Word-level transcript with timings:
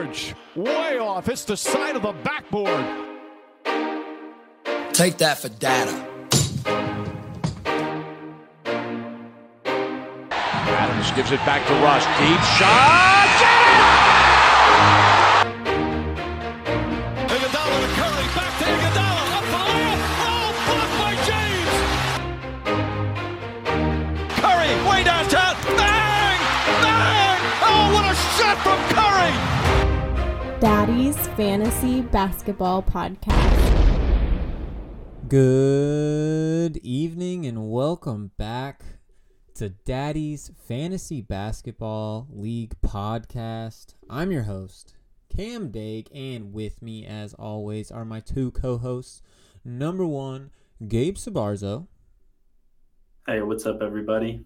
George, 0.00 0.34
way 0.56 0.98
off. 0.98 1.28
It's 1.28 1.44
the 1.44 1.56
side 1.56 1.94
of 1.94 2.02
the 2.02 2.12
backboard. 2.12 2.84
Take 4.94 5.18
that 5.18 5.38
for 5.38 5.48
data. 5.50 6.06
Adams 9.52 11.10
gives 11.12 11.32
it 11.32 11.40
back 11.44 11.66
to 11.66 11.74
Russ. 11.74 12.04
Deep 12.18 12.40
shot. 12.58 13.19
Fantasy 31.40 32.02
Basketball 32.02 32.82
Podcast. 32.82 33.56
Good 35.26 36.76
evening 36.82 37.46
and 37.46 37.70
welcome 37.70 38.32
back 38.36 38.82
to 39.54 39.70
Daddy's 39.70 40.50
Fantasy 40.68 41.22
Basketball 41.22 42.28
League 42.30 42.74
podcast. 42.82 43.94
I'm 44.10 44.30
your 44.30 44.42
host, 44.42 44.92
Cam 45.34 45.70
Dake, 45.70 46.10
and 46.14 46.52
with 46.52 46.82
me, 46.82 47.06
as 47.06 47.32
always, 47.32 47.90
are 47.90 48.04
my 48.04 48.20
two 48.20 48.50
co 48.50 48.76
hosts. 48.76 49.22
Number 49.64 50.04
one, 50.04 50.50
Gabe 50.86 51.14
Sabarzo, 51.16 51.86
Hey, 53.26 53.40
what's 53.40 53.64
up, 53.64 53.80
everybody? 53.80 54.44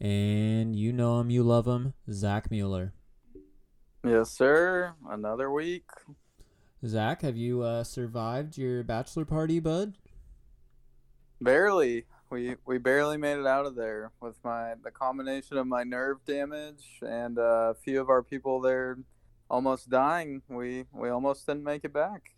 and 0.00 0.76
you 0.76 0.92
know 0.92 1.18
him, 1.18 1.30
you 1.30 1.42
love 1.42 1.66
him, 1.66 1.94
Zack 2.08 2.48
Mueller. 2.48 2.92
Yes, 4.06 4.30
sir. 4.30 4.94
Another 5.10 5.50
week. 5.50 5.88
Zack, 6.86 7.22
have 7.22 7.36
you 7.36 7.62
uh, 7.62 7.82
survived 7.82 8.56
your 8.56 8.84
bachelor 8.84 9.24
party, 9.24 9.58
bud? 9.58 9.98
Barely. 11.40 12.06
We 12.30 12.54
we 12.64 12.78
barely 12.78 13.16
made 13.16 13.38
it 13.38 13.46
out 13.46 13.66
of 13.66 13.74
there 13.74 14.12
with 14.20 14.36
my 14.44 14.74
the 14.84 14.92
combination 14.92 15.56
of 15.58 15.66
my 15.66 15.82
nerve 15.82 16.24
damage 16.24 17.00
and 17.02 17.38
uh, 17.38 17.72
a 17.72 17.74
few 17.74 18.00
of 18.00 18.08
our 18.08 18.22
people 18.22 18.60
there 18.60 18.98
almost 19.50 19.90
dying. 19.90 20.42
We 20.48 20.84
we 20.92 21.08
almost 21.08 21.46
didn't 21.46 21.64
make 21.64 21.84
it 21.84 21.92
back. 21.92 22.30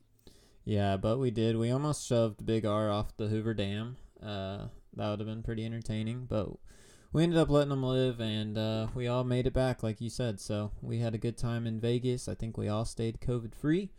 Yeah, 0.64 0.96
but 0.96 1.18
we 1.18 1.30
did. 1.30 1.56
We 1.56 1.70
almost 1.70 2.06
shoved 2.06 2.46
Big 2.46 2.64
R 2.64 2.90
off 2.90 3.16
the 3.16 3.28
Hoover 3.28 3.52
Dam. 3.52 3.96
Uh, 4.22 4.68
that 4.94 5.10
would 5.10 5.20
have 5.20 5.28
been 5.28 5.42
pretty 5.42 5.64
entertaining, 5.64 6.26
but 6.28 6.48
we 7.12 7.22
ended 7.22 7.38
up 7.38 7.48
letting 7.48 7.70
them 7.70 7.82
live, 7.82 8.20
and 8.20 8.58
uh, 8.58 8.88
we 8.94 9.06
all 9.06 9.24
made 9.24 9.46
it 9.46 9.54
back, 9.54 9.82
like 9.82 10.00
you 10.00 10.10
said. 10.10 10.40
So 10.40 10.72
we 10.82 10.98
had 10.98 11.14
a 11.14 11.18
good 11.18 11.38
time 11.38 11.66
in 11.66 11.80
Vegas. 11.80 12.28
I 12.28 12.34
think 12.34 12.56
we 12.56 12.68
all 12.68 12.84
stayed 12.84 13.20
COVID 13.20 13.54
free, 13.54 13.90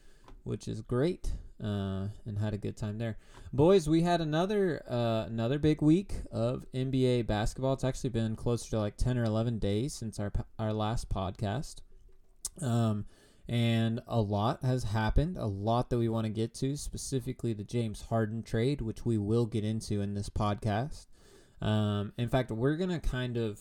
which 0.44 0.68
is 0.68 0.82
great, 0.82 1.34
uh, 1.64 2.08
and 2.26 2.38
had 2.40 2.54
a 2.54 2.58
good 2.58 2.78
time 2.78 3.00
there. 3.00 3.18
Boys, 3.52 3.90
we 3.90 4.04
had 4.04 4.22
another 4.22 4.84
uh, 4.88 5.26
another 5.28 5.58
big 5.58 5.82
week 5.82 6.14
of 6.32 6.66
NBA 6.74 7.26
basketball. 7.26 7.74
It's 7.74 7.84
actually 7.84 8.12
been 8.12 8.36
closer 8.36 8.70
to 8.72 8.80
like 8.80 8.98
ten 8.98 9.18
or 9.18 9.24
eleven 9.24 9.58
days 9.58 9.94
since 9.94 10.20
our 10.20 10.32
our 10.60 10.74
last 10.74 11.10
podcast. 11.10 11.78
Um, 12.62 13.06
and 13.48 14.02
a 14.06 14.22
lot 14.22 14.64
has 14.64 14.84
happened, 14.84 15.36
a 15.36 15.48
lot 15.48 15.90
that 15.90 15.98
we 15.98 16.08
want 16.08 16.26
to 16.26 16.32
get 16.32 16.54
to, 16.56 16.78
specifically 16.78 17.54
the 17.54 17.64
James 17.64 18.04
Harden 18.04 18.44
trade, 18.44 18.80
which 18.80 19.04
we 19.04 19.18
will 19.18 19.48
get 19.48 19.64
into 19.64 20.02
in 20.02 20.14
this 20.14 20.30
podcast. 20.30 21.08
Um, 21.62 22.14
in 22.18 22.30
fact, 22.30 22.52
we're 22.52 22.76
gonna 22.76 23.00
kind 23.00 23.38
of 23.38 23.60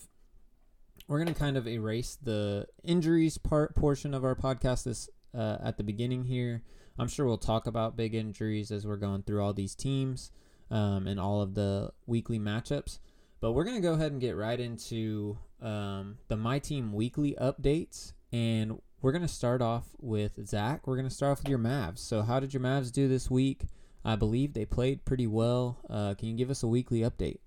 we're 1.06 1.18
gonna 1.18 1.34
kind 1.34 1.56
of 1.56 1.66
erase 1.66 2.18
the 2.22 2.66
injuries 2.84 3.38
part 3.38 3.74
portion 3.74 4.14
of 4.14 4.24
our 4.24 4.34
podcast 4.34 4.84
this 4.84 5.08
uh, 5.34 5.58
at 5.62 5.76
the 5.76 5.84
beginning 5.84 6.24
here. 6.24 6.62
I'm 6.98 7.08
sure 7.08 7.26
we'll 7.26 7.38
talk 7.38 7.66
about 7.66 7.96
big 7.96 8.14
injuries 8.14 8.70
as 8.70 8.86
we're 8.86 8.96
going 8.96 9.22
through 9.22 9.42
all 9.42 9.52
these 9.52 9.74
teams 9.74 10.32
um, 10.70 11.06
and 11.06 11.20
all 11.20 11.40
of 11.40 11.54
the 11.54 11.92
weekly 12.06 12.38
matchups. 12.38 12.98
But 13.40 13.52
we're 13.52 13.64
gonna 13.64 13.80
go 13.80 13.94
ahead 13.94 14.12
and 14.12 14.20
get 14.20 14.36
right 14.36 14.58
into 14.58 15.38
um, 15.62 16.18
the 16.28 16.36
My 16.36 16.58
Team 16.58 16.92
weekly 16.92 17.36
updates, 17.40 18.12
and 18.32 18.80
we're 19.00 19.12
gonna 19.12 19.28
start 19.28 19.62
off 19.62 19.86
with 20.00 20.46
Zack. 20.46 20.86
We're 20.86 20.96
gonna 20.96 21.10
start 21.10 21.32
off 21.32 21.38
with 21.38 21.48
your 21.48 21.58
Mavs. 21.58 21.98
So, 21.98 22.22
how 22.22 22.40
did 22.40 22.52
your 22.52 22.62
Mavs 22.62 22.92
do 22.92 23.06
this 23.08 23.30
week? 23.30 23.62
I 24.04 24.16
believe 24.16 24.54
they 24.54 24.64
played 24.64 25.04
pretty 25.04 25.26
well. 25.26 25.78
Uh, 25.88 26.14
can 26.14 26.28
you 26.28 26.36
give 26.36 26.50
us 26.50 26.62
a 26.62 26.68
weekly 26.68 27.00
update? 27.00 27.38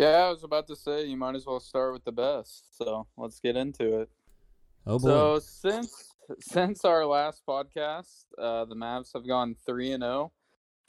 Yeah, 0.00 0.24
I 0.24 0.30
was 0.30 0.44
about 0.44 0.66
to 0.68 0.76
say 0.76 1.04
you 1.04 1.18
might 1.18 1.34
as 1.34 1.44
well 1.44 1.60
start 1.60 1.92
with 1.92 2.04
the 2.04 2.12
best. 2.12 2.74
So 2.78 3.06
let's 3.18 3.38
get 3.38 3.54
into 3.54 4.00
it. 4.00 4.08
Oh 4.86 4.98
boy. 4.98 5.08
So 5.08 5.38
since 5.40 6.14
since 6.40 6.86
our 6.86 7.04
last 7.04 7.42
podcast, 7.46 8.24
uh, 8.38 8.64
the 8.64 8.74
Mavs 8.74 9.12
have 9.12 9.28
gone 9.28 9.54
three 9.66 9.92
and 9.92 10.02
zero. 10.02 10.32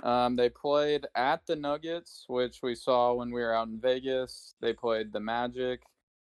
Um, 0.01 0.38
they 0.38 0.47
played 0.47 1.07
at 1.13 1.45
the 1.45 1.57
Nuggets, 1.57 2.23
which 2.29 2.59
we 2.63 2.73
saw 2.73 3.13
when 3.13 3.31
we 3.31 3.41
were 3.41 3.53
out 3.53 3.67
in 3.67 3.81
Vegas. 3.81 4.55
They 4.61 4.71
played 4.71 5.11
the 5.11 5.19
Magic. 5.19 5.81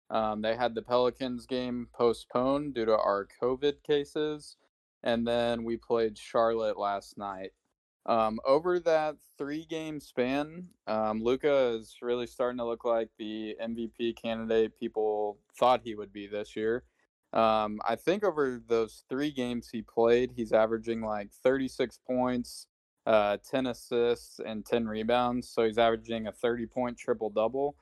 Um, 0.09 0.41
they 0.41 0.55
had 0.55 0.73
the 0.73 0.81
Pelicans 0.81 1.45
game 1.45 1.89
postponed 1.93 2.75
due 2.75 2.85
to 2.85 2.95
our 2.95 3.27
COVID 3.43 3.83
cases, 3.83 4.55
and 5.03 5.27
then 5.27 5.65
we 5.65 5.75
played 5.75 6.17
Charlotte 6.17 6.79
last 6.79 7.17
night. 7.17 7.51
Um, 8.07 8.40
over 8.45 8.79
that 8.79 9.18
three 9.38 9.66
game 9.66 10.00
span, 10.00 10.69
um, 10.88 11.22
Luka 11.22 11.75
is 11.78 11.97
really 12.01 12.25
starting 12.25 12.57
to 12.57 12.66
look 12.66 12.85
like 12.85 13.09
the 13.19 13.56
MVP 13.62 14.16
candidate 14.22 14.79
people 14.79 15.40
thought 15.59 15.81
he 15.84 15.94
would 15.94 16.13
be 16.13 16.25
this 16.25 16.56
year. 16.56 16.84
Um, 17.34 17.79
I 17.85 17.97
think 17.97 18.23
over 18.23 18.62
those 18.66 19.03
three 19.09 19.31
games 19.31 19.69
he 19.69 19.81
played, 19.81 20.31
he's 20.31 20.53
averaging 20.53 21.01
like 21.01 21.31
36 21.44 22.00
points, 22.07 22.68
uh, 23.06 23.38
10 23.50 23.68
assists, 23.68 24.39
and 24.39 24.66
10 24.66 24.88
rebounds. 24.88 25.50
So 25.50 25.66
he's 25.66 25.78
averaging 25.78 26.28
a 26.28 26.31
30 26.31 26.66
point 26.66 26.97
triple 26.97 27.29
double. 27.29 27.75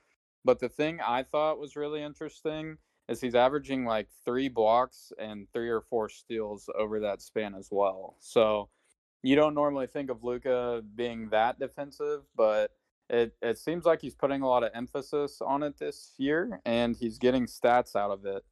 But 0.44 0.58
the 0.58 0.68
thing 0.68 0.98
I 1.00 1.22
thought 1.22 1.60
was 1.60 1.76
really 1.76 2.02
interesting 2.02 2.78
is 3.08 3.20
he's 3.20 3.36
averaging 3.36 3.84
like 3.84 4.08
three 4.24 4.48
blocks 4.48 5.12
and 5.18 5.46
three 5.52 5.68
or 5.68 5.80
four 5.80 6.08
steals 6.08 6.68
over 6.76 6.98
that 7.00 7.22
span 7.22 7.54
as 7.54 7.68
well. 7.70 8.16
So 8.18 8.68
you 9.26 9.34
don't 9.34 9.54
normally 9.54 9.88
think 9.88 10.08
of 10.08 10.22
Luka 10.22 10.84
being 10.94 11.30
that 11.30 11.58
defensive, 11.58 12.20
but 12.36 12.70
it, 13.10 13.34
it 13.42 13.58
seems 13.58 13.84
like 13.84 14.00
he's 14.00 14.14
putting 14.14 14.42
a 14.42 14.48
lot 14.48 14.62
of 14.62 14.70
emphasis 14.72 15.40
on 15.44 15.64
it 15.64 15.76
this 15.78 16.12
year 16.16 16.60
and 16.64 16.96
he's 16.96 17.18
getting 17.18 17.46
stats 17.46 17.96
out 17.96 18.12
of 18.12 18.24
it. 18.24 18.44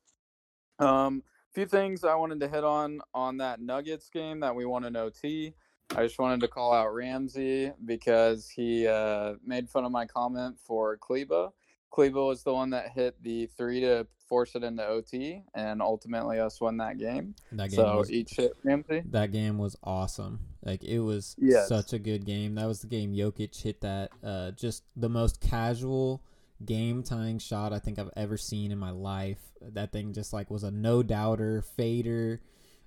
Um, 0.81 1.23
a 1.53 1.55
few 1.55 1.67
things 1.67 2.03
I 2.03 2.17
wanted 2.17 2.41
to 2.41 2.49
hit 2.49 2.65
on 2.65 3.01
on 3.15 3.37
that 3.37 3.61
Nuggets 3.61 4.11
game 4.11 4.41
that 4.41 4.57
we 4.57 4.65
won 4.65 4.83
in 4.83 4.97
OT. 4.97 5.55
I 5.95 6.03
just 6.03 6.19
wanted 6.19 6.41
to 6.41 6.49
call 6.49 6.73
out 6.73 6.93
Ramsey 6.93 7.71
because 7.85 8.49
he 8.49 8.89
uh, 8.89 9.35
made 9.47 9.71
fun 9.71 9.85
of 9.85 9.93
my 9.93 10.07
comment 10.07 10.57
for 10.59 10.97
Kleber. 10.97 11.51
Kleber 11.95 12.25
was 12.25 12.43
the 12.43 12.53
one 12.53 12.71
that 12.71 12.91
hit 12.93 13.15
the 13.23 13.47
three 13.57 13.81
to 13.81 14.07
force 14.29 14.55
it 14.57 14.65
into 14.65 14.85
OT, 14.85 15.43
and 15.55 15.81
ultimately 15.81 16.41
us 16.41 16.61
won 16.61 16.77
that 16.79 16.99
game. 16.99 17.35
that 17.53 17.71
game 17.71 17.77
So 17.77 17.99
was 17.99 18.11
each 18.11 18.33
hit 18.37 18.53
Ramsey. 18.65 19.03
that 19.11 19.31
game 19.31 19.59
was 19.59 19.77
awesome. 19.85 20.41
Like 20.65 20.83
it 20.83 20.99
was 21.01 21.37
Yes. 21.39 21.69
such 21.69 21.93
a 21.93 21.99
good 21.99 22.25
game. 22.25 22.57
That 22.57 22.67
was 22.67 22.81
the 22.81 22.87
game 22.89 23.13
Jokic 23.15 23.61
hit 23.63 23.81
that 23.83 24.11
uh, 24.25 24.51
just 24.53 24.83
the 24.97 25.09
most 25.09 25.41
casual 25.41 26.23
game 26.65 27.03
tying 27.03 27.39
shot 27.39 27.73
I 27.73 27.79
think 27.79 27.99
I've 27.99 28.11
ever 28.17 28.37
seen 28.39 28.73
in 28.73 28.79
my 28.79 28.91
life. 28.91 29.39
That 29.61 29.93
thing 29.93 30.13
just 30.15 30.33
like 30.33 30.51
was 30.51 30.65
a 30.65 30.71
no 30.71 31.03
doubter 31.03 31.63
fader. 31.63 32.41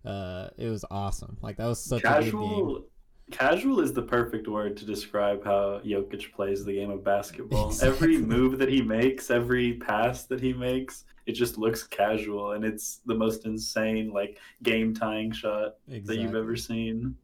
Uh, 0.04 0.50
it 0.58 0.70
was 0.70 0.84
awesome. 0.90 1.38
Like 1.42 1.58
that 1.58 1.68
was 1.68 1.80
such 1.80 2.04
a 2.04 2.08
good 2.22 2.32
game. 2.34 2.84
Casual, 3.32 3.76
casual 3.76 3.80
is 3.82 3.94
the 3.94 4.02
perfect 4.02 4.48
word 4.48 4.78
to 4.78 4.86
describe 4.86 5.44
how 5.44 5.82
Jokic 5.86 6.32
plays 6.32 6.64
the 6.64 6.74
game 6.74 6.90
of 6.90 7.04
basketball. 7.04 7.74
Every 7.82 8.18
move 8.18 8.58
that 8.60 8.70
he 8.70 8.82
makes, 8.82 9.30
every 9.30 9.74
pass 9.74 10.24
that 10.26 10.40
he 10.40 10.54
makes, 10.54 11.04
it 11.26 11.34
just 11.34 11.58
looks 11.58 11.84
casual, 11.84 12.54
and 12.54 12.64
it's 12.64 13.02
the 13.06 13.14
most 13.14 13.46
insane, 13.46 14.12
like 14.12 14.40
game 14.64 14.94
tying 14.94 15.32
shot 15.32 15.76
that 15.88 16.18
you've 16.18 16.36
ever 16.36 16.56
seen. 16.56 17.16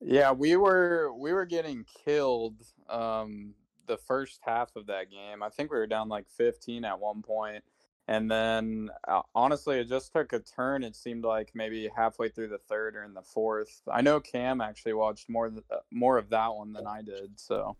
Yeah, 0.00 0.32
we 0.32 0.56
were 0.56 1.12
we 1.16 1.32
were 1.32 1.46
getting 1.46 1.84
killed 2.04 2.56
um 2.88 3.54
the 3.86 3.96
first 3.96 4.40
half 4.44 4.74
of 4.76 4.86
that 4.86 5.10
game. 5.10 5.42
I 5.42 5.48
think 5.48 5.70
we 5.70 5.78
were 5.78 5.86
down 5.86 6.08
like 6.08 6.26
15 6.30 6.84
at 6.84 6.98
one 6.98 7.22
point. 7.22 7.64
And 8.08 8.30
then 8.30 8.90
uh, 9.06 9.22
honestly, 9.34 9.78
it 9.78 9.88
just 9.88 10.12
took 10.12 10.32
a 10.32 10.40
turn. 10.40 10.82
It 10.82 10.96
seemed 10.96 11.24
like 11.24 11.52
maybe 11.54 11.88
halfway 11.94 12.28
through 12.28 12.48
the 12.48 12.58
third 12.58 12.96
or 12.96 13.04
in 13.04 13.14
the 13.14 13.22
fourth. 13.22 13.82
I 13.90 14.00
know 14.02 14.18
Cam 14.20 14.60
actually 14.60 14.94
watched 14.94 15.28
more 15.28 15.48
th- 15.48 15.62
uh, 15.70 15.76
more 15.90 16.18
of 16.18 16.28
that 16.30 16.52
one 16.54 16.72
than 16.72 16.86
I 16.86 17.02
did. 17.02 17.38
So 17.38 17.76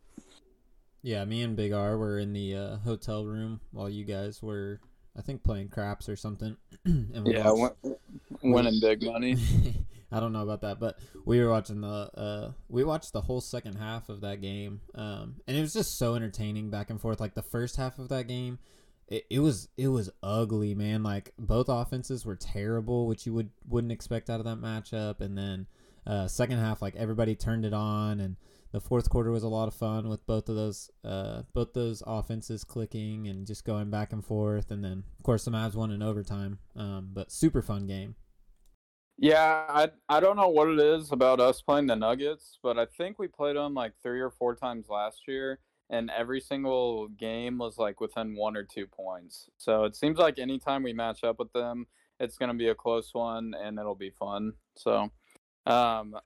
Yeah, 1.03 1.25
me 1.25 1.43
and 1.43 1.57
Big 1.57 1.73
R 1.73 1.99
were 1.99 2.19
in 2.19 2.33
the 2.33 2.55
uh, 2.55 2.77
hotel 2.79 3.25
room 3.27 3.61
while 3.73 3.89
you 3.91 4.05
guys 4.05 4.41
were, 4.41 4.81
I 5.19 5.23
think, 5.23 5.43
playing 5.43 5.71
craps 5.71 6.09
or 6.09 6.15
something. 6.15 6.57
and 6.85 7.27
yeah, 7.27 7.51
watched- 7.51 7.75
win- 7.83 7.97
winning 8.43 8.81
big 8.81 9.03
money. 9.03 9.37
I 10.13 10.21
don't 10.21 10.33
know 10.33 10.43
about 10.43 10.61
that, 10.61 10.79
but 10.79 10.99
we 11.25 11.41
were 11.41 11.49
watching 11.51 11.81
the 11.81 11.89
uh 11.89 12.53
we 12.69 12.85
watched 12.85 13.13
the 13.15 13.23
whole 13.23 13.41
second 13.41 13.77
half 13.77 14.09
of 14.11 14.21
that 14.21 14.41
game. 14.43 14.83
Um 14.95 15.37
and 15.49 15.57
it 15.57 15.63
was 15.63 15.73
just 15.73 15.99
so 15.99 16.15
entertaining 16.15 16.69
back 16.71 16.91
and 16.91 17.01
forth. 17.01 17.19
Like 17.19 17.35
the 17.35 17.43
first 17.43 17.77
half 17.77 17.99
of 17.99 18.11
that 18.11 18.29
game, 18.29 18.59
it, 19.13 19.27
it 19.29 19.39
was 19.41 19.69
it 19.77 19.89
was 19.89 20.11
ugly, 20.23 20.75
man. 20.75 21.03
Like 21.03 21.33
both 21.39 21.69
offenses 21.69 22.25
were 22.25 22.35
terrible, 22.35 23.07
which 23.07 23.27
you 23.27 23.35
would 23.35 23.51
wouldn't 23.69 23.93
expect 23.93 24.31
out 24.31 24.41
of 24.41 24.47
that 24.47 24.61
matchup. 24.61 25.21
And 25.21 25.37
then 25.37 25.67
uh, 26.07 26.27
second 26.29 26.59
half, 26.59 26.81
like 26.81 26.97
everybody 26.97 27.37
turned 27.37 27.67
it 27.67 27.75
on, 27.75 28.21
and 28.21 28.37
the 28.73 28.81
fourth 28.81 29.11
quarter 29.11 29.31
was 29.31 29.43
a 29.43 29.49
lot 29.49 29.69
of 29.69 29.75
fun 29.75 30.09
with 30.09 30.27
both 30.27 30.49
of 30.49 30.57
those 30.57 30.91
uh, 31.05 31.43
both 31.53 31.75
those 31.75 32.03
offenses 32.07 32.65
clicking 32.65 33.29
and 33.29 33.47
just 33.47 33.67
going 33.67 33.91
back 33.91 34.15
and 34.15 34.25
forth. 34.25 34.71
And 34.71 34.83
then 34.83 35.05
of 35.19 35.23
course 35.23 35.45
the 35.45 35.51
Mavs 35.51 35.75
won 35.75 35.91
in 35.91 36.03
overtime, 36.03 36.59
um, 36.75 37.11
but 37.13 37.31
super 37.31 37.61
fun 37.61 37.87
game. 37.87 38.17
Yeah, 39.19 39.67
I 39.69 39.91
I 40.09 40.21
don't 40.21 40.39
know 40.39 40.49
what 40.49 40.69
it 40.69 40.81
is 40.81 41.13
about 41.13 41.39
us 41.39 41.61
playing 41.61 41.87
the 41.87 41.97
Nuggets, 41.97 42.59
but 42.63 42.79
I 42.79 42.87
think 42.87 43.19
we 43.19 43.29
played 43.29 43.57
them 43.57 43.75
like 43.75 43.93
three 44.03 44.21
or 44.21 44.31
four 44.31 44.55
times 44.55 44.89
last 44.89 45.29
year, 45.29 45.59
and 45.93 46.11
every 46.11 46.41
single 46.41 47.09
game 47.09 47.59
was 47.59 47.79
like 47.79 48.01
within 48.01 48.35
one 48.35 48.57
or 48.57 48.65
two 48.65 48.87
points. 48.87 49.51
So 49.59 49.85
it 49.85 49.95
seems 49.95 50.19
like 50.19 50.39
anytime 50.39 50.83
we 50.83 50.95
match 50.95 51.23
up 51.23 51.39
with 51.39 51.53
them, 51.53 51.87
it's 52.19 52.39
gonna 52.39 52.55
be 52.55 52.69
a 52.69 52.75
close 52.75 53.11
one 53.13 53.55
and 53.55 53.79
it'll 53.79 53.95
be 53.95 54.11
fun. 54.11 54.55
So, 54.75 55.11
um, 55.67 56.17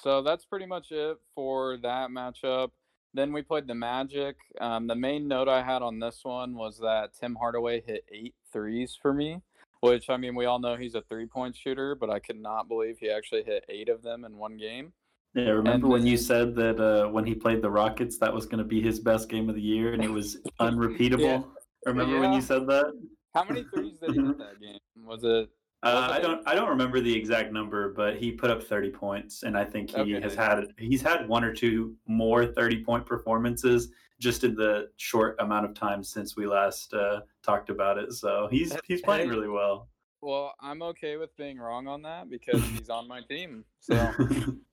so 0.00 0.22
that's 0.22 0.44
pretty 0.44 0.66
much 0.66 0.92
it 0.92 1.18
for 1.34 1.76
that 1.78 2.10
matchup. 2.10 2.70
Then 3.14 3.32
we 3.32 3.42
played 3.42 3.66
the 3.66 3.74
Magic. 3.74 4.36
Um, 4.60 4.86
the 4.86 4.94
main 4.94 5.26
note 5.26 5.48
I 5.48 5.62
had 5.62 5.82
on 5.82 5.98
this 5.98 6.20
one 6.22 6.54
was 6.54 6.78
that 6.78 7.14
Tim 7.18 7.34
Hardaway 7.34 7.82
hit 7.84 8.04
eight 8.12 8.34
threes 8.52 8.96
for 9.00 9.12
me. 9.12 9.42
Which 9.80 10.08
I 10.08 10.16
mean, 10.16 10.34
we 10.34 10.46
all 10.46 10.58
know 10.58 10.76
he's 10.76 10.94
a 10.94 11.02
three-point 11.02 11.54
shooter, 11.54 11.94
but 11.94 12.10
I 12.10 12.18
could 12.18 12.40
not 12.40 12.66
believe 12.66 12.98
he 12.98 13.10
actually 13.10 13.42
hit 13.42 13.64
eight 13.68 13.88
of 13.88 14.02
them 14.02 14.24
in 14.24 14.36
one 14.36 14.56
game. 14.56 14.92
Yeah, 15.36 15.50
remember 15.50 15.86
when 15.86 16.06
you 16.06 16.16
said 16.16 16.54
that 16.54 16.80
uh, 16.80 17.10
when 17.10 17.26
he 17.26 17.34
played 17.34 17.60
the 17.60 17.70
Rockets, 17.70 18.16
that 18.18 18.32
was 18.32 18.46
going 18.46 18.58
to 18.58 18.64
be 18.64 18.80
his 18.80 18.98
best 18.98 19.28
game 19.28 19.50
of 19.50 19.54
the 19.54 19.60
year, 19.60 19.92
and 19.92 20.02
it 20.02 20.10
was 20.10 20.38
unrepeatable. 20.60 21.24
yeah. 21.24 21.42
Remember 21.84 22.14
yeah. 22.14 22.20
when 22.20 22.32
you 22.32 22.40
said 22.40 22.66
that? 22.68 22.86
How 23.34 23.44
many 23.44 23.64
threes 23.64 23.98
did 23.98 24.14
he 24.14 24.22
hit 24.22 24.38
that 24.38 24.58
game? 24.62 24.78
Was 25.04 25.24
it? 25.24 25.50
Uh, 25.82 26.08
I 26.10 26.20
don't. 26.20 26.40
I 26.48 26.54
don't 26.54 26.70
remember 26.70 27.00
the 27.00 27.14
exact 27.14 27.52
number, 27.52 27.92
but 27.92 28.16
he 28.16 28.32
put 28.32 28.50
up 28.50 28.62
thirty 28.62 28.88
points, 28.88 29.42
and 29.42 29.58
I 29.58 29.64
think 29.64 29.90
he 29.90 30.16
okay. 30.16 30.20
has 30.22 30.34
had 30.34 30.68
he's 30.78 31.02
had 31.02 31.28
one 31.28 31.44
or 31.44 31.52
two 31.52 31.94
more 32.08 32.46
thirty-point 32.46 33.04
performances 33.04 33.90
just 34.18 34.42
in 34.42 34.54
the 34.54 34.88
short 34.96 35.36
amount 35.40 35.66
of 35.66 35.74
time 35.74 36.02
since 36.02 36.34
we 36.34 36.46
last 36.46 36.94
uh, 36.94 37.20
talked 37.42 37.68
about 37.68 37.98
it. 37.98 38.14
So 38.14 38.48
he's 38.50 38.74
he's 38.86 39.02
playing 39.02 39.28
really 39.28 39.48
well. 39.48 39.90
Well, 40.22 40.54
I'm 40.60 40.82
okay 40.82 41.18
with 41.18 41.36
being 41.36 41.58
wrong 41.58 41.86
on 41.86 42.00
that 42.02 42.30
because 42.30 42.62
he's 42.70 42.88
on 42.88 43.06
my 43.06 43.20
team. 43.20 43.64
So 43.80 44.12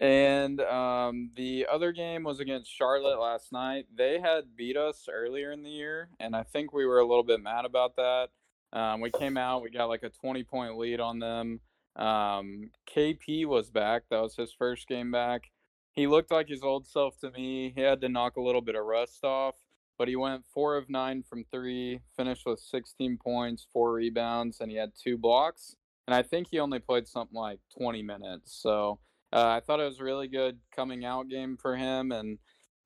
And 0.00 0.60
um, 0.60 1.30
the 1.36 1.66
other 1.70 1.90
game 1.90 2.22
was 2.22 2.38
against 2.38 2.70
Charlotte 2.70 3.18
last 3.18 3.52
night. 3.52 3.86
They 3.96 4.20
had 4.20 4.56
beat 4.56 4.76
us 4.76 5.08
earlier 5.12 5.50
in 5.50 5.62
the 5.62 5.70
year, 5.70 6.10
and 6.20 6.36
I 6.36 6.44
think 6.44 6.72
we 6.72 6.86
were 6.86 7.00
a 7.00 7.06
little 7.06 7.24
bit 7.24 7.42
mad 7.42 7.64
about 7.64 7.96
that. 7.96 8.28
Um, 8.72 9.00
we 9.00 9.10
came 9.10 9.36
out, 9.36 9.62
we 9.62 9.70
got 9.70 9.88
like 9.88 10.04
a 10.04 10.10
20 10.10 10.44
point 10.44 10.78
lead 10.78 11.00
on 11.00 11.18
them. 11.18 11.60
Um, 11.96 12.70
KP 12.88 13.46
was 13.46 13.68
back. 13.70 14.04
That 14.10 14.22
was 14.22 14.36
his 14.36 14.52
first 14.52 14.86
game 14.86 15.10
back. 15.10 15.50
He 15.92 16.06
looked 16.06 16.30
like 16.30 16.48
his 16.48 16.62
old 16.62 16.86
self 16.86 17.18
to 17.18 17.30
me. 17.32 17.72
He 17.74 17.80
had 17.80 18.00
to 18.02 18.08
knock 18.08 18.36
a 18.36 18.40
little 18.40 18.60
bit 18.60 18.76
of 18.76 18.84
rust 18.84 19.24
off, 19.24 19.56
but 19.98 20.06
he 20.06 20.14
went 20.14 20.44
four 20.54 20.76
of 20.76 20.88
nine 20.88 21.24
from 21.28 21.44
three, 21.50 22.00
finished 22.16 22.46
with 22.46 22.60
16 22.60 23.18
points, 23.18 23.66
four 23.72 23.92
rebounds, 23.92 24.60
and 24.60 24.70
he 24.70 24.76
had 24.76 24.92
two 24.94 25.18
blocks. 25.18 25.74
And 26.06 26.14
I 26.14 26.22
think 26.22 26.46
he 26.50 26.60
only 26.60 26.78
played 26.78 27.08
something 27.08 27.36
like 27.36 27.58
20 27.76 28.02
minutes. 28.02 28.52
So 28.52 29.00
uh, 29.32 29.48
I 29.48 29.60
thought 29.60 29.80
it 29.80 29.84
was 29.84 30.00
a 30.00 30.04
really 30.04 30.28
good 30.28 30.58
coming 30.74 31.04
out 31.04 31.28
game 31.28 31.56
for 31.56 31.76
him, 31.76 32.12
and 32.12 32.38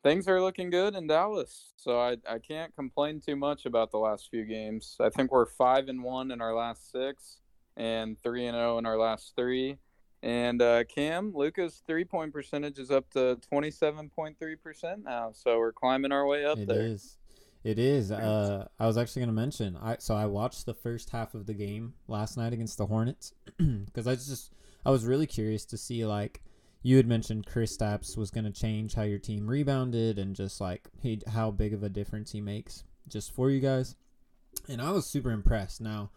things 0.02 0.28
are 0.28 0.40
looking 0.40 0.70
good 0.70 0.94
in 0.94 1.06
Dallas. 1.06 1.72
So 1.76 2.00
I, 2.00 2.16
I 2.28 2.38
can't 2.38 2.74
complain 2.76 3.20
too 3.20 3.36
much 3.36 3.66
about 3.66 3.90
the 3.90 3.98
last 3.98 4.28
few 4.30 4.44
games. 4.44 4.96
I 5.00 5.08
think 5.08 5.32
we're 5.32 5.46
five 5.46 5.88
and 5.88 6.02
one 6.02 6.30
in 6.30 6.40
our 6.40 6.54
last 6.54 6.92
six, 6.92 7.38
and 7.76 8.16
three 8.22 8.46
and 8.46 8.54
zero 8.54 8.74
oh 8.74 8.78
in 8.78 8.86
our 8.86 8.98
last 8.98 9.34
three. 9.36 9.78
And 10.22 10.62
uh, 10.62 10.84
Cam 10.84 11.32
Luka's 11.34 11.82
three 11.86 12.04
point 12.04 12.32
percentage 12.32 12.78
is 12.78 12.90
up 12.90 13.10
to 13.10 13.38
twenty 13.48 13.70
seven 13.70 14.08
point 14.08 14.38
three 14.38 14.56
percent 14.56 15.04
now. 15.04 15.32
So 15.34 15.58
we're 15.58 15.72
climbing 15.72 16.12
our 16.12 16.26
way 16.26 16.44
up 16.44 16.58
it 16.58 16.68
there. 16.68 16.80
It 16.80 16.92
is. 16.92 17.18
It 17.62 17.78
is. 17.78 18.10
Uh, 18.12 18.68
I 18.78 18.86
was 18.86 18.98
actually 18.98 19.20
going 19.20 19.34
to 19.34 19.40
mention. 19.40 19.76
I 19.76 19.96
so 19.98 20.14
I 20.14 20.26
watched 20.26 20.66
the 20.66 20.74
first 20.74 21.10
half 21.10 21.34
of 21.34 21.46
the 21.46 21.54
game 21.54 21.94
last 22.08 22.36
night 22.36 22.52
against 22.52 22.78
the 22.78 22.86
Hornets 22.86 23.32
because 23.58 24.06
I 24.06 24.14
just 24.14 24.52
I 24.84 24.90
was 24.90 25.04
really 25.04 25.26
curious 25.26 25.64
to 25.66 25.78
see 25.78 26.04
like 26.04 26.42
you 26.84 26.98
had 26.98 27.06
mentioned 27.06 27.46
Kristaps 27.46 28.16
was 28.16 28.30
going 28.30 28.44
to 28.44 28.50
change 28.50 28.94
how 28.94 29.02
your 29.02 29.18
team 29.18 29.48
rebounded 29.48 30.18
and 30.18 30.36
just 30.36 30.60
like 30.60 30.88
he 31.00 31.22
how 31.32 31.50
big 31.50 31.72
of 31.72 31.82
a 31.82 31.88
difference 31.88 32.32
he 32.32 32.42
makes 32.42 32.84
just 33.08 33.34
for 33.34 33.50
you 33.50 33.58
guys. 33.58 33.96
And 34.68 34.82
I 34.82 34.90
was 34.90 35.06
super 35.06 35.30
impressed. 35.30 35.80
Now, 35.80 36.10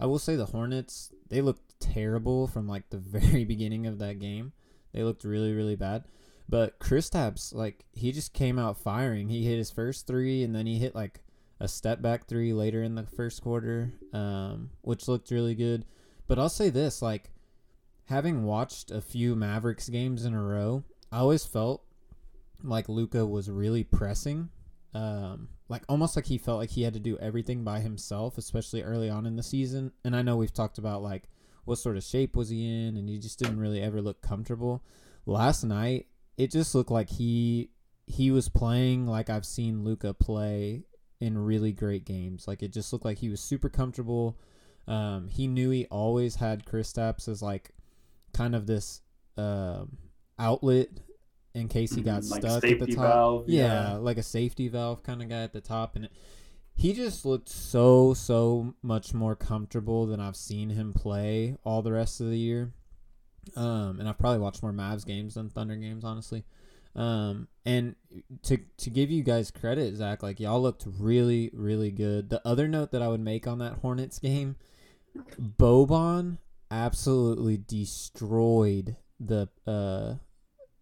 I 0.00 0.06
will 0.06 0.18
say 0.18 0.34
the 0.34 0.46
Hornets, 0.46 1.12
they 1.28 1.40
looked 1.40 1.78
terrible 1.80 2.48
from 2.48 2.66
like 2.66 2.90
the 2.90 2.98
very 2.98 3.44
beginning 3.44 3.86
of 3.86 4.00
that 4.00 4.18
game. 4.18 4.52
They 4.92 5.04
looked 5.04 5.22
really 5.22 5.52
really 5.52 5.76
bad. 5.76 6.04
But 6.48 6.80
Kristaps 6.80 7.54
like 7.54 7.84
he 7.92 8.10
just 8.10 8.32
came 8.32 8.58
out 8.58 8.76
firing. 8.76 9.28
He 9.28 9.44
hit 9.44 9.58
his 9.58 9.70
first 9.70 10.08
3 10.08 10.42
and 10.42 10.52
then 10.52 10.66
he 10.66 10.78
hit 10.78 10.96
like 10.96 11.20
a 11.60 11.68
step 11.68 12.02
back 12.02 12.26
3 12.26 12.52
later 12.54 12.82
in 12.82 12.96
the 12.96 13.04
first 13.04 13.40
quarter 13.40 13.92
um, 14.12 14.70
which 14.82 15.06
looked 15.06 15.30
really 15.30 15.54
good. 15.54 15.84
But 16.26 16.40
I'll 16.40 16.48
say 16.48 16.70
this 16.70 17.00
like 17.00 17.30
having 18.08 18.44
watched 18.44 18.90
a 18.90 19.02
few 19.02 19.36
Mavericks 19.36 19.88
games 19.88 20.24
in 20.24 20.32
a 20.32 20.42
row, 20.42 20.82
I 21.12 21.18
always 21.18 21.44
felt 21.44 21.84
like 22.62 22.88
Luka 22.88 23.26
was 23.26 23.50
really 23.50 23.84
pressing. 23.84 24.48
Um, 24.94 25.48
like 25.68 25.82
almost 25.88 26.16
like 26.16 26.24
he 26.24 26.38
felt 26.38 26.58
like 26.58 26.70
he 26.70 26.82
had 26.82 26.94
to 26.94 27.00
do 27.00 27.18
everything 27.18 27.64
by 27.64 27.80
himself, 27.80 28.38
especially 28.38 28.82
early 28.82 29.10
on 29.10 29.26
in 29.26 29.36
the 29.36 29.42
season. 29.42 29.92
And 30.04 30.16
I 30.16 30.22
know 30.22 30.36
we've 30.36 30.52
talked 30.52 30.78
about 30.78 31.02
like 31.02 31.24
what 31.66 31.76
sort 31.76 31.98
of 31.98 32.02
shape 32.02 32.34
was 32.34 32.48
he 32.48 32.64
in, 32.64 32.96
and 32.96 33.10
he 33.10 33.18
just 33.18 33.38
didn't 33.38 33.60
really 33.60 33.82
ever 33.82 34.00
look 34.00 34.22
comfortable. 34.22 34.82
Last 35.26 35.62
night, 35.62 36.06
it 36.38 36.50
just 36.50 36.74
looked 36.74 36.90
like 36.90 37.10
he 37.10 37.70
he 38.06 38.30
was 38.30 38.48
playing 38.48 39.06
like 39.06 39.28
I've 39.28 39.44
seen 39.44 39.84
Luka 39.84 40.14
play 40.14 40.84
in 41.20 41.36
really 41.36 41.72
great 41.72 42.06
games. 42.06 42.48
Like 42.48 42.62
it 42.62 42.72
just 42.72 42.90
looked 42.90 43.04
like 43.04 43.18
he 43.18 43.28
was 43.28 43.40
super 43.42 43.68
comfortable. 43.68 44.38
Um, 44.86 45.28
he 45.28 45.46
knew 45.46 45.68
he 45.68 45.84
always 45.90 46.36
had 46.36 46.64
Kristaps 46.64 47.28
as 47.28 47.42
like 47.42 47.72
kind 48.38 48.54
of 48.54 48.66
this 48.66 49.00
uh, 49.36 49.84
outlet 50.38 50.88
in 51.54 51.66
case 51.68 51.92
he 51.92 52.02
got 52.02 52.24
like 52.24 52.42
stuck 52.42 52.64
at 52.64 52.78
the 52.78 52.86
top. 52.86 53.04
Valve, 53.04 53.48
yeah. 53.48 53.90
yeah. 53.90 53.96
like 53.96 54.16
a 54.16 54.22
safety 54.22 54.68
valve 54.68 55.02
kind 55.02 55.20
of 55.20 55.28
guy 55.28 55.42
at 55.42 55.52
the 55.52 55.60
top, 55.60 55.96
and 55.96 56.04
it, 56.06 56.12
he 56.74 56.92
just 56.92 57.24
looked 57.24 57.48
so 57.48 58.14
so 58.14 58.74
much 58.80 59.12
more 59.12 59.34
comfortable 59.34 60.06
than 60.06 60.20
I've 60.20 60.36
seen 60.36 60.70
him 60.70 60.92
play 60.92 61.56
all 61.64 61.82
the 61.82 61.92
rest 61.92 62.20
of 62.20 62.30
the 62.30 62.38
year. 62.38 62.72
Um, 63.56 63.98
and 63.98 64.08
I've 64.08 64.18
probably 64.18 64.40
watched 64.40 64.62
more 64.62 64.72
Mavs 64.72 65.04
games 65.04 65.34
than 65.34 65.50
Thunder 65.50 65.74
games, 65.74 66.04
honestly. 66.04 66.44
Um, 66.94 67.48
and 67.64 67.96
to 68.44 68.58
to 68.78 68.90
give 68.90 69.10
you 69.10 69.22
guys 69.24 69.50
credit, 69.50 69.96
Zack, 69.96 70.22
like 70.22 70.38
y'all 70.38 70.62
looked 70.62 70.84
really 70.86 71.50
really 71.52 71.90
good. 71.90 72.30
The 72.30 72.46
other 72.46 72.68
note 72.68 72.92
that 72.92 73.02
I 73.02 73.08
would 73.08 73.20
make 73.20 73.48
on 73.48 73.58
that 73.58 73.74
Hornets 73.74 74.20
game, 74.20 74.56
Boban 75.40 76.38
absolutely 76.70 77.56
destroyed 77.56 78.96
the 79.20 79.48
uh 79.66 80.14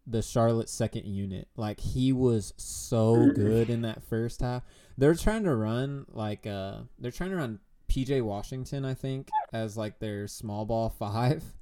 the 0.06 0.22
Charlotte 0.22 0.68
second 0.68 1.06
unit. 1.06 1.48
Like 1.56 1.80
he 1.80 2.12
was 2.12 2.54
so 2.56 3.30
good 3.34 3.70
in 3.70 3.82
that 3.82 4.02
first 4.04 4.40
half. 4.40 4.62
They're 4.96 5.14
trying 5.14 5.44
to 5.44 5.54
run 5.54 6.06
like 6.08 6.46
uh 6.46 6.80
they're 6.98 7.10
trying 7.10 7.30
to 7.30 7.36
run 7.36 7.60
PJ 7.88 8.22
Washington, 8.22 8.84
I 8.84 8.94
think, 8.94 9.28
as 9.52 9.76
like 9.76 9.98
their 9.98 10.28
small 10.28 10.64
ball 10.64 10.90
five. 10.90 11.42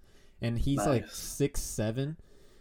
And 0.43 0.59
he's 0.59 0.78
nice. 0.78 0.87
like 0.87 1.09
six 1.09 1.62
seven. 1.62 2.19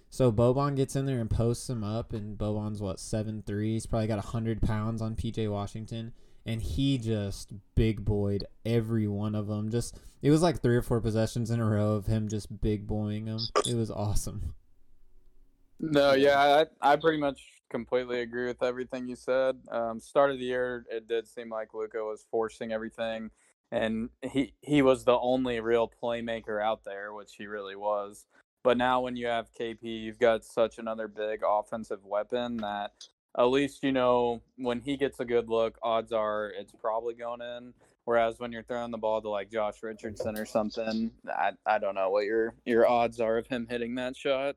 So 0.09 0.31
Boban 0.31 0.77
gets 0.77 0.95
in 0.95 1.05
there 1.05 1.19
and 1.19 1.29
posts 1.29 1.69
him 1.69 1.83
up 1.83 2.13
and 2.13 2.37
Boban's 2.37 2.81
what, 2.81 2.97
seven 2.97 3.43
three. 3.45 3.73
He's 3.73 3.87
probably 3.87 4.07
got 4.07 4.23
hundred 4.23 4.61
pounds 4.61 5.01
on 5.01 5.17
PJ 5.17 5.51
Washington 5.51 6.13
and 6.45 6.61
he 6.61 6.97
just 6.97 7.53
big 7.75 8.03
boyed 8.03 8.45
every 8.65 9.07
one 9.07 9.35
of 9.35 9.47
them. 9.47 9.71
Just 9.71 9.97
it 10.21 10.31
was 10.31 10.41
like 10.41 10.61
three 10.61 10.75
or 10.75 10.81
four 10.81 11.01
possessions 11.01 11.51
in 11.51 11.59
a 11.59 11.65
row 11.65 11.93
of 11.93 12.05
him 12.05 12.27
just 12.29 12.61
big 12.61 12.87
boying 12.87 13.25
them. 13.25 13.39
It 13.65 13.75
was 13.75 13.91
awesome. 13.91 14.55
No, 15.79 16.13
yeah, 16.13 16.65
I, 16.81 16.93
I 16.93 16.95
pretty 16.95 17.19
much 17.19 17.41
completely 17.69 18.21
agree 18.21 18.45
with 18.45 18.63
everything 18.63 19.07
you 19.07 19.15
said. 19.15 19.57
Um, 19.69 19.99
start 19.99 20.31
of 20.31 20.39
the 20.39 20.45
year, 20.45 20.85
it 20.89 21.07
did 21.07 21.27
seem 21.27 21.49
like 21.49 21.73
Luka 21.73 21.97
was 21.97 22.25
forcing 22.29 22.71
everything, 22.71 23.31
and 23.71 24.09
he 24.21 24.53
he 24.61 24.81
was 24.81 25.03
the 25.03 25.17
only 25.17 25.59
real 25.59 25.91
playmaker 26.01 26.63
out 26.63 26.83
there, 26.85 27.13
which 27.13 27.33
he 27.37 27.47
really 27.47 27.75
was. 27.75 28.25
But 28.63 28.77
now, 28.77 29.01
when 29.01 29.17
you 29.17 29.27
have 29.27 29.53
KP, 29.59 29.79
you've 29.81 30.19
got 30.19 30.45
such 30.45 30.77
another 30.77 31.09
big 31.09 31.41
offensive 31.45 32.05
weapon 32.05 32.57
that 32.57 32.93
at 33.37 33.45
least 33.45 33.83
you 33.83 33.91
know 33.91 34.41
when 34.57 34.79
he 34.81 34.97
gets 34.97 35.19
a 35.19 35.25
good 35.25 35.49
look, 35.49 35.77
odds 35.81 36.11
are 36.11 36.51
it's 36.57 36.73
probably 36.79 37.13
going 37.15 37.41
in. 37.41 37.73
Whereas 38.05 38.37
when 38.37 38.51
you're 38.51 38.63
throwing 38.63 38.91
the 38.91 38.97
ball 38.97 39.21
to 39.21 39.29
like 39.29 39.49
Josh 39.49 39.81
Richardson 39.81 40.37
or 40.37 40.45
something, 40.45 41.11
I 41.27 41.51
I 41.65 41.79
don't 41.79 41.95
know 41.95 42.09
what 42.09 42.25
your 42.25 42.53
your 42.65 42.87
odds 42.87 43.19
are 43.19 43.37
of 43.37 43.47
him 43.47 43.65
hitting 43.69 43.95
that 43.95 44.17
shot. 44.17 44.55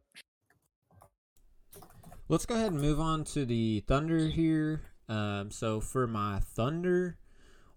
Let's 2.29 2.45
go 2.45 2.57
ahead 2.57 2.73
and 2.73 2.81
move 2.81 2.99
on 2.99 3.23
to 3.25 3.45
the 3.47 3.85
Thunder 3.87 4.27
here. 4.27 4.83
Um, 5.09 5.53
so 5.53 5.81
for 5.81 6.09
my 6.09 6.41
Thunder, 6.41 7.19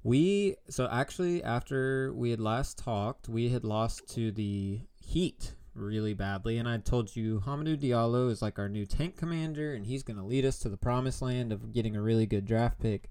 We 0.03 0.55
so 0.69 0.87
actually 0.89 1.43
after 1.43 2.13
we 2.13 2.31
had 2.31 2.39
last 2.39 2.77
talked, 2.77 3.27
we 3.27 3.49
had 3.49 3.63
lost 3.63 4.07
to 4.15 4.31
the 4.31 4.81
Heat 5.01 5.55
really 5.73 6.13
badly, 6.13 6.57
and 6.57 6.67
I 6.67 6.77
told 6.77 7.15
you 7.15 7.41
Hamidou 7.45 7.77
Diallo 7.77 8.29
is 8.29 8.41
like 8.41 8.59
our 8.59 8.69
new 8.69 8.85
tank 8.85 9.17
commander, 9.17 9.73
and 9.73 9.85
he's 9.85 10.03
going 10.03 10.17
to 10.17 10.23
lead 10.23 10.45
us 10.45 10.59
to 10.59 10.69
the 10.69 10.77
promised 10.77 11.21
land 11.21 11.51
of 11.51 11.73
getting 11.73 11.95
a 11.95 12.01
really 12.01 12.25
good 12.25 12.45
draft 12.45 12.79
pick. 12.79 13.09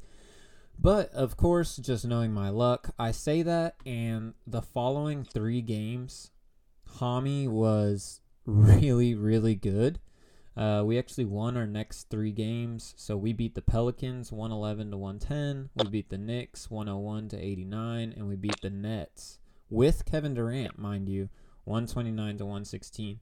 But 0.78 1.10
of 1.12 1.36
course, 1.36 1.76
just 1.76 2.06
knowing 2.06 2.32
my 2.32 2.50
luck, 2.50 2.90
I 2.98 3.10
say 3.10 3.42
that, 3.42 3.76
and 3.84 4.34
the 4.46 4.62
following 4.62 5.24
three 5.24 5.60
games, 5.60 6.30
Hami 6.98 7.48
was 7.48 8.20
really, 8.46 9.14
really 9.14 9.54
good. 9.54 9.98
Uh, 10.56 10.82
we 10.84 10.98
actually 10.98 11.24
won 11.24 11.56
our 11.56 11.68
next 11.68 12.10
three 12.10 12.32
games. 12.32 12.94
So 12.96 13.16
we 13.16 13.32
beat 13.32 13.54
the 13.54 13.62
Pelicans 13.62 14.32
111 14.32 14.90
to 14.90 14.96
110. 14.96 15.70
We 15.76 15.88
beat 15.88 16.10
the 16.10 16.18
Knicks 16.18 16.68
101 16.68 17.28
to 17.28 17.38
89. 17.38 18.12
And 18.16 18.28
we 18.28 18.34
beat 18.34 18.60
the 18.60 18.70
Nets 18.70 19.38
with 19.70 20.04
Kevin 20.04 20.34
Durant, 20.34 20.76
mind 20.76 21.08
you, 21.08 21.28
129 21.68 22.38
to 22.38 22.44
116. 22.44 23.20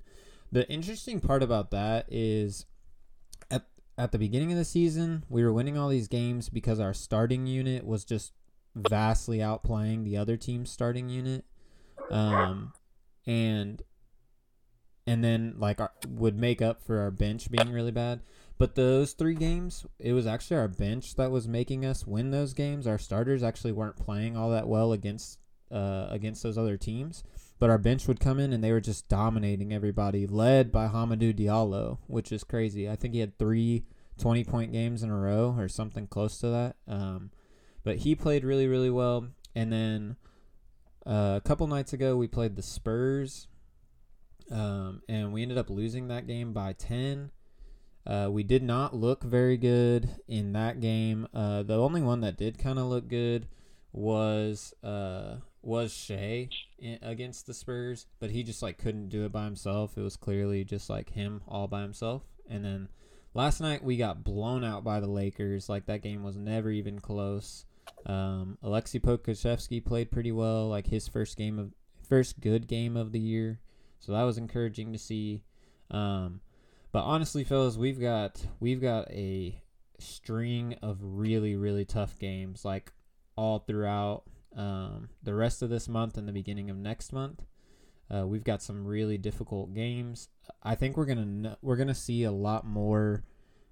The 0.52 0.68
interesting 0.70 1.20
part 1.20 1.42
about 1.42 1.70
that 1.72 2.06
is 2.08 2.66
at, 3.50 3.66
at 3.98 4.12
the 4.12 4.18
beginning 4.18 4.52
of 4.52 4.58
the 4.58 4.64
season, 4.64 5.24
we 5.28 5.42
were 5.42 5.52
winning 5.52 5.76
all 5.76 5.88
these 5.88 6.08
games 6.08 6.48
because 6.48 6.80
our 6.80 6.94
starting 6.94 7.46
unit 7.46 7.84
was 7.84 8.04
just 8.04 8.32
vastly 8.74 9.38
outplaying 9.38 10.04
the 10.04 10.16
other 10.16 10.36
team's 10.36 10.70
starting 10.70 11.08
unit. 11.08 11.44
Um, 12.10 12.72
and 13.26 13.82
and 15.06 15.22
then 15.22 15.54
like 15.58 15.80
our, 15.80 15.92
would 16.08 16.36
make 16.36 16.60
up 16.60 16.82
for 16.82 17.00
our 17.00 17.10
bench 17.10 17.50
being 17.50 17.72
really 17.72 17.90
bad. 17.90 18.20
But 18.58 18.74
those 18.74 19.12
three 19.12 19.34
games, 19.34 19.84
it 19.98 20.12
was 20.12 20.26
actually 20.26 20.56
our 20.56 20.68
bench 20.68 21.14
that 21.16 21.30
was 21.30 21.46
making 21.46 21.84
us 21.84 22.06
win 22.06 22.30
those 22.30 22.54
games. 22.54 22.86
Our 22.86 22.98
starters 22.98 23.42
actually 23.42 23.72
weren't 23.72 23.96
playing 23.96 24.36
all 24.36 24.50
that 24.50 24.66
well 24.66 24.92
against 24.92 25.38
uh, 25.70 26.06
against 26.10 26.42
those 26.42 26.56
other 26.56 26.76
teams. 26.76 27.22
But 27.58 27.70
our 27.70 27.78
bench 27.78 28.06
would 28.06 28.20
come 28.20 28.38
in 28.38 28.52
and 28.52 28.62
they 28.62 28.72
were 28.72 28.80
just 28.80 29.08
dominating 29.08 29.72
everybody, 29.72 30.26
led 30.26 30.70
by 30.70 30.88
Hamidou 30.88 31.34
Diallo, 31.34 31.98
which 32.06 32.30
is 32.30 32.44
crazy. 32.44 32.88
I 32.88 32.96
think 32.96 33.14
he 33.14 33.20
had 33.20 33.38
three 33.38 33.84
20 34.18 34.44
point 34.44 34.72
games 34.72 35.02
in 35.02 35.10
a 35.10 35.16
row 35.16 35.54
or 35.58 35.68
something 35.68 36.06
close 36.06 36.38
to 36.38 36.48
that. 36.48 36.76
Um, 36.86 37.30
but 37.82 37.98
he 37.98 38.14
played 38.14 38.44
really, 38.44 38.66
really 38.66 38.90
well. 38.90 39.28
And 39.54 39.72
then 39.72 40.16
uh, 41.06 41.38
a 41.38 41.42
couple 41.46 41.66
nights 41.66 41.92
ago, 41.92 42.16
we 42.16 42.26
played 42.26 42.56
the 42.56 42.62
Spurs 42.62 43.48
um, 44.50 45.02
and 45.08 45.32
we 45.32 45.42
ended 45.42 45.58
up 45.58 45.70
losing 45.70 46.08
that 46.08 46.26
game 46.26 46.52
by 46.52 46.72
10. 46.72 47.30
Uh, 48.06 48.28
we 48.30 48.42
did 48.42 48.62
not 48.62 48.94
look 48.94 49.24
very 49.24 49.56
good 49.56 50.08
in 50.28 50.52
that 50.52 50.80
game. 50.80 51.26
Uh, 51.34 51.62
the 51.62 51.78
only 51.78 52.02
one 52.02 52.20
that 52.20 52.36
did 52.36 52.58
kind 52.58 52.78
of 52.78 52.86
look 52.86 53.08
good 53.08 53.48
was 53.96 54.74
uh, 54.84 55.36
was 55.62 56.10
in, 56.10 56.98
against 57.02 57.46
the 57.46 57.54
Spurs, 57.54 58.06
but 58.20 58.30
he 58.30 58.42
just 58.42 58.62
like 58.62 58.78
couldn't 58.78 59.08
do 59.08 59.24
it 59.24 59.32
by 59.32 59.44
himself. 59.44 59.96
It 59.96 60.02
was 60.02 60.16
clearly 60.16 60.64
just 60.64 60.90
like 60.90 61.10
him 61.10 61.40
all 61.48 61.66
by 61.66 61.82
himself. 61.82 62.22
And 62.48 62.64
then 62.64 62.88
last 63.34 63.60
night 63.60 63.82
we 63.82 63.96
got 63.96 64.22
blown 64.22 64.62
out 64.62 64.84
by 64.84 65.00
the 65.00 65.08
Lakers. 65.08 65.68
Like 65.68 65.86
that 65.86 66.02
game 66.02 66.22
was 66.22 66.36
never 66.36 66.70
even 66.70 67.00
close. 67.00 67.64
Um, 68.04 68.58
Alexei 68.62 68.98
Pokusevski 68.98 69.84
played 69.84 70.10
pretty 70.10 70.30
well. 70.30 70.68
Like 70.68 70.86
his 70.86 71.08
first 71.08 71.36
game 71.36 71.58
of 71.58 71.72
first 72.06 72.40
good 72.40 72.68
game 72.68 72.96
of 72.96 73.12
the 73.12 73.18
year. 73.18 73.60
So 73.98 74.12
that 74.12 74.22
was 74.22 74.38
encouraging 74.38 74.92
to 74.92 74.98
see. 74.98 75.42
Um, 75.90 76.42
but 76.92 77.02
honestly, 77.02 77.44
fellas, 77.44 77.76
we've 77.76 78.00
got 78.00 78.46
we've 78.60 78.80
got 78.80 79.10
a 79.10 79.62
string 79.98 80.76
of 80.82 80.98
really 81.00 81.56
really 81.56 81.86
tough 81.86 82.18
games 82.18 82.62
like 82.62 82.92
all 83.36 83.60
throughout 83.60 84.24
um, 84.56 85.10
the 85.22 85.34
rest 85.34 85.62
of 85.62 85.70
this 85.70 85.88
month 85.88 86.16
and 86.16 86.26
the 86.26 86.32
beginning 86.32 86.70
of 86.70 86.76
next 86.76 87.12
month. 87.12 87.42
Uh, 88.12 88.26
we've 88.26 88.44
got 88.44 88.62
some 88.62 88.86
really 88.86 89.18
difficult 89.18 89.74
games. 89.74 90.28
I 90.62 90.74
think 90.74 90.96
we're 90.96 91.06
gonna 91.06 91.58
we're 91.60 91.76
gonna 91.76 91.94
see 91.94 92.22
a 92.22 92.32
lot 92.32 92.64
more 92.64 93.24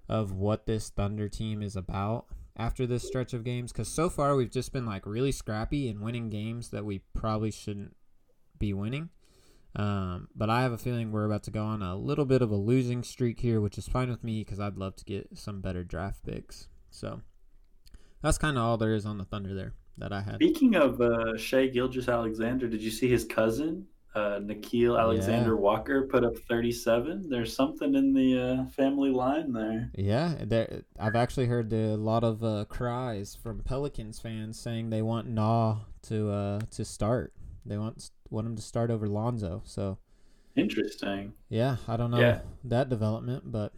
of 0.07 0.33
what 0.33 0.65
this 0.65 0.89
Thunder 0.89 1.29
team 1.29 1.61
is 1.61 1.75
about 1.75 2.25
after 2.57 2.85
this 2.85 3.05
stretch 3.05 3.33
of 3.33 3.43
games 3.43 3.71
because 3.71 3.87
so 3.87 4.09
far 4.09 4.35
we've 4.35 4.51
just 4.51 4.71
been 4.71 4.85
like 4.85 5.05
really 5.05 5.31
scrappy 5.31 5.89
and 5.89 6.01
winning 6.01 6.29
games 6.29 6.69
that 6.69 6.85
we 6.85 6.99
probably 7.13 7.51
shouldn't 7.51 7.95
be 8.59 8.73
winning. 8.73 9.09
Um, 9.75 10.29
but 10.33 10.49
I 10.49 10.61
have 10.61 10.71
a 10.71 10.77
feeling 10.77 11.11
we're 11.11 11.25
about 11.25 11.43
to 11.43 11.51
go 11.51 11.63
on 11.63 11.81
a 11.81 11.97
little 11.97 12.23
bit 12.23 12.41
of 12.41 12.49
a 12.49 12.55
losing 12.55 13.03
streak 13.03 13.41
here, 13.41 13.59
which 13.59 13.77
is 13.77 13.89
fine 13.89 14.09
with 14.09 14.23
me 14.23 14.39
because 14.39 14.59
I'd 14.59 14.77
love 14.77 14.95
to 14.97 15.05
get 15.05 15.37
some 15.37 15.59
better 15.59 15.83
draft 15.83 16.23
picks. 16.23 16.69
So 16.89 17.21
that's 18.21 18.37
kind 18.37 18.57
of 18.57 18.63
all 18.63 18.77
there 18.77 18.93
is 18.93 19.05
on 19.05 19.17
the 19.17 19.25
Thunder 19.25 19.53
there 19.53 19.73
that 19.97 20.11
I 20.11 20.21
had. 20.21 20.35
Speaking 20.35 20.75
of 20.75 20.99
uh, 21.01 21.37
Shai 21.37 21.67
Gilgeous-Alexander, 21.67 22.67
did 22.67 22.81
you 22.81 22.91
see 22.91 23.07
his 23.07 23.23
cousin, 23.23 23.85
uh, 24.13 24.39
Nickeil 24.39 24.99
Alexander 24.99 25.51
yeah. 25.51 25.59
Walker, 25.59 26.03
put 26.03 26.23
up 26.23 26.37
37? 26.49 27.29
There's 27.29 27.55
something 27.55 27.95
in 27.95 28.13
the 28.13 28.39
uh, 28.41 28.65
family 28.69 29.11
line 29.11 29.53
there. 29.53 29.91
Yeah, 29.95 30.35
there. 30.41 30.83
I've 30.99 31.15
actually 31.15 31.45
heard 31.47 31.71
a 31.73 31.95
lot 31.95 32.23
of 32.23 32.43
uh, 32.43 32.65
cries 32.67 33.35
from 33.35 33.59
Pelicans 33.59 34.19
fans 34.19 34.59
saying 34.59 34.89
they 34.89 35.01
want 35.01 35.27
NAW 35.27 35.79
to 36.03 36.31
uh, 36.31 36.59
to 36.71 36.85
start. 36.85 37.33
They 37.65 37.77
want 37.77 38.11
want 38.29 38.47
him 38.47 38.55
to 38.55 38.61
start 38.61 38.91
over 38.91 39.07
Lonzo. 39.07 39.61
So 39.65 39.97
interesting. 40.55 41.33
Yeah, 41.49 41.77
I 41.87 41.97
don't 41.97 42.11
know 42.11 42.19
yeah. 42.19 42.39
that 42.65 42.89
development, 42.89 43.51
but 43.51 43.73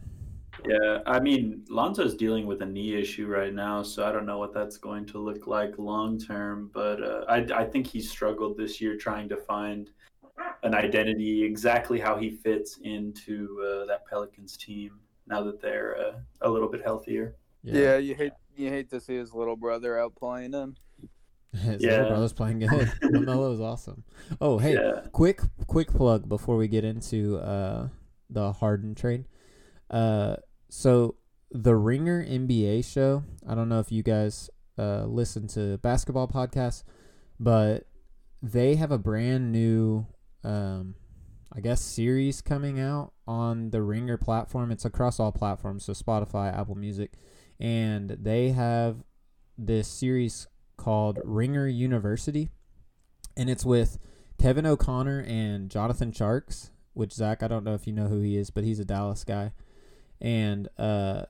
yeah, 0.66 0.98
I 1.06 1.20
mean 1.20 1.64
Lonzo's 1.68 2.14
dealing 2.14 2.46
with 2.46 2.62
a 2.62 2.66
knee 2.66 2.94
issue 2.94 3.26
right 3.26 3.54
now, 3.54 3.82
so 3.82 4.06
I 4.06 4.12
don't 4.12 4.26
know 4.26 4.38
what 4.38 4.52
that's 4.52 4.76
going 4.76 5.06
to 5.06 5.18
look 5.18 5.46
like 5.46 5.78
long 5.78 6.18
term. 6.18 6.70
But 6.72 7.02
uh, 7.02 7.24
I 7.28 7.46
I 7.54 7.64
think 7.64 7.86
he 7.86 8.00
struggled 8.00 8.56
this 8.56 8.80
year 8.80 8.96
trying 8.96 9.28
to 9.28 9.36
find 9.36 9.90
an 10.62 10.74
identity 10.74 11.42
exactly 11.44 12.00
how 12.00 12.16
he 12.16 12.30
fits 12.30 12.78
into 12.82 13.60
uh, 13.62 13.86
that 13.86 14.06
Pelicans 14.06 14.56
team 14.56 14.98
now 15.26 15.42
that 15.42 15.60
they're 15.60 15.96
uh, 15.98 16.12
a 16.42 16.48
little 16.48 16.68
bit 16.68 16.82
healthier. 16.82 17.36
Yeah. 17.62 17.80
yeah, 17.80 17.96
you 17.98 18.14
hate 18.14 18.32
you 18.56 18.70
hate 18.70 18.90
to 18.90 19.00
see 19.00 19.16
his 19.16 19.34
little 19.34 19.56
brother 19.56 19.98
out 19.98 20.14
playing 20.16 20.52
him. 20.52 20.76
His 21.52 21.82
yeah. 21.82 21.92
little 21.92 22.08
brother's 22.08 22.32
playing 22.34 22.58
good. 22.58 22.70
Lamelo 23.02 23.54
is 23.54 23.60
awesome. 23.60 24.04
Oh, 24.38 24.58
hey, 24.58 24.74
yeah. 24.74 25.00
quick 25.12 25.40
quick 25.66 25.88
plug 25.88 26.28
before 26.28 26.56
we 26.56 26.68
get 26.68 26.84
into 26.84 27.38
uh, 27.38 27.88
the 28.28 28.52
Harden 28.52 28.94
trade. 28.94 29.24
Uh, 29.90 30.36
so 30.68 31.16
the 31.50 31.74
Ringer 31.74 32.24
NBA 32.24 32.84
show. 32.84 33.24
I 33.46 33.54
don't 33.54 33.68
know 33.68 33.80
if 33.80 33.90
you 33.90 34.02
guys 34.02 34.50
uh, 34.78 35.04
listen 35.04 35.46
to 35.48 35.78
basketball 35.78 36.28
podcasts, 36.28 36.84
but 37.40 37.86
they 38.42 38.76
have 38.76 38.92
a 38.92 38.98
brand 38.98 39.50
new, 39.50 40.06
um, 40.44 40.94
I 41.52 41.60
guess, 41.60 41.80
series 41.80 42.40
coming 42.40 42.78
out 42.78 43.12
on 43.26 43.70
the 43.70 43.82
Ringer 43.82 44.16
platform. 44.16 44.70
It's 44.70 44.84
across 44.84 45.18
all 45.18 45.32
platforms, 45.32 45.84
so 45.84 45.92
Spotify, 45.92 46.56
Apple 46.56 46.76
Music, 46.76 47.12
and 47.58 48.10
they 48.10 48.50
have 48.50 49.04
this 49.56 49.88
series 49.88 50.46
called 50.76 51.18
Ringer 51.24 51.66
University, 51.66 52.50
and 53.36 53.50
it's 53.50 53.64
with 53.64 53.98
Kevin 54.38 54.66
O'Connor 54.66 55.24
and 55.26 55.70
Jonathan 55.70 56.12
Tjarks. 56.12 56.70
Which 56.94 57.12
Zack, 57.12 57.44
I 57.44 57.48
don't 57.48 57.62
know 57.62 57.74
if 57.74 57.86
you 57.86 57.92
know 57.92 58.08
who 58.08 58.20
he 58.20 58.36
is, 58.36 58.50
but 58.50 58.64
he's 58.64 58.80
a 58.80 58.84
Dallas 58.84 59.22
guy, 59.22 59.52
and 60.20 60.68
uh, 60.78 61.24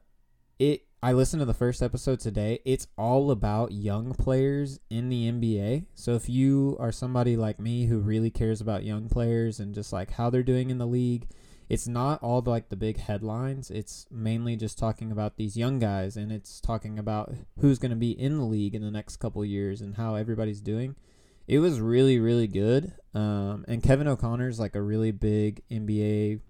it. 0.58 0.82
I 1.00 1.12
listened 1.12 1.40
to 1.40 1.46
the 1.46 1.54
first 1.54 1.80
episode 1.80 2.18
today. 2.18 2.58
It's 2.64 2.88
all 2.96 3.30
about 3.30 3.70
young 3.70 4.14
players 4.14 4.80
in 4.90 5.08
the 5.08 5.30
NBA. 5.30 5.86
So 5.94 6.14
if 6.14 6.28
you 6.28 6.76
are 6.80 6.90
somebody 6.90 7.36
like 7.36 7.60
me 7.60 7.86
who 7.86 8.00
really 8.00 8.30
cares 8.30 8.60
about 8.60 8.82
young 8.82 9.08
players 9.08 9.60
and 9.60 9.76
just 9.76 9.92
like 9.92 10.10
how 10.10 10.28
they're 10.28 10.42
doing 10.42 10.70
in 10.70 10.78
the 10.78 10.88
league, 10.88 11.28
it's 11.68 11.86
not 11.86 12.22
all 12.22 12.40
the, 12.40 12.50
like 12.50 12.70
the 12.70 12.76
big 12.76 12.98
headlines. 12.98 13.70
It's 13.70 14.06
mainly 14.10 14.56
just 14.56 14.78
talking 14.78 15.12
about 15.12 15.36
these 15.36 15.56
young 15.56 15.78
guys, 15.78 16.16
and 16.16 16.32
it's 16.32 16.60
talking 16.60 16.98
about 16.98 17.34
who's 17.60 17.78
going 17.78 17.90
to 17.90 17.96
be 17.96 18.10
in 18.10 18.38
the 18.38 18.44
league 18.44 18.74
in 18.74 18.82
the 18.82 18.90
next 18.90 19.18
couple 19.18 19.44
years 19.44 19.80
and 19.80 19.96
how 19.96 20.14
everybody's 20.14 20.60
doing. 20.60 20.96
It 21.46 21.58
was 21.60 21.80
really 21.80 22.18
really 22.18 22.46
good. 22.46 22.92
Um, 23.14 23.64
and 23.68 23.82
Kevin 23.82 24.08
O'Connor's 24.08 24.60
like 24.60 24.74
a 24.74 24.82
really 24.82 25.10
big 25.10 25.62
NBA, 25.70 26.40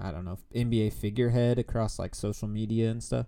I 0.00 0.10
don't 0.10 0.24
know 0.24 0.38
NBA 0.54 0.92
figurehead 0.92 1.58
across 1.58 1.98
like 1.98 2.14
social 2.14 2.48
media 2.48 2.90
and 2.90 3.02
stuff. 3.02 3.26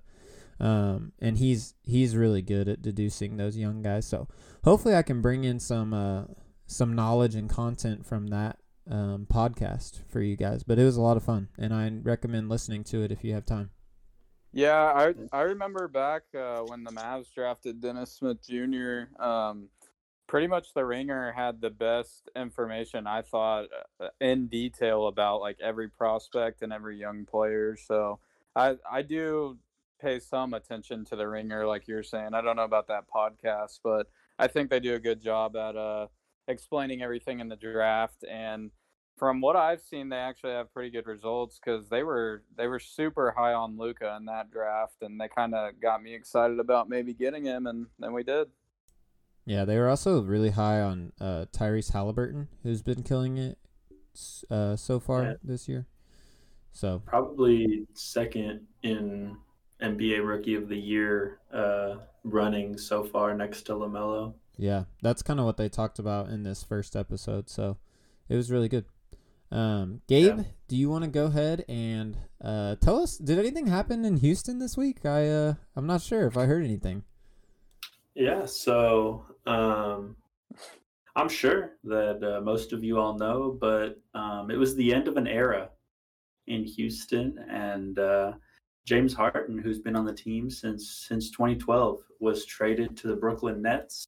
Um, 0.61 1.13
and 1.21 1.39
he's 1.39 1.75
he's 1.85 2.17
really 2.17 2.43
good 2.43 2.69
at 2.69 2.83
deducing 2.83 3.37
those 3.37 3.57
young 3.57 3.83
guys. 3.83 4.07
So 4.07 4.29
hopefully 4.65 4.95
I 4.95 5.03
can 5.03 5.21
bring 5.23 5.45
in 5.45 5.61
some 5.61 5.95
uh, 5.95 6.25
some 6.67 6.95
knowledge 6.95 7.35
and 7.35 7.49
content 7.49 8.07
from 8.07 8.29
that 8.29 8.59
um, 8.91 9.27
podcast 9.31 10.01
for 10.09 10.21
you 10.21 10.37
guys. 10.37 10.63
But 10.63 10.79
it 10.79 10.85
was 10.85 10.97
a 10.97 11.03
lot 11.03 11.17
of 11.17 11.23
fun, 11.23 11.49
and 11.59 11.73
I 11.73 11.91
recommend 12.03 12.49
listening 12.49 12.85
to 12.85 13.03
it 13.03 13.13
if 13.13 13.25
you 13.25 13.35
have 13.35 13.47
time. 13.47 13.71
Yeah, 14.53 14.93
I 14.95 15.15
I 15.33 15.43
remember 15.43 15.89
back 15.89 16.23
uh, 16.35 16.61
when 16.61 16.83
the 16.83 16.91
Mavs 16.91 17.33
drafted 17.33 17.81
Dennis 17.81 18.13
Smith 18.13 18.39
Jr. 18.43 19.23
Um, 19.23 19.69
pretty 20.28 20.47
much 20.47 20.75
the 20.75 20.85
Ringer 20.85 21.32
had 21.32 21.61
the 21.61 21.70
best 21.70 22.28
information 22.37 23.06
I 23.06 23.23
thought 23.23 23.64
uh, 24.00 24.08
in 24.20 24.47
detail 24.47 25.08
about 25.08 25.40
like 25.40 25.58
every 25.61 25.88
prospect 25.88 26.62
and 26.62 26.73
every 26.73 26.99
young 26.99 27.25
player. 27.25 27.76
So 27.76 28.20
I 28.54 28.76
I 28.88 29.02
do 29.02 29.58
pay 30.00 30.20
some 30.20 30.54
attention 30.54 31.04
to 31.06 31.16
the 31.16 31.26
Ringer, 31.26 31.66
like 31.66 31.88
you're 31.88 32.04
saying. 32.04 32.35
I 32.35 32.42
don't 32.42 32.56
know 32.56 32.64
about 32.64 32.87
that 32.88 33.06
podcast, 33.12 33.80
but 33.82 34.06
I 34.38 34.47
think 34.47 34.70
they 34.70 34.78
do 34.78 34.94
a 34.94 35.00
good 35.00 35.20
job 35.20 35.56
at 35.56 35.75
uh, 35.75 36.06
explaining 36.47 37.02
everything 37.02 37.40
in 37.40 37.49
the 37.49 37.56
draft. 37.56 38.25
And 38.30 38.70
from 39.16 39.40
what 39.40 39.56
I've 39.56 39.80
seen, 39.80 40.11
they 40.11 40.16
actually 40.16 40.52
have 40.52 40.73
pretty 40.73 40.90
good 40.90 41.06
results 41.06 41.58
because 41.58 41.88
they 41.88 42.04
were 42.04 42.44
they 42.56 42.68
were 42.68 42.78
super 42.78 43.35
high 43.37 43.54
on 43.54 43.78
Luka 43.78 44.14
in 44.16 44.26
that 44.26 44.50
draft, 44.50 45.02
and 45.02 45.20
they 45.20 45.28
kind 45.28 45.54
of 45.54 45.80
got 45.80 46.02
me 46.02 46.14
excited 46.14 46.61
about 46.61 46.88
maybe 46.88 47.14
getting 47.14 47.44
him, 47.44 47.66
and 47.66 47.87
then 47.99 48.12
we 48.12 48.23
did. 48.23 48.49
Yeah, 49.49 49.64
they 49.64 49.78
were 49.78 49.88
also 49.88 50.21
really 50.21 50.50
high 50.50 50.83
on 50.83 51.12
uh, 51.19 51.47
Tyrese 51.52 51.93
Halliburton, 51.93 52.49
who's 52.62 52.83
been 52.83 53.02
killing 53.02 53.38
it 53.38 53.57
uh, 54.50 54.76
so 54.76 55.00
far 55.00 55.23
yeah. 55.23 55.35
this 55.43 55.67
year. 55.67 55.87
So 56.73 57.00
probably 57.07 57.87
second 57.95 58.67
in 58.83 59.38
NBA 59.81 60.23
Rookie 60.23 60.55
of 60.55 60.69
the 60.69 60.76
Year 60.76 61.38
uh, 61.50 61.95
running 62.25 62.76
so 62.76 63.02
far, 63.02 63.35
next 63.35 63.62
to 63.62 63.73
Lamelo. 63.73 64.35
Yeah, 64.59 64.85
that's 65.00 65.23
kind 65.23 65.40
of 65.40 65.47
what 65.47 65.57
they 65.57 65.71
talked 65.71 65.99
about 65.99 66.28
in 66.28 66.43
this 66.43 66.62
first 66.62 66.95
episode. 66.95 67.49
So 67.49 67.78
it 68.28 68.37
was 68.37 68.50
really 68.50 68.69
good. 68.69 68.85
Um, 69.50 70.02
Gabe, 70.09 70.37
yeah. 70.37 70.45
do 70.69 70.76
you 70.76 70.90
want 70.90 71.05
to 71.05 71.11
go 71.11 71.25
ahead 71.25 71.64
and 71.71 72.19
uh, 72.45 72.75
tell 72.83 73.02
us? 73.02 73.17
Did 73.17 73.38
anything 73.38 73.69
happen 73.69 74.05
in 74.05 74.19
Houston 74.19 74.59
this 74.59 74.76
week? 74.76 75.07
I 75.07 75.26
uh, 75.26 75.55
I'm 75.75 75.87
not 75.87 76.02
sure 76.02 76.26
if 76.26 76.37
I 76.37 76.45
heard 76.45 76.67
anything. 76.67 77.05
Yeah, 78.14 78.47
so 78.47 79.25
um, 79.49 80.17
I'm 81.17 81.28
sure 81.28 81.73
that 81.85 82.23
uh, 82.23 82.40
most 82.43 82.73
of 82.73 82.85
you 82.85 82.99
all 82.99 83.19
know, 83.19 83.57
but 83.61 83.99
um, 84.14 84.50
it 84.50 84.57
was 84.57 84.76
the 84.76 84.95
end 84.95 85.09
of 85.09 85.17
an 85.17 85.26
era 85.26 85.71
in 86.47 86.64
Houston, 86.64 87.38
and 87.50 87.99
uh, 87.99 88.33
James 88.87 89.14
Harden, 89.14 89.59
who's 89.59 89.81
been 89.81 89.97
on 89.97 90.05
the 90.05 90.12
team 90.12 90.49
since 90.49 91.07
since 91.09 91.31
2012, 91.31 92.00
was 92.21 92.47
traded 92.47 92.97
to 92.99 93.09
the 93.09 93.17
Brooklyn 93.17 93.61
Nets, 93.61 94.07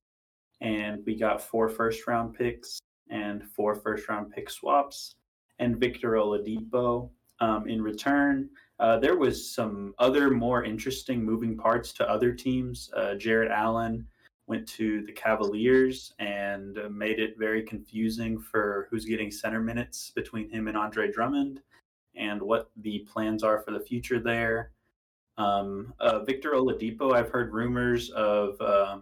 and 0.61 1.03
we 1.05 1.17
got 1.17 1.43
four 1.43 1.69
first 1.69 2.07
round 2.07 2.35
picks 2.35 2.79
and 3.11 3.43
four 3.45 3.75
first 3.75 4.09
round 4.09 4.31
pick 4.31 4.49
swaps, 4.49 5.17
and 5.59 5.79
Victor 5.79 6.13
Oladipo 6.13 7.11
um, 7.41 7.67
in 7.67 7.83
return. 7.83 8.49
Uh, 8.79 8.99
there 8.99 9.17
was 9.17 9.53
some 9.53 9.95
other 9.99 10.31
more 10.31 10.65
interesting 10.65 11.25
moving 11.25 11.57
parts 11.57 11.93
to 11.95 12.09
other 12.09 12.33
teams. 12.33 12.91
Uh, 12.97 13.15
Jarrett 13.15 13.51
Allen 13.51 14.07
went 14.51 14.67
to 14.67 15.03
the 15.07 15.13
Cavaliers 15.13 16.13
and 16.19 16.77
uh, 16.77 16.89
made 16.91 17.21
it 17.21 17.39
very 17.39 17.63
confusing 17.63 18.37
for 18.37 18.89
who's 18.91 19.05
getting 19.05 19.31
center 19.31 19.61
minutes 19.61 20.11
between 20.11 20.51
him 20.51 20.67
and 20.67 20.77
Andre 20.77 21.11
Drummond 21.11 21.61
and 22.17 22.43
what 22.43 22.69
the 22.83 23.07
plans 23.11 23.45
are 23.45 23.61
for 23.61 23.71
the 23.71 23.79
future 23.79 24.19
there. 24.19 24.73
Um, 25.39 25.95
uh, 26.01 26.25
Victor 26.25 26.51
Oladipo, 26.51 27.15
I've 27.15 27.31
heard 27.31 27.55
rumors 27.55 28.11
of 28.11 28.61
uh, 28.61 28.99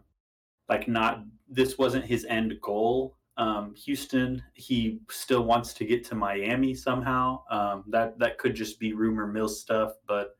like 0.69 0.87
not 0.87 1.25
this 1.49 1.78
wasn't 1.78 2.05
his 2.05 2.26
end 2.26 2.52
goal. 2.61 3.17
Um, 3.38 3.75
Houston, 3.75 4.43
he 4.52 5.00
still 5.09 5.45
wants 5.45 5.73
to 5.75 5.87
get 5.87 6.05
to 6.09 6.14
Miami 6.14 6.75
somehow. 6.75 7.43
Um, 7.50 7.85
that 7.88 8.19
that 8.19 8.37
could 8.37 8.55
just 8.55 8.78
be 8.78 8.93
rumor 8.93 9.26
mill 9.26 9.49
stuff, 9.49 9.93
but 10.07 10.37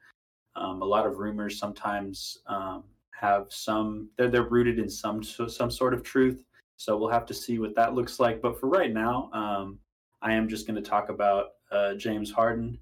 um, 0.55 0.83
a 0.83 0.85
lot 0.85 1.07
of 1.07 1.17
rumors 1.17 1.59
sometimes 1.59 2.39
um, 2.47 2.85
have 3.21 3.47
some 3.49 4.09
they're 4.17 4.31
they're 4.31 4.49
rooted 4.49 4.79
in 4.79 4.89
some 4.89 5.23
some 5.23 5.71
sort 5.71 5.95
of 5.95 6.03
truth. 6.03 6.45
So 6.77 6.97
we'll 6.97 7.11
have 7.11 7.27
to 7.27 7.35
see 7.35 7.59
what 7.59 7.75
that 7.75 7.95
looks 7.95 8.21
like. 8.21 8.41
But 8.41 8.61
for 8.61 8.69
right 8.69 8.93
now, 8.93 9.31
um, 9.33 9.79
I 10.23 10.33
am 10.33 10.49
just 10.49 10.67
going 10.67 10.83
to 10.83 10.89
talk 10.89 11.09
about 11.09 11.47
uh, 11.73 11.95
James 11.95 12.31
Harden. 12.31 12.79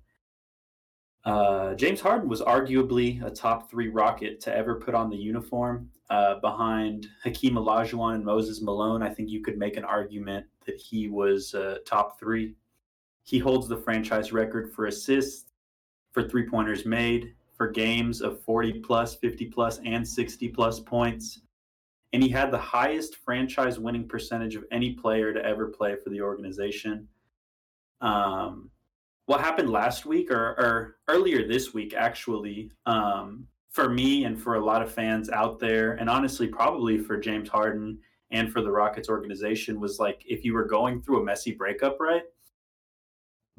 Uh, 1.25 1.75
James 1.75 2.01
Harden 2.01 2.29
was 2.29 2.43
arguably 2.43 3.25
a 3.25 3.31
top 3.31 3.71
three 3.71 3.89
Rocket 3.89 4.39
to 4.43 4.55
ever 4.55 4.77
put 4.77 4.95
on 4.95 5.11
the 5.11 5.17
uniform. 5.17 5.91
Uh, 6.09 6.39
behind 6.41 7.09
Hakeem 7.25 7.55
Olajuwon 7.55 8.15
and 8.17 8.25
Moses 8.25 8.63
Malone, 8.63 9.03
I 9.03 9.09
think 9.09 9.29
you 9.29 9.43
could 9.43 9.59
make 9.59 9.77
an 9.77 9.85
argument 9.85 10.47
that 10.67 10.77
he 10.77 11.09
was 11.09 11.53
uh, 11.55 11.79
top 11.85 12.21
three. 12.21 12.55
He 13.25 13.41
holds 13.41 13.67
the 13.67 13.79
franchise 13.79 14.33
record 14.33 14.73
for 14.73 14.87
assists, 14.87 15.51
for 16.13 16.23
three 16.23 16.49
pointers 16.49 16.87
made, 16.87 17.35
for 17.57 17.69
games 17.69 18.21
of 18.21 18.41
40 18.43 18.81
plus, 18.81 19.15
50 19.17 19.47
plus, 19.47 19.81
and 19.85 20.07
60 20.07 20.49
plus 20.49 20.81
points. 20.81 21.41
And 22.13 22.23
he 22.23 22.29
had 22.29 22.51
the 22.51 22.59
highest 22.59 23.17
franchise 23.17 23.79
winning 23.79 24.07
percentage 24.07 24.55
of 24.55 24.65
any 24.71 24.93
player 24.93 25.33
to 25.33 25.45
ever 25.45 25.69
play 25.69 25.97
for 26.03 26.11
the 26.11 26.21
organization. 26.21 27.09
Um, 28.01 28.71
what 29.27 29.41
happened 29.41 29.71
last 29.71 30.07
week 30.07 30.31
or, 30.31 30.51
or 30.59 30.97
earlier 31.09 31.47
this 31.47 31.75
week, 31.75 31.95
actually, 31.95 32.71
um, 32.87 33.47
for 33.71 33.91
me 33.91 34.25
and 34.25 34.41
for 34.41 34.55
a 34.55 34.65
lot 34.65 34.83
of 34.83 34.91
fans 34.91 35.29
out 35.31 35.59
there, 35.59 35.93
and 35.93 36.09
honestly, 36.09 36.47
probably 36.47 36.97
for 36.97 37.19
James 37.19 37.49
Harden 37.49 37.99
and 38.31 38.51
for 38.53 38.63
the 38.63 38.71
Rockets 38.71 39.09
organization, 39.09 39.81
was 39.81 39.99
like 39.99 40.23
if 40.27 40.45
you 40.45 40.55
were 40.55 40.65
going 40.65 41.03
through 41.03 41.21
a 41.21 41.25
messy 41.25 41.53
breakup, 41.53 41.99
right? 42.01 42.23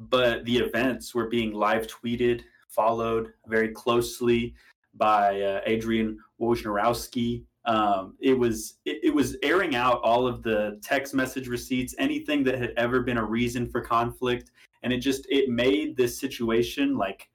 But 0.00 0.44
the 0.44 0.58
events 0.58 1.14
were 1.14 1.28
being 1.28 1.52
live 1.52 1.86
tweeted, 1.86 2.42
followed 2.68 3.32
very 3.46 3.68
closely 3.68 4.54
by 4.94 5.40
uh, 5.40 5.60
Adrian 5.66 6.18
Wojnarowski. 6.40 7.44
Um, 7.64 8.14
it 8.20 8.38
was 8.38 8.78
it, 8.84 9.00
it 9.02 9.14
was 9.14 9.36
airing 9.42 9.74
out 9.74 10.00
all 10.02 10.26
of 10.26 10.42
the 10.42 10.80
text 10.82 11.14
message 11.14 11.48
receipts, 11.48 11.94
anything 11.98 12.42
that 12.44 12.58
had 12.58 12.72
ever 12.76 13.00
been 13.00 13.18
a 13.18 13.24
reason 13.24 13.68
for 13.68 13.80
conflict, 13.80 14.50
and 14.82 14.92
it 14.92 14.98
just 14.98 15.26
it 15.28 15.48
made 15.50 15.96
this 15.96 16.18
situation 16.18 16.96
like 16.96 17.28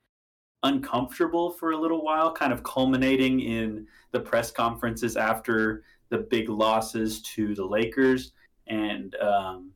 uncomfortable 0.64 1.52
for 1.52 1.72
a 1.72 1.78
little 1.78 2.04
while, 2.04 2.32
kind 2.32 2.54
of 2.54 2.64
culminating 2.64 3.42
in 3.42 3.86
the 4.12 4.20
press 4.20 4.50
conferences 4.50 5.18
after 5.18 5.84
the 6.10 6.18
big 6.18 6.50
losses 6.50 7.22
to 7.22 7.54
the 7.54 7.66
Lakers. 7.66 8.32
And 8.68 9.14
um, 9.16 9.72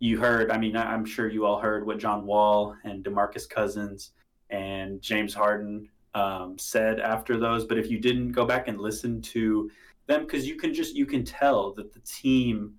you 0.00 0.18
heard, 0.18 0.50
I 0.50 0.58
mean, 0.58 0.76
I'm 0.76 1.04
sure 1.04 1.28
you 1.28 1.44
all 1.44 1.58
heard 1.58 1.86
what 1.86 1.98
John 1.98 2.24
Wall 2.24 2.74
and 2.84 3.04
Demarcus 3.04 3.48
Cousins 3.48 4.12
and 4.50 5.00
James 5.02 5.34
Harden 5.34 5.88
um, 6.14 6.58
said 6.58 7.00
after 7.00 7.36
those. 7.36 7.64
But 7.64 7.78
if 7.78 7.90
you 7.90 7.98
didn't 7.98 8.32
go 8.32 8.44
back 8.44 8.68
and 8.68 8.78
listen 8.78 9.20
to 9.22 9.70
them, 10.06 10.22
because 10.22 10.46
you 10.46 10.56
can 10.56 10.72
just 10.72 10.94
you 10.94 11.06
can 11.06 11.24
tell 11.24 11.72
that 11.74 11.92
the 11.92 12.00
team 12.00 12.74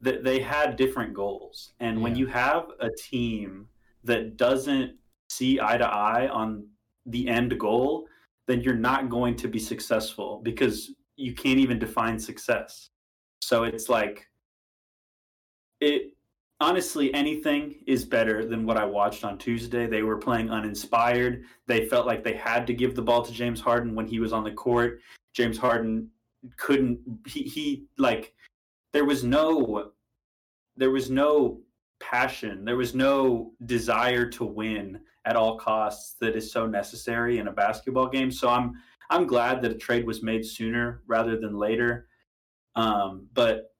that 0.00 0.22
they 0.22 0.40
had 0.40 0.76
different 0.76 1.14
goals, 1.14 1.72
and 1.80 1.98
yeah. 1.98 2.02
when 2.02 2.14
you 2.16 2.26
have 2.26 2.66
a 2.80 2.90
team 2.90 3.68
that 4.04 4.36
doesn't 4.36 4.94
see 5.28 5.60
eye 5.60 5.78
to 5.78 5.86
eye 5.86 6.28
on 6.28 6.66
the 7.06 7.28
end 7.28 7.58
goal, 7.58 8.06
then 8.46 8.60
you're 8.60 8.74
not 8.74 9.08
going 9.08 9.34
to 9.36 9.48
be 9.48 9.58
successful 9.58 10.40
because 10.42 10.92
you 11.16 11.34
can't 11.34 11.58
even 11.58 11.78
define 11.78 12.18
success. 12.18 12.90
So 13.40 13.64
it's 13.64 13.88
like 13.88 14.26
it 15.80 16.13
honestly 16.64 17.12
anything 17.12 17.74
is 17.86 18.06
better 18.06 18.46
than 18.46 18.64
what 18.64 18.78
I 18.78 18.86
watched 18.86 19.22
on 19.22 19.36
Tuesday. 19.36 19.86
They 19.86 20.02
were 20.02 20.16
playing 20.16 20.50
uninspired. 20.50 21.44
They 21.66 21.84
felt 21.90 22.06
like 22.06 22.24
they 22.24 22.32
had 22.32 22.66
to 22.66 22.72
give 22.72 22.94
the 22.94 23.02
ball 23.02 23.20
to 23.22 23.32
James 23.32 23.60
Harden 23.60 23.94
when 23.94 24.06
he 24.06 24.18
was 24.18 24.32
on 24.32 24.44
the 24.44 24.50
court. 24.50 25.00
James 25.34 25.58
Harden 25.58 26.08
couldn't 26.56 27.00
he, 27.26 27.42
he 27.42 27.84
like 27.98 28.32
there 28.94 29.04
was 29.04 29.24
no 29.24 29.90
there 30.74 30.90
was 30.90 31.10
no 31.10 31.60
passion. 32.00 32.64
There 32.64 32.78
was 32.78 32.94
no 32.94 33.52
desire 33.66 34.26
to 34.30 34.44
win 34.46 35.00
at 35.26 35.36
all 35.36 35.58
costs 35.58 36.16
that 36.20 36.34
is 36.34 36.50
so 36.50 36.66
necessary 36.66 37.40
in 37.40 37.48
a 37.48 37.52
basketball 37.52 38.08
game. 38.08 38.30
So 38.30 38.48
I'm 38.48 38.72
I'm 39.10 39.26
glad 39.26 39.60
that 39.60 39.70
a 39.70 39.76
trade 39.76 40.06
was 40.06 40.22
made 40.22 40.46
sooner 40.46 41.02
rather 41.06 41.38
than 41.38 41.58
later. 41.58 42.08
Um, 42.74 43.28
but 43.34 43.73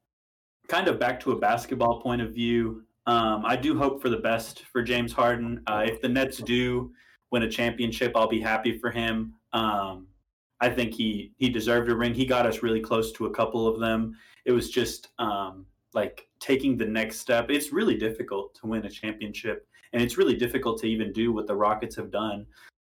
kind 0.74 0.88
of 0.88 0.98
back 0.98 1.20
to 1.20 1.30
a 1.30 1.38
basketball 1.38 2.00
point 2.00 2.20
of 2.20 2.34
view, 2.34 2.82
um, 3.06 3.44
I 3.46 3.54
do 3.54 3.78
hope 3.78 4.02
for 4.02 4.08
the 4.08 4.16
best 4.16 4.64
for 4.72 4.82
James 4.82 5.12
Harden. 5.12 5.62
Uh, 5.68 5.84
if 5.86 6.00
the 6.00 6.08
Nets 6.08 6.38
do 6.38 6.90
win 7.30 7.44
a 7.44 7.48
championship, 7.48 8.10
I'll 8.16 8.26
be 8.26 8.40
happy 8.40 8.76
for 8.80 8.90
him. 8.90 9.34
Um, 9.52 10.08
I 10.58 10.68
think 10.70 10.92
he 10.92 11.32
he 11.36 11.48
deserved 11.48 11.88
a 11.90 11.94
ring. 11.94 12.12
He 12.12 12.26
got 12.26 12.44
us 12.44 12.64
really 12.64 12.80
close 12.80 13.12
to 13.12 13.26
a 13.26 13.30
couple 13.30 13.68
of 13.68 13.78
them. 13.78 14.16
It 14.46 14.50
was 14.50 14.68
just 14.68 15.10
um, 15.20 15.64
like 15.92 16.26
taking 16.40 16.76
the 16.76 16.86
next 16.86 17.20
step. 17.20 17.50
It's 17.50 17.72
really 17.72 17.96
difficult 17.96 18.56
to 18.56 18.66
win 18.66 18.84
a 18.84 18.90
championship, 18.90 19.68
and 19.92 20.02
it's 20.02 20.18
really 20.18 20.34
difficult 20.34 20.80
to 20.80 20.88
even 20.88 21.12
do 21.12 21.32
what 21.32 21.46
the 21.46 21.54
Rockets 21.54 21.94
have 21.94 22.10
done 22.10 22.46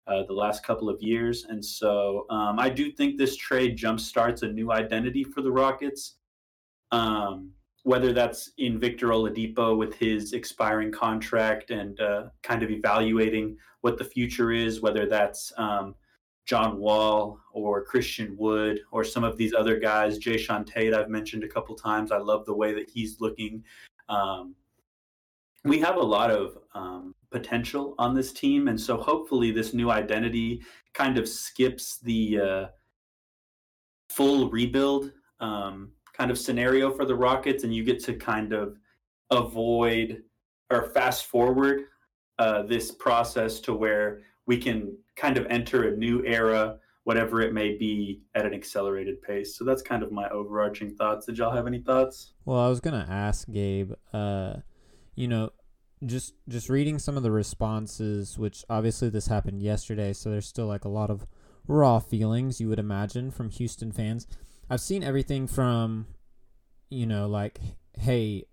uh, 0.08 0.24
the 0.24 0.34
last 0.34 0.65
couple 0.65 0.88
of 0.88 1.02
years. 1.02 1.48
And 1.50 1.63
so 1.63 2.28
um, 2.30 2.60
I 2.60 2.69
do 2.69 2.93
think 2.93 3.17
this 3.17 3.36
trade 3.36 3.78
jumpstarts 3.78 4.41
a 4.41 4.48
new 4.48 4.72
identity 4.72 5.26
for 5.26 5.41
the 5.41 5.52
Rockets. 5.52 6.15
Um, 6.93 7.52
whether 7.84 8.13
that's 8.13 8.52
in 8.58 8.80
Victor 8.80 9.08
Oladipo 9.10 9.78
with 9.78 9.93
his 9.96 10.34
expiring 10.34 10.91
contract 10.91 11.69
and 11.69 12.00
uh, 12.00 12.24
kind 12.41 12.63
of 12.63 12.72
evaluating 12.72 13.58
what 13.82 13.98
the 13.98 14.06
future 14.06 14.52
is, 14.52 14.82
whether 14.82 15.06
that's 15.06 15.52
um, 15.58 15.93
John 16.46 16.78
Wall 16.78 17.39
or 17.52 17.84
Christian 17.84 18.36
Wood 18.38 18.80
or 18.91 19.04
some 19.04 19.26
of 19.26 19.38
these 19.38 19.54
other 19.54 19.80
guys. 19.80 20.17
Jae'Sean 20.17 20.65
Tate, 20.65 20.93
I've 20.93 21.10
mentioned 21.10 21.43
a 21.43 21.48
couple 21.48 21.76
times. 21.76 22.12
I 22.12 22.17
love 22.17 22.46
the 22.46 22.56
way 22.56 22.74
that 22.74 22.89
he's 22.89 23.19
looking. 23.19 23.63
Um, 24.08 24.56
we 25.65 25.80
have 25.80 25.98
a 25.98 26.02
lot 26.02 26.32
of 26.32 26.58
um, 26.74 27.15
potential 27.32 27.96
on 27.98 28.13
this 28.13 28.32
team, 28.34 28.67
and 28.67 28.80
so 28.80 28.98
hopefully 28.98 29.52
this 29.52 29.74
new 29.74 29.91
identity 29.91 30.62
kind 30.93 31.17
of 31.17 31.28
skips 31.28 32.00
the 32.00 32.39
uh, 32.39 32.65
full 34.10 34.50
rebuild. 34.50 35.12
Um, 35.39 35.91
kind 36.13 36.32
of 36.32 36.38
scenario 36.38 36.91
for 36.91 37.06
the 37.06 37.15
Rockets, 37.15 37.63
and 37.63 37.73
you 37.73 37.84
get 37.84 38.04
to 38.06 38.13
kind 38.13 38.54
of 38.54 38.78
avoid 39.32 40.23
or 40.69 40.89
fast 40.89 41.26
forward 41.26 41.82
uh, 42.39 42.63
this 42.63 42.91
process 42.91 43.60
to 43.62 43.73
where 43.73 44.21
we 44.45 44.58
can 44.58 44.95
kind 45.15 45.38
of 45.38 45.45
enter 45.47 45.89
a 45.89 45.97
new 45.97 46.23
era, 46.26 46.78
whatever 47.04 47.41
it 47.41 47.54
may 47.54 47.78
be, 47.78 48.21
at 48.36 48.45
an 48.45 48.54
accelerated 48.54 49.21
pace. 49.21 49.58
So 49.58 49.63
that's 49.63 49.82
kind 49.82 50.04
of 50.04 50.12
my 50.12 50.28
overarching 50.30 50.95
thoughts. 50.95 51.26
Did 51.26 51.38
y'all 51.38 51.56
have 51.56 51.67
any 51.67 51.80
thoughts? 51.80 52.34
Well, 52.45 52.60
I 52.60 52.69
was 52.69 52.80
gonna 52.80 53.06
ask 53.10 53.49
Gabe. 53.52 53.93
Uh, 54.12 54.56
you 55.15 55.28
know, 55.28 55.52
just 56.06 56.34
just 56.49 56.69
reading 56.69 56.99
some 56.99 57.17
of 57.17 57.23
the 57.23 57.32
responses, 57.32 58.38
which 58.38 58.65
obviously 58.69 59.10
this 59.10 59.28
happened 59.28 59.62
yesterday, 59.62 60.13
so 60.13 60.30
there's 60.30 60.47
still 60.47 60.67
like 60.67 60.86
a 60.86 60.89
lot 60.89 61.10
of 61.10 61.26
raw 61.67 61.99
feelings 61.99 62.60
you 62.60 62.67
would 62.67 62.80
imagine 62.80 63.32
from 63.32 63.49
Houston 63.49 63.91
fans. 63.91 64.28
I've 64.69 64.82
seen 64.82 65.04
everything 65.04 65.47
from, 65.47 66.08
you 66.89 67.06
know, 67.06 67.28
like, 67.28 67.60
hey, 67.97 68.45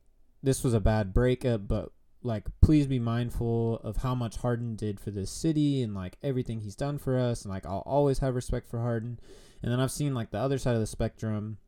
this 0.43 0.65
was 0.65 0.75
a 0.75 0.81
bad 0.81 1.13
breakup, 1.13 1.69
but 1.69 1.93
like, 2.23 2.47
please 2.61 2.87
be 2.87 2.99
mindful 2.99 3.81
of 3.83 3.99
how 3.99 4.15
much 4.15 4.37
Harden 4.39 4.77
did 4.77 5.01
for 5.01 5.11
this 5.11 5.31
city 5.31 5.83
and 5.83 5.95
like 5.95 6.19
everything 6.23 6.61
he's 6.61 6.77
done 6.77 6.99
for 6.99 7.19
us, 7.19 7.43
and 7.43 7.53
like 7.53 7.65
I'll 7.65 7.85
always 7.87 8.19
have 8.19 8.35
respect 8.35 8.69
for 8.69 8.81
Harden. 8.81 9.19
And 9.63 9.71
then 9.71 9.81
I've 9.81 9.91
seen 9.91 10.15
like 10.15 10.31
the 10.31 10.39
other 10.39 10.59
side 10.59 10.75
of 10.75 10.81
the 10.81 10.87
spectrum, 10.87 11.59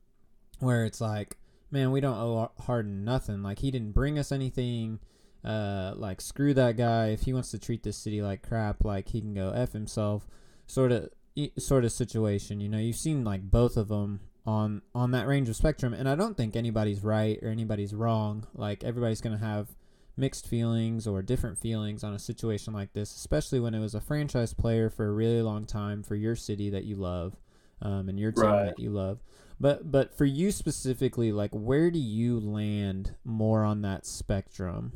where 0.59 0.85
it's 0.85 1.01
like, 1.01 1.37
man, 1.71 1.91
we 1.91 2.01
don't 2.01 2.17
owe 2.17 2.51
Harden 2.59 3.03
nothing. 3.03 3.41
Like 3.41 3.59
he 3.59 3.71
didn't 3.71 3.93
bring 3.93 4.19
us 4.19 4.31
anything. 4.31 4.99
Uh, 5.43 5.93
like 5.95 6.21
screw 6.21 6.53
that 6.53 6.77
guy. 6.77 7.07
If 7.07 7.21
he 7.21 7.33
wants 7.33 7.51
to 7.51 7.59
treat 7.59 7.83
this 7.83 7.97
city 7.97 8.21
like 8.21 8.47
crap, 8.47 8.85
like 8.85 9.09
he 9.09 9.21
can 9.21 9.33
go 9.33 9.51
f 9.51 9.73
himself. 9.73 10.27
Sort 10.67 10.91
of, 10.91 11.09
sort 11.57 11.83
of 11.83 11.91
situation. 11.91 12.61
You 12.61 12.69
know, 12.69 12.77
you've 12.77 12.95
seen 12.95 13.23
like 13.23 13.41
both 13.41 13.75
of 13.75 13.89
them 13.89 14.21
on 14.45 14.81
on 14.93 15.11
that 15.11 15.27
range 15.27 15.49
of 15.49 15.55
spectrum, 15.55 15.93
and 15.93 16.07
I 16.07 16.15
don't 16.15 16.35
think 16.35 16.55
anybody's 16.55 17.03
right 17.03 17.39
or 17.41 17.49
anybody's 17.49 17.93
wrong. 17.93 18.45
Like 18.53 18.83
everybody's 18.83 19.21
gonna 19.21 19.37
have 19.37 19.69
mixed 20.15 20.47
feelings 20.47 21.07
or 21.07 21.21
different 21.21 21.57
feelings 21.57 22.03
on 22.03 22.13
a 22.13 22.19
situation 22.19 22.73
like 22.73 22.93
this, 22.93 23.15
especially 23.15 23.59
when 23.59 23.73
it 23.73 23.79
was 23.79 23.95
a 23.95 24.01
franchise 24.01 24.53
player 24.53 24.89
for 24.89 25.07
a 25.07 25.11
really 25.11 25.41
long 25.41 25.65
time 25.65 26.03
for 26.03 26.15
your 26.15 26.35
city 26.35 26.69
that 26.69 26.83
you 26.83 26.95
love 26.95 27.35
um, 27.81 28.09
and 28.09 28.19
your 28.19 28.31
team 28.31 28.43
right. 28.43 28.65
that 28.65 28.79
you 28.79 28.89
love. 28.89 29.19
But 29.59 29.91
but 29.91 30.15
for 30.17 30.25
you 30.25 30.51
specifically, 30.51 31.31
like 31.31 31.51
where 31.51 31.89
do 31.89 31.99
you 31.99 32.39
land 32.39 33.15
more 33.23 33.63
on 33.63 33.81
that 33.83 34.05
spectrum? 34.05 34.93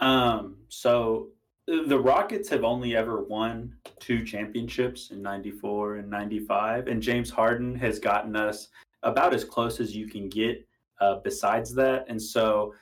Um. 0.00 0.56
So 0.68 1.28
the 1.66 1.98
Rockets 1.98 2.48
have 2.48 2.64
only 2.64 2.96
ever 2.96 3.22
won 3.22 3.74
two 3.98 4.24
championships 4.24 5.10
in 5.10 5.20
94 5.20 5.96
and 5.96 6.10
95 6.10 6.86
and 6.86 7.02
James 7.02 7.30
Harden 7.30 7.74
has 7.74 7.98
gotten 7.98 8.36
us 8.36 8.68
about 9.02 9.34
as 9.34 9.44
close 9.44 9.80
as 9.80 9.94
you 9.94 10.06
can 10.06 10.28
get 10.28 10.66
uh, 11.00 11.16
besides 11.24 11.74
that 11.74 12.06
and 12.08 12.20
so 12.20 12.72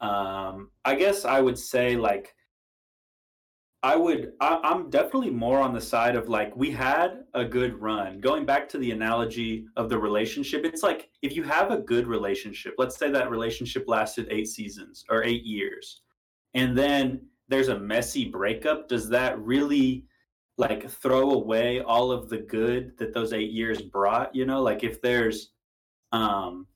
um, 0.00 0.70
I 0.84 0.94
guess 0.94 1.24
I 1.24 1.40
would 1.40 1.58
say 1.58 1.96
like 1.96 2.34
I 3.84 3.96
would 3.96 4.32
I, 4.40 4.60
I'm 4.62 4.90
definitely 4.90 5.30
more 5.30 5.58
on 5.58 5.74
the 5.74 5.80
side 5.80 6.14
of 6.14 6.28
like 6.28 6.54
we 6.56 6.70
had 6.70 7.24
a 7.34 7.44
good 7.44 7.80
run. 7.80 8.20
Going 8.20 8.46
back 8.46 8.68
to 8.70 8.78
the 8.78 8.92
analogy 8.92 9.66
of 9.76 9.88
the 9.88 9.98
relationship, 9.98 10.64
it's 10.64 10.84
like 10.84 11.10
if 11.22 11.34
you 11.34 11.42
have 11.42 11.72
a 11.72 11.78
good 11.78 12.06
relationship, 12.06 12.74
let's 12.78 12.96
say 12.96 13.10
that 13.10 13.30
relationship 13.30 13.84
lasted 13.88 14.28
8 14.30 14.46
seasons 14.46 15.04
or 15.10 15.24
8 15.24 15.44
years. 15.44 16.02
And 16.54 16.78
then 16.78 17.22
there's 17.52 17.68
a 17.68 17.78
messy 17.78 18.24
breakup, 18.26 18.88
does 18.88 19.08
that 19.10 19.38
really 19.38 20.06
like 20.58 20.88
throw 20.88 21.32
away 21.32 21.80
all 21.80 22.12
of 22.12 22.28
the 22.28 22.38
good 22.38 22.96
that 22.98 23.14
those 23.14 23.32
8 23.32 23.50
years 23.50 23.82
brought, 23.82 24.34
you 24.34 24.46
know? 24.46 24.62
Like 24.62 24.84
if 24.84 25.00
there's 25.02 25.50
um 26.12 26.66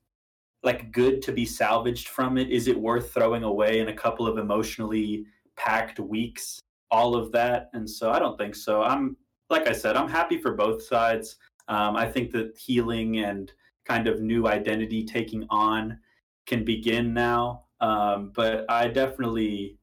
like 0.62 0.90
good 0.90 1.22
to 1.22 1.32
be 1.32 1.46
salvaged 1.46 2.08
from 2.08 2.36
it? 2.38 2.50
Is 2.50 2.68
it 2.68 2.78
worth 2.78 3.12
throwing 3.12 3.44
away 3.44 3.80
in 3.80 3.88
a 3.88 3.94
couple 3.94 4.26
of 4.26 4.38
emotionally 4.38 5.24
packed 5.56 6.00
weeks? 6.00 6.60
All 6.90 7.16
of 7.16 7.32
that, 7.32 7.70
and 7.72 7.88
so 7.88 8.12
I 8.12 8.18
don't 8.18 8.38
think 8.38 8.54
so. 8.54 8.82
I'm 8.82 9.16
like 9.50 9.68
I 9.68 9.72
said, 9.72 9.96
I'm 9.96 10.08
happy 10.08 10.38
for 10.38 10.54
both 10.54 10.82
sides. 10.82 11.36
Um, 11.68 11.96
I 11.96 12.06
think 12.10 12.30
that 12.32 12.56
healing 12.56 13.18
and 13.18 13.52
kind 13.84 14.06
of 14.06 14.20
new 14.20 14.46
identity 14.46 15.04
taking 15.04 15.46
on 15.50 15.98
can 16.46 16.64
begin 16.64 17.12
now. 17.12 17.64
Um, 17.80 18.32
but 18.34 18.64
I 18.68 18.88
definitely, 18.88 19.75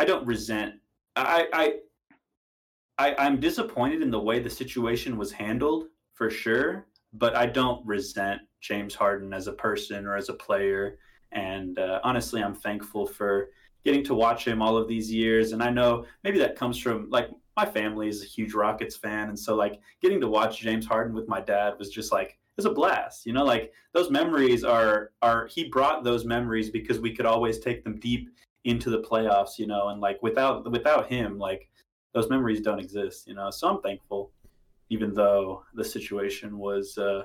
I 0.00 0.04
don't 0.04 0.26
resent. 0.26 0.74
I, 1.14 1.46
I, 1.52 1.74
I, 2.98 3.14
I'm 3.18 3.38
disappointed 3.38 4.02
in 4.02 4.10
the 4.10 4.20
way 4.20 4.40
the 4.40 4.50
situation 4.50 5.16
was 5.16 5.30
handled 5.30 5.86
for 6.14 6.30
sure 6.30 6.86
but 7.12 7.36
I 7.36 7.46
don't 7.46 7.84
resent 7.86 8.42
James 8.60 8.94
Harden 8.94 9.32
as 9.32 9.46
a 9.46 9.52
person 9.52 10.06
or 10.06 10.16
as 10.16 10.28
a 10.28 10.34
player. 10.34 10.98
And 11.32 11.78
uh, 11.78 12.00
honestly, 12.04 12.42
I'm 12.42 12.54
thankful 12.54 13.06
for 13.06 13.50
getting 13.84 14.04
to 14.04 14.14
watch 14.14 14.46
him 14.46 14.62
all 14.62 14.76
of 14.76 14.88
these 14.88 15.12
years. 15.12 15.52
And 15.52 15.62
I 15.62 15.70
know 15.70 16.04
maybe 16.22 16.38
that 16.38 16.56
comes 16.56 16.78
from 16.78 17.08
like 17.10 17.30
my 17.56 17.66
family 17.66 18.08
is 18.08 18.22
a 18.22 18.26
huge 18.26 18.54
Rockets 18.54 18.96
fan, 18.96 19.28
and 19.28 19.38
so 19.38 19.54
like 19.54 19.80
getting 20.00 20.20
to 20.20 20.28
watch 20.28 20.60
James 20.60 20.86
Harden 20.86 21.14
with 21.14 21.28
my 21.28 21.40
dad 21.40 21.74
was 21.78 21.90
just 21.90 22.12
like 22.12 22.28
it 22.28 22.56
was 22.56 22.64
a 22.64 22.70
blast. 22.70 23.26
You 23.26 23.32
know, 23.32 23.44
like 23.44 23.72
those 23.92 24.10
memories 24.10 24.64
are 24.64 25.10
are 25.20 25.46
he 25.46 25.64
brought 25.68 26.04
those 26.04 26.24
memories 26.24 26.70
because 26.70 27.00
we 27.00 27.14
could 27.14 27.26
always 27.26 27.58
take 27.58 27.84
them 27.84 27.98
deep 27.98 28.30
into 28.64 28.90
the 28.90 29.00
playoffs. 29.00 29.58
You 29.58 29.66
know, 29.66 29.88
and 29.88 30.00
like 30.00 30.22
without 30.22 30.70
without 30.70 31.08
him, 31.08 31.38
like 31.38 31.68
those 32.14 32.28
memories 32.28 32.60
don't 32.60 32.78
exist. 32.78 33.26
You 33.26 33.34
know, 33.34 33.50
so 33.50 33.68
I'm 33.68 33.82
thankful 33.82 34.32
even 34.90 35.14
though 35.14 35.62
the 35.74 35.84
situation 35.84 36.58
was 36.58 36.98
uh, 36.98 37.22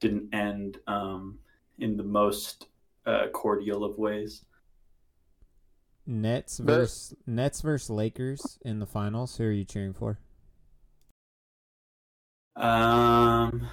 didn't 0.00 0.34
end 0.34 0.78
um, 0.88 1.38
in 1.78 1.96
the 1.96 2.02
most 2.02 2.66
uh, 3.06 3.28
cordial 3.32 3.84
of 3.84 3.96
ways. 3.96 4.44
Nets 6.04 6.58
versus 6.58 7.14
Nets 7.26 7.60
versus 7.60 7.88
Lakers 7.88 8.58
in 8.62 8.80
the 8.80 8.86
finals. 8.86 9.36
Who 9.36 9.44
are 9.44 9.52
you 9.52 9.64
cheering 9.64 9.94
for? 9.94 10.18
Um, 12.56 13.68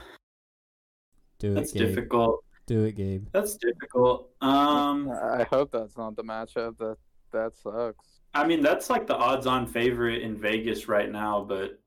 do 1.40 1.52
it. 1.52 1.56
That's 1.56 1.72
Gabe. 1.72 1.88
difficult. 1.88 2.44
Do 2.70 2.84
it, 2.84 2.96
Gabe. 2.98 3.26
That's 3.32 3.58
difficult. 3.58 4.30
Um, 4.42 5.10
I 5.10 5.44
hope 5.50 5.72
that's 5.72 5.98
not 5.98 6.16
the 6.16 6.24
matchup. 6.24 6.78
That 6.78 6.98
that 7.32 7.58
sucks. 7.58 8.20
I 8.36 8.46
mean, 8.46 8.62
that's 8.62 8.92
like 8.92 9.08
the 9.08 9.16
odds-on 9.16 9.66
favorite 9.66 10.22
in 10.22 10.40
Vegas 10.40 10.88
right 10.88 11.12
now, 11.12 11.44
but 11.44 11.80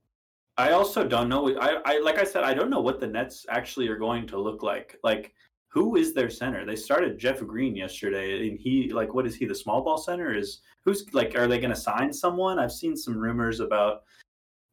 I 0.58 0.72
also 0.72 1.06
don't 1.06 1.28
know. 1.28 1.56
I, 1.56 1.76
I 1.84 2.00
like 2.00 2.18
I 2.18 2.24
said, 2.24 2.42
I 2.42 2.52
don't 2.52 2.68
know 2.68 2.80
what 2.80 2.98
the 2.98 3.06
Nets 3.06 3.46
actually 3.48 3.86
are 3.86 3.96
going 3.96 4.26
to 4.26 4.40
look 4.40 4.64
like. 4.64 4.98
Like, 5.04 5.32
who 5.68 5.94
is 5.94 6.14
their 6.14 6.28
center? 6.28 6.66
They 6.66 6.74
started 6.74 7.16
Jeff 7.16 7.38
Green 7.38 7.76
yesterday, 7.76 8.48
and 8.48 8.58
he 8.58 8.90
like 8.92 9.14
what 9.14 9.24
is 9.24 9.36
he? 9.36 9.44
The 9.44 9.54
small 9.54 9.84
ball 9.84 9.98
center 9.98 10.34
is 10.36 10.62
who's 10.84 11.06
like? 11.14 11.38
Are 11.38 11.46
they 11.46 11.60
going 11.60 11.70
to 11.70 11.80
sign 11.80 12.12
someone? 12.12 12.58
I've 12.58 12.72
seen 12.72 12.96
some 12.96 13.16
rumors 13.16 13.60
about 13.60 14.02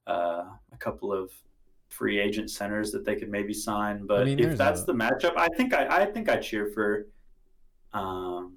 uh, 0.08 0.46
a 0.74 0.78
couple 0.80 1.14
of 1.14 1.30
free 1.90 2.20
agent 2.20 2.50
centers 2.50 2.92
that 2.92 3.06
they 3.06 3.16
could 3.16 3.30
maybe 3.30 3.54
sign. 3.54 4.06
But 4.06 4.22
I 4.22 4.26
mean, 4.26 4.40
if 4.40 4.58
that's 4.58 4.84
a... 4.84 4.86
the 4.86 4.94
matchup, 4.94 5.34
I 5.38 5.48
think 5.50 5.74
I 5.74 6.02
I 6.02 6.06
think 6.06 6.30
I 6.30 6.38
cheer 6.38 6.68
for 6.68 7.08
um 7.94 8.56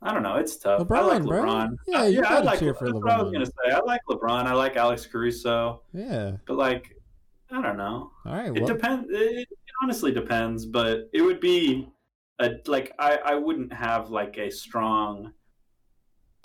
I 0.00 0.12
don't 0.12 0.24
know. 0.24 0.36
It's 0.36 0.56
tough. 0.56 0.80
LeBron, 0.80 0.96
I 0.96 1.00
like 1.02 1.22
LeBron. 1.22 1.68
Bro. 1.68 1.76
Yeah, 1.86 2.04
you 2.06 2.22
yeah, 2.22 2.38
I 2.38 2.40
like 2.40 2.58
cheer 2.58 2.74
for 2.74 2.86
that's 2.86 2.96
LeBron. 2.96 3.02
What 3.02 3.12
I 3.12 3.22
was 3.22 3.32
gonna 3.32 3.46
say. 3.46 3.72
I 3.72 3.78
like 3.80 4.00
LeBron. 4.08 4.46
I 4.46 4.52
like 4.54 4.76
Alex 4.76 5.06
Caruso. 5.06 5.82
Yeah. 5.92 6.32
But 6.46 6.56
like, 6.56 6.96
I 7.50 7.62
don't 7.62 7.76
know. 7.76 8.10
All 8.26 8.34
right. 8.34 8.56
It 8.56 8.66
depends. 8.66 9.08
It, 9.10 9.40
it, 9.40 9.48
honestly 9.82 10.12
depends, 10.12 10.66
but 10.66 11.08
it 11.12 11.22
would 11.22 11.40
be 11.40 11.88
a 12.40 12.52
like 12.66 12.92
I 12.98 13.18
I 13.24 13.34
wouldn't 13.34 13.72
have 13.72 14.10
like 14.10 14.38
a 14.38 14.50
strong 14.50 15.32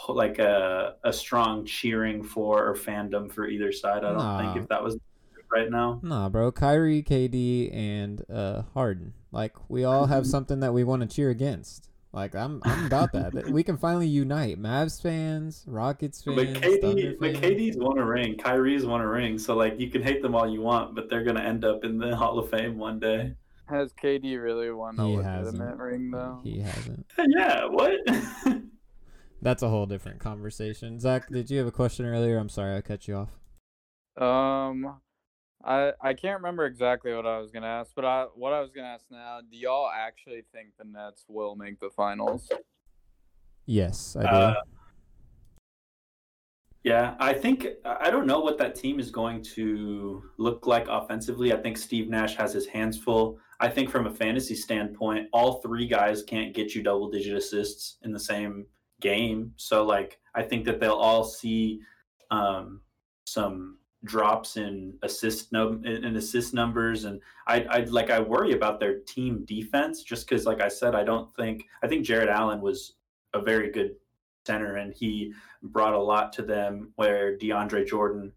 like 0.07 0.39
a 0.39 0.95
a 1.03 1.11
strong 1.11 1.65
cheering 1.65 2.23
for 2.23 2.67
or 2.67 2.75
fandom 2.75 3.31
for 3.31 3.47
either 3.47 3.71
side. 3.71 4.03
I 4.03 4.09
don't 4.09 4.17
nah. 4.17 4.53
think 4.53 4.63
if 4.63 4.69
that 4.69 4.83
was 4.83 4.97
right 5.51 5.69
now. 5.69 5.99
Nah, 6.03 6.29
bro. 6.29 6.51
Kyrie, 6.51 7.03
KD, 7.03 7.73
and 7.73 8.23
uh 8.29 8.63
Harden. 8.73 9.13
Like 9.31 9.53
we 9.69 9.83
all 9.83 10.05
have 10.07 10.25
something 10.35 10.59
that 10.61 10.73
we 10.73 10.83
want 10.83 11.01
to 11.01 11.07
cheer 11.07 11.29
against. 11.29 11.89
Like 12.13 12.33
I'm, 12.35 12.61
I'm 12.63 12.85
about 12.87 13.11
that. 13.11 13.49
we 13.51 13.61
can 13.63 13.77
finally 13.77 14.07
unite. 14.07 14.59
Mavs 14.59 14.99
fans, 15.01 15.63
Rockets 15.67 16.23
fans. 16.23 16.37
But 16.37 16.47
KD, 16.61 17.19
but 17.19 17.33
KD's 17.35 17.77
won 17.77 17.99
a 17.99 18.05
ring. 18.05 18.37
Kyrie's 18.37 18.85
won 18.85 19.01
a 19.01 19.07
ring. 19.07 19.37
So 19.37 19.55
like, 19.55 19.79
you 19.79 19.89
can 19.91 20.01
hate 20.01 20.21
them 20.23 20.33
all 20.33 20.49
you 20.49 20.61
want, 20.61 20.95
but 20.95 21.09
they're 21.09 21.23
gonna 21.23 21.41
end 21.43 21.63
up 21.65 21.83
in 21.83 21.97
the 21.99 22.15
Hall 22.21 22.39
of 22.39 22.49
Fame 22.49 22.77
one 22.79 22.99
day. 22.99 23.33
Has 23.69 23.91
KD 23.93 24.41
really 24.41 24.71
won 24.71 24.97
a 24.97 25.05
he 25.05 25.17
legitimate 25.17 25.45
hasn't. 25.45 25.79
ring 25.79 26.09
though? 26.11 26.39
He 26.43 26.59
hasn't. 26.61 27.05
Yeah. 27.27 27.65
What? 27.65 27.91
That's 29.41 29.61
a 29.61 29.69
whole 29.69 29.85
different 29.85 30.19
conversation. 30.19 30.99
Zack, 30.99 31.29
did 31.29 31.51
you 31.51 31.59
have 31.59 31.67
a 31.67 31.71
question 31.71 32.05
earlier? 32.05 32.37
I'm 32.37 32.49
sorry 32.49 32.75
I 32.75 32.81
cut 32.81 33.07
you 33.07 33.15
off. 33.15 33.29
Um, 34.19 34.99
I 35.63 35.93
I 36.01 36.13
can't 36.13 36.37
remember 36.37 36.65
exactly 36.65 37.13
what 37.13 37.25
I 37.25 37.39
was 37.39 37.51
gonna 37.51 37.67
ask, 37.67 37.91
but 37.95 38.05
I 38.05 38.27
what 38.35 38.53
I 38.53 38.61
was 38.61 38.71
gonna 38.71 38.87
ask 38.87 39.05
now. 39.09 39.39
Do 39.49 39.57
y'all 39.57 39.89
actually 39.93 40.43
think 40.51 40.69
the 40.77 40.85
Nets 40.85 41.25
will 41.27 41.55
make 41.55 41.79
the 41.79 41.89
finals? 41.89 42.49
Yes, 43.65 44.15
I 44.15 44.21
do. 44.21 44.27
Uh, 44.27 44.55
Yeah, 46.83 47.15
I 47.19 47.33
think 47.33 47.67
I 47.83 48.09
don't 48.09 48.27
know 48.27 48.39
what 48.39 48.57
that 48.59 48.75
team 48.75 48.99
is 48.99 49.11
going 49.11 49.41
to 49.55 50.23
look 50.37 50.67
like 50.67 50.87
offensively. 50.87 51.51
I 51.51 51.57
think 51.57 51.77
Steve 51.77 52.07
Nash 52.07 52.35
has 52.35 52.53
his 52.53 52.65
hands 52.65 52.97
full. 52.97 53.39
I 53.59 53.67
think 53.67 53.89
from 53.89 54.07
a 54.07 54.13
fantasy 54.13 54.55
standpoint, 54.55 55.27
all 55.33 55.55
three 55.61 55.85
guys 55.85 56.23
can't 56.23 56.53
get 56.53 56.73
you 56.73 56.83
double 56.83 57.09
digit 57.09 57.35
assists 57.35 57.97
in 58.03 58.13
the 58.13 58.19
same 58.19 58.67
game. 59.01 59.51
So 59.57 59.83
like 59.83 60.19
I 60.33 60.43
think 60.43 60.63
that 60.65 60.79
they'll 60.79 60.93
all 60.93 61.25
see 61.25 61.81
um, 62.31 62.79
some 63.25 63.76
drops 64.07 64.57
in 64.57 64.93
assist 65.03 65.51
no 65.51 65.79
in 65.83 66.15
assist 66.15 66.53
numbers. 66.53 67.05
And 67.05 67.21
I 67.47 67.61
I 67.63 67.79
like 67.85 68.09
I 68.09 68.19
worry 68.19 68.53
about 68.53 68.79
their 68.79 68.99
team 68.99 69.45
defense 69.45 70.03
just 70.03 70.27
cuz 70.27 70.45
like 70.45 70.61
I 70.61 70.67
said 70.67 70.95
I 70.95 71.03
don't 71.03 71.33
think 71.35 71.65
I 71.83 71.87
think 71.87 72.05
Jarrett 72.05 72.29
Allen 72.29 72.61
was 72.61 72.95
a 73.33 73.41
very 73.41 73.71
good 73.71 73.95
center 74.45 74.77
and 74.77 74.93
he 74.93 75.33
brought 75.61 75.93
a 75.93 75.99
lot 75.99 76.31
to 76.33 76.41
them 76.41 76.93
where 76.95 77.37
DeAndre 77.37 77.85
Jordan 77.85 78.31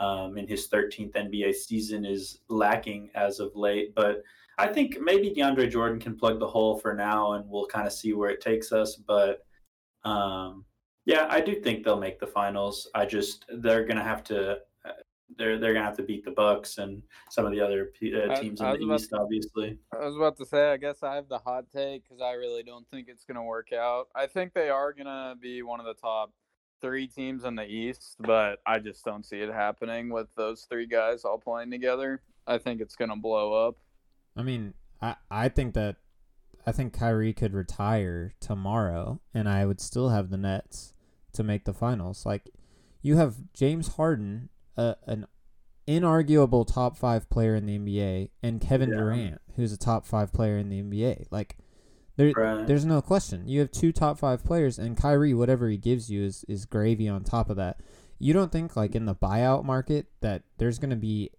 um, 0.00 0.36
in 0.36 0.46
his 0.46 0.68
13th 0.68 1.12
NBA 1.12 1.54
season 1.54 2.04
is 2.04 2.40
lacking 2.48 3.10
as 3.14 3.38
of 3.40 3.54
late. 3.54 3.94
But 3.94 4.22
I 4.58 4.66
think 4.66 4.98
maybe 5.00 5.32
DeAndre 5.34 5.70
Jordan 5.70 6.00
can 6.00 6.16
plug 6.16 6.38
the 6.38 6.46
hole 6.46 6.78
for 6.78 6.94
now 6.94 7.32
and 7.32 7.48
we'll 7.48 7.66
kind 7.66 7.86
of 7.86 7.92
see 7.92 8.12
where 8.12 8.30
it 8.30 8.40
takes 8.40 8.72
us. 8.72 8.96
But 8.96 9.46
um, 10.04 10.64
yeah, 11.06 11.26
I 11.28 11.40
do 11.40 11.54
think 11.54 11.84
they'll 11.84 11.98
make 11.98 12.18
the 12.18 12.26
finals. 12.26 12.88
I 12.94 13.06
just 13.06 13.44
they're 13.48 13.84
gonna 13.84 14.02
have 14.02 14.24
to 14.24 14.58
they're 15.36 15.58
they're 15.58 15.72
gonna 15.72 15.84
have 15.84 15.96
to 15.96 16.02
beat 16.02 16.24
the 16.24 16.30
Bucks 16.30 16.78
and 16.78 17.02
some 17.30 17.46
of 17.46 17.52
the 17.52 17.60
other 17.60 17.90
uh, 17.96 18.40
teams 18.40 18.60
I, 18.60 18.70
I 18.70 18.74
in 18.74 18.88
the 18.88 18.94
East. 18.94 19.10
To, 19.10 19.20
obviously, 19.20 19.78
I 19.92 20.04
was 20.04 20.16
about 20.16 20.36
to 20.38 20.46
say. 20.46 20.70
I 20.70 20.76
guess 20.76 21.02
I 21.02 21.14
have 21.14 21.28
the 21.28 21.38
hot 21.38 21.64
take 21.74 22.04
because 22.04 22.20
I 22.20 22.32
really 22.32 22.62
don't 22.62 22.88
think 22.90 23.08
it's 23.08 23.24
gonna 23.24 23.44
work 23.44 23.72
out. 23.72 24.08
I 24.14 24.26
think 24.26 24.52
they 24.52 24.68
are 24.68 24.92
gonna 24.92 25.34
be 25.40 25.62
one 25.62 25.80
of 25.80 25.86
the 25.86 25.94
top 25.94 26.32
three 26.80 27.06
teams 27.06 27.44
in 27.44 27.54
the 27.54 27.64
East, 27.64 28.16
but 28.20 28.58
I 28.66 28.78
just 28.78 29.04
don't 29.04 29.24
see 29.24 29.38
it 29.38 29.52
happening 29.52 30.10
with 30.10 30.28
those 30.36 30.66
three 30.70 30.86
guys 30.86 31.24
all 31.24 31.38
playing 31.38 31.70
together. 31.70 32.22
I 32.46 32.58
think 32.58 32.80
it's 32.80 32.96
gonna 32.96 33.16
blow 33.16 33.68
up. 33.68 33.76
I 34.36 34.42
mean, 34.42 34.74
I 35.00 35.16
I 35.30 35.48
think 35.48 35.74
that 35.74 35.96
I 36.66 36.72
think 36.72 36.92
Kyrie 36.92 37.32
could 37.32 37.54
retire 37.54 38.34
tomorrow, 38.40 39.20
and 39.32 39.48
I 39.48 39.66
would 39.66 39.80
still 39.80 40.10
have 40.10 40.30
the 40.30 40.36
Nets 40.36 40.94
to 41.34 41.42
make 41.42 41.64
the 41.64 41.74
finals. 41.74 42.24
Like, 42.24 42.50
you 43.02 43.16
have 43.16 43.52
James 43.52 43.96
Harden 43.96 44.48
a, 44.76 44.96
an 45.06 45.26
inarguable 45.86 46.66
top 46.66 46.96
five 46.96 47.28
player 47.28 47.54
in 47.54 47.66
the 47.66 47.78
NBA 47.78 48.30
and 48.42 48.60
Kevin 48.60 48.90
yeah. 48.90 48.96
Durant, 48.96 49.40
who's 49.56 49.72
a 49.72 49.78
top 49.78 50.06
five 50.06 50.32
player 50.32 50.56
in 50.56 50.68
the 50.68 50.82
NBA. 50.82 51.26
Like 51.30 51.56
there, 52.16 52.32
right. 52.36 52.66
there's 52.66 52.84
no 52.84 53.02
question. 53.02 53.48
You 53.48 53.60
have 53.60 53.70
two 53.70 53.92
top 53.92 54.18
five 54.18 54.44
players, 54.44 54.78
and 54.78 54.96
Kyrie, 54.96 55.34
whatever 55.34 55.68
he 55.68 55.76
gives 55.76 56.10
you, 56.10 56.22
is 56.22 56.44
is 56.48 56.64
gravy 56.64 57.08
on 57.08 57.24
top 57.24 57.50
of 57.50 57.56
that. 57.56 57.80
You 58.18 58.32
don't 58.32 58.52
think 58.52 58.76
like 58.76 58.94
in 58.94 59.06
the 59.06 59.14
buyout 59.14 59.64
market 59.64 60.06
that 60.20 60.42
there's 60.58 60.78
gonna 60.78 60.96
be 60.96 61.30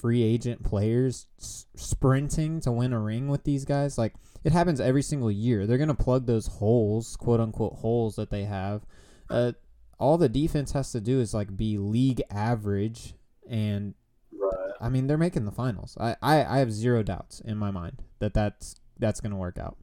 free 0.00 0.22
agent 0.22 0.62
players 0.62 1.26
s- 1.40 1.66
sprinting 1.74 2.60
to 2.60 2.70
win 2.70 2.92
a 2.92 3.00
ring 3.00 3.28
with 3.28 3.44
these 3.44 3.64
guys? 3.64 3.98
Like 3.98 4.14
it 4.44 4.52
happens 4.52 4.80
every 4.80 5.02
single 5.02 5.30
year. 5.30 5.66
They're 5.66 5.78
gonna 5.78 5.94
plug 5.94 6.26
those 6.26 6.46
holes, 6.46 7.16
quote 7.16 7.40
unquote 7.40 7.74
holes 7.74 8.14
that 8.16 8.30
they 8.30 8.44
have. 8.44 8.86
Uh, 9.28 9.52
all 9.98 10.18
the 10.18 10.28
defense 10.28 10.72
has 10.72 10.92
to 10.92 11.00
do 11.00 11.20
is 11.20 11.34
like 11.34 11.56
be 11.56 11.78
league 11.78 12.22
average 12.30 13.14
and 13.48 13.94
right. 14.32 14.72
I 14.80 14.88
mean 14.88 15.06
they're 15.06 15.18
making 15.18 15.44
the 15.44 15.52
finals. 15.52 15.96
I, 16.00 16.16
I, 16.22 16.44
I 16.44 16.58
have 16.58 16.72
zero 16.72 17.02
doubts 17.02 17.40
in 17.40 17.56
my 17.56 17.70
mind 17.70 18.02
that 18.18 18.34
that's 18.34 18.76
that's 18.98 19.20
going 19.20 19.32
to 19.32 19.36
work 19.36 19.58
out. 19.58 19.76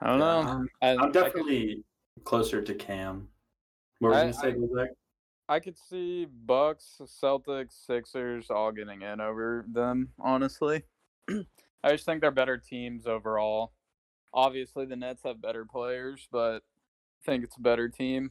I 0.00 0.08
don't 0.08 0.18
know. 0.18 0.40
Um, 0.40 0.68
I'm, 0.82 1.00
I'm 1.00 1.12
definitely 1.12 1.84
could, 2.14 2.24
closer 2.24 2.62
to 2.62 2.74
Cam. 2.74 3.28
What 3.98 4.10
were 4.10 4.14
you 4.16 4.32
going 4.32 4.56
to 4.56 4.86
say, 4.86 4.90
I 5.48 5.60
could 5.60 5.76
see 5.78 6.26
Bucks, 6.26 7.00
Celtics, 7.02 7.86
Sixers 7.86 8.50
all 8.50 8.72
getting 8.72 9.02
in 9.02 9.20
over 9.20 9.64
them, 9.68 10.08
honestly. 10.18 10.82
I 11.30 11.92
just 11.92 12.06
think 12.06 12.20
they're 12.20 12.30
better 12.30 12.56
teams 12.56 13.06
overall. 13.06 13.72
Obviously, 14.32 14.86
the 14.86 14.96
Nets 14.96 15.22
have 15.24 15.40
better 15.40 15.64
players, 15.64 16.28
but 16.32 16.56
I 16.56 17.26
think 17.26 17.44
it's 17.44 17.56
a 17.56 17.60
better 17.62 17.88
team. 17.88 18.30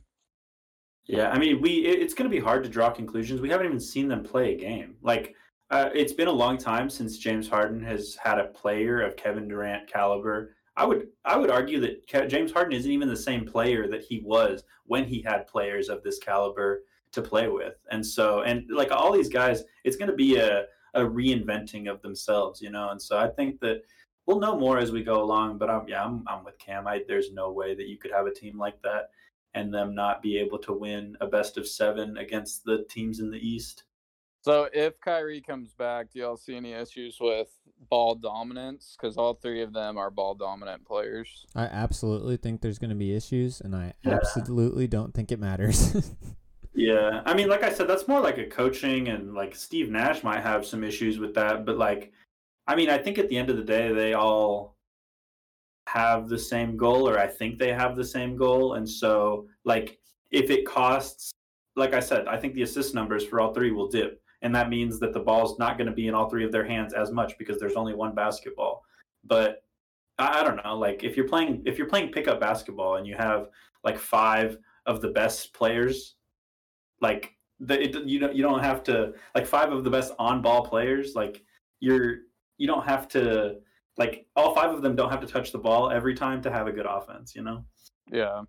Yeah, 1.06 1.30
I 1.30 1.38
mean, 1.38 1.62
we 1.62 1.72
it's 1.86 2.14
going 2.14 2.30
to 2.30 2.36
be 2.36 2.42
hard 2.42 2.64
to 2.64 2.70
draw 2.70 2.90
conclusions. 2.90 3.42
We 3.42 3.50
haven't 3.50 3.68
even 3.68 3.80
seen 3.80 4.08
them 4.08 4.24
play 4.24 4.54
a 4.54 4.58
game. 4.58 4.96
Like, 5.02 5.36
uh, 5.70 5.90
it's 5.94 6.14
been 6.14 6.30
a 6.30 6.32
long 6.32 6.58
time 6.58 6.90
since 6.90 7.18
James 7.18 7.48
Harden 7.48 7.84
has 7.84 8.16
had 8.16 8.40
a 8.40 8.46
player 8.46 9.02
of 9.02 9.18
Kevin 9.18 9.48
Durant 9.48 9.88
caliber. 9.92 10.56
I 10.78 10.86
would 10.86 11.10
I 11.26 11.36
would 11.36 11.52
argue 11.52 11.80
that 11.82 12.08
Ke- 12.08 12.30
James 12.30 12.52
Harden 12.52 12.74
isn't 12.74 12.90
even 12.92 13.10
the 13.10 13.18
same 13.18 13.46
player 13.46 13.88
that 13.90 14.04
he 14.04 14.22
was 14.24 14.64
when 14.86 15.04
he 15.04 15.22
had 15.22 15.48
players 15.48 15.90
of 15.90 16.04
this 16.04 16.20
caliber 16.20 16.84
to 17.12 17.22
play 17.22 17.48
with. 17.48 17.76
And 17.92 18.06
so, 18.06 18.42
and 18.42 18.66
like 18.70 18.92
all 18.92 19.12
these 19.12 19.30
guys, 19.30 19.64
it's 19.84 19.98
going 19.98 20.10
to 20.10 20.16
be 20.16 20.38
a 20.38 20.66
a 20.96 21.02
reinventing 21.02 21.92
of 21.92 22.02
themselves, 22.02 22.62
you 22.62 22.70
know. 22.70 22.90
And 22.92 23.02
so, 23.02 23.18
I 23.18 23.28
think 23.28 23.60
that 23.60 23.82
we'll 24.26 24.40
know 24.40 24.58
more 24.58 24.78
as 24.78 24.92
we 24.92 25.04
go 25.04 25.22
along. 25.22 25.58
But 25.58 25.70
I'm 25.70 25.88
yeah, 25.88 26.06
I'm 26.06 26.24
I'm 26.28 26.46
with 26.46 26.58
Cam. 26.60 26.88
I, 26.88 27.02
there's 27.08 27.34
no 27.34 27.52
way 27.52 27.76
that 27.76 27.88
you 27.88 27.98
could 27.98 28.12
have 28.12 28.26
a 28.26 28.34
team 28.34 28.58
like 28.58 28.82
that 28.84 29.10
and 29.54 29.74
them 29.74 29.94
not 29.94 30.22
be 30.22 30.38
able 30.38 30.58
to 30.60 30.74
win 30.74 31.16
a 31.22 31.28
best 31.28 31.58
of 31.58 31.68
seven 31.68 32.18
against 32.18 32.64
the 32.64 32.86
teams 32.90 33.20
in 33.20 33.32
the 33.32 33.38
East. 33.38 33.84
So 34.42 34.68
if 34.74 35.00
Kyrie 35.00 35.42
comes 35.42 35.74
back, 35.74 36.12
do 36.12 36.20
y'all 36.20 36.36
see 36.36 36.56
any 36.56 36.74
issues 36.74 37.18
with 37.22 37.48
ball 37.90 38.16
dominance? 38.16 38.98
Because 39.00 39.16
all 39.16 39.36
three 39.36 39.62
of 39.62 39.72
them 39.72 39.98
are 39.98 40.12
ball 40.12 40.36
dominant 40.36 40.86
players. 40.86 41.46
I 41.56 41.64
absolutely 41.64 42.36
think 42.36 42.60
there's 42.60 42.78
going 42.78 42.90
to 42.90 42.96
be 42.96 43.16
issues, 43.16 43.62
and 43.62 43.74
I 43.74 43.94
yeah. 44.04 44.16
absolutely 44.16 44.88
don't 44.88 45.14
think 45.14 45.32
it 45.32 45.40
matters. 45.40 45.96
yeah, 46.74 47.22
I 47.26 47.34
mean, 47.34 47.48
like 47.48 47.64
I 47.64 47.72
said, 47.72 47.88
that's 47.88 48.08
more 48.10 48.20
like 48.20 48.38
a 48.38 48.46
coaching, 48.46 49.08
and 49.08 49.34
like 49.34 49.56
Steve 49.56 49.90
Nash 49.90 50.24
might 50.24 50.42
have 50.42 50.66
some 50.66 50.84
issues 50.84 51.20
with 51.20 51.34
that. 51.36 51.66
But 51.66 51.78
like, 51.78 52.12
I 52.68 52.76
mean, 52.76 52.90
I 52.90 52.98
think 52.98 53.18
at 53.20 53.30
the 53.30 53.38
end 53.38 53.50
of 53.50 53.56
the 53.56 53.64
day, 53.64 53.94
they 53.94 54.14
all 54.14 54.73
have 55.94 56.28
the 56.28 56.40
same 56.40 56.76
goal 56.76 57.08
or 57.08 57.20
I 57.20 57.28
think 57.28 57.60
they 57.60 57.72
have 57.72 57.96
the 57.96 58.04
same 58.04 58.36
goal. 58.36 58.74
And 58.74 58.90
so 58.90 59.48
like 59.64 60.00
if 60.32 60.50
it 60.50 60.66
costs 60.66 61.32
like 61.76 61.94
I 61.94 62.00
said, 62.00 62.28
I 62.28 62.38
think 62.38 62.56
the 62.56 62.64
assist 62.64 62.96
numbers 62.96 63.24
for 63.26 63.40
all 63.40 63.54
three 63.54 63.72
will 63.72 63.88
dip. 63.88 64.22
And 64.42 64.54
that 64.56 64.70
means 64.70 65.00
that 65.00 65.14
the 65.14 65.20
ball's 65.20 65.58
not 65.60 65.78
going 65.78 65.88
to 65.88 65.94
be 65.94 66.08
in 66.08 66.16
all 66.16 66.30
three 66.30 66.44
of 66.44 66.52
their 66.52 66.66
hands 66.66 66.94
as 66.94 67.12
much 67.12 67.38
because 67.38 67.60
there's 67.60 67.76
only 67.76 67.94
one 67.94 68.16
basketball. 68.16 68.84
But 69.24 69.64
I, 70.18 70.40
I 70.40 70.44
don't 70.44 70.64
know, 70.64 70.78
like 70.78 71.04
if 71.04 71.16
you're 71.16 71.28
playing 71.28 71.62
if 71.66 71.78
you're 71.78 71.88
playing 71.88 72.12
pickup 72.12 72.40
basketball 72.40 72.96
and 72.96 73.06
you 73.06 73.16
have 73.16 73.50
like 73.84 74.00
five 74.00 74.58
of 74.88 75.00
the 75.00 75.10
best 75.10 75.54
players, 75.54 76.16
like 77.02 77.36
the, 77.60 77.82
it, 77.82 77.96
you 78.06 78.20
don't 78.20 78.36
you 78.36 78.42
don't 78.42 78.64
have 78.64 78.84
to 78.86 79.14
like 79.36 79.46
five 79.46 79.72
of 79.72 79.84
the 79.84 79.92
best 79.92 80.14
on 80.18 80.42
ball 80.42 80.66
players, 80.66 81.14
like 81.14 81.44
you're 81.80 82.18
you 82.58 82.66
don't 82.66 82.86
have 82.86 83.08
to 83.10 83.58
like 83.98 84.26
all 84.36 84.56
five 84.56 84.72
of 84.72 84.82
them 84.82 84.96
don't 84.96 85.10
have 85.10 85.22
to 85.22 85.28
touch 85.28 85.52
the 85.52 85.58
ball 85.58 85.92
every 85.92 86.16
time 86.16 86.42
to 86.42 86.52
have 86.52 86.68
a 86.68 86.72
good 86.72 86.86
offense, 86.86 87.36
you 87.36 87.44
know? 87.44 87.66
Yeah. 88.12 88.44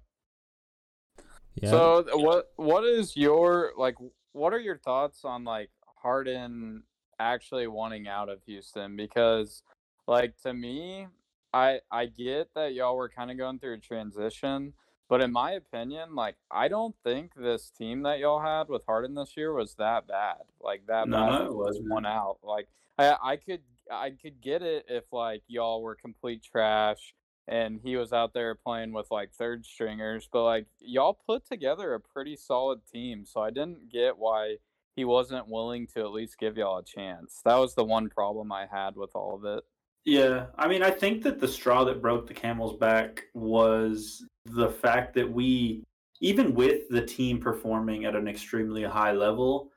Yeah. 1.54 1.70
So 1.70 2.04
what 2.14 2.50
what 2.56 2.84
is 2.84 3.16
your 3.16 3.72
like 3.76 3.94
what 4.32 4.52
are 4.52 4.60
your 4.60 4.78
thoughts 4.78 5.24
on 5.24 5.44
like 5.44 5.70
Harden 6.02 6.82
actually 7.20 7.66
wanting 7.68 8.08
out 8.08 8.28
of 8.28 8.40
Houston 8.46 8.96
because 8.96 9.62
like 10.08 10.36
to 10.42 10.52
me 10.52 11.06
I 11.52 11.78
I 11.90 12.06
get 12.06 12.48
that 12.56 12.74
y'all 12.74 12.96
were 12.96 13.08
kind 13.08 13.30
of 13.30 13.38
going 13.38 13.60
through 13.60 13.74
a 13.74 13.78
transition, 13.78 14.72
but 15.08 15.22
in 15.22 15.30
my 15.30 15.52
opinion, 15.52 16.16
like 16.16 16.34
I 16.50 16.66
don't 16.66 16.96
think 17.04 17.32
this 17.36 17.70
team 17.70 18.02
that 18.02 18.18
y'all 18.18 18.40
had 18.40 18.68
with 18.68 18.82
Harden 18.86 19.14
this 19.14 19.36
year 19.36 19.52
was 19.52 19.76
that 19.76 20.08
bad. 20.08 20.42
Like 20.60 20.86
that 20.88 21.08
no, 21.08 21.16
bad 21.16 21.50
was 21.50 21.80
one 21.86 22.06
out. 22.06 22.38
Like 22.42 22.66
I 22.98 23.16
I 23.22 23.36
could 23.36 23.60
I 23.90 24.10
could 24.10 24.40
get 24.40 24.62
it 24.62 24.86
if 24.88 25.04
like 25.12 25.42
y'all 25.46 25.82
were 25.82 25.94
complete 25.94 26.42
trash 26.42 27.14
and 27.46 27.80
he 27.82 27.96
was 27.96 28.12
out 28.12 28.32
there 28.32 28.54
playing 28.54 28.92
with 28.92 29.06
like 29.10 29.32
third 29.32 29.66
stringers, 29.66 30.28
but 30.32 30.44
like 30.44 30.66
y'all 30.80 31.18
put 31.26 31.46
together 31.46 31.94
a 31.94 32.00
pretty 32.00 32.36
solid 32.36 32.80
team, 32.90 33.24
so 33.26 33.42
I 33.42 33.50
didn't 33.50 33.92
get 33.92 34.16
why 34.16 34.56
he 34.96 35.04
wasn't 35.04 35.48
willing 35.48 35.86
to 35.88 36.00
at 36.00 36.12
least 36.12 36.38
give 36.38 36.56
y'all 36.56 36.78
a 36.78 36.84
chance. 36.84 37.40
That 37.44 37.56
was 37.56 37.74
the 37.74 37.84
one 37.84 38.08
problem 38.08 38.52
I 38.52 38.66
had 38.70 38.96
with 38.96 39.10
all 39.14 39.34
of 39.34 39.44
it. 39.44 39.64
Yeah, 40.04 40.46
I 40.56 40.68
mean, 40.68 40.82
I 40.82 40.90
think 40.90 41.22
that 41.22 41.40
the 41.40 41.48
straw 41.48 41.84
that 41.84 42.02
broke 42.02 42.26
the 42.26 42.34
camel's 42.34 42.76
back 42.76 43.24
was 43.32 44.24
the 44.44 44.68
fact 44.68 45.14
that 45.14 45.30
we, 45.30 45.82
even 46.20 46.54
with 46.54 46.88
the 46.90 47.04
team 47.04 47.40
performing 47.40 48.04
at 48.04 48.14
an 48.14 48.28
extremely 48.28 48.82
high 48.82 49.12
level, 49.12 49.70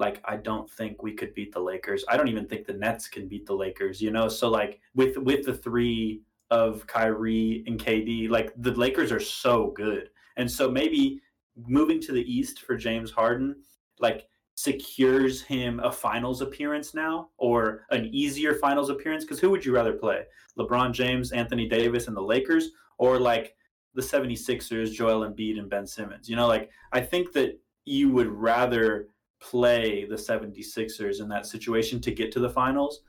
like 0.00 0.20
I 0.24 0.36
don't 0.36 0.68
think 0.68 1.02
we 1.02 1.14
could 1.14 1.34
beat 1.34 1.52
the 1.52 1.60
Lakers. 1.60 2.04
I 2.08 2.16
don't 2.16 2.28
even 2.28 2.46
think 2.46 2.66
the 2.66 2.72
Nets 2.72 3.08
can 3.08 3.28
beat 3.28 3.46
the 3.46 3.54
Lakers, 3.54 4.00
you 4.00 4.10
know? 4.10 4.28
So 4.28 4.48
like 4.48 4.80
with 4.94 5.16
with 5.18 5.44
the 5.44 5.54
three 5.54 6.22
of 6.50 6.86
Kyrie 6.86 7.62
and 7.66 7.78
KD, 7.78 8.28
like 8.28 8.52
the 8.56 8.72
Lakers 8.72 9.12
are 9.12 9.20
so 9.20 9.72
good. 9.76 10.10
And 10.36 10.50
so 10.50 10.70
maybe 10.70 11.20
moving 11.56 12.00
to 12.00 12.12
the 12.12 12.22
East 12.22 12.60
for 12.60 12.76
James 12.76 13.10
Harden, 13.10 13.56
like 14.00 14.26
secures 14.54 15.42
him 15.42 15.80
a 15.80 15.90
finals 15.90 16.42
appearance 16.42 16.92
now 16.92 17.30
or 17.38 17.86
an 17.90 18.06
easier 18.06 18.54
finals 18.54 18.90
appearance 18.90 19.24
because 19.24 19.40
who 19.40 19.50
would 19.50 19.64
you 19.64 19.72
rather 19.72 19.92
play? 19.92 20.22
LeBron 20.58 20.92
James, 20.92 21.32
Anthony 21.32 21.68
Davis 21.68 22.08
and 22.08 22.16
the 22.16 22.20
Lakers 22.20 22.70
or 22.98 23.18
like 23.18 23.54
the 23.94 24.02
76ers, 24.02 24.92
Joel 24.92 25.28
Embiid 25.28 25.58
and 25.58 25.70
Ben 25.70 25.86
Simmons. 25.86 26.28
You 26.28 26.36
know, 26.36 26.46
like 26.46 26.70
I 26.92 27.00
think 27.00 27.32
that 27.32 27.58
you 27.84 28.10
would 28.10 28.28
rather 28.28 29.08
play 29.40 30.04
the 30.04 30.16
76ers 30.16 31.20
in 31.20 31.28
that 31.28 31.46
situation 31.46 32.00
to 32.00 32.10
get 32.10 32.30
to 32.32 32.40
the 32.40 32.50
finals. 32.50 33.00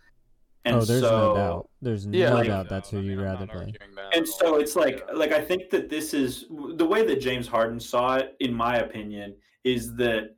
And 0.66 0.76
oh, 0.76 0.86
there's 0.86 1.02
so, 1.02 1.10
no 1.10 1.36
doubt. 1.36 1.70
There's 1.82 2.06
no 2.06 2.18
yeah, 2.18 2.34
like, 2.34 2.48
doubt 2.48 2.70
that's 2.70 2.90
who 2.90 3.00
you'd 3.00 3.20
rather 3.20 3.48
play. 3.48 3.74
And 4.14 4.28
so 4.28 4.58
it's 4.58 4.76
like 4.76 5.04
like 5.14 5.32
I 5.32 5.42
think 5.42 5.72
that 5.72 5.90
this 5.90 6.14
is 6.14 6.46
the 6.76 6.86
way 6.86 7.06
that 7.06 7.20
James 7.20 7.48
Harden 7.48 7.80
saw 7.80 8.18
it 8.18 8.36
in 8.40 8.54
my 8.54 8.78
opinion 8.78 9.36
is 9.64 9.96
that 9.96 10.36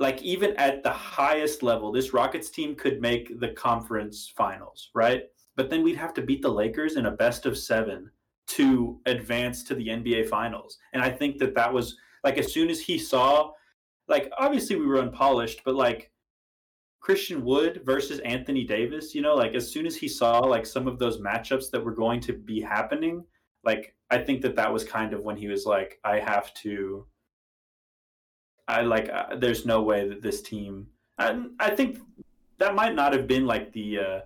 like 0.00 0.20
even 0.22 0.56
at 0.56 0.82
the 0.82 0.90
highest 0.90 1.62
level 1.62 1.92
this 1.92 2.12
Rockets 2.12 2.50
team 2.50 2.74
could 2.74 3.00
make 3.00 3.38
the 3.38 3.50
conference 3.50 4.32
finals, 4.36 4.90
right? 4.94 5.24
But 5.54 5.70
then 5.70 5.82
we'd 5.82 5.96
have 5.96 6.14
to 6.14 6.22
beat 6.22 6.42
the 6.42 6.48
Lakers 6.48 6.96
in 6.96 7.06
a 7.06 7.10
best 7.10 7.46
of 7.46 7.56
7 7.56 8.10
to 8.48 9.00
advance 9.06 9.62
to 9.64 9.74
the 9.74 9.86
NBA 9.86 10.28
finals. 10.28 10.78
And 10.92 11.02
I 11.02 11.10
think 11.10 11.38
that 11.38 11.54
that 11.54 11.72
was 11.72 11.96
like 12.24 12.38
as 12.38 12.52
soon 12.52 12.70
as 12.70 12.80
he 12.80 12.98
saw 12.98 13.50
like 14.08 14.30
obviously 14.38 14.76
we 14.76 14.86
were 14.86 15.00
unpolished, 15.00 15.62
but 15.64 15.74
like 15.74 16.10
Christian 17.00 17.44
Wood 17.44 17.82
versus 17.84 18.18
Anthony 18.20 18.64
Davis, 18.64 19.14
you 19.14 19.22
know, 19.22 19.34
like 19.34 19.54
as 19.54 19.70
soon 19.70 19.86
as 19.86 19.96
he 19.96 20.08
saw 20.08 20.40
like 20.40 20.66
some 20.66 20.88
of 20.88 20.98
those 20.98 21.20
matchups 21.20 21.70
that 21.70 21.84
were 21.84 21.94
going 21.94 22.20
to 22.20 22.32
be 22.32 22.60
happening, 22.60 23.24
like 23.64 23.94
I 24.10 24.18
think 24.18 24.42
that 24.42 24.56
that 24.56 24.72
was 24.72 24.84
kind 24.84 25.12
of 25.12 25.20
when 25.20 25.36
he 25.36 25.48
was 25.48 25.66
like, 25.66 25.98
I 26.04 26.18
have 26.18 26.52
to. 26.54 27.06
I 28.66 28.82
like. 28.82 29.08
Uh, 29.08 29.36
there's 29.36 29.64
no 29.64 29.82
way 29.82 30.08
that 30.08 30.22
this 30.22 30.42
team. 30.42 30.88
I, 31.18 31.42
I 31.58 31.70
think 31.70 31.98
that 32.58 32.74
might 32.74 32.94
not 32.94 33.12
have 33.12 33.26
been 33.26 33.46
like 33.46 33.72
the 33.72 33.98
uh, 33.98 34.20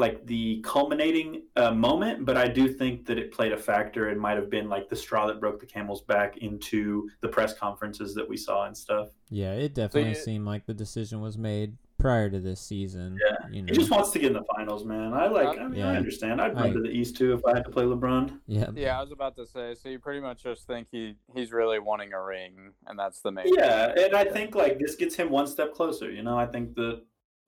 like 0.00 0.26
the 0.26 0.60
culminating 0.62 1.42
uh, 1.56 1.72
moment, 1.72 2.24
but 2.24 2.36
I 2.36 2.48
do 2.48 2.72
think 2.72 3.06
that 3.06 3.18
it 3.18 3.30
played 3.30 3.52
a 3.52 3.56
factor 3.56 4.08
and 4.08 4.18
might 4.20 4.36
have 4.36 4.50
been 4.50 4.68
like 4.68 4.88
the 4.88 4.96
straw 4.96 5.26
that 5.26 5.38
broke 5.38 5.60
the 5.60 5.66
camel's 5.66 6.00
back 6.00 6.38
into 6.38 7.08
the 7.20 7.28
press 7.28 7.52
conferences 7.52 8.14
that 8.14 8.28
we 8.28 8.36
saw 8.36 8.66
and 8.66 8.76
stuff. 8.76 9.08
Yeah, 9.28 9.52
it 9.52 9.74
definitely 9.74 10.14
so, 10.14 10.22
seemed 10.22 10.46
like 10.46 10.66
the 10.66 10.74
decision 10.74 11.20
was 11.20 11.36
made 11.36 11.76
prior 12.00 12.30
to 12.30 12.40
this 12.40 12.60
season. 12.60 13.18
Yeah, 13.24 13.36
you 13.50 13.62
know. 13.62 13.66
he 13.70 13.78
just 13.78 13.90
wants 13.90 14.10
to 14.10 14.18
get 14.18 14.28
in 14.28 14.32
the 14.32 14.44
finals, 14.56 14.84
man. 14.84 15.12
I 15.12 15.26
like. 15.28 15.58
I 15.58 15.68
mean, 15.68 15.80
yeah. 15.80 15.90
I 15.90 15.96
understand. 15.96 16.40
I'd 16.40 16.56
run 16.56 16.72
to 16.72 16.80
the 16.80 16.88
East 16.88 17.16
too 17.16 17.34
if 17.34 17.44
I 17.44 17.54
had 17.54 17.64
to 17.64 17.70
play 17.70 17.84
LeBron. 17.84 18.40
Yeah, 18.46 18.70
yeah. 18.74 18.98
I 18.98 19.02
was 19.02 19.12
about 19.12 19.36
to 19.36 19.46
say. 19.46 19.74
So 19.74 19.88
you 19.88 19.98
pretty 19.98 20.20
much 20.20 20.42
just 20.42 20.66
think 20.66 20.88
he 20.90 21.14
he's 21.34 21.52
really 21.52 21.78
wanting 21.78 22.12
a 22.12 22.22
ring, 22.22 22.72
and 22.86 22.98
that's 22.98 23.20
the 23.20 23.30
main. 23.30 23.54
Yeah, 23.54 23.92
and 23.96 24.16
I 24.16 24.24
think 24.24 24.54
like 24.54 24.78
this 24.78 24.96
gets 24.96 25.14
him 25.14 25.30
one 25.30 25.46
step 25.46 25.74
closer. 25.74 26.10
You 26.10 26.22
know, 26.22 26.38
I 26.38 26.46
think 26.46 26.74
that 26.76 27.02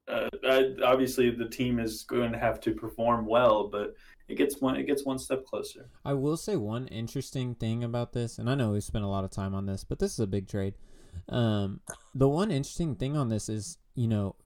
uh, 0.08 0.28
obviously 0.84 1.30
the 1.30 1.48
team 1.48 1.78
is 1.78 2.02
going 2.02 2.32
to 2.32 2.38
have 2.38 2.60
to 2.60 2.72
perform 2.72 3.26
well, 3.26 3.68
but 3.68 3.94
it 4.28 4.36
gets 4.36 4.60
one 4.60 4.76
it 4.76 4.86
gets 4.86 5.04
one 5.04 5.18
step 5.18 5.44
closer. 5.44 5.88
I 6.04 6.14
will 6.14 6.36
say 6.36 6.56
one 6.56 6.88
interesting 6.88 7.54
thing 7.54 7.84
about 7.84 8.12
this, 8.12 8.38
and 8.38 8.48
I 8.50 8.54
know 8.54 8.70
we 8.72 8.80
spent 8.80 9.04
a 9.04 9.08
lot 9.08 9.24
of 9.24 9.30
time 9.30 9.54
on 9.54 9.66
this, 9.66 9.84
but 9.84 9.98
this 9.98 10.12
is 10.12 10.20
a 10.20 10.26
big 10.26 10.48
trade. 10.48 10.74
Um, 11.28 11.80
the 12.14 12.28
one 12.28 12.50
interesting 12.50 12.96
thing 12.96 13.16
on 13.16 13.28
this 13.28 13.48
is, 13.48 13.78
you 13.94 14.08
know, 14.08 14.36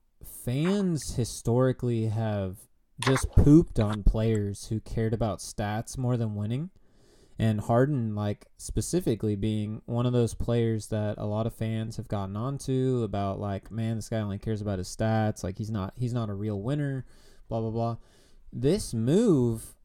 fans 0.45 1.15
historically 1.15 2.07
have 2.07 2.57
just 2.99 3.29
pooped 3.31 3.79
on 3.79 4.03
players 4.03 4.67
who 4.67 4.79
cared 4.79 5.13
about 5.13 5.39
stats 5.39 5.97
more 5.97 6.17
than 6.17 6.35
winning 6.35 6.71
and 7.39 7.61
Harden 7.61 8.15
like 8.15 8.47
specifically 8.57 9.35
being 9.35 9.81
one 9.85 10.05
of 10.05 10.13
those 10.13 10.33
players 10.33 10.87
that 10.87 11.17
a 11.17 11.25
lot 11.25 11.45
of 11.45 11.53
fans 11.53 11.97
have 11.97 12.07
gotten 12.07 12.35
onto 12.35 13.03
about 13.03 13.39
like 13.39 13.69
man 13.71 13.97
this 13.97 14.09
guy 14.09 14.19
only 14.19 14.39
cares 14.39 14.61
about 14.61 14.79
his 14.79 14.87
stats 14.87 15.43
like 15.43 15.57
he's 15.57 15.69
not 15.69 15.93
he's 15.95 16.13
not 16.13 16.29
a 16.29 16.33
real 16.33 16.61
winner 16.61 17.05
blah 17.47 17.61
blah 17.61 17.69
blah. 17.69 17.97
This 18.51 18.93
move 18.93 19.75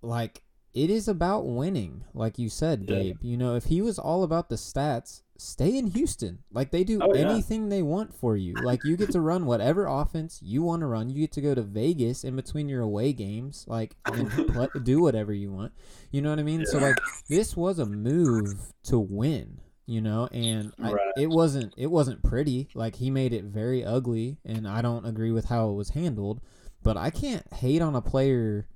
like 0.00 0.42
it 0.72 0.88
is 0.88 1.06
about 1.06 1.46
winning 1.46 2.04
like 2.14 2.38
you 2.38 2.48
said 2.48 2.86
Gabe. 2.86 3.18
You 3.20 3.36
know 3.36 3.56
if 3.56 3.64
he 3.64 3.82
was 3.82 3.98
all 3.98 4.22
about 4.22 4.48
the 4.48 4.56
stats 4.56 5.22
stay 5.42 5.76
in 5.76 5.88
Houston. 5.88 6.38
Like 6.52 6.70
they 6.70 6.84
do 6.84 7.00
oh, 7.02 7.10
anything 7.12 7.64
yeah. 7.64 7.68
they 7.70 7.82
want 7.82 8.14
for 8.14 8.36
you. 8.36 8.54
Like 8.54 8.84
you 8.84 8.96
get 8.96 9.10
to 9.12 9.20
run 9.20 9.46
whatever 9.46 9.86
offense 9.86 10.40
you 10.42 10.62
want 10.62 10.80
to 10.80 10.86
run. 10.86 11.10
You 11.10 11.20
get 11.20 11.32
to 11.32 11.40
go 11.40 11.54
to 11.54 11.62
Vegas 11.62 12.24
in 12.24 12.36
between 12.36 12.68
your 12.68 12.82
away 12.82 13.12
games, 13.12 13.64
like 13.68 13.96
and 14.06 14.30
play, 14.52 14.68
do 14.82 15.00
whatever 15.00 15.32
you 15.32 15.52
want. 15.52 15.72
You 16.10 16.22
know 16.22 16.30
what 16.30 16.38
I 16.38 16.42
mean? 16.42 16.60
Yeah. 16.60 16.66
So 16.66 16.78
like 16.78 16.96
this 17.28 17.56
was 17.56 17.78
a 17.78 17.86
move 17.86 18.72
to 18.84 18.98
win. 18.98 19.58
You 19.84 20.00
know, 20.00 20.28
and 20.32 20.72
right. 20.78 20.94
I, 20.94 21.20
it 21.20 21.28
wasn't 21.28 21.74
it 21.76 21.88
wasn't 21.88 22.22
pretty. 22.22 22.68
Like 22.74 22.96
he 22.96 23.10
made 23.10 23.32
it 23.32 23.44
very 23.44 23.84
ugly, 23.84 24.38
and 24.44 24.66
I 24.66 24.80
don't 24.80 25.04
agree 25.04 25.32
with 25.32 25.46
how 25.46 25.70
it 25.70 25.74
was 25.74 25.90
handled. 25.90 26.40
But 26.84 26.96
I 26.96 27.10
can't 27.10 27.52
hate 27.52 27.82
on 27.82 27.94
a 27.94 28.00
player. 28.00 28.68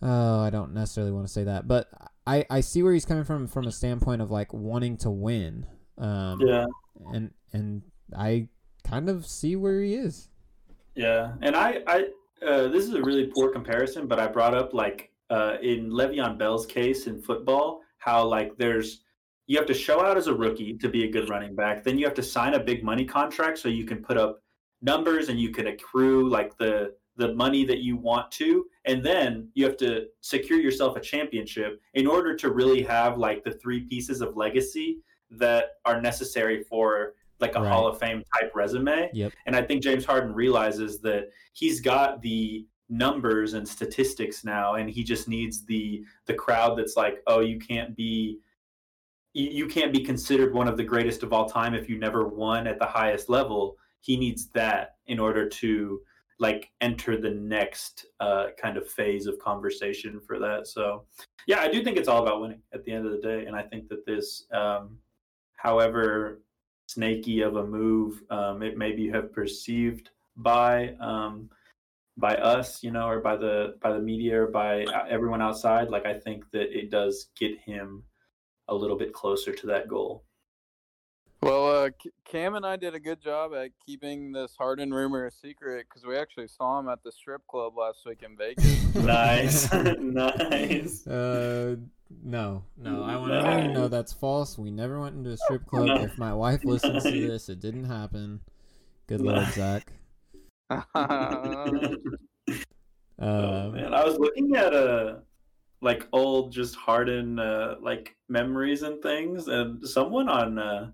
Oh, 0.00 0.40
I 0.40 0.50
don't 0.50 0.72
necessarily 0.72 1.12
want 1.12 1.26
to 1.26 1.32
say 1.32 1.44
that, 1.44 1.68
but 1.68 1.88
I, 2.28 2.44
I 2.50 2.60
see 2.60 2.82
where 2.82 2.92
he's 2.92 3.06
coming 3.06 3.24
from 3.24 3.46
from 3.46 3.66
a 3.66 3.72
standpoint 3.72 4.20
of 4.20 4.30
like 4.30 4.52
wanting 4.52 4.98
to 4.98 5.10
win. 5.10 5.66
Um, 5.96 6.40
yeah. 6.42 6.66
And 7.12 7.30
and 7.54 7.82
I 8.14 8.48
kind 8.84 9.08
of 9.08 9.24
see 9.24 9.56
where 9.56 9.80
he 9.80 9.94
is. 9.94 10.28
Yeah, 10.94 11.32
and 11.40 11.56
I 11.56 11.80
I 11.86 12.08
uh, 12.44 12.68
this 12.68 12.84
is 12.84 12.92
a 12.92 13.02
really 13.02 13.30
poor 13.34 13.50
comparison, 13.50 14.06
but 14.06 14.20
I 14.20 14.26
brought 14.26 14.54
up 14.54 14.74
like 14.74 15.10
uh, 15.30 15.56
in 15.62 15.90
Le'Veon 15.90 16.36
Bell's 16.36 16.66
case 16.66 17.06
in 17.06 17.22
football, 17.22 17.80
how 17.96 18.26
like 18.26 18.58
there's 18.58 19.00
you 19.46 19.56
have 19.56 19.66
to 19.66 19.74
show 19.74 20.04
out 20.04 20.18
as 20.18 20.26
a 20.26 20.34
rookie 20.34 20.76
to 20.76 20.88
be 20.88 21.04
a 21.04 21.10
good 21.10 21.30
running 21.30 21.54
back. 21.54 21.82
Then 21.82 21.96
you 21.96 22.04
have 22.04 22.14
to 22.14 22.22
sign 22.22 22.52
a 22.54 22.60
big 22.60 22.84
money 22.84 23.06
contract 23.06 23.58
so 23.58 23.70
you 23.70 23.84
can 23.84 24.02
put 24.02 24.18
up 24.18 24.42
numbers 24.82 25.30
and 25.30 25.40
you 25.40 25.50
can 25.50 25.68
accrue 25.68 26.28
like 26.28 26.58
the 26.58 26.94
the 27.16 27.34
money 27.34 27.64
that 27.64 27.78
you 27.78 27.96
want 27.96 28.30
to 28.32 28.66
and 28.88 29.04
then 29.04 29.48
you 29.54 29.64
have 29.66 29.76
to 29.76 30.06
secure 30.22 30.58
yourself 30.58 30.96
a 30.96 31.00
championship 31.00 31.80
in 31.94 32.06
order 32.06 32.34
to 32.34 32.50
really 32.50 32.82
have 32.82 33.18
like 33.18 33.44
the 33.44 33.52
three 33.52 33.80
pieces 33.82 34.20
of 34.22 34.36
legacy 34.36 34.98
that 35.30 35.72
are 35.84 36.00
necessary 36.00 36.64
for 36.64 37.12
like 37.38 37.54
a 37.54 37.60
right. 37.60 37.70
hall 37.70 37.86
of 37.86 37.98
fame 37.98 38.24
type 38.34 38.50
resume 38.54 39.10
yep. 39.12 39.32
and 39.46 39.54
i 39.54 39.62
think 39.62 39.82
james 39.82 40.04
harden 40.04 40.32
realizes 40.32 41.00
that 41.00 41.28
he's 41.52 41.80
got 41.80 42.20
the 42.22 42.66
numbers 42.88 43.52
and 43.52 43.68
statistics 43.68 44.44
now 44.44 44.74
and 44.74 44.88
he 44.88 45.04
just 45.04 45.28
needs 45.28 45.64
the 45.66 46.02
the 46.24 46.34
crowd 46.34 46.76
that's 46.76 46.96
like 46.96 47.22
oh 47.26 47.40
you 47.40 47.58
can't 47.58 47.94
be 47.94 48.38
you 49.34 49.68
can't 49.68 49.92
be 49.92 50.02
considered 50.02 50.54
one 50.54 50.66
of 50.66 50.78
the 50.78 50.82
greatest 50.82 51.22
of 51.22 51.32
all 51.34 51.46
time 51.46 51.74
if 51.74 51.88
you 51.88 51.98
never 51.98 52.26
won 52.26 52.66
at 52.66 52.78
the 52.78 52.86
highest 52.86 53.28
level 53.28 53.76
he 54.00 54.16
needs 54.16 54.46
that 54.48 54.96
in 55.06 55.18
order 55.18 55.46
to 55.46 56.00
like 56.38 56.70
enter 56.80 57.20
the 57.20 57.30
next 57.30 58.06
uh, 58.20 58.48
kind 58.60 58.76
of 58.76 58.88
phase 58.88 59.26
of 59.26 59.38
conversation 59.38 60.20
for 60.20 60.38
that. 60.38 60.66
So, 60.66 61.04
yeah, 61.46 61.60
I 61.60 61.68
do 61.68 61.82
think 61.82 61.96
it's 61.96 62.08
all 62.08 62.22
about 62.22 62.40
winning 62.40 62.62
at 62.72 62.84
the 62.84 62.92
end 62.92 63.06
of 63.06 63.12
the 63.12 63.18
day, 63.18 63.46
and 63.46 63.56
I 63.56 63.62
think 63.62 63.88
that 63.88 64.06
this, 64.06 64.46
um, 64.52 64.98
however 65.56 66.40
snaky 66.86 67.42
of 67.42 67.56
a 67.56 67.66
move 67.66 68.22
um, 68.30 68.62
it 68.62 68.78
maybe 68.78 69.08
have 69.10 69.32
perceived 69.32 70.10
by 70.36 70.94
um, 71.00 71.50
by 72.16 72.34
us, 72.36 72.82
you 72.82 72.90
know, 72.90 73.06
or 73.06 73.20
by 73.20 73.36
the 73.36 73.76
by 73.80 73.92
the 73.92 74.00
media 74.00 74.42
or 74.42 74.46
by 74.46 74.84
uh, 74.84 75.04
everyone 75.08 75.42
outside, 75.42 75.88
like 75.88 76.06
I 76.06 76.14
think 76.14 76.44
that 76.52 76.76
it 76.76 76.90
does 76.90 77.30
get 77.38 77.58
him 77.60 78.02
a 78.68 78.74
little 78.74 78.96
bit 78.96 79.12
closer 79.12 79.52
to 79.52 79.66
that 79.68 79.88
goal. 79.88 80.24
Well, 81.40 81.84
uh, 81.84 81.90
Cam 82.24 82.56
and 82.56 82.66
I 82.66 82.76
did 82.76 82.94
a 82.94 83.00
good 83.00 83.20
job 83.20 83.52
at 83.54 83.70
keeping 83.86 84.32
this 84.32 84.56
Harden 84.56 84.92
rumor 84.92 85.26
a 85.26 85.30
secret 85.30 85.86
because 85.88 86.04
we 86.04 86.16
actually 86.16 86.48
saw 86.48 86.80
him 86.80 86.88
at 86.88 87.04
the 87.04 87.12
strip 87.12 87.46
club 87.46 87.78
last 87.78 88.00
week 88.04 88.24
in 88.24 88.36
Vegas. 88.36 88.94
nice, 88.96 89.72
nice. 90.00 91.06
Uh, 91.06 91.76
no, 92.24 92.64
no, 92.76 93.04
I 93.04 93.16
want 93.16 93.32
everyone 93.32 93.64
to 93.68 93.72
know 93.72 93.88
that's 93.88 94.12
false. 94.12 94.58
We 94.58 94.72
never 94.72 95.00
went 95.00 95.14
into 95.14 95.30
a 95.30 95.36
strip 95.36 95.64
club. 95.66 95.86
No. 95.86 95.94
If 96.02 96.18
my 96.18 96.34
wife 96.34 96.64
listens 96.64 97.04
to 97.04 97.10
this, 97.10 97.48
it 97.48 97.60
didn't 97.60 97.84
happen. 97.84 98.40
Good 99.06 99.20
lord, 99.20 99.46
Zack. 99.48 99.92
uh, 100.70 100.80
oh, 103.20 103.70
man, 103.70 103.94
I 103.94 104.04
was 104.04 104.18
looking 104.18 104.56
at 104.56 104.74
a 104.74 104.78
uh, 104.78 105.18
like 105.82 106.08
old 106.12 106.50
just 106.50 106.74
Harden 106.74 107.38
uh, 107.38 107.76
like 107.80 108.16
memories 108.28 108.82
and 108.82 109.00
things, 109.00 109.46
and 109.46 109.86
someone 109.86 110.28
on. 110.28 110.58
Uh, 110.58 110.90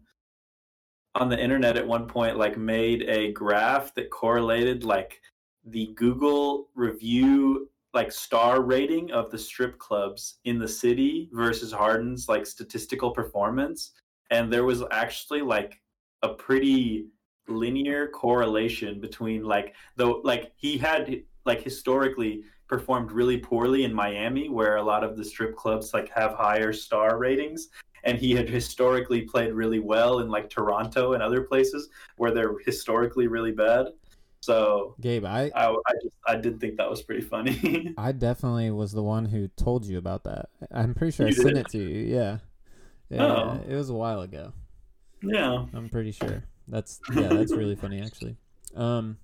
on 1.14 1.29
the 1.29 1.40
internet 1.40 1.77
at 1.77 1.87
one 1.87 2.07
point 2.07 2.37
like 2.37 2.57
made 2.57 3.02
a 3.02 3.33
graph 3.33 3.94
that 3.94 4.10
correlated 4.10 4.85
like 4.85 5.21
the 5.67 5.92
Google 5.94 6.69
review 6.75 7.71
like 7.92 8.10
star 8.10 8.60
rating 8.60 9.12
of 9.12 9.31
the 9.31 9.38
strip 9.38 9.79
clubs 9.79 10.38
in 10.44 10.58
the 10.58 10.69
city 10.69 11.31
versus 11.33 11.73
Harden's 11.73 12.29
like 12.29 12.44
statistical 12.44 13.12
performance. 13.12 13.92
And 14.31 14.52
there 14.52 14.65
was 14.65 14.83
actually 14.90 15.42
like 15.42 15.81
a 16.23 16.31
pretty 16.31 17.06
linear 17.46 18.08
correlation 18.08 19.00
between 19.00 19.44
like 19.44 19.75
though 19.96 20.21
like 20.25 20.52
he 20.56 20.77
had 20.77 21.23
like 21.44 21.62
historically 21.62 22.42
performed 22.67 23.12
really 23.12 23.37
poorly 23.37 23.85
in 23.85 23.94
Miami 23.94 24.48
where 24.48 24.77
a 24.77 24.83
lot 24.83 25.04
of 25.04 25.17
the 25.17 25.25
strip 25.25 25.54
clubs 25.54 25.92
like 25.92 26.08
have 26.08 26.33
higher 26.35 26.73
star 26.73 27.19
ratings 27.19 27.69
and 28.05 28.17
he 28.19 28.33
had 28.33 28.48
historically 28.48 29.23
played 29.23 29.52
really 29.52 29.81
well 29.81 30.21
in 30.21 30.29
like 30.31 30.48
Toronto 30.50 31.13
and 31.15 31.23
other 31.23 31.42
places 31.42 31.88
where 32.17 32.31
they're 32.31 32.55
historically 32.65 33.27
really 33.27 33.52
bad. 33.52 33.87
So 34.40 34.94
Gabe, 35.00 35.25
I 35.25 35.50
I, 35.55 35.71
I 35.71 35.92
just 36.02 36.17
I 36.27 36.37
did 36.37 36.61
think 36.61 36.77
that 36.77 36.88
was 36.90 37.02
pretty 37.02 37.23
funny. 37.23 37.94
I 37.98 38.13
definitely 38.13 38.71
was 38.71 38.92
the 38.92 39.02
one 39.02 39.25
who 39.25 39.48
told 39.57 39.87
you 39.87 39.96
about 39.98 40.25
that. 40.25 40.50
I'm 40.71 40.94
pretty 40.94 41.13
sure 41.13 41.27
You 41.27 41.33
I 41.33 41.35
sent 41.35 41.48
did? 41.55 41.59
it 41.59 41.69
to 41.71 41.79
you. 41.79 42.15
Yeah. 42.15 42.38
Yeah, 43.11 43.23
Oh. 43.25 43.61
it 43.69 43.75
was 43.75 43.90
a 43.90 43.94
while 43.94 44.21
ago. 44.23 44.52
yeah. 45.23 45.65
I'm 45.73 45.88
pretty 45.88 46.13
sure. 46.13 46.44
That's 46.69 47.00
yeah, 47.15 47.29
that's 47.29 47.52
really 47.52 47.75
funny 47.77 48.00
actually. 48.02 48.37
Um 48.77 49.19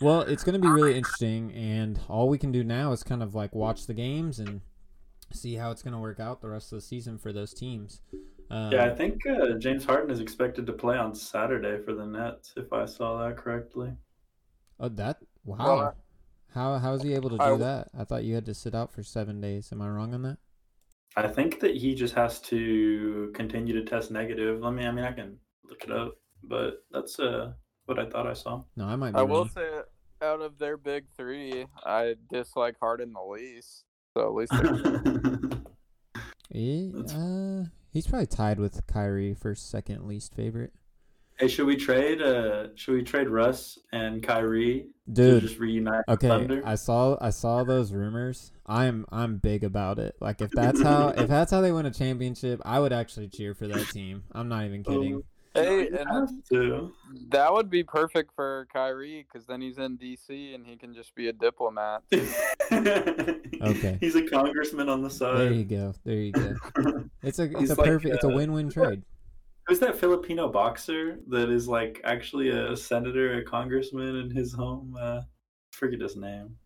well, 0.00 0.22
it's 0.22 0.42
going 0.42 0.54
to 0.54 0.58
be 0.60 0.68
really 0.68 0.96
interesting 0.96 1.52
and 1.52 2.00
all 2.08 2.28
we 2.28 2.36
can 2.36 2.50
do 2.50 2.64
now 2.64 2.90
is 2.90 3.04
kind 3.04 3.22
of 3.22 3.34
like 3.36 3.54
watch 3.54 3.86
the 3.86 3.94
games 3.94 4.40
and 4.40 4.60
see 5.32 5.54
how 5.54 5.70
it's 5.70 5.82
going 5.82 5.92
to 5.94 5.98
work 5.98 6.20
out 6.20 6.40
the 6.40 6.48
rest 6.48 6.72
of 6.72 6.78
the 6.78 6.82
season 6.82 7.18
for 7.18 7.32
those 7.32 7.52
teams. 7.54 8.02
Um, 8.50 8.72
Yeah, 8.72 8.84
I 8.84 8.94
think 8.94 9.20
uh, 9.26 9.58
James 9.58 9.84
Harden 9.84 10.10
is 10.10 10.20
expected 10.20 10.66
to 10.66 10.72
play 10.72 10.96
on 10.96 11.14
Saturday 11.14 11.82
for 11.82 11.94
the 11.94 12.06
Nets, 12.06 12.52
if 12.56 12.72
I 12.72 12.84
saw 12.84 13.24
that 13.26 13.36
correctly. 13.36 13.92
Oh, 14.78 14.88
that 14.90 15.18
wow. 15.44 15.56
Well, 15.76 15.96
how 16.52 16.78
how 16.78 16.92
is 16.94 17.02
he 17.02 17.14
able 17.14 17.30
to 17.30 17.38
do 17.38 17.42
I- 17.42 17.56
that? 17.58 17.88
I 17.98 18.04
thought 18.04 18.24
you 18.24 18.34
had 18.34 18.46
to 18.46 18.54
sit 18.54 18.74
out 18.74 18.92
for 18.92 19.02
7 19.02 19.40
days. 19.40 19.70
Am 19.72 19.80
I 19.82 19.88
wrong 19.88 20.14
on 20.14 20.22
that? 20.22 20.38
I 21.16 21.28
think 21.28 21.60
that 21.60 21.76
he 21.76 21.94
just 21.94 22.14
has 22.16 22.40
to 22.42 23.30
continue 23.34 23.72
to 23.74 23.84
test 23.84 24.10
negative. 24.10 24.60
Let 24.60 24.72
me, 24.72 24.84
I 24.84 24.90
mean, 24.90 25.04
I 25.04 25.12
can 25.12 25.38
look 25.64 25.84
it 25.84 25.92
up, 25.92 26.14
but 26.42 26.82
that's 26.90 27.18
uh 27.20 27.52
what 27.86 27.98
I 28.00 28.08
thought 28.10 28.26
I 28.26 28.32
saw. 28.32 28.64
No, 28.76 28.86
I 28.86 28.96
might 28.96 29.12
be 29.12 29.18
I 29.18 29.22
will 29.22 29.46
say, 29.48 29.68
out 30.22 30.40
of 30.40 30.58
their 30.58 30.76
big 30.76 31.04
three, 31.16 31.66
I 31.84 32.16
dislike 32.30 32.76
Harden 32.80 33.12
the 33.12 33.20
least. 33.22 33.84
So 34.14 34.26
at 34.28 34.34
least 34.34 34.52
they're- 34.62 35.50
Eh, 36.54 36.90
That's- 36.94 37.14
uh, 37.14 37.64
he's 37.92 38.06
probably 38.06 38.26
tied 38.26 38.60
with 38.60 38.86
Kyrie 38.86 39.34
for 39.34 39.54
second 39.56 40.06
least 40.06 40.34
favorite. 40.34 40.72
hey, 41.38 41.48
should 41.48 41.66
we 41.66 41.74
trade? 41.74 42.22
Uh, 42.22 42.68
should 42.76 42.94
we 42.94 43.02
trade 43.02 43.28
Russ 43.28 43.76
and 43.92 44.22
Kyrie 44.22 44.86
to 45.08 45.12
Dude, 45.12 45.42
just 45.42 45.58
reunite 45.58 46.04
okay, 46.08 46.28
Thunder? 46.28 46.62
I 46.64 46.76
saw 46.76 47.16
I 47.20 47.30
saw 47.30 47.64
those 47.64 47.92
rumors. 47.92 48.52
I'm 48.66 49.04
I'm 49.10 49.38
big 49.38 49.64
about 49.64 49.98
it. 49.98 50.14
Like 50.20 50.40
if 50.40 50.50
that's 50.52 50.80
how 50.80 51.08
if 51.08 51.26
that's 51.28 51.50
how 51.50 51.60
they 51.60 51.72
win 51.72 51.86
a 51.86 51.90
championship, 51.90 52.60
I 52.64 52.78
would 52.78 52.92
actually 52.92 53.28
cheer 53.28 53.52
for 53.54 53.66
that 53.66 53.88
team. 53.88 54.22
I'm 54.30 54.48
not 54.48 54.64
even 54.64 54.84
kidding. 54.84 55.24
Hey, 55.54 55.88
and 55.88 56.28
that 57.30 57.52
would 57.52 57.70
be 57.70 57.82
perfect 57.84 58.32
for 58.34 58.66
Kyrie 58.72 59.24
because 59.30 59.46
then 59.46 59.60
he's 59.60 59.78
in 59.78 59.96
DC 59.98 60.54
and 60.54 60.66
he 60.66 60.76
can 60.76 60.94
just 60.94 61.14
be 61.14 61.28
a 61.28 61.32
diplomat. 61.32 62.02
Okay. 63.62 63.96
He's 64.00 64.14
a 64.16 64.26
congressman 64.28 64.88
on 64.88 65.00
the 65.02 65.08
side. 65.08 65.38
There 65.38 65.52
you 65.52 65.64
go. 65.64 65.94
There 66.04 66.16
you 66.16 66.32
go. 66.32 66.54
It's 67.22 67.38
a 67.38 67.44
it's 67.44 67.60
He's 67.60 67.70
a 67.70 67.74
like, 67.76 67.86
perfect 67.88 68.14
it's 68.16 68.24
a 68.24 68.28
uh, 68.28 68.34
win-win 68.34 68.68
trade. 68.68 69.02
Who's 69.66 69.78
that 69.78 69.96
Filipino 69.96 70.48
boxer 70.48 71.18
that 71.28 71.48
is 71.48 71.66
like 71.66 72.00
actually 72.04 72.50
a 72.50 72.76
senator, 72.76 73.38
a 73.38 73.44
congressman 73.44 74.16
in 74.16 74.30
his 74.30 74.52
home? 74.52 74.94
Uh, 75.00 75.22
forget 75.72 76.00
his 76.00 76.16
name. 76.16 76.56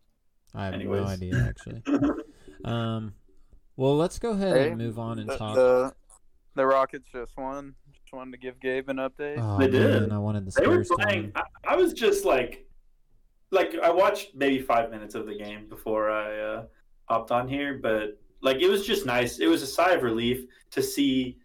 I 0.53 0.65
have 0.65 0.81
no 0.81 1.05
idea 1.05 1.37
actually. 1.47 1.81
Um, 2.65 3.13
well, 3.77 3.95
let's 3.95 4.19
go 4.19 4.31
ahead 4.31 4.57
Hey, 4.57 4.69
and 4.69 4.77
move 4.77 4.99
on 4.99 5.19
and 5.19 5.29
The, 5.29 5.37
talk. 5.37 5.55
the, 5.55 5.93
the 6.55 6.65
Rockets 6.65 7.07
just 7.13 7.37
won. 7.37 7.75
Just 8.09 8.17
wanted 8.17 8.31
to 8.31 8.37
give 8.39 8.59
Gabe 8.59 8.89
an 8.89 8.97
update. 8.97 9.35
oh, 9.37 9.59
They 9.59 9.67
did. 9.67 10.01
man, 10.01 10.11
I 10.11 10.17
wanted 10.17 10.43
the 10.43 10.59
they 10.59 10.65
were 10.65 10.83
Spurs 10.83 10.87
to 10.87 10.95
playing. 10.95 11.21
win. 11.25 11.31
I, 11.35 11.73
I 11.73 11.75
was 11.75 11.93
just 11.93 12.25
like, 12.25 12.65
like 13.51 13.75
I 13.83 13.91
watched 13.91 14.33
maybe 14.33 14.59
five 14.63 14.89
minutes 14.89 15.13
of 15.13 15.27
the 15.27 15.35
game 15.35 15.69
before 15.69 16.09
I 16.09 16.39
uh, 16.39 16.63
hopped 17.05 17.29
on 17.29 17.47
here, 17.47 17.77
but 17.79 18.19
like 18.41 18.63
it 18.63 18.67
was 18.67 18.87
just 18.87 19.05
nice. 19.05 19.37
It 19.37 19.45
was 19.45 19.61
a 19.61 19.67
sigh 19.67 19.91
of 19.91 20.01
relief 20.01 20.43
to 20.71 20.81
see 20.81 21.37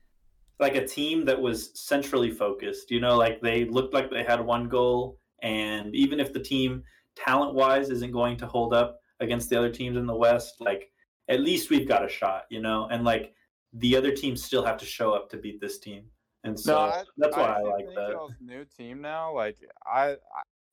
like 0.58 0.74
a 0.74 0.86
team 0.86 1.26
that 1.26 1.38
was 1.38 1.70
centrally 1.78 2.30
focused. 2.30 2.90
You 2.90 3.00
know, 3.00 3.14
like 3.18 3.42
they 3.42 3.66
looked 3.66 3.92
like 3.92 4.08
they 4.10 4.24
had 4.24 4.40
one 4.40 4.66
goal, 4.70 5.18
and 5.42 5.94
even 5.94 6.18
if 6.18 6.32
the 6.32 6.40
team 6.40 6.82
talent 7.14 7.54
wise 7.54 7.90
isn't 7.90 8.12
going 8.12 8.38
to 8.38 8.46
hold 8.46 8.72
up 8.72 9.00
against 9.20 9.50
the 9.50 9.58
other 9.58 9.70
teams 9.70 9.98
in 9.98 10.06
the 10.06 10.16
West, 10.16 10.54
like 10.60 10.90
at 11.28 11.40
least 11.40 11.68
we've 11.68 11.86
got 11.86 12.02
a 12.02 12.08
shot. 12.08 12.44
You 12.48 12.62
know, 12.62 12.88
and 12.90 13.04
like 13.04 13.34
the 13.74 13.94
other 13.98 14.12
teams 14.12 14.42
still 14.42 14.64
have 14.64 14.78
to 14.78 14.86
show 14.86 15.12
up 15.12 15.28
to 15.28 15.36
beat 15.36 15.60
this 15.60 15.78
team. 15.78 16.04
And 16.45 16.59
so 16.59 16.72
No, 16.74 16.78
I, 16.80 17.03
that's 17.16 17.36
why 17.36 17.42
I, 17.42 17.51
actually 17.53 17.70
like 17.70 17.84
think 17.86 17.95
that. 17.97 18.11
y'all's 18.11 18.32
new 18.40 18.64
team 18.76 19.01
now. 19.01 19.34
Like 19.34 19.57
I, 19.86 20.11
I, 20.12 20.16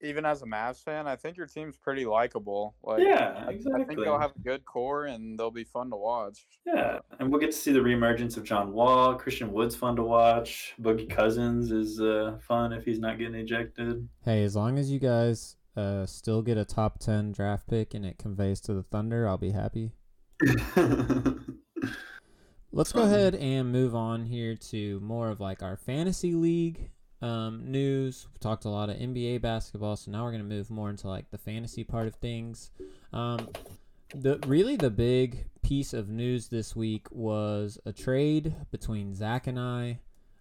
even 0.04 0.26
as 0.26 0.42
a 0.42 0.46
Mavs 0.46 0.84
fan, 0.84 1.08
I 1.08 1.16
think 1.16 1.38
your 1.38 1.46
team's 1.46 1.78
pretty 1.78 2.06
likable. 2.06 2.76
Like 2.84 3.02
Yeah, 3.04 3.46
I- 3.48 3.52
I 3.52 3.84
think 3.86 4.00
they'll 4.04 4.18
have 4.20 4.34
a 4.36 4.40
good 4.40 4.66
core 4.66 5.06
and 5.06 5.38
they'll 5.40 5.52
be 5.52 5.64
fun 5.64 5.90
to 5.92 5.96
watch. 5.96 6.46
Yeah, 6.66 7.00
and 7.20 7.30
we'll 7.32 7.40
get 7.40 7.52
to 7.52 7.58
see 7.58 7.72
the 7.72 7.80
reemergence 7.80 8.36
of 8.36 8.44
John 8.44 8.74
Wall. 8.74 9.16
Christian 9.16 9.52
Wood's 9.54 9.76
fun 9.76 9.96
to 9.98 10.04
watch. 10.04 10.74
Boogie 10.82 11.10
Cousins 11.10 11.72
is 11.72 12.02
uh, 12.02 12.38
fun 12.42 12.74
if 12.74 12.84
he's 12.84 13.00
not 13.00 13.18
getting 13.20 13.36
ejected. 13.36 14.10
Hey, 14.26 14.44
as 14.44 14.56
long 14.56 14.78
as 14.78 14.92
you 14.92 15.00
guys 15.00 15.56
uh 15.78 16.06
still 16.06 16.42
get 16.42 16.58
a 16.58 16.66
top 16.66 17.00
ten 17.00 17.32
draft 17.32 17.66
pick 17.70 17.94
and 17.94 18.06
it 18.06 18.18
conveys 18.18 18.60
to 18.62 18.74
the 18.74 18.84
Thunder, 18.84 19.26
I'll 19.28 19.38
be 19.38 19.52
happy. 19.52 19.92
Let's 22.74 22.94
go 22.94 23.02
ahead 23.02 23.36
and 23.36 23.70
move 23.70 23.94
on 23.96 24.24
here 24.24 24.56
to 24.56 25.02
more 25.02 25.28
of 25.28 25.42
like 25.42 25.62
our 25.62 25.76
fantasy 25.76 26.34
league 26.34 26.90
um, 27.22 27.70
news. 27.70 28.30
We 28.34 28.40
talked 28.40 28.64
a 28.64 28.70
lot 28.70 28.90
of 28.90 28.96
NBA 28.96 29.42
basketball, 29.42 29.98
so 29.98 30.10
now 30.10 30.24
we're 30.24 30.32
gonna 30.32 30.46
move 30.46 30.70
more 30.70 30.90
into 30.90 31.10
like 31.10 31.30
the 31.32 31.38
fantasy 31.38 31.84
part 31.84 32.08
of 32.08 32.16
things. 32.16 32.72
Um, 33.12 33.50
the 34.16 34.40
really 34.48 34.78
the 34.78 34.90
big 34.90 35.48
piece 35.62 35.94
of 35.94 36.08
news 36.08 36.48
this 36.48 36.74
week 36.74 37.08
was 37.12 37.78
a 37.86 37.92
trade 37.92 38.56
between 38.72 39.16
Zack 39.16 39.48
and 39.48 39.60
I. 39.60 40.00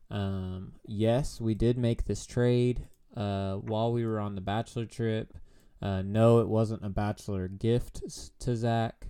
Um, 0.09 0.75
yes, 0.87 1.41
we 1.41 1.57
did 1.57 1.77
make 1.79 2.05
this 2.05 2.27
trade 2.27 2.87
uh, 3.17 3.55
while 3.55 3.93
we 3.93 4.07
were 4.07 4.21
on 4.21 4.37
the 4.37 4.41
bachelor 4.41 4.87
trip. 4.87 5.37
Uh, 5.83 6.03
no, 6.03 6.39
it 6.39 6.49
wasn't 6.49 6.85
a 6.85 6.91
bachelor 6.91 7.49
gift 7.49 8.03
to 8.39 8.55
Zack, 8.55 9.09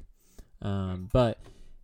um, 0.62 1.10
but 1.12 1.38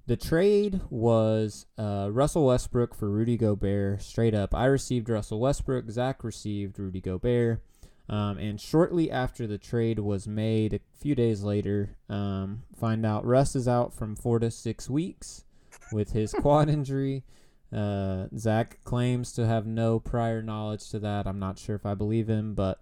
the 0.07 0.17
trade 0.17 0.81
was 0.89 1.67
uh, 1.79 2.09
Russell 2.13 2.47
Westbrook 2.47 2.95
for 2.95 3.11
Rudy 3.11 3.37
Gobert. 3.37 4.03
Straight 4.03 4.35
up, 4.35 4.55
I 4.55 4.67
received 4.67 5.09
Russell 5.09 5.41
Westbrook. 5.41 5.91
Zack 5.91 6.23
received 6.23 6.79
Rudy 6.79 7.01
Gobert. 7.01 7.61
Um, 8.09 8.39
and 8.39 8.61
shortly 8.61 9.11
after 9.11 9.47
the 9.47 9.59
trade 9.59 9.99
was 9.99 10.29
made, 10.29 10.75
a 10.75 10.81
few 11.01 11.17
days 11.17 11.43
later, 11.43 11.97
um, 12.09 12.63
find 12.79 13.05
out 13.05 13.27
Russ 13.27 13.57
is 13.57 13.67
out 13.67 13.93
from 13.93 14.15
four 14.15 14.39
to 14.39 14.51
six 14.51 14.89
weeks 14.89 15.45
with 15.91 16.13
his 16.13 16.33
quad 16.41 16.69
injury. 16.69 17.25
Uh, 17.73 18.27
Zack 18.39 18.79
claims 18.85 19.33
to 19.33 19.47
have 19.47 19.67
no 19.67 19.99
prior 19.99 20.41
knowledge 20.41 20.89
to 20.91 21.01
that. 21.01 21.27
I'm 21.27 21.41
not 21.41 21.59
sure 21.59 21.75
if 21.75 21.85
I 21.85 21.95
believe 21.95 22.29
him, 22.29 22.55
but 22.55 22.81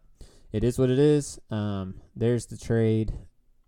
it 0.52 0.62
is 0.62 0.78
what 0.78 0.90
it 0.90 0.98
is. 0.98 1.40
Um, 1.50 2.02
there's 2.14 2.46
the 2.46 2.58
trade. 2.58 3.14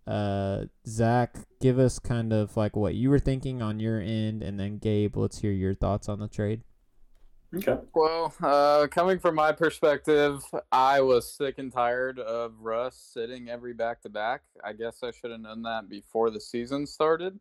Uh, 0.07 0.67
Zack, 0.87 1.37
give 1.61 1.79
us 1.79 1.99
kind 1.99 2.33
of 2.33 2.57
like 2.57 2.77
what 2.77 2.95
you 2.95 3.11
were 3.11 3.19
thinking 3.19 3.61
on 3.61 3.81
your 3.81 4.01
end, 4.01 4.43
and 4.43 4.59
then 4.59 4.79
Gabe, 4.79 5.17
let's 5.17 5.41
hear 5.41 5.53
your 5.53 5.75
thoughts 5.75 6.09
on 6.09 6.21
the 6.21 6.29
trade. 6.29 6.63
Okay. 7.55 7.79
Well, 7.95 8.35
uh, 8.43 8.87
coming 8.89 9.19
from 9.19 9.35
my 9.37 9.53
perspective, 9.53 10.43
I 10.71 11.01
was 11.01 11.33
sick 11.33 11.59
and 11.59 11.73
tired 11.73 12.19
of 12.19 12.61
Russ 12.61 12.97
sitting 12.97 13.49
every 13.49 13.73
back 13.73 14.03
to 14.03 14.09
back. 14.09 14.43
I 14.65 14.73
guess 14.73 15.03
I 15.03 15.11
should 15.11 15.31
have 15.31 15.41
known 15.41 15.63
that 15.63 15.89
before 15.89 16.31
the 16.31 16.41
season 16.41 16.87
started. 16.87 17.39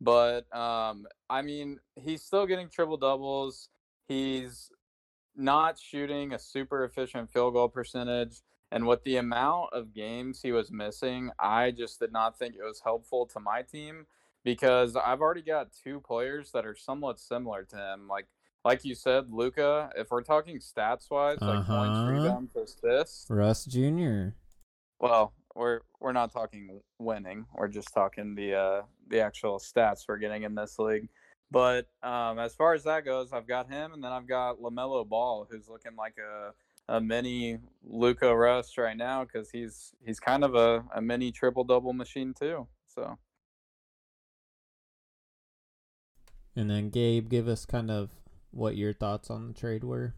But 0.00 0.52
um, 0.56 1.06
I 1.28 1.42
mean, 1.42 1.80
he's 1.96 2.22
still 2.22 2.46
getting 2.46 2.68
triple 2.68 2.96
doubles. 2.96 3.68
He's 4.06 4.70
not 5.36 5.78
shooting 5.78 6.32
a 6.32 6.38
super 6.38 6.84
efficient 6.84 7.30
field 7.30 7.54
goal 7.54 7.68
percentage. 7.68 8.40
And 8.70 8.86
with 8.86 9.02
the 9.04 9.16
amount 9.16 9.72
of 9.72 9.94
games 9.94 10.42
he 10.42 10.52
was 10.52 10.70
missing, 10.70 11.30
I 11.38 11.70
just 11.70 12.00
did 12.00 12.12
not 12.12 12.38
think 12.38 12.54
it 12.54 12.62
was 12.64 12.80
helpful 12.84 13.26
to 13.26 13.40
my 13.40 13.62
team 13.62 14.06
because 14.44 14.94
I've 14.96 15.20
already 15.20 15.42
got 15.42 15.68
two 15.72 16.00
players 16.00 16.52
that 16.52 16.66
are 16.66 16.74
somewhat 16.76 17.18
similar 17.18 17.64
to 17.64 17.76
him. 17.76 18.08
Like 18.08 18.26
like 18.64 18.84
you 18.84 18.94
said, 18.94 19.32
Luka, 19.32 19.90
if 19.96 20.10
we're 20.10 20.22
talking 20.22 20.58
stats 20.58 21.10
wise, 21.10 21.38
like 21.40 21.60
Uh-huh. 21.60 21.74
points, 21.76 21.98
rebounds, 22.06 22.56
assists, 22.56 23.26
Russ 23.30 23.64
Jr. 23.64 24.28
well, 25.00 25.32
we're 25.54 25.80
we're 26.00 26.12
not 26.12 26.32
talking 26.32 26.80
winning. 26.98 27.46
We're 27.54 27.68
just 27.68 27.92
talking 27.94 28.34
the 28.34 28.54
uh 28.54 28.82
the 29.08 29.20
actual 29.20 29.58
stats 29.58 30.04
we're 30.08 30.18
getting 30.18 30.42
in 30.42 30.54
this 30.54 30.78
league. 30.78 31.08
But 31.50 31.86
um, 32.02 32.38
as 32.38 32.54
far 32.54 32.74
as 32.74 32.84
that 32.84 33.06
goes, 33.06 33.32
I've 33.32 33.46
got 33.48 33.70
him, 33.70 33.94
and 33.94 34.04
then 34.04 34.12
I've 34.12 34.26
got 34.28 34.58
Lamelo 34.60 35.08
Ball, 35.08 35.46
who's 35.50 35.66
looking 35.68 35.96
like 35.96 36.16
a 36.18 36.52
a 36.88 37.00
mini 37.00 37.58
Luka 37.84 38.34
Russ 38.34 38.78
right 38.78 38.96
now 38.96 39.24
because 39.24 39.50
he's 39.50 39.92
he's 40.04 40.20
kind 40.20 40.44
of 40.44 40.54
a, 40.54 40.84
a 40.94 41.02
mini 41.02 41.30
triple 41.32 41.64
double 41.64 41.92
machine 41.92 42.34
too. 42.38 42.66
So 42.86 43.18
And 46.58 46.68
then 46.68 46.90
Gabe, 46.90 47.28
give 47.28 47.46
us 47.46 47.64
kind 47.64 47.88
of 47.88 48.10
what 48.50 48.76
your 48.76 48.92
thoughts 48.92 49.30
on 49.30 49.46
the 49.46 49.54
trade 49.54 49.84
were. 49.84 50.14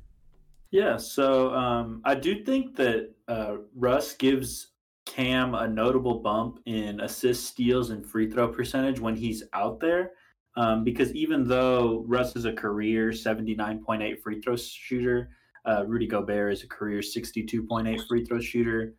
Yeah, 0.70 0.96
so 0.96 1.52
um, 1.52 2.00
I 2.04 2.14
do 2.14 2.44
think 2.44 2.76
that 2.76 3.10
uh, 3.28 3.56
Russ 3.74 4.14
gives 4.14 4.68
Cam 5.04 5.54
a 5.54 5.68
notable 5.68 6.20
bump 6.20 6.60
in 6.64 7.00
assist, 7.00 7.44
steals, 7.44 7.90
and 7.90 8.06
free 8.06 8.30
throw 8.30 8.48
percentage 8.48 9.00
when 9.00 9.16
he's 9.16 9.42
out 9.52 9.80
there. 9.80 10.12
Um, 10.56 10.82
because 10.82 11.12
even 11.12 11.46
though 11.46 12.04
Russ 12.06 12.34
is 12.36 12.46
a 12.46 12.52
career 12.52 13.10
79.8 13.10 14.22
free 14.22 14.40
throw 14.40 14.56
shooter, 14.56 15.30
uh, 15.66 15.84
Rudy 15.86 16.06
Gobert 16.06 16.52
is 16.52 16.62
a 16.62 16.68
career 16.68 17.00
62.8 17.00 18.06
free 18.06 18.24
throw 18.24 18.40
shooter. 18.40 18.94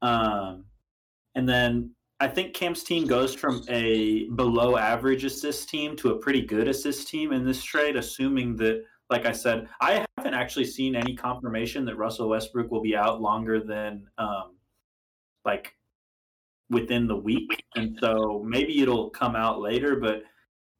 Um, 0.00 0.64
and 1.34 1.48
then 1.48 1.94
I 2.20 2.28
think 2.28 2.54
Cam's 2.54 2.84
team 2.84 3.06
goes 3.06 3.34
from 3.34 3.64
a 3.68 4.28
below 4.30 4.76
average 4.76 5.24
assist 5.24 5.68
team 5.68 5.96
to 5.96 6.10
a 6.10 6.18
pretty 6.18 6.42
good 6.42 6.68
assist 6.68 7.08
team 7.08 7.32
in 7.32 7.44
this 7.44 7.62
trade, 7.62 7.96
assuming 7.96 8.56
that, 8.56 8.82
like 9.10 9.26
I 9.26 9.32
said, 9.32 9.68
I 9.80 10.04
haven't 10.16 10.34
actually 10.34 10.66
seen 10.66 10.94
any 10.94 11.16
confirmation 11.16 11.84
that 11.86 11.96
Russell 11.96 12.28
Westbrook 12.28 12.70
will 12.70 12.80
be 12.80 12.96
out 12.96 13.20
longer 13.20 13.60
than 13.60 14.06
um, 14.18 14.56
like 15.44 15.74
within 16.70 17.06
the 17.06 17.16
week, 17.16 17.64
and 17.74 17.96
so 18.00 18.42
maybe 18.46 18.80
it'll 18.80 19.10
come 19.10 19.34
out 19.34 19.60
later. 19.60 19.96
But 19.96 20.22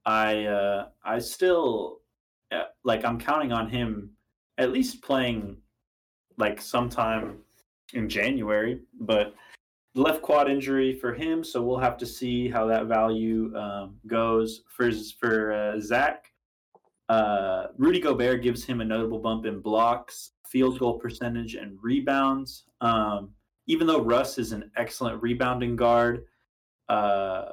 I 0.06 0.44
uh, 0.44 0.86
I 1.04 1.18
still 1.18 2.02
uh, 2.52 2.66
like 2.84 3.04
I'm 3.04 3.18
counting 3.18 3.52
on 3.52 3.68
him 3.68 4.10
at 4.62 4.72
least 4.72 5.02
playing 5.02 5.56
like 6.38 6.60
sometime 6.60 7.38
in 7.94 8.08
January, 8.08 8.80
but 9.00 9.34
left 9.94 10.22
quad 10.22 10.50
injury 10.50 10.94
for 10.94 11.12
him, 11.12 11.44
so 11.44 11.62
we'll 11.62 11.78
have 11.78 11.98
to 11.98 12.06
see 12.06 12.48
how 12.48 12.66
that 12.66 12.86
value 12.86 13.54
um, 13.56 13.96
goes. 14.06 14.62
For 14.68 14.90
for 15.20 15.52
uh, 15.52 15.80
Zack, 15.80 16.26
uh, 17.08 17.66
Rudy 17.76 18.00
Gobert 18.00 18.42
gives 18.42 18.64
him 18.64 18.80
a 18.80 18.84
notable 18.84 19.18
bump 19.18 19.44
in 19.46 19.60
blocks, 19.60 20.30
field 20.46 20.78
goal 20.78 20.98
percentage, 20.98 21.54
and 21.56 21.78
rebounds. 21.82 22.64
Um, 22.80 23.30
even 23.66 23.86
though 23.86 24.00
Russ 24.00 24.38
is 24.38 24.52
an 24.52 24.70
excellent 24.76 25.22
rebounding 25.22 25.76
guard, 25.76 26.24
uh, 26.88 27.50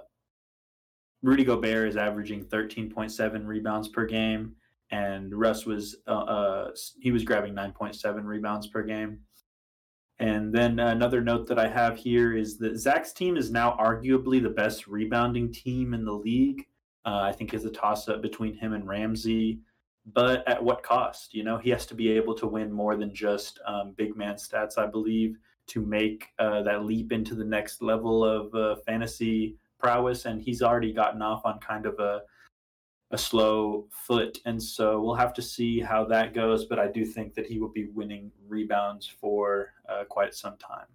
Rudy 1.21 1.43
Gobert 1.43 1.89
is 1.89 1.97
averaging 1.97 2.45
13.7 2.45 3.45
rebounds 3.45 3.89
per 3.89 4.05
game, 4.05 4.55
and 4.91 5.37
Russ 5.37 5.65
was 5.65 5.97
uh, 6.07 6.11
uh, 6.11 6.71
he 6.99 7.11
was 7.11 7.23
grabbing 7.23 7.53
9.7 7.53 8.23
rebounds 8.23 8.67
per 8.67 8.83
game. 8.83 9.19
And 10.19 10.53
then 10.53 10.79
another 10.79 11.21
note 11.21 11.47
that 11.47 11.59
I 11.59 11.69
have 11.69 11.97
here 11.97 12.35
is 12.35 12.57
that 12.57 12.77
Zack's 12.77 13.13
team 13.13 13.37
is 13.37 13.51
now 13.51 13.77
arguably 13.79 14.43
the 14.43 14.49
best 14.49 14.85
rebounding 14.85 15.51
team 15.51 15.93
in 15.93 16.03
the 16.03 16.11
league. 16.11 16.65
Uh, 17.05 17.21
I 17.21 17.31
think 17.31 17.53
is 17.53 17.63
a 17.63 17.71
toss 17.71 18.09
up 18.09 18.21
between 18.21 18.53
him 18.53 18.73
and 18.73 18.85
Ramsey, 18.85 19.61
but 20.05 20.45
at 20.47 20.61
what 20.61 20.83
cost? 20.83 21.33
You 21.33 21.43
know, 21.43 21.57
he 21.57 21.69
has 21.69 21.85
to 21.87 21.95
be 21.95 22.11
able 22.11 22.35
to 22.35 22.47
win 22.47 22.71
more 22.71 22.97
than 22.97 23.15
just 23.15 23.59
um, 23.65 23.93
big 23.95 24.17
man 24.17 24.35
stats, 24.35 24.77
I 24.77 24.85
believe, 24.85 25.37
to 25.67 25.81
make 25.85 26.27
uh, 26.37 26.63
that 26.63 26.83
leap 26.83 27.13
into 27.13 27.35
the 27.35 27.45
next 27.45 27.81
level 27.81 28.25
of 28.25 28.53
uh, 28.53 28.75
fantasy 28.85 29.55
prowess. 29.79 30.25
And 30.25 30.41
he's 30.41 30.61
already 30.61 30.91
gotten 30.91 31.21
off 31.21 31.45
on 31.45 31.59
kind 31.59 31.85
of 31.85 31.97
a 31.99 32.23
a 33.11 33.17
slow 33.17 33.87
foot. 33.89 34.39
And 34.45 34.61
so 34.61 35.01
we'll 35.01 35.15
have 35.15 35.33
to 35.35 35.41
see 35.41 35.79
how 35.79 36.05
that 36.05 36.33
goes. 36.33 36.65
But 36.65 36.79
I 36.79 36.87
do 36.87 37.05
think 37.05 37.33
that 37.35 37.47
he 37.47 37.59
will 37.59 37.69
be 37.69 37.85
winning 37.85 38.31
rebounds 38.47 39.07
for 39.07 39.73
uh, 39.87 40.03
quite 40.05 40.33
some 40.33 40.57
time. 40.57 40.85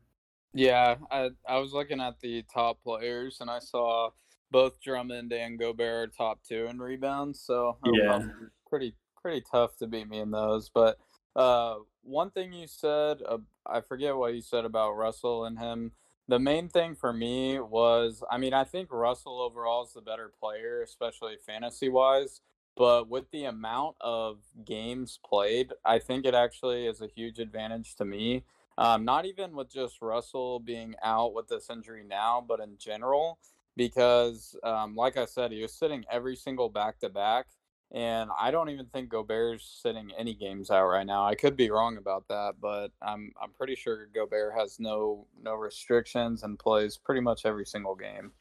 Yeah, 0.53 0.97
I, 1.11 1.31
I 1.49 1.59
was 1.59 1.73
looking 1.73 2.01
at 2.01 2.21
the 2.21 2.45
top 2.53 2.81
players 2.83 3.39
and 3.41 3.51
I 3.51 3.59
saw 3.59 4.11
both 4.53 4.81
Drummond 4.81 5.33
and 5.33 5.59
Gobert 5.59 6.11
are 6.11 6.13
top 6.17 6.39
two 6.49 6.67
in 6.67 6.79
rebounds. 6.79 7.41
So 7.41 7.77
yeah, 7.93 8.21
pretty 8.69 8.95
pretty 9.21 9.43
tough 9.51 9.77
to 9.79 9.89
beat 9.89 10.09
me 10.09 10.21
in 10.21 10.31
those. 10.31 10.71
But 10.73 10.99
uh, 11.35 11.77
one 12.03 12.31
thing 12.31 12.53
you 12.53 12.69
said, 12.69 13.19
uh, 13.29 13.39
I 13.67 13.81
forget 13.81 14.17
what 14.17 14.35
you 14.35 14.43
said 14.43 14.65
about 14.65 14.93
Russell 14.93 15.47
and 15.47 15.59
him 15.59 15.91
the 16.29 16.39
main 16.39 16.69
thing 16.69 16.95
for 16.95 17.13
me 17.13 17.59
was 17.61 18.23
I 18.31 18.39
mean, 18.39 18.55
I 18.55 18.65
think 18.65 18.93
Russell 18.93 19.41
overall 19.41 19.85
is 19.85 19.93
the 19.93 20.01
better 20.01 20.33
player, 20.41 20.83
especially 20.83 21.37
fantasy 21.45 21.89
wise. 21.89 22.41
But 22.77 23.09
with 23.09 23.31
the 23.31 23.45
amount 23.45 23.97
of 24.01 24.39
games 24.65 25.21
played, 25.25 25.73
I 25.85 26.01
think 26.01 26.27
it 26.27 26.35
actually 26.35 26.87
is 26.87 27.01
a 27.01 27.07
huge 27.07 27.39
advantage 27.39 27.95
to 27.97 28.05
me. 28.05 28.45
Um, 28.77 29.05
not 29.05 29.27
even 29.27 29.55
with 29.55 29.71
just 29.71 30.03
Russell 30.03 30.59
being 30.59 30.97
out 31.03 31.35
with 31.35 31.47
this 31.47 31.71
injury 31.71 32.03
now, 32.05 32.45
but 32.47 32.59
in 32.59 32.77
general, 32.77 33.39
because 33.77 34.57
um, 34.65 34.97
like 34.97 35.17
I 35.17 35.27
said, 35.27 35.53
he 35.53 35.63
was 35.63 35.73
sitting 35.73 36.05
every 36.11 36.35
single 36.35 36.69
back 36.69 36.99
to 37.01 37.09
back. 37.09 37.47
And 37.93 38.31
I 38.41 38.51
don't 38.51 38.71
even 38.71 38.87
think 38.87 39.09
Gobert's 39.09 39.81
sitting 39.83 40.11
any 40.19 40.35
games 40.35 40.71
out 40.71 40.87
right 40.89 41.07
now. 41.07 41.25
I 41.25 41.37
could 41.37 41.57
be 41.57 41.71
wrong 41.71 41.97
about 41.97 42.27
that, 42.29 42.55
but 42.61 42.89
I'm 43.01 43.33
I'm 43.41 43.53
pretty 43.53 43.77
sure 43.77 44.09
Gobert 44.13 44.55
has 44.59 44.81
no 44.81 45.27
no 45.41 45.55
restrictions 45.55 46.43
and 46.43 46.59
plays 46.59 46.97
pretty 46.97 47.21
much 47.21 47.47
every 47.47 47.67
single 47.67 47.95
game. 47.95 48.33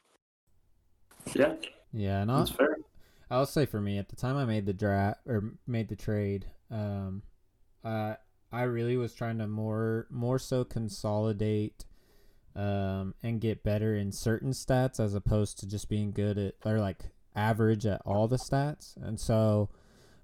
Yeah. 1.34 1.54
Yeah, 1.92 2.22
and 2.22 2.30
I'll, 2.32 2.46
fair. 2.46 2.76
I'll 3.30 3.46
say 3.46 3.66
for 3.66 3.80
me 3.80 3.98
at 3.98 4.08
the 4.08 4.16
time 4.16 4.36
I 4.36 4.44
made 4.44 4.66
the 4.66 4.72
draft 4.72 5.20
or 5.26 5.54
made 5.66 5.88
the 5.88 5.96
trade, 5.96 6.46
um, 6.70 7.22
uh, 7.84 8.14
I 8.52 8.62
really 8.62 8.96
was 8.96 9.14
trying 9.14 9.38
to 9.38 9.46
more 9.46 10.06
more 10.10 10.38
so 10.38 10.64
consolidate 10.64 11.84
um, 12.56 13.14
and 13.22 13.40
get 13.40 13.62
better 13.62 13.96
in 13.96 14.12
certain 14.12 14.50
stats 14.50 15.00
as 15.00 15.14
opposed 15.14 15.58
to 15.60 15.68
just 15.68 15.88
being 15.88 16.12
good 16.12 16.38
at 16.38 16.54
or 16.64 16.78
like 16.78 17.04
average 17.34 17.86
at 17.86 18.02
all 18.04 18.28
the 18.28 18.36
stats. 18.36 18.96
And 18.96 19.18
so 19.18 19.70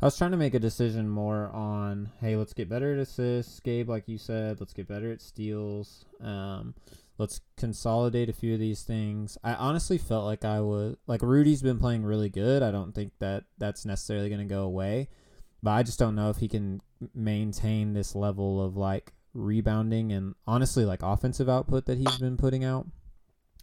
I 0.01 0.07
was 0.07 0.17
trying 0.17 0.31
to 0.31 0.37
make 0.37 0.55
a 0.55 0.59
decision 0.59 1.09
more 1.09 1.49
on, 1.49 2.11
hey, 2.21 2.37
let's 2.37 2.55
get 2.55 2.69
better 2.69 2.95
at 2.95 2.99
assists, 2.99 3.61
Gabe, 3.61 3.89
like 3.89 4.09
you 4.09 4.19
said. 4.19 4.59
Let's 4.61 4.73
get 4.73 4.89
better 4.89 5.13
at 5.13 5.21
steals. 5.21 6.07
Um, 6.23 6.75
let's 7.19 7.43
consolidate 7.59 8.31
a 8.31 8.33
few 8.33 8.55
of 8.55 8.61
these 8.61 8.83
things. 8.83 9.37
I 9.45 9.53
honestly 9.53 9.99
felt 9.99 10.25
like 10.25 10.45
I 10.45 10.61
was 10.61 10.97
like 11.07 11.21
Rudy's 11.23 11.63
been 11.63 11.79
playing 11.79 12.03
really 12.03 12.31
good. 12.31 12.63
I 12.63 12.71
don't 12.71 12.95
think 12.95 13.13
that 13.19 13.45
that's 13.59 13.85
necessarily 13.85 14.31
going 14.31 14.41
to 14.41 14.53
go 14.53 14.63
away, 14.63 15.09
but 15.63 15.73
I 15.73 15.83
just 15.83 15.99
don't 15.99 16.15
know 16.15 16.31
if 16.31 16.39
he 16.39 16.49
can 16.49 16.81
maintain 17.15 17.93
this 17.93 18.15
level 18.15 18.65
of 18.65 18.77
like 18.77 19.13
rebounding 19.35 20.13
and 20.13 20.35
honestly 20.47 20.85
like 20.87 21.03
offensive 21.03 21.49
output 21.49 21.85
that 21.87 21.99
he's 21.99 22.17
been 22.17 22.39
putting 22.39 22.65
out. 22.65 22.87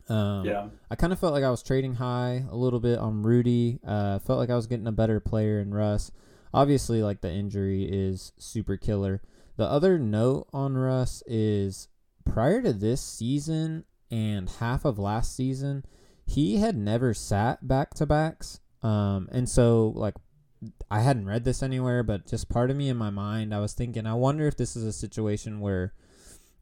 Um, 0.10 0.46
yeah. 0.46 0.68
I 0.90 0.96
kind 0.96 1.12
of 1.12 1.20
felt 1.20 1.34
like 1.34 1.44
I 1.44 1.50
was 1.50 1.64
trading 1.64 1.96
high 1.96 2.46
a 2.50 2.56
little 2.56 2.80
bit 2.80 3.00
on 3.00 3.24
Rudy. 3.24 3.80
Uh, 3.86 4.20
felt 4.20 4.40
like 4.40 4.50
I 4.50 4.56
was 4.56 4.68
getting 4.68 4.88
a 4.88 4.92
better 4.92 5.20
player 5.20 5.60
in 5.60 5.74
Russ. 5.74 6.12
Obviously, 6.54 7.04
like 7.04 7.22
the 7.22 7.32
injury 7.32 7.84
is 7.84 8.32
super 8.38 8.78
killer. 8.78 9.22
The 9.58 9.66
other 9.66 9.98
note 10.00 10.48
on 10.54 10.78
Russ 10.78 11.24
is 11.26 11.90
prior 12.26 12.62
to 12.62 12.74
this 12.74 13.02
season 13.02 13.86
and 14.10 14.50
half 14.50 14.86
of 14.86 15.00
last 15.00 15.36
season, 15.36 15.84
he 16.26 16.58
had 16.58 16.78
never 16.78 17.14
sat 17.14 17.68
back 17.68 17.94
to 17.96 18.06
backs. 18.06 18.60
Um, 18.84 19.28
and 19.32 19.50
so 19.50 19.94
like 19.96 20.16
I 20.90 21.02
hadn't 21.02 21.28
read 21.28 21.44
this 21.44 21.62
anywhere, 21.62 22.04
but 22.04 22.28
just 22.28 22.50
part 22.50 22.72
of 22.72 22.78
me 22.78 22.90
in 22.90 22.98
my 22.98 23.10
mind, 23.10 23.54
I 23.54 23.60
was 23.60 23.74
thinking, 23.74 24.06
I 24.06 24.14
wonder 24.14 24.48
if 24.48 24.58
this 24.58 24.76
is 24.76 24.84
a 24.84 24.94
situation 24.94 25.60
where 25.60 25.94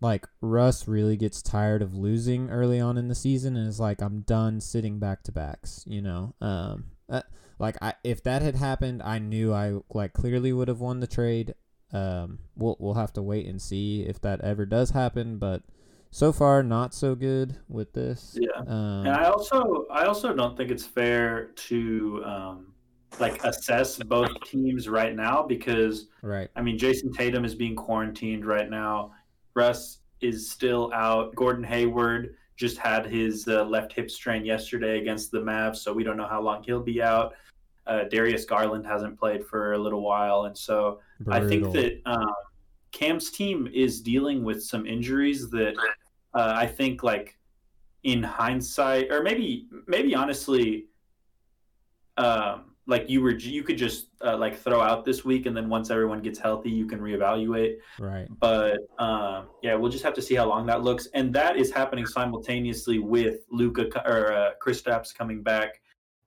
like 0.02 0.28
Russ 0.42 0.88
really 0.88 1.18
gets 1.18 1.42
tired 1.42 1.82
of 1.82 1.96
losing 1.96 2.50
early 2.50 2.80
on 2.80 2.98
in 2.98 3.08
the 3.08 3.16
season 3.16 3.56
and 3.56 3.68
is 3.68 3.80
like, 3.80 4.02
I'm 4.02 4.22
done 4.22 4.60
sitting 4.62 5.00
back 5.00 5.24
to 5.24 5.32
backs, 5.32 5.84
you 5.88 6.02
know. 6.02 6.36
Um, 6.42 6.86
uh, 7.10 7.22
like 7.60 7.78
I, 7.82 7.94
if 8.04 8.24
that 8.24 8.42
had 8.42 8.56
happened, 8.56 9.02
I 9.04 9.20
knew 9.20 9.54
I 9.54 9.80
like 9.94 10.14
clearly 10.14 10.52
would 10.52 10.68
have 10.68 10.80
won 10.80 11.00
the 11.00 11.08
trade. 11.08 11.56
Um, 11.94 12.40
we'll 12.56 12.76
we'll 12.80 12.96
have 12.96 13.14
to 13.14 13.22
wait 13.22 13.46
and 13.46 13.62
see 13.62 14.02
if 14.02 14.20
that 14.22 14.42
ever 14.42 14.66
does 14.66 14.90
happen, 14.90 15.38
but 15.38 15.64
so 16.12 16.34
far 16.34 16.64
not 16.64 16.94
so 16.94 17.16
good 17.16 17.58
with 17.70 17.94
this. 17.94 18.38
Yeah, 18.40 18.60
um, 18.68 19.06
and 19.06 19.10
I 19.10 19.26
also 19.26 19.86
I 19.92 20.06
also 20.06 20.34
don't 20.34 20.58
think 20.58 20.72
it's 20.72 20.86
fair 20.86 21.52
to 21.56 22.24
um, 22.26 22.74
like 23.20 23.44
assess 23.44 23.98
both 23.98 24.30
teams 24.44 24.90
right 24.90 25.16
now 25.16 25.44
because 25.44 26.08
right. 26.22 26.50
I 26.56 26.62
mean, 26.62 26.78
Jayson 26.78 27.14
Tatum 27.14 27.46
is 27.46 27.56
being 27.56 27.76
quarantined 27.76 28.46
right 28.46 28.70
now. 28.70 29.14
Russ 29.56 30.00
is 30.22 30.50
still 30.50 30.92
out. 30.94 31.34
Gordon 31.36 31.64
Hayward 31.64 32.36
just 32.56 32.78
had 32.78 33.06
his 33.06 33.48
uh, 33.48 33.66
left 33.66 33.94
hip 33.94 34.10
strain 34.10 34.46
yesterday 34.46 35.00
against 35.00 35.32
the 35.32 35.40
Mavs, 35.40 35.78
so 35.78 35.92
we 35.94 36.04
don't 36.04 36.18
know 36.18 36.28
how 36.28 36.42
long 36.42 36.64
he'll 36.64 36.80
be 36.82 37.02
out. 37.02 37.34
Uh, 37.88 38.04
Darius 38.06 38.46
Garland 38.46 38.86
hasn't 38.86 39.20
played 39.20 39.46
for 39.46 39.74
a 39.74 39.78
little 39.78 40.02
while, 40.02 40.46
and 40.46 40.58
so 40.58 41.00
Brutal. 41.20 41.44
I 41.44 41.48
think 41.48 41.74
that 41.74 42.02
um, 42.06 42.34
Cam's 42.92 43.30
team 43.30 43.70
is 43.74 44.02
dealing 44.02 44.44
with 44.44 44.64
some 44.64 44.86
injuries 44.86 45.50
that 45.50 45.76
uh, 46.34 46.54
I 46.56 46.66
think, 46.66 47.04
like 47.04 47.38
in 48.04 48.24
hindsight, 48.24 49.12
or 49.12 49.22
maybe 49.22 49.68
maybe 49.88 50.16
honestly, 50.16 50.86
um, 52.18 52.75
like 52.88 53.10
you 53.10 53.22
were 53.22 53.32
you 53.32 53.64
could 53.64 53.78
just 53.78 54.08
uh, 54.24 54.38
like 54.38 54.58
throw 54.58 54.82
out 54.82 55.06
this 55.06 55.26
week 55.26 55.46
and 55.46 55.58
then 55.58 55.70
once 55.70 55.90
everyone 55.90 56.22
gets 56.22 56.38
healthy 56.38 56.70
you 56.70 56.86
can 56.86 57.00
reevaluate. 57.00 57.78
Right. 58.00 58.28
But 58.40 58.78
um, 59.00 59.48
yeah 59.64 59.76
we'll 59.76 59.92
just 59.92 60.04
have 60.04 60.14
to 60.16 60.22
see 60.22 60.36
how 60.36 60.48
long 60.48 60.66
that 60.68 60.84
looks. 60.84 61.08
And 61.14 61.34
that 61.34 61.58
is 61.58 61.72
happening 61.72 62.06
simultaneously 62.06 63.00
with 63.00 63.40
Luka 63.50 63.88
or 64.08 64.34
uh, 64.34 64.52
chris 64.60 64.82
Kristaps 64.82 65.16
coming 65.16 65.42
back 65.42 65.82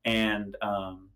and 0.04 0.56
um, 0.62 1.11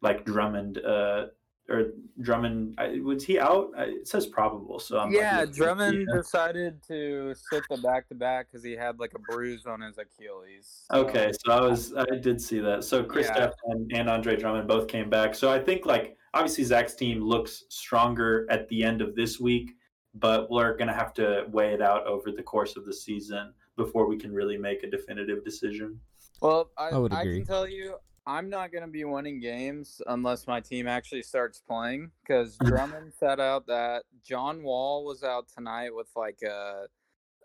like 0.00 0.24
drummond 0.24 0.78
uh, 0.78 1.26
or 1.72 1.92
Drummond 2.20 2.78
was 3.02 3.24
he 3.24 3.38
out? 3.38 3.70
It 3.78 4.06
says 4.06 4.26
probable, 4.26 4.78
so 4.78 4.98
I'm 4.98 5.12
yeah. 5.12 5.44
Drummond 5.44 6.06
yeah. 6.08 6.16
decided 6.16 6.82
to 6.88 7.34
sit 7.50 7.62
the 7.70 7.78
back 7.78 8.08
to 8.08 8.14
back 8.14 8.46
because 8.50 8.64
he 8.64 8.72
had 8.72 8.98
like 9.00 9.12
a 9.14 9.18
bruise 9.18 9.66
on 9.66 9.80
his 9.80 9.96
Achilles. 9.98 10.84
So. 10.90 10.98
Okay, 10.98 11.32
so 11.44 11.52
I 11.52 11.60
was 11.60 11.94
I 11.94 12.04
did 12.20 12.40
see 12.40 12.60
that. 12.60 12.84
So 12.84 13.02
Chris 13.02 13.28
yeah. 13.34 13.50
and, 13.66 13.90
and 13.92 14.10
Andre 14.10 14.36
Drummond 14.36 14.68
both 14.68 14.88
came 14.88 15.08
back. 15.08 15.34
So 15.34 15.50
I 15.50 15.58
think 15.58 15.86
like 15.86 16.16
obviously 16.34 16.64
Zack's 16.64 16.94
team 16.94 17.20
looks 17.20 17.64
stronger 17.68 18.46
at 18.50 18.68
the 18.68 18.84
end 18.84 19.00
of 19.00 19.16
this 19.16 19.40
week 19.40 19.72
but 20.14 20.50
we're 20.50 20.76
going 20.76 20.88
to 20.88 20.94
have 20.94 21.14
to 21.14 21.44
weigh 21.50 21.72
it 21.72 21.80
out 21.80 22.06
over 22.06 22.30
the 22.30 22.42
course 22.42 22.76
of 22.76 22.84
the 22.84 22.92
season 22.92 23.52
before 23.76 24.06
we 24.06 24.16
can 24.16 24.32
really 24.32 24.58
make 24.58 24.82
a 24.82 24.90
definitive 24.90 25.44
decision. 25.44 25.98
Well, 26.40 26.70
I, 26.76 26.88
I, 26.88 27.04
I 27.04 27.24
can 27.24 27.46
tell 27.46 27.68
you, 27.68 27.94
I'm 28.26 28.48
not 28.48 28.72
going 28.72 28.84
to 28.84 28.90
be 28.90 29.04
winning 29.04 29.40
games 29.40 30.00
unless 30.06 30.46
my 30.46 30.60
team 30.60 30.86
actually 30.86 31.22
starts 31.22 31.60
playing 31.60 32.10
because 32.22 32.56
Drummond 32.64 33.12
set 33.12 33.40
out 33.40 33.66
that 33.66 34.04
John 34.24 34.62
Wall 34.62 35.04
was 35.04 35.24
out 35.24 35.46
tonight 35.54 35.94
with 35.94 36.08
like 36.14 36.38
a, 36.42 36.86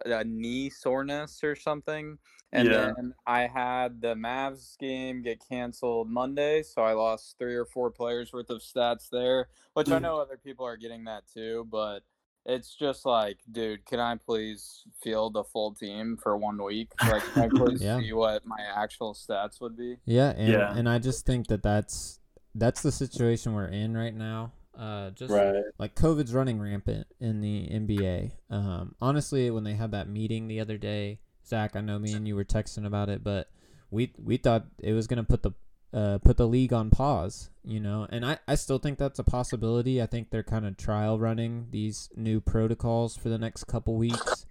a 0.06 0.24
knee 0.24 0.70
soreness 0.70 1.44
or 1.44 1.56
something. 1.56 2.18
And 2.54 2.70
yeah. 2.70 2.92
then 2.96 3.14
I 3.26 3.48
had 3.48 4.02
the 4.02 4.16
Mavs 4.16 4.78
game 4.78 5.22
get 5.22 5.42
canceled 5.50 6.10
Monday, 6.10 6.64
so 6.64 6.82
I 6.82 6.94
lost 6.94 7.36
three 7.38 7.56
or 7.56 7.66
four 7.66 7.92
players 7.92 8.32
worth 8.32 8.50
of 8.50 8.62
stats 8.62 9.10
there, 9.12 9.50
which 9.74 9.90
I 9.90 10.00
mm. 10.00 10.04
know 10.04 10.20
other 10.20 10.40
people 10.42 10.66
are 10.66 10.78
getting 10.78 11.04
that 11.06 11.24
too, 11.34 11.68
but 11.70 12.04
it's 12.48 12.74
just 12.74 13.06
like, 13.06 13.38
dude, 13.52 13.86
can 13.86 14.00
I 14.00 14.16
please 14.16 14.84
field 15.04 15.34
the 15.34 15.44
full 15.44 15.74
team 15.74 16.18
for 16.22 16.38
one 16.38 16.64
week? 16.64 16.90
Like, 17.02 17.22
can 17.34 17.44
I 17.44 17.50
please 17.54 17.84
yeah. 17.84 18.00
see 18.00 18.14
what 18.14 18.46
my 18.46 18.60
actual 18.76 19.14
stats 19.14 19.60
would 19.60 19.78
be? 19.78 19.98
Yeah, 20.06 20.30
and 20.30 20.54
yeah. 20.54 20.76
and 20.76 20.88
I 20.88 20.98
just 20.98 21.26
think 21.26 21.48
that 21.48 21.62
that's 21.62 22.20
that's 22.56 22.82
the 22.82 22.92
situation 22.92 23.54
we're 23.54 23.68
in 23.68 23.96
right 23.96 24.16
now. 24.16 24.54
Uh, 24.78 25.10
just 25.10 25.32
right. 25.32 25.64
like 25.78 25.96
COVID's 25.96 26.34
running 26.34 26.60
rampant 26.60 27.08
in 27.20 27.42
the 27.42 27.68
NBA. 27.68 28.32
Um, 28.50 28.96
honestly, 29.02 29.50
when 29.50 29.64
they 29.64 29.74
had 29.74 29.92
that 29.92 30.08
meeting 30.08 30.48
the 30.48 30.60
other 30.60 30.78
day, 30.78 31.20
Zack, 31.46 31.76
I 31.76 31.82
know 31.82 32.00
me 32.00 32.14
and 32.14 32.28
you 32.28 32.36
were 32.36 32.46
texting 32.46 32.86
about 32.86 33.10
it, 33.10 33.24
but 33.24 33.50
we 33.92 34.14
we 34.18 34.38
thought 34.38 34.68
it 34.80 34.94
was 34.94 35.08
gonna 35.08 35.24
put 35.24 35.44
the 35.44 35.52
uh, 35.94 36.18
put 36.20 36.38
the 36.38 36.48
league 36.48 36.74
on 36.74 36.90
pause, 36.90 37.50
you 37.64 37.80
know, 37.80 38.08
and 38.10 38.26
I, 38.26 38.40
I 38.48 38.56
still 38.56 38.78
think 38.78 38.98
that's 38.98 39.20
a 39.20 39.24
possibility. 39.24 40.02
I 40.02 40.06
think 40.06 40.30
they're 40.30 40.44
kind 40.44 40.66
of 40.66 40.78
trial 40.78 41.20
running 41.20 41.68
these 41.72 42.10
new 42.16 42.42
protocols 42.42 43.16
for 43.16 43.30
the 43.30 43.38
next 43.38 43.66
couple 43.66 43.96
weeks. 43.96 44.46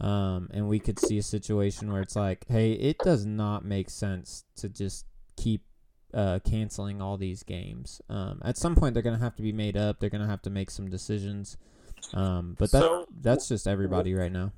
Um, 0.00 0.48
and 0.52 0.68
we 0.68 0.78
could 0.78 0.98
see 0.98 1.18
a 1.18 1.22
situation 1.22 1.90
where 1.92 2.02
it's 2.02 2.14
like, 2.14 2.46
hey, 2.48 2.72
it 2.72 2.98
does 2.98 3.26
not 3.26 3.64
make 3.64 3.90
sense 3.90 4.44
to 4.56 4.68
just 4.68 5.06
keep 5.36 5.62
uh, 6.14 6.38
canceling 6.48 7.02
all 7.02 7.16
these 7.16 7.42
games. 7.42 8.00
Um, 8.08 8.40
at 8.44 8.56
some 8.56 8.76
point, 8.76 8.94
they're 8.94 9.02
going 9.02 9.18
to 9.18 9.24
have 9.24 9.36
to 9.36 9.42
be 9.42 9.52
made 9.52 9.76
up. 9.76 9.98
They're 9.98 10.10
going 10.10 10.22
to 10.22 10.28
have 10.28 10.42
to 10.42 10.50
make 10.50 10.70
some 10.70 10.88
decisions. 10.88 11.56
Um, 12.14 12.54
but 12.58 12.70
that, 12.70 12.80
so, 12.80 13.06
that's 13.20 13.48
just 13.48 13.66
everybody 13.66 14.14
right 14.14 14.32
now. 14.32 14.52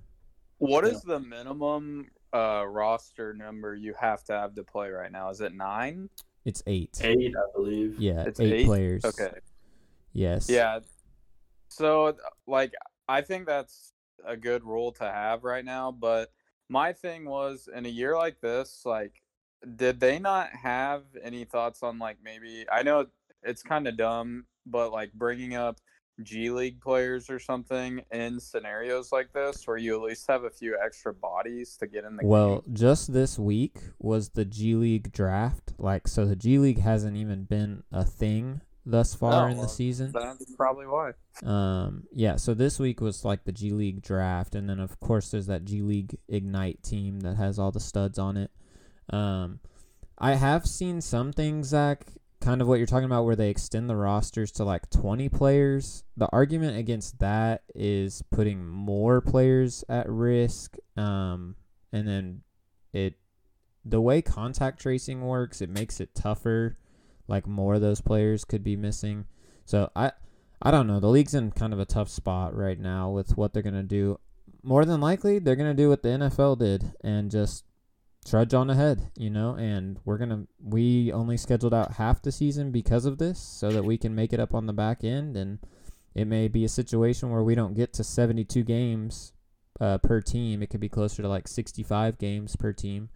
What 0.58 0.84
is 0.84 1.00
the 1.00 1.18
minimum 1.18 2.10
uh, 2.32 2.64
roster 2.66 3.34
number 3.34 3.74
you 3.74 3.94
have 3.98 4.24
to 4.24 4.32
have 4.32 4.54
to 4.54 4.64
play 4.64 4.90
right 4.90 5.10
now? 5.10 5.30
Is 5.30 5.40
it 5.40 5.54
nine? 5.54 6.08
It's 6.44 6.62
eight. 6.66 7.00
Eight, 7.02 7.34
I 7.36 7.52
believe. 7.54 7.98
Yeah, 7.98 8.24
it's 8.24 8.40
eight, 8.40 8.52
eight 8.52 8.66
players. 8.66 9.04
Okay. 9.04 9.32
Yes. 10.12 10.48
Yeah. 10.48 10.80
So, 11.68 12.16
like, 12.46 12.72
I 13.08 13.20
think 13.20 13.46
that's 13.46 13.92
a 14.24 14.36
good 14.36 14.64
rule 14.64 14.92
to 14.92 15.04
have 15.04 15.44
right 15.44 15.64
now. 15.64 15.92
But 15.92 16.32
my 16.68 16.92
thing 16.92 17.24
was, 17.26 17.68
in 17.74 17.86
a 17.86 17.90
year 17.90 18.16
like 18.16 18.40
this, 18.40 18.82
like, 18.84 19.22
did 19.76 20.00
they 20.00 20.18
not 20.18 20.50
have 20.50 21.02
any 21.22 21.44
thoughts 21.44 21.82
on 21.82 21.98
like 21.98 22.16
maybe? 22.24 22.64
I 22.72 22.82
know 22.82 23.06
it's 23.42 23.62
kind 23.62 23.86
of 23.86 23.96
dumb, 23.96 24.46
but 24.66 24.90
like 24.92 25.12
bringing 25.12 25.54
up 25.54 25.78
G 26.22 26.50
League 26.50 26.80
players 26.80 27.30
or 27.30 27.38
something 27.38 28.02
in 28.10 28.40
scenarios 28.40 29.12
like 29.12 29.32
this 29.32 29.66
where 29.66 29.76
you 29.76 29.94
at 29.96 30.02
least 30.02 30.26
have 30.28 30.44
a 30.44 30.50
few 30.50 30.78
extra 30.82 31.12
bodies 31.12 31.76
to 31.78 31.86
get 31.86 32.04
in 32.04 32.16
the 32.16 32.26
well, 32.26 32.60
game? 32.60 32.74
just 32.74 33.12
this 33.12 33.38
week 33.38 33.76
was 33.98 34.30
the 34.30 34.44
G 34.44 34.74
League 34.74 35.12
draft. 35.12 35.72
Like, 35.78 36.08
so 36.08 36.24
the 36.24 36.36
G 36.36 36.58
League 36.58 36.80
hasn't 36.80 37.16
even 37.16 37.44
been 37.44 37.82
a 37.92 38.04
thing 38.04 38.60
thus 38.86 39.14
far 39.14 39.48
oh, 39.48 39.50
in 39.50 39.58
the 39.58 39.68
season. 39.68 40.12
That's 40.12 40.54
probably 40.56 40.86
why. 40.86 41.12
Um, 41.44 42.04
yeah. 42.12 42.36
So 42.36 42.54
this 42.54 42.78
week 42.78 43.00
was 43.00 43.24
like 43.24 43.44
the 43.44 43.52
G 43.52 43.70
League 43.70 44.02
draft, 44.02 44.54
and 44.54 44.68
then 44.68 44.80
of 44.80 44.98
course 45.00 45.30
there's 45.30 45.46
that 45.46 45.64
G 45.64 45.82
League 45.82 46.16
Ignite 46.28 46.82
team 46.82 47.20
that 47.20 47.36
has 47.36 47.58
all 47.58 47.70
the 47.70 47.80
studs 47.80 48.18
on 48.18 48.36
it. 48.36 48.50
Um, 49.10 49.60
I 50.18 50.34
have 50.34 50.66
seen 50.66 51.00
some 51.00 51.32
things, 51.32 51.68
Zack, 51.68 52.06
kind 52.40 52.62
of 52.62 52.68
what 52.68 52.78
you're 52.78 52.86
talking 52.86 53.04
about 53.04 53.24
where 53.24 53.36
they 53.36 53.50
extend 53.50 53.88
the 53.88 53.96
rosters 53.96 54.50
to 54.52 54.64
like 54.64 54.88
20 54.90 55.28
players. 55.28 56.04
The 56.16 56.28
argument 56.32 56.78
against 56.78 57.18
that 57.18 57.62
is 57.74 58.22
putting 58.30 58.66
more 58.66 59.20
players 59.20 59.84
at 59.88 60.08
risk 60.08 60.76
um, 60.96 61.56
and 61.92 62.08
then 62.08 62.42
it 62.92 63.14
the 63.84 64.00
way 64.00 64.20
contact 64.20 64.80
tracing 64.80 65.22
works 65.22 65.62
it 65.62 65.70
makes 65.70 66.00
it 66.00 66.14
tougher 66.14 66.76
like 67.28 67.46
more 67.46 67.74
of 67.74 67.80
those 67.80 68.00
players 68.00 68.44
could 68.44 68.64
be 68.64 68.76
missing. 68.76 69.26
So 69.64 69.90
i 69.94 70.12
i 70.62 70.70
don't 70.70 70.86
know. 70.86 71.00
The 71.00 71.08
league's 71.08 71.34
in 71.34 71.50
kind 71.52 71.72
of 71.72 71.78
a 71.78 71.84
tough 71.84 72.08
spot 72.08 72.56
right 72.56 72.78
now 72.78 73.10
with 73.10 73.36
what 73.36 73.52
they're 73.52 73.62
going 73.62 73.74
to 73.74 73.82
do. 73.82 74.18
More 74.62 74.84
than 74.84 75.00
likely 75.00 75.38
they're 75.38 75.56
going 75.56 75.74
to 75.74 75.82
do 75.82 75.88
what 75.88 76.02
the 76.02 76.08
nfl 76.10 76.58
did 76.58 76.92
and 77.02 77.30
just 77.30 77.64
trudge 78.24 78.54
on 78.54 78.70
ahead, 78.70 79.10
you 79.16 79.30
know, 79.30 79.54
and 79.54 79.98
we're 80.04 80.18
going 80.18 80.30
to 80.30 80.46
we 80.62 81.12
only 81.12 81.36
scheduled 81.36 81.74
out 81.74 81.94
half 81.94 82.22
the 82.22 82.32
season 82.32 82.70
because 82.70 83.06
of 83.06 83.18
this 83.18 83.38
so 83.38 83.70
that 83.70 83.84
we 83.84 83.96
can 83.96 84.14
make 84.14 84.32
it 84.32 84.40
up 84.40 84.54
on 84.54 84.66
the 84.66 84.72
back 84.72 85.02
end 85.04 85.36
and 85.36 85.58
it 86.14 86.26
may 86.26 86.48
be 86.48 86.64
a 86.64 86.68
situation 86.68 87.30
where 87.30 87.42
we 87.42 87.54
don't 87.54 87.74
get 87.74 87.92
to 87.94 88.04
72 88.04 88.62
games 88.64 89.32
uh, 89.80 89.98
per 89.98 90.20
team. 90.20 90.62
It 90.62 90.68
could 90.68 90.80
be 90.80 90.88
closer 90.88 91.22
to 91.22 91.28
like 91.28 91.48
65 91.48 92.18
games 92.18 92.56
per 92.56 92.72
team. 92.72 93.08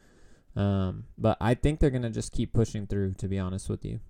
Um, 0.56 1.04
but 1.18 1.36
I 1.40 1.54
think 1.54 1.80
they're 1.80 1.90
going 1.90 2.02
to 2.02 2.10
just 2.10 2.32
keep 2.32 2.52
pushing 2.52 2.86
through 2.86 3.14
to 3.14 3.28
be 3.28 3.38
honest 3.38 3.68
with 3.68 3.84
you. 3.84 4.00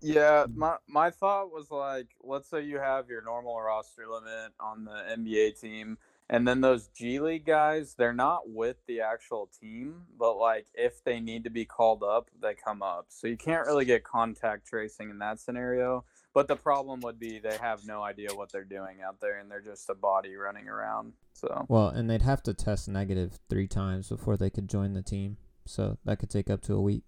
Yeah, 0.00 0.46
my 0.52 0.78
my 0.88 1.10
thought 1.10 1.52
was 1.52 1.70
like 1.70 2.08
let's 2.24 2.48
say 2.50 2.62
you 2.62 2.78
have 2.78 3.08
your 3.08 3.22
normal 3.22 3.60
roster 3.60 4.02
limit 4.08 4.52
on 4.58 4.84
the 4.84 4.90
NBA 4.90 5.60
team 5.60 5.96
and 6.32 6.48
then 6.48 6.62
those 6.62 6.88
G 6.88 7.20
League 7.20 7.44
guys, 7.44 7.94
they're 7.94 8.14
not 8.14 8.48
with 8.48 8.76
the 8.88 9.02
actual 9.02 9.50
team, 9.60 10.04
but 10.18 10.38
like 10.38 10.66
if 10.72 11.04
they 11.04 11.20
need 11.20 11.44
to 11.44 11.50
be 11.50 11.66
called 11.66 12.02
up, 12.02 12.30
they 12.40 12.54
come 12.54 12.82
up. 12.82 13.04
So 13.10 13.26
you 13.26 13.36
can't 13.36 13.66
really 13.66 13.84
get 13.84 14.02
contact 14.02 14.66
tracing 14.66 15.10
in 15.10 15.18
that 15.18 15.40
scenario. 15.40 16.06
But 16.32 16.48
the 16.48 16.56
problem 16.56 17.00
would 17.02 17.20
be 17.20 17.38
they 17.38 17.58
have 17.58 17.86
no 17.86 18.02
idea 18.02 18.30
what 18.34 18.50
they're 18.50 18.64
doing 18.64 19.02
out 19.06 19.20
there 19.20 19.40
and 19.40 19.50
they're 19.50 19.60
just 19.60 19.90
a 19.90 19.94
body 19.94 20.34
running 20.34 20.68
around. 20.68 21.12
So 21.34 21.66
Well, 21.68 21.88
and 21.88 22.08
they'd 22.08 22.22
have 22.22 22.42
to 22.44 22.54
test 22.54 22.88
negative 22.88 23.38
3 23.50 23.68
times 23.68 24.08
before 24.08 24.38
they 24.38 24.48
could 24.48 24.70
join 24.70 24.94
the 24.94 25.02
team. 25.02 25.36
So 25.66 25.98
that 26.06 26.18
could 26.18 26.30
take 26.30 26.48
up 26.48 26.62
to 26.62 26.72
a 26.72 26.80
week. 26.80 27.04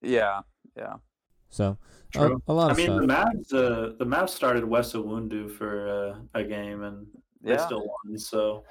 Yeah, 0.00 0.40
yeah. 0.74 0.94
So 1.50 1.76
a, 2.14 2.30
a, 2.48 2.52
lot 2.54 2.70
of 2.70 2.78
I 2.78 2.80
mean, 2.80 2.86
stuff. 2.86 3.00
the 3.00 3.06
Mavs, 3.06 3.54
uh, 3.54 3.92
the 3.98 4.06
Mavs 4.06 4.30
started 4.30 4.64
Wes 4.64 4.94
Iwundu 4.94 5.50
for 5.50 5.88
uh, 5.88 6.40
a 6.40 6.42
game, 6.42 6.82
and 6.82 7.06
they 7.46 7.58
still 7.58 7.86
won. 7.86 8.18
So 8.18 8.64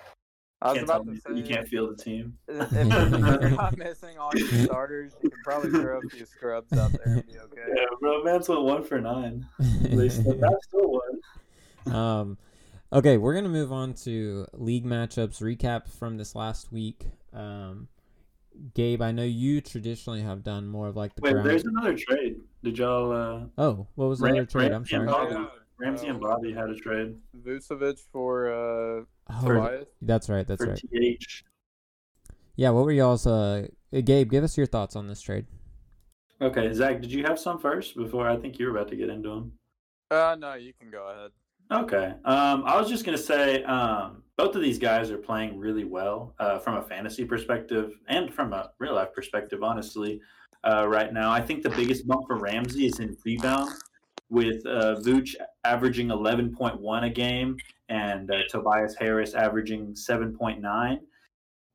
I 0.62 0.74
was 0.74 0.84
about 0.84 1.06
to 1.06 1.16
say 1.16 1.34
you 1.36 1.44
can't 1.44 1.68
feel 1.68 1.90
the 1.90 2.02
team. 2.02 2.38
If, 2.48 2.74
if 2.74 2.88
you're 2.88 3.50
not 3.52 3.78
missing 3.78 4.18
all 4.18 4.32
your 4.36 4.48
starters, 4.66 5.16
you 5.22 5.30
can 5.30 5.40
probably 5.44 5.70
throw 5.72 6.00
a 6.00 6.10
few 6.10 6.26
scrubs 6.26 6.72
out 6.74 6.92
there 6.92 7.16
and 7.16 7.28
be 7.28 7.38
okay. 7.40 7.62
Yeah, 7.68 7.86
bro, 8.00 8.24
Mavs 8.24 8.50
went 8.50 8.64
one 8.64 8.84
for 8.84 9.00
nine. 9.00 9.46
they 9.60 10.10
still, 10.10 10.40
still 10.68 11.02
won. 11.86 11.96
Um, 11.96 12.38
okay, 12.92 13.18
we're 13.18 13.36
gonna 13.36 13.50
move 13.50 13.72
on 13.72 13.94
to 14.06 14.48
league 14.54 14.86
matchups 14.86 15.42
recap 15.42 15.90
from 15.90 16.18
this 16.18 16.36
last 16.36 16.72
week. 16.72 17.06
Um, 17.34 17.90
Gabe, 18.74 19.02
I 19.02 19.12
know 19.12 19.24
you 19.24 19.60
traditionally 19.60 20.22
have 20.22 20.44
done 20.44 20.68
more 20.68 20.88
of 20.88 20.96
like 20.96 21.14
the. 21.16 21.22
Wait, 21.22 21.34
ground. 21.34 21.50
there's 21.50 21.66
another 21.66 21.96
trade. 21.96 22.38
Did 22.64 22.78
y'all? 22.78 23.12
Uh, 23.12 23.42
oh, 23.58 23.88
what 23.96 24.08
was 24.08 24.20
the 24.20 24.30
other 24.30 24.46
trade? 24.46 24.72
I'm 24.72 24.86
sorry. 24.86 25.06
Ramsey 25.78 26.08
and 26.08 26.20
Bobby 26.20 26.54
had 26.54 26.70
a 26.70 26.76
trade. 26.76 27.16
Vucevic 27.46 28.00
for 28.12 28.50
uh 28.50 29.04
oh, 29.30 29.42
Tobias. 29.42 29.88
That's 30.02 30.30
right. 30.30 30.48
That's 30.48 30.64
for 30.64 30.72
right. 30.72 30.82
TH. 30.94 31.44
Yeah, 32.56 32.70
what 32.70 32.86
were 32.86 32.92
y'all's 32.92 33.28
uh 33.28 33.68
Gabe, 33.92 34.30
give 34.30 34.44
us 34.44 34.58
your 34.58 34.68
thoughts 34.68 34.96
on 34.96 35.08
this 35.08 35.22
trade. 35.22 35.46
Okay, 36.42 36.74
Zack, 36.74 37.02
did 37.02 37.12
you 37.12 37.24
have 37.24 37.40
some 37.40 37.60
first 37.60 37.96
before 37.96 38.30
I 38.30 38.36
think 38.36 38.60
you 38.60 38.66
were 38.66 38.78
about 38.78 38.90
to 38.90 38.96
get 38.96 39.10
into 39.10 39.30
them? 39.30 39.52
Uh 40.12 40.36
no, 40.40 40.54
you 40.54 40.74
can 40.80 40.90
go 40.90 41.10
ahead. 41.10 41.32
Okay. 41.72 42.14
Um 42.26 42.64
I 42.66 42.80
was 42.80 42.90
just 42.90 43.06
gonna 43.06 43.18
say 43.18 43.64
um 43.64 44.24
both 44.38 44.56
of 44.56 44.62
these 44.62 44.78
guys 44.78 45.12
are 45.12 45.18
playing 45.18 45.58
really 45.58 45.86
well 45.86 46.36
uh, 46.40 46.60
from 46.60 46.76
a 46.76 46.82
fantasy 46.82 47.24
perspective 47.24 47.94
and 48.10 48.34
from 48.34 48.52
a 48.52 48.72
real 48.80 48.96
life 48.96 49.14
perspective, 49.14 49.64
honestly. 49.64 50.20
Uh, 50.62 50.86
right 50.86 51.14
now, 51.14 51.32
I 51.32 51.40
think 51.40 51.64
the 51.64 51.70
biggest 51.70 52.06
bump 52.06 52.28
for 52.28 52.38
Ramsey 52.38 52.86
is 52.86 53.00
in 53.00 53.16
rebound 53.24 53.72
with 54.30 54.66
uh, 54.66 54.96
Vooch 55.02 55.36
averaging 55.64 56.08
11.1 56.08 57.06
a 57.06 57.10
game 57.10 57.58
and 57.90 58.32
uh, 58.32 58.40
Tobias 58.50 58.96
Harris 58.96 59.34
averaging 59.34 59.94
7.9. 59.94 61.00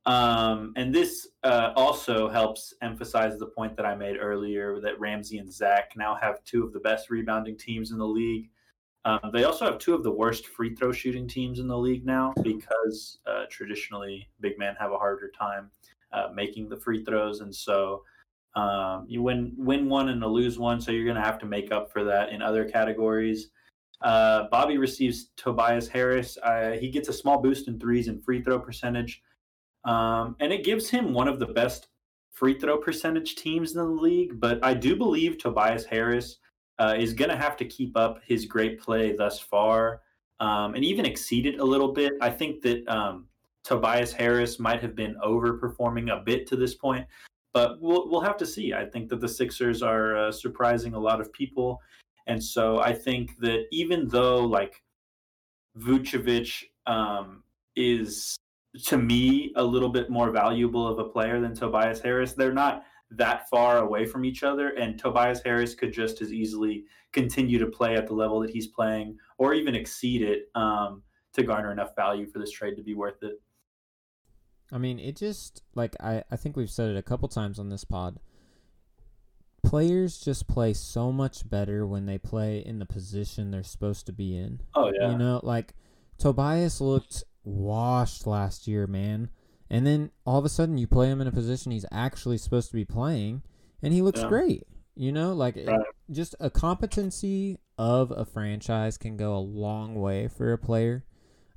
Um, 0.05 0.73
and 0.75 0.93
this 0.93 1.27
uh, 1.43 1.73
also 1.75 2.27
helps 2.27 2.73
emphasize 2.81 3.37
the 3.37 3.45
point 3.45 3.75
that 3.77 3.85
I 3.85 3.95
made 3.95 4.17
earlier 4.19 4.79
that 4.81 4.99
Ramsey 4.99 5.37
and 5.37 5.51
Zack 5.51 5.91
now 5.95 6.15
have 6.15 6.43
two 6.43 6.63
of 6.63 6.73
the 6.73 6.79
best 6.79 7.09
rebounding 7.09 7.57
teams 7.57 7.91
in 7.91 7.97
the 7.97 8.07
league. 8.07 8.49
Um, 9.05 9.31
they 9.33 9.43
also 9.43 9.65
have 9.65 9.79
two 9.79 9.93
of 9.93 10.03
the 10.03 10.11
worst 10.11 10.47
free 10.47 10.75
throw 10.75 10.91
shooting 10.91 11.27
teams 11.27 11.59
in 11.59 11.67
the 11.67 11.77
league 11.77 12.05
now 12.05 12.33
because 12.43 13.19
uh, 13.25 13.45
traditionally 13.49 14.27
big 14.41 14.57
men 14.59 14.75
have 14.79 14.91
a 14.91 14.97
harder 14.97 15.31
time 15.37 15.71
uh, 16.13 16.27
making 16.33 16.69
the 16.69 16.77
free 16.77 17.03
throws. 17.03 17.41
And 17.41 17.53
so 17.53 18.03
um, 18.55 19.05
you 19.07 19.21
win 19.21 19.53
win 19.57 19.87
one 19.87 20.09
and 20.09 20.21
lose 20.21 20.59
one, 20.59 20.81
so 20.81 20.91
you're 20.91 21.05
going 21.05 21.15
to 21.15 21.23
have 21.23 21.39
to 21.39 21.45
make 21.45 21.71
up 21.71 21.91
for 21.91 22.03
that 22.03 22.29
in 22.29 22.41
other 22.41 22.65
categories. 22.65 23.49
Uh, 24.01 24.47
Bobby 24.49 24.77
receives 24.77 25.29
Tobias 25.37 25.87
Harris. 25.87 26.37
Uh, 26.41 26.71
he 26.71 26.89
gets 26.89 27.07
a 27.07 27.13
small 27.13 27.39
boost 27.39 27.67
in 27.67 27.79
threes 27.79 28.07
and 28.07 28.23
free 28.23 28.41
throw 28.41 28.59
percentage, 28.59 29.21
um, 29.85 30.35
and 30.39 30.51
it 30.51 30.63
gives 30.63 30.89
him 30.89 31.13
one 31.13 31.27
of 31.27 31.39
the 31.39 31.45
best 31.45 31.87
free 32.31 32.57
throw 32.57 32.77
percentage 32.77 33.35
teams 33.35 33.71
in 33.71 33.77
the 33.77 33.85
league. 33.85 34.39
But 34.39 34.63
I 34.63 34.73
do 34.73 34.95
believe 34.95 35.37
Tobias 35.37 35.85
Harris 35.85 36.37
uh, 36.79 36.95
is 36.97 37.13
going 37.13 37.29
to 37.29 37.37
have 37.37 37.55
to 37.57 37.65
keep 37.65 37.95
up 37.95 38.19
his 38.25 38.45
great 38.45 38.79
play 38.79 39.15
thus 39.15 39.39
far 39.39 40.01
um, 40.41 40.73
and 40.73 40.83
even 40.83 41.05
exceed 41.05 41.45
it 41.45 41.59
a 41.59 41.63
little 41.63 41.93
bit. 41.93 42.13
I 42.19 42.31
think 42.31 42.61
that 42.63 42.87
um, 42.87 43.27
Tobias 43.63 44.11
Harris 44.11 44.59
might 44.59 44.81
have 44.81 44.95
been 44.95 45.15
overperforming 45.23 46.11
a 46.11 46.23
bit 46.23 46.47
to 46.47 46.55
this 46.55 46.73
point, 46.73 47.05
but 47.53 47.81
we'll 47.81 48.09
we'll 48.09 48.21
have 48.21 48.37
to 48.37 48.45
see. 48.45 48.73
I 48.73 48.85
think 48.85 49.09
that 49.09 49.21
the 49.21 49.27
Sixers 49.27 49.81
are 49.81 50.17
uh, 50.17 50.31
surprising 50.31 50.93
a 50.93 50.99
lot 50.99 51.21
of 51.21 51.31
people, 51.33 51.81
and 52.27 52.43
so 52.43 52.79
I 52.79 52.93
think 52.93 53.37
that 53.39 53.65
even 53.71 54.07
though 54.07 54.45
like 54.45 54.83
Vucevic 55.77 56.63
um, 56.85 57.43
is 57.75 58.37
to 58.85 58.97
me 58.97 59.51
a 59.55 59.63
little 59.63 59.89
bit 59.89 60.09
more 60.09 60.31
valuable 60.31 60.87
of 60.87 60.99
a 60.99 61.09
player 61.09 61.41
than 61.41 61.53
Tobias 61.53 61.99
Harris, 61.99 62.33
they're 62.33 62.53
not 62.53 62.83
that 63.11 63.49
far 63.49 63.79
away 63.79 64.05
from 64.05 64.23
each 64.23 64.43
other, 64.43 64.69
and 64.69 64.97
Tobias 64.97 65.41
Harris 65.43 65.75
could 65.75 65.91
just 65.91 66.21
as 66.21 66.31
easily 66.31 66.85
continue 67.11 67.59
to 67.59 67.67
play 67.67 67.95
at 67.95 68.07
the 68.07 68.13
level 68.13 68.39
that 68.39 68.49
he's 68.49 68.67
playing, 68.67 69.17
or 69.37 69.53
even 69.53 69.75
exceed 69.75 70.21
it 70.21 70.49
um, 70.55 71.03
to 71.33 71.43
garner 71.43 71.71
enough 71.71 71.93
value 71.95 72.25
for 72.25 72.39
this 72.39 72.51
trade 72.51 72.77
to 72.77 72.83
be 72.83 72.93
worth 72.93 73.21
it. 73.23 73.41
I 74.71 74.77
mean, 74.77 74.99
it 74.99 75.15
just 75.15 75.63
like 75.75 75.95
I, 75.99 76.23
I 76.31 76.35
think 76.35 76.55
we've 76.55 76.69
said 76.69 76.89
it 76.89 76.97
a 76.97 77.03
couple 77.03 77.27
times 77.27 77.59
on 77.59 77.69
this 77.69 77.83
pod. 77.83 78.19
Players 79.63 80.19
just 80.19 80.47
play 80.47 80.73
so 80.73 81.11
much 81.11 81.47
better 81.49 81.85
when 81.85 82.05
they 82.05 82.17
play 82.17 82.59
in 82.59 82.79
the 82.79 82.85
position 82.85 83.51
they're 83.51 83.63
supposed 83.63 84.05
to 84.07 84.13
be 84.13 84.35
in. 84.35 84.61
Oh 84.73 84.91
yeah. 84.93 85.11
You 85.11 85.17
know, 85.17 85.39
like 85.43 85.75
Tobias 86.17 86.81
looked 86.81 87.23
washed 87.43 88.25
last 88.25 88.67
year, 88.67 88.87
man. 88.87 89.29
And 89.69 89.85
then 89.85 90.11
all 90.25 90.39
of 90.39 90.45
a 90.45 90.49
sudden 90.49 90.77
you 90.77 90.87
play 90.87 91.07
him 91.07 91.21
in 91.21 91.27
a 91.27 91.31
position 91.31 91.71
he's 91.71 91.85
actually 91.91 92.37
supposed 92.37 92.69
to 92.69 92.75
be 92.75 92.85
playing 92.85 93.43
and 93.81 93.93
he 93.93 94.01
looks 94.01 94.21
yeah. 94.21 94.27
great. 94.27 94.67
You 94.95 95.11
know, 95.11 95.33
like 95.33 95.55
right. 95.55 95.79
it, 95.79 95.81
just 96.11 96.35
a 96.39 96.49
competency 96.49 97.57
of 97.77 98.11
a 98.11 98.25
franchise 98.25 98.97
can 98.97 99.15
go 99.15 99.35
a 99.35 99.39
long 99.39 99.95
way 99.95 100.27
for 100.27 100.51
a 100.51 100.57
player. 100.57 101.05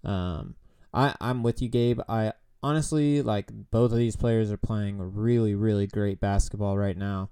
Um, 0.04 0.54
I 0.92 1.14
I'm 1.20 1.42
with 1.42 1.60
you, 1.60 1.68
Gabe. 1.68 2.00
I 2.08 2.32
honestly 2.64 3.20
like 3.20 3.50
both 3.70 3.92
of 3.92 3.98
these 3.98 4.16
players 4.16 4.50
are 4.50 4.56
playing 4.56 4.96
really 4.98 5.54
really 5.54 5.86
great 5.86 6.18
basketball 6.18 6.78
right 6.78 6.96
now. 6.96 7.28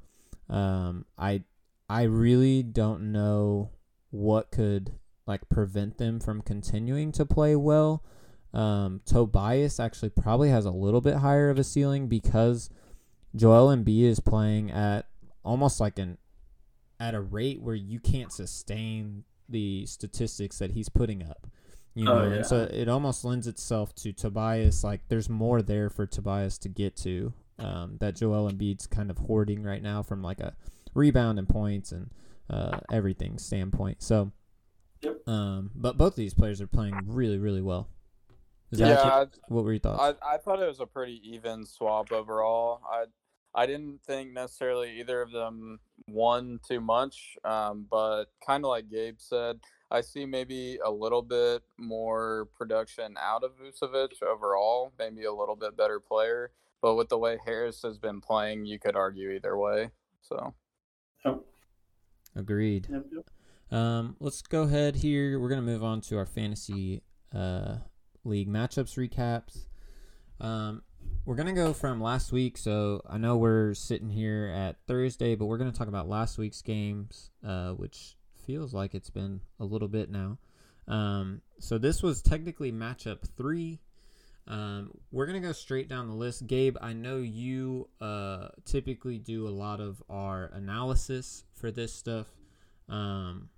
Um, 0.50 1.06
I 1.16 1.44
I 1.88 2.02
really 2.02 2.62
don't 2.62 3.12
know 3.12 3.70
what 4.10 4.50
could 4.50 4.92
like 5.26 5.48
prevent 5.48 5.96
them 5.96 6.20
from 6.20 6.42
continuing 6.42 7.12
to 7.12 7.24
play 7.24 7.56
well. 7.56 8.04
Um, 8.52 9.00
Tobias 9.06 9.80
actually 9.80 10.10
probably 10.10 10.50
has 10.50 10.66
a 10.66 10.70
little 10.70 11.00
bit 11.00 11.16
higher 11.16 11.48
of 11.48 11.58
a 11.58 11.64
ceiling 11.64 12.08
because 12.08 12.68
Joel 13.34 13.74
Embiid 13.74 14.04
is 14.04 14.20
playing 14.20 14.70
at 14.70 15.06
almost 15.42 15.80
like 15.80 15.98
an 15.98 16.18
at 17.00 17.14
a 17.14 17.20
rate 17.22 17.62
where 17.62 17.74
you 17.74 17.98
can't 17.98 18.30
sustain 18.30 19.24
the 19.48 19.86
statistics 19.86 20.58
that 20.58 20.72
he's 20.72 20.90
putting 20.90 21.22
up. 21.22 21.46
You 21.94 22.08
oh, 22.08 22.14
know, 22.14 22.20
oh, 22.20 22.28
yeah. 22.28 22.34
and 22.36 22.46
so 22.46 22.62
it 22.70 22.88
almost 22.88 23.24
lends 23.24 23.46
itself 23.46 23.94
to 23.96 24.12
Tobias. 24.12 24.82
Like 24.82 25.00
there's 25.08 25.28
more 25.28 25.62
there 25.62 25.90
for 25.90 26.06
Tobias 26.06 26.58
to 26.58 26.68
get 26.68 26.96
to. 26.98 27.32
Um, 27.58 27.96
that 28.00 28.16
Joel 28.16 28.50
Embiid's 28.50 28.86
kind 28.86 29.10
of 29.10 29.18
hoarding 29.18 29.62
right 29.62 29.82
now 29.82 30.02
from 30.02 30.22
like 30.22 30.40
a 30.40 30.54
rebound 30.94 31.38
and 31.38 31.48
points 31.48 31.92
and 31.92 32.10
uh, 32.50 32.80
everything 32.90 33.38
standpoint. 33.38 34.02
So, 34.02 34.32
yep. 35.02 35.16
um, 35.28 35.70
but 35.74 35.96
both 35.96 36.14
of 36.14 36.16
these 36.16 36.34
players 36.34 36.60
are 36.60 36.66
playing 36.66 36.98
really, 37.06 37.38
really 37.38 37.62
well. 37.62 37.88
Is 38.72 38.80
yeah, 38.80 39.26
what 39.48 39.64
were 39.64 39.72
your 39.72 39.80
thoughts? 39.80 40.18
I, 40.22 40.34
I 40.34 40.38
thought 40.38 40.62
it 40.62 40.66
was 40.66 40.80
a 40.80 40.86
pretty 40.86 41.20
even 41.24 41.66
swap 41.66 42.10
overall. 42.10 42.80
I 42.90 43.04
I 43.54 43.66
didn't 43.66 44.00
think 44.06 44.32
necessarily 44.32 44.98
either 45.00 45.20
of 45.20 45.30
them 45.30 45.78
won 46.08 46.58
too 46.66 46.80
much, 46.80 47.36
um, 47.44 47.86
but 47.90 48.26
kind 48.44 48.64
of 48.64 48.70
like 48.70 48.88
Gabe 48.90 49.16
said, 49.18 49.60
I 49.92 50.00
see 50.00 50.24
maybe 50.24 50.78
a 50.82 50.90
little 50.90 51.20
bit 51.20 51.62
more 51.76 52.48
production 52.56 53.14
out 53.20 53.44
of 53.44 53.50
Vucevic 53.58 54.22
overall, 54.22 54.94
maybe 54.98 55.24
a 55.24 55.32
little 55.32 55.54
bit 55.54 55.76
better 55.76 56.00
player. 56.00 56.50
But 56.80 56.94
with 56.94 57.10
the 57.10 57.18
way 57.18 57.38
Harris 57.44 57.82
has 57.82 57.98
been 57.98 58.22
playing, 58.22 58.64
you 58.64 58.78
could 58.78 58.96
argue 58.96 59.30
either 59.30 59.56
way. 59.56 59.90
So, 60.22 60.54
agreed. 62.34 62.88
Um, 63.70 64.16
let's 64.18 64.40
go 64.40 64.62
ahead 64.62 64.96
here. 64.96 65.38
We're 65.38 65.50
gonna 65.50 65.60
move 65.60 65.84
on 65.84 66.00
to 66.02 66.16
our 66.16 66.26
fantasy 66.26 67.02
uh, 67.34 67.76
league 68.24 68.48
matchups 68.48 68.96
recaps. 68.96 69.66
Um, 70.40 70.82
we're 71.26 71.36
gonna 71.36 71.52
go 71.52 71.74
from 71.74 72.00
last 72.00 72.32
week. 72.32 72.56
So 72.56 73.02
I 73.08 73.18
know 73.18 73.36
we're 73.36 73.74
sitting 73.74 74.08
here 74.08 74.50
at 74.54 74.76
Thursday, 74.86 75.34
but 75.34 75.46
we're 75.46 75.58
gonna 75.58 75.70
talk 75.70 75.88
about 75.88 76.08
last 76.08 76.38
week's 76.38 76.62
games, 76.62 77.30
uh, 77.46 77.72
which 77.72 78.16
feels 78.42 78.74
like 78.74 78.94
it's 78.94 79.10
been 79.10 79.40
a 79.60 79.64
little 79.64 79.88
bit 79.88 80.10
now. 80.10 80.38
Um, 80.88 81.42
so 81.58 81.78
this 81.78 82.02
was 82.02 82.22
technically 82.22 82.72
matchup 82.72 83.20
three. 83.36 83.80
Um, 84.48 84.90
we're 85.10 85.26
gonna 85.26 85.40
go 85.40 85.52
straight 85.52 85.88
down 85.88 86.08
the 86.08 86.14
list. 86.14 86.46
Gabe, 86.46 86.76
I 86.80 86.92
know 86.92 87.18
you 87.18 87.88
uh, 88.00 88.48
typically 88.64 89.18
do 89.18 89.46
a 89.46 89.50
lot 89.50 89.80
of 89.80 90.02
our 90.08 90.50
analysis 90.52 91.44
for 91.54 91.70
this 91.70 91.94
stuff, 91.94 92.26
um, 92.88 93.48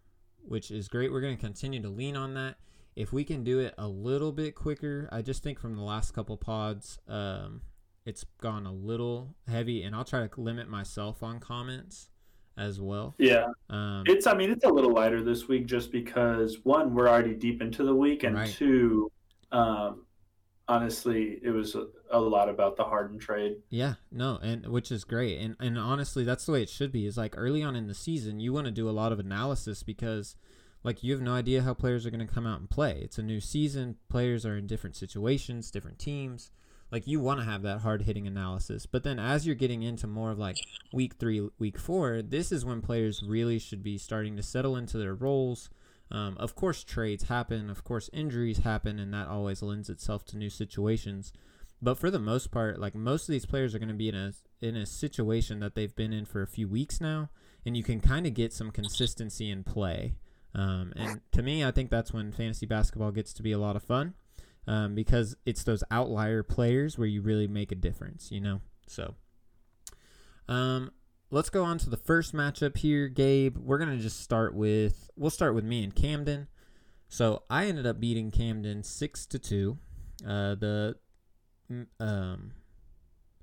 which 0.47 0.71
is 0.71 0.89
great. 0.89 1.11
We're 1.11 1.23
gonna 1.23 1.37
continue 1.37 1.81
to 1.81 1.89
lean 1.89 2.17
on 2.17 2.35
that 2.35 2.57
if 2.97 3.13
we 3.13 3.25
can 3.25 3.43
do 3.43 3.61
it 3.61 3.75
a 3.77 3.89
little 3.89 4.33
bit 4.33 4.55
quicker, 4.55 5.09
I 5.11 5.23
just 5.23 5.43
think 5.43 5.59
from 5.59 5.77
the 5.77 5.83
last 5.83 6.13
couple 6.13 6.37
pods, 6.37 6.99
um, 7.09 7.63
it's 8.07 8.25
gone 8.41 8.67
a 8.67 8.73
little 8.73 9.35
heavy, 9.49 9.83
and 9.83 9.97
I'll 9.97 10.05
try 10.05 10.27
to 10.27 10.41
limit 10.41 10.69
myself 10.69 11.23
on 11.23 11.41
comments 11.41 12.09
as 12.57 12.81
well. 12.81 13.15
Yeah, 13.19 13.47
um, 13.71 14.05
it's. 14.07 14.27
I 14.27 14.35
mean, 14.35 14.51
it's 14.51 14.65
a 14.65 14.69
little 14.69 14.93
lighter 14.93 15.23
this 15.23 15.49
week 15.49 15.67
just 15.67 15.93
because 15.93 16.59
one, 16.63 16.95
we're 16.95 17.09
already 17.09 17.35
deep 17.35 17.63
into 17.63 17.85
the 17.85 17.95
week, 17.95 18.23
and 18.25 18.37
right. 18.37 18.49
two, 18.49 19.11
um, 19.53 20.07
honestly, 20.69 21.41
it 21.43 21.51
was 21.51 21.75
a, 21.75 21.87
a, 22.11 22.19
lot 22.19 22.49
about 22.49 22.77
the 22.77 22.85
Harden 22.85 23.19
trade. 23.19 23.57
Yeah, 23.71 23.95
no, 24.11 24.39
and 24.43 24.67
which 24.67 24.93
is 24.93 25.05
great, 25.05 25.39
and 25.39 25.57
and 25.61 25.79
honestly, 25.79 26.25
that's 26.25 26.47
the 26.47 26.53
way 26.53 26.63
it 26.63 26.71
should 26.71 26.93
be. 26.93 27.07
Is 27.07 27.17
like 27.17 27.35
early 27.37 27.63
on 27.63 27.77
in 27.77 27.87
the 27.87 27.95
season, 27.95 28.41
you 28.41 28.53
want 28.53 28.67
to 28.67 28.73
do 28.73 28.89
a 28.89 28.93
lot 28.93 29.13
of 29.13 29.19
analysis 29.19 29.83
because 29.83 30.37
like 30.85 31.03
you 31.03 31.13
have 31.13 31.23
no 31.23 31.33
idea 31.33 31.63
how 31.63 31.75
players 31.75 32.05
are 32.07 32.11
going 32.11 32.27
to 32.27 32.33
come 32.33 32.47
out 32.47 32.61
and 32.61 32.71
play. 32.71 33.01
It's 33.03 33.19
a 33.19 33.23
new 33.23 33.41
season. 33.41 33.97
Players 34.09 34.45
are 34.45 34.57
in 34.57 34.67
different 34.67 34.97
situations, 34.97 35.71
different 35.71 35.99
teams. 35.99 36.51
Like 36.91 37.07
you 37.07 37.21
want 37.21 37.41
to 37.41 37.47
have 37.47 37.63
that 37.63 37.81
hard 37.81 38.03
hitting 38.03 38.27
analysis. 38.27 38.87
But 38.87 39.03
then 39.03 39.19
as 39.19 39.47
you're 39.47 39.57
getting 39.57 39.83
into 39.83 40.07
more 40.07 40.31
of 40.31 40.39
like 40.39 40.57
week 40.93 41.15
three, 41.15 41.49
week 41.59 41.79
four, 41.79 42.23
this 42.23 42.53
is 42.53 42.65
when 42.65 42.83
players 42.83 43.23
really 43.27 43.59
should 43.59 43.83
be 43.83 43.99
starting 43.99 44.37
to 44.37 44.43
settle 44.43 44.77
into 44.77 44.99
their 44.99 45.15
roles. 45.15 45.71
Um, 46.11 46.37
of 46.39 46.55
course, 46.55 46.85
trades 46.85 47.25
happen. 47.25 47.71
Of 47.71 47.83
course, 47.83 48.11
injuries 48.13 48.59
happen, 48.59 48.99
and 48.99 49.13
that 49.15 49.29
always 49.29 49.63
lends 49.63 49.89
itself 49.89 50.25
to 50.27 50.37
new 50.37 50.51
situations. 50.51 51.33
But 51.83 51.99
for 51.99 52.11
the 52.11 52.19
most 52.19 52.51
part, 52.51 52.79
like 52.79 52.95
most 52.95 53.29
of 53.29 53.33
these 53.33 53.47
players 53.47 53.75
are 53.75 53.79
going 53.79 53.89
to 53.89 53.95
be 53.95 54.09
in 54.09 54.15
a 54.15 54.33
in 54.61 54.77
a 54.77 54.87
situation 54.87 55.61
that 55.61 55.75
they've 55.75 55.95
been 55.95 56.13
in 56.13 56.25
for 56.25 56.43
a 56.43 56.47
few 56.47 56.69
weeks 56.69 57.01
now, 57.01 57.31
and 57.67 57.77
you 57.77 57.83
can 57.83 58.01
kind 58.01 58.27
of 58.27 58.35
get 58.35 58.53
some 58.53 58.71
consistency 58.71 59.51
in 59.51 59.65
play. 59.65 60.15
Um, 60.55 60.93
and 60.95 61.21
to 61.33 61.43
me, 61.43 61.65
I 61.65 61.73
think 61.73 61.91
that's 61.91 62.13
when 62.13 62.31
fantasy 62.31 62.67
basketball 62.67 63.11
gets 63.11 63.33
to 63.33 63.43
be 63.43 63.51
a 63.51 63.59
lot 63.59 63.75
of 63.75 63.83
fun 63.83 64.15
um, 64.67 64.95
because 64.95 65.37
it's 65.45 65.65
those 65.65 65.85
outlier 65.91 66.43
players 66.43 66.99
where 66.99 67.07
you 67.07 67.23
really 67.23 67.47
make 67.47 67.73
a 67.73 67.77
difference, 67.77 68.31
you 68.31 68.41
know? 68.41 68.61
So, 68.87 69.15
um, 70.49 70.91
let's 71.31 71.51
go 71.51 71.65
on 71.65 71.79
to 71.79 71.91
the 71.91 71.97
first 71.97 72.35
matchup 72.35 72.77
here, 72.77 73.09
Gabe. 73.09 73.57
We're 73.57 73.79
going 73.79 73.97
to 73.97 74.03
just 74.03 74.21
start 74.21 74.55
with, 74.55 75.11
we'll 75.17 75.31
start 75.31 75.55
with 75.55 75.65
me 75.65 75.83
and 75.83 75.95
Camden. 75.95 76.49
So 77.09 77.43
I 77.49 77.67
ended 77.67 77.87
up 77.87 78.01
beating 78.01 78.31
Camden 78.31 78.83
6 78.83 79.27
to 79.27 79.39
2. 79.39 79.79
Uh, 80.27 80.55
the, 80.55 80.97
um, 82.01 82.53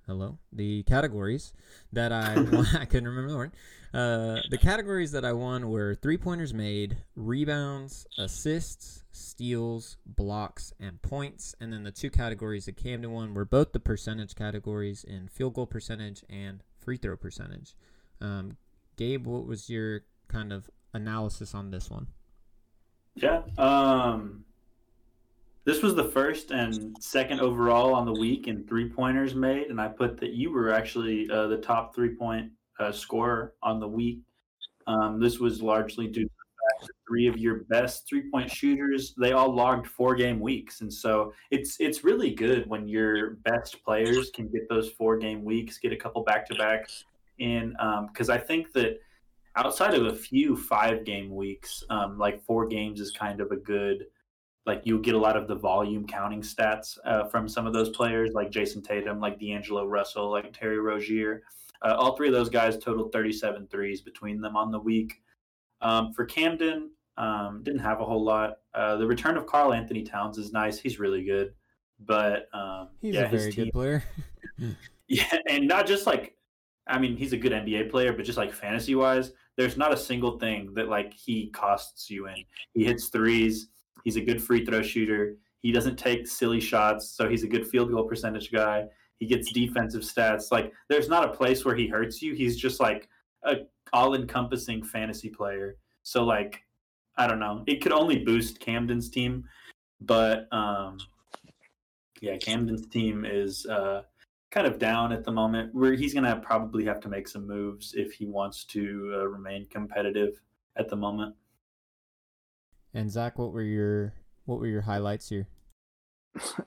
hello, 0.07 0.37
the 0.51 0.83
categories 0.83 1.53
that 1.93 2.11
I, 2.11 2.33
I 2.79 2.85
couldn't 2.85 3.07
remember 3.07 3.31
the 3.31 3.37
word. 3.37 3.51
Uh, 3.93 4.41
the 4.49 4.57
categories 4.57 5.11
that 5.11 5.25
I 5.25 5.33
won 5.33 5.69
were 5.69 5.95
three 5.95 6.17
pointers 6.17 6.53
made, 6.53 6.97
rebounds, 7.15 8.07
assists, 8.17 9.03
steals, 9.11 9.97
blocks, 10.05 10.73
and 10.79 11.01
points. 11.01 11.55
And 11.59 11.73
then 11.73 11.83
the 11.83 11.91
two 11.91 12.09
categories 12.09 12.65
that 12.65 12.77
Camden 12.77 13.11
won 13.11 13.33
were 13.33 13.45
both 13.45 13.73
the 13.73 13.79
percentage 13.79 14.35
categories 14.35 15.03
in 15.03 15.27
field 15.27 15.55
goal 15.55 15.65
percentage 15.65 16.23
and 16.29 16.63
free 16.79 16.97
throw 16.97 17.17
percentage. 17.17 17.75
Um, 18.21 18.57
Gabe, 18.95 19.27
what 19.27 19.45
was 19.45 19.69
your 19.69 20.01
kind 20.27 20.53
of 20.53 20.69
analysis 20.93 21.53
on 21.53 21.71
this 21.71 21.89
one? 21.89 22.07
Yeah. 23.15 23.41
Um, 23.57 24.45
this 25.63 25.83
was 25.83 25.95
the 25.95 26.05
first 26.05 26.51
and 26.51 26.95
second 26.99 27.39
overall 27.39 27.93
on 27.93 28.05
the 28.05 28.13
week 28.13 28.47
in 28.47 28.65
three 28.65 28.89
pointers 28.89 29.35
made, 29.35 29.67
and 29.67 29.79
I 29.79 29.87
put 29.87 30.19
that 30.19 30.31
you 30.31 30.51
were 30.51 30.73
actually 30.73 31.29
uh, 31.29 31.47
the 31.47 31.57
top 31.57 31.93
three 31.93 32.15
point 32.15 32.51
uh, 32.79 32.91
scorer 32.91 33.53
on 33.61 33.79
the 33.79 33.87
week. 33.87 34.19
Um, 34.87 35.19
this 35.19 35.39
was 35.39 35.61
largely 35.61 36.07
due 36.07 36.23
to 36.23 36.29
the 36.29 36.79
fact 36.79 36.87
that 36.87 36.93
three 37.07 37.27
of 37.27 37.37
your 37.37 37.63
best 37.69 38.07
three 38.09 38.29
point 38.31 38.49
shooters, 38.49 39.13
they 39.19 39.33
all 39.33 39.53
logged 39.53 39.85
four 39.85 40.15
game 40.15 40.39
weeks. 40.39 40.81
And 40.81 40.91
so 40.91 41.33
it's 41.51 41.77
it's 41.79 42.03
really 42.03 42.33
good 42.33 42.67
when 42.67 42.87
your 42.87 43.35
best 43.43 43.83
players 43.83 44.31
can 44.31 44.47
get 44.47 44.67
those 44.67 44.89
four 44.89 45.17
game 45.17 45.43
weeks, 45.43 45.77
get 45.77 45.93
a 45.93 45.97
couple 45.97 46.23
back 46.23 46.47
to 46.47 46.55
backs 46.55 47.05
in. 47.37 47.75
Because 48.07 48.29
um, 48.29 48.35
I 48.35 48.39
think 48.39 48.73
that 48.73 48.99
outside 49.55 49.93
of 49.93 50.07
a 50.07 50.15
few 50.15 50.55
five 50.55 51.05
game 51.05 51.35
weeks, 51.35 51.83
um, 51.91 52.17
like 52.17 52.41
four 52.41 52.65
games 52.65 52.99
is 52.99 53.11
kind 53.11 53.41
of 53.41 53.51
a 53.51 53.57
good 53.57 54.07
like 54.65 54.81
you 54.85 54.99
get 54.99 55.15
a 55.15 55.19
lot 55.19 55.35
of 55.35 55.47
the 55.47 55.55
volume 55.55 56.05
counting 56.05 56.41
stats 56.41 56.97
uh, 57.05 57.25
from 57.25 57.47
some 57.47 57.65
of 57.65 57.73
those 57.73 57.89
players 57.89 58.31
like 58.33 58.51
Jayson 58.51 58.83
Tatum, 58.83 59.19
like 59.19 59.39
D'Angelo 59.39 59.85
Russell, 59.85 60.29
like 60.29 60.53
Terry 60.53 60.79
Rozier. 60.79 61.43
Uh, 61.81 61.95
all 61.97 62.15
three 62.15 62.27
of 62.27 62.33
those 62.33 62.49
guys 62.49 62.77
totaled 62.77 63.11
37 63.11 63.67
threes 63.67 64.01
between 64.01 64.39
them 64.39 64.55
on 64.55 64.71
the 64.71 64.79
week. 64.79 65.21
Um, 65.81 66.13
for 66.13 66.25
Camden, 66.25 66.91
um, 67.17 67.61
didn't 67.63 67.79
have 67.79 68.01
a 68.01 68.05
whole 68.05 68.23
lot. 68.23 68.57
Uh, 68.73 68.97
the 68.97 69.07
return 69.07 69.35
of 69.35 69.47
Karl-Anthony 69.47 70.03
Towns 70.03 70.37
is 70.37 70.51
nice. 70.51 70.79
He's 70.79 70.99
really 70.99 71.23
good, 71.23 71.53
but 71.99 72.47
um, 72.53 72.89
he's 73.01 73.15
yeah, 73.15 73.21
a 73.21 73.29
very 73.29 73.51
team, 73.51 73.65
good 73.65 73.73
player. 73.73 74.03
yeah, 75.07 75.37
and 75.49 75.67
not 75.67 75.87
just 75.87 76.05
like, 76.05 76.35
I 76.85 76.99
mean, 76.99 77.17
he's 77.17 77.33
a 77.33 77.37
good 77.37 77.51
NBA 77.51 77.89
player, 77.89 78.13
but 78.13 78.25
just 78.25 78.37
like 78.37 78.53
fantasy 78.53 78.93
wise, 78.93 79.31
there's 79.57 79.75
not 79.75 79.91
a 79.91 79.97
single 79.97 80.37
thing 80.37 80.73
that 80.75 80.87
like 80.87 81.13
he 81.13 81.49
costs 81.49 82.11
you 82.11 82.27
in. 82.27 82.35
He 82.73 82.83
hits 82.83 83.07
threes. 83.07 83.69
He's 84.03 84.15
a 84.15 84.21
good 84.21 84.41
free 84.41 84.65
throw 84.65 84.81
shooter. 84.81 85.37
He 85.59 85.71
doesn't 85.71 85.97
take 85.97 86.27
silly 86.27 86.59
shots, 86.59 87.09
so 87.09 87.29
he's 87.29 87.43
a 87.43 87.47
good 87.47 87.67
field 87.67 87.91
goal 87.91 88.03
percentage 88.03 88.51
guy. 88.51 88.85
He 89.19 89.27
gets 89.27 89.51
defensive 89.51 90.01
stats. 90.01 90.51
Like 90.51 90.73
there's 90.89 91.07
not 91.07 91.25
a 91.25 91.33
place 91.33 91.63
where 91.63 91.75
he 91.75 91.87
hurts 91.87 92.21
you. 92.21 92.33
He's 92.33 92.57
just 92.57 92.79
like 92.79 93.07
a 93.43 93.57
all-encompassing 93.93 94.83
fantasy 94.83 95.29
player. 95.29 95.77
So 96.03 96.23
like 96.23 96.63
I 97.17 97.27
don't 97.27 97.39
know. 97.39 97.63
It 97.67 97.81
could 97.81 97.91
only 97.91 98.23
boost 98.23 98.59
Camden's 98.59 99.09
team, 99.09 99.43
but 99.99 100.47
um 100.51 100.97
yeah, 102.21 102.37
Camden's 102.37 102.87
team 102.87 103.25
is 103.25 103.65
uh 103.67 104.03
kind 104.51 104.67
of 104.67 104.79
down 104.79 105.11
at 105.11 105.23
the 105.23 105.31
moment. 105.31 105.73
Where 105.73 105.93
he's 105.93 106.13
going 106.13 106.25
to 106.25 106.35
probably 106.37 106.83
have 106.85 106.99
to 107.01 107.09
make 107.09 107.27
some 107.27 107.47
moves 107.47 107.93
if 107.95 108.11
he 108.13 108.25
wants 108.25 108.65
to 108.65 109.13
uh, 109.15 109.27
remain 109.27 109.65
competitive 109.69 110.41
at 110.75 110.89
the 110.89 110.95
moment. 110.95 111.35
And 112.93 113.09
Zack, 113.09 113.39
what 113.39 113.53
were 113.53 113.61
your 113.61 114.13
what 114.45 114.59
were 114.59 114.67
your 114.67 114.81
highlights 114.81 115.29
here? 115.29 115.47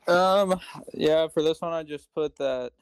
Um, 0.06 0.60
yeah, 0.92 1.28
for 1.28 1.42
this 1.42 1.62
one, 1.62 1.72
I 1.72 1.82
just 1.82 2.12
put 2.14 2.36
that 2.36 2.72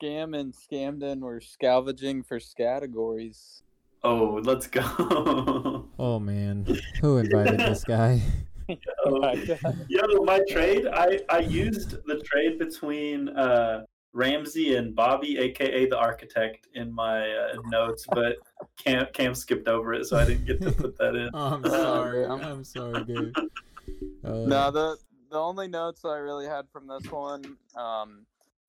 Scam 0.00 0.38
and 0.38 0.54
Scamden 0.54 1.20
were 1.20 1.40
scavenging 1.40 2.22
for 2.22 2.38
categories. 2.56 3.62
Oh, 4.02 4.40
let's 4.42 4.66
go! 4.66 5.86
oh 5.98 6.18
man, 6.18 6.66
who 7.00 7.18
invited 7.18 7.60
this 7.60 7.84
guy? 7.88 8.22
Yo, 8.68 8.76
yo, 9.88 10.22
my 10.24 10.40
trade. 10.48 10.86
I 10.86 11.20
I 11.28 11.40
used 11.40 11.90
the 12.06 12.22
trade 12.24 12.58
between 12.58 13.28
uh 13.30 13.84
Ramsey 14.16 14.76
and 14.76 14.96
Bobby, 14.96 15.36
aka 15.36 15.86
the 15.86 15.98
architect, 15.98 16.68
in 16.74 16.90
my 16.90 17.30
uh, 17.30 17.56
notes, 17.66 18.06
but 18.10 18.36
Cam 18.78 19.06
Cam 19.12 19.34
skipped 19.34 19.68
over 19.68 19.92
it, 19.92 20.06
so 20.06 20.16
I 20.16 20.24
didn't 20.24 20.46
get 20.46 20.62
to 20.62 20.72
put 20.72 20.96
that 20.96 21.14
in. 21.14 21.28
oh, 21.34 21.54
I'm 21.54 21.64
sorry. 21.64 22.24
I'm, 22.24 22.40
I'm 22.40 22.64
sorry, 22.64 23.04
dude. 23.04 23.36
Uh, 24.24 24.30
no, 24.46 24.70
the 24.70 24.96
the 25.30 25.38
only 25.38 25.68
notes 25.68 26.04
I 26.04 26.16
really 26.16 26.46
had 26.46 26.64
from 26.72 26.86
this 26.88 27.10
one 27.12 27.58
um, 27.76 28.24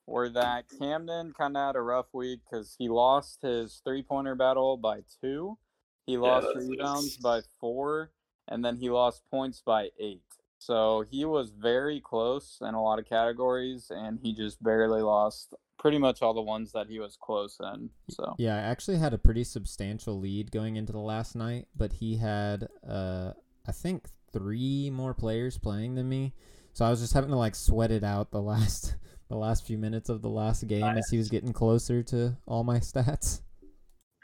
were 0.06 0.28
that 0.30 0.66
Camden 0.78 1.34
kind 1.38 1.56
of 1.56 1.68
had 1.68 1.76
a 1.78 1.82
rough 1.82 2.08
week 2.14 2.42
because 2.50 2.76
he 2.78 2.90
lost 2.90 3.42
his 3.42 3.82
three 3.86 4.04
pointer 4.04 4.36
battle 4.36 4.76
by 4.76 5.00
two, 5.22 5.58
he 6.06 6.18
lost 6.18 6.48
yeah, 6.54 6.68
rebounds 6.68 7.16
by 7.18 7.40
four, 7.60 8.12
and 8.50 8.66
then 8.66 8.76
he 8.76 8.90
lost 8.90 9.24
points 9.32 9.62
by 9.66 9.90
eight. 9.98 10.27
So 10.60 11.06
he 11.10 11.26
was 11.26 11.52
very 11.52 12.02
close 12.02 12.58
in 12.62 12.74
a 12.74 12.82
lot 12.82 13.00
of 13.00 13.06
categories, 13.06 13.92
and 13.92 14.20
he 14.22 14.34
just 14.34 14.62
barely 14.62 15.02
lost 15.02 15.54
pretty 15.78 16.00
much 16.00 16.22
all 16.22 16.34
the 16.34 16.42
ones 16.42 16.72
that 16.72 16.88
he 16.88 17.00
was 17.00 17.18
close 17.22 17.58
in. 17.74 17.90
So 18.10 18.36
yeah, 18.38 18.56
I 18.56 18.60
actually 18.60 18.98
had 18.98 19.14
a 19.14 19.18
pretty 19.18 19.44
substantial 19.44 20.20
lead 20.20 20.52
going 20.52 20.76
into 20.76 20.92
the 20.92 21.00
last 21.00 21.36
night, 21.36 21.68
but 21.76 21.94
he 21.94 22.18
had 22.18 22.68
uh, 22.88 23.34
I 23.68 23.72
think 23.72 24.08
three 24.34 24.90
more 24.90 25.14
players 25.14 25.58
playing 25.58 25.96
than 25.96 26.10
me, 26.10 26.34
so 26.74 26.86
I 26.86 26.90
was 26.90 27.02
just 27.02 27.14
having 27.14 27.30
to 27.30 27.38
like 27.38 27.56
sweat 27.56 27.92
it 27.92 28.04
out 28.04 28.32
the 28.32 28.42
last 28.54 28.96
the 29.30 29.38
last 29.38 29.66
few 29.66 29.78
minutes 29.78 30.10
of 30.10 30.22
the 30.22 30.30
last 30.30 30.68
game 30.68 30.84
as 30.84 31.10
he 31.10 31.18
was 31.18 31.30
getting 31.30 31.54
closer 31.54 32.02
to 32.02 32.38
all 32.46 32.64
my 32.64 32.80
stats. 32.80 33.42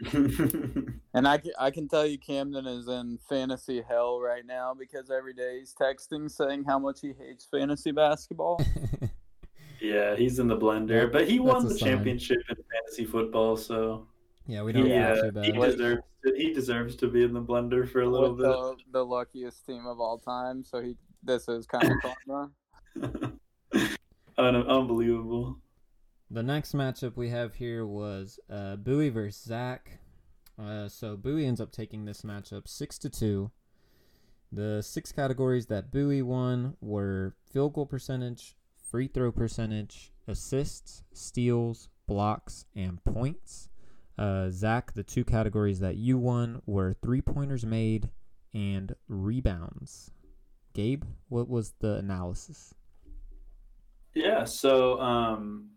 and 1.13 1.27
I, 1.27 1.41
I 1.59 1.71
can 1.71 1.87
tell 1.87 2.05
you 2.05 2.17
Camden 2.17 2.65
is 2.65 2.87
in 2.87 3.19
fantasy 3.29 3.81
hell 3.87 4.19
right 4.19 4.45
now 4.45 4.73
because 4.77 5.09
every 5.09 5.33
day 5.33 5.59
he's 5.59 5.73
texting 5.73 6.29
saying 6.29 6.65
how 6.67 6.79
much 6.79 6.99
he 7.01 7.13
hates 7.17 7.47
fantasy 7.49 7.91
basketball. 7.91 8.63
yeah, 9.81 10.15
he's 10.15 10.39
in 10.39 10.47
the 10.47 10.57
blender, 10.57 11.11
but 11.11 11.27
he 11.27 11.39
won 11.39 11.67
the 11.67 11.75
sign. 11.75 11.89
championship 11.89 12.39
in 12.49 12.55
fantasy 12.55 13.05
football, 13.05 13.57
so 13.57 14.07
yeah, 14.47 14.61
we 14.61 14.73
don't 14.73 14.87
yeah, 14.87 15.15
he 15.41 15.51
deserves 15.51 16.01
to, 16.25 16.33
he 16.35 16.53
deserves 16.53 16.95
to 16.97 17.07
be 17.07 17.23
in 17.23 17.33
the 17.33 17.41
blender 17.41 17.87
for 17.87 18.01
a 18.01 18.09
little 18.09 18.33
bit. 18.33 18.43
The, 18.43 18.75
the 18.91 19.05
luckiest 19.05 19.65
team 19.65 19.85
of 19.85 19.99
all 19.99 20.17
time, 20.17 20.63
so 20.63 20.81
he 20.81 20.95
this 21.23 21.47
is 21.47 21.65
kind 21.65 21.91
of 21.91 21.97
karma. 22.27 23.33
Un- 24.37 24.67
unbelievable. 24.67 25.59
The 26.33 26.41
next 26.41 26.73
matchup 26.73 27.15
we 27.15 27.29
have 27.29 27.53
here 27.53 27.85
was 27.85 28.39
uh, 28.49 28.75
Bowie 28.77 29.09
versus 29.09 29.39
Zack. 29.43 29.99
Uh, 30.59 30.89
so 30.89 31.15
Bowie 31.15 31.45
ends 31.45 31.61
up 31.61 31.71
taking 31.71 32.05
this 32.05 32.23
matchup 32.23 32.67
six 32.67 32.97
to 32.99 33.09
two. 33.11 33.51
The 34.51 34.81
six 34.81 35.11
categories 35.11 35.67
that 35.67 35.91
Bowie 35.91 36.23
won 36.23 36.75
were 36.81 37.35
field 37.51 37.73
goal 37.73 37.85
percentage, 37.85 38.55
free 38.89 39.07
throw 39.07 39.31
percentage, 39.31 40.11
assists, 40.27 41.03
steals, 41.13 41.89
blocks, 42.07 42.65
and 42.75 43.03
points. 43.03 43.69
Uh, 44.17 44.49
Zack, 44.49 44.95
the 44.95 45.03
two 45.03 45.23
categories 45.23 45.81
that 45.81 45.97
you 45.97 46.17
won 46.17 46.63
were 46.65 46.95
three 47.03 47.21
pointers 47.21 47.63
made 47.63 48.09
and 48.55 48.95
rebounds. 49.07 50.09
Gabe, 50.73 51.03
what 51.29 51.47
was 51.47 51.75
the 51.77 51.97
analysis? 51.97 52.73
Yeah, 54.15 54.45
so 54.45 54.99
um, 54.99 55.69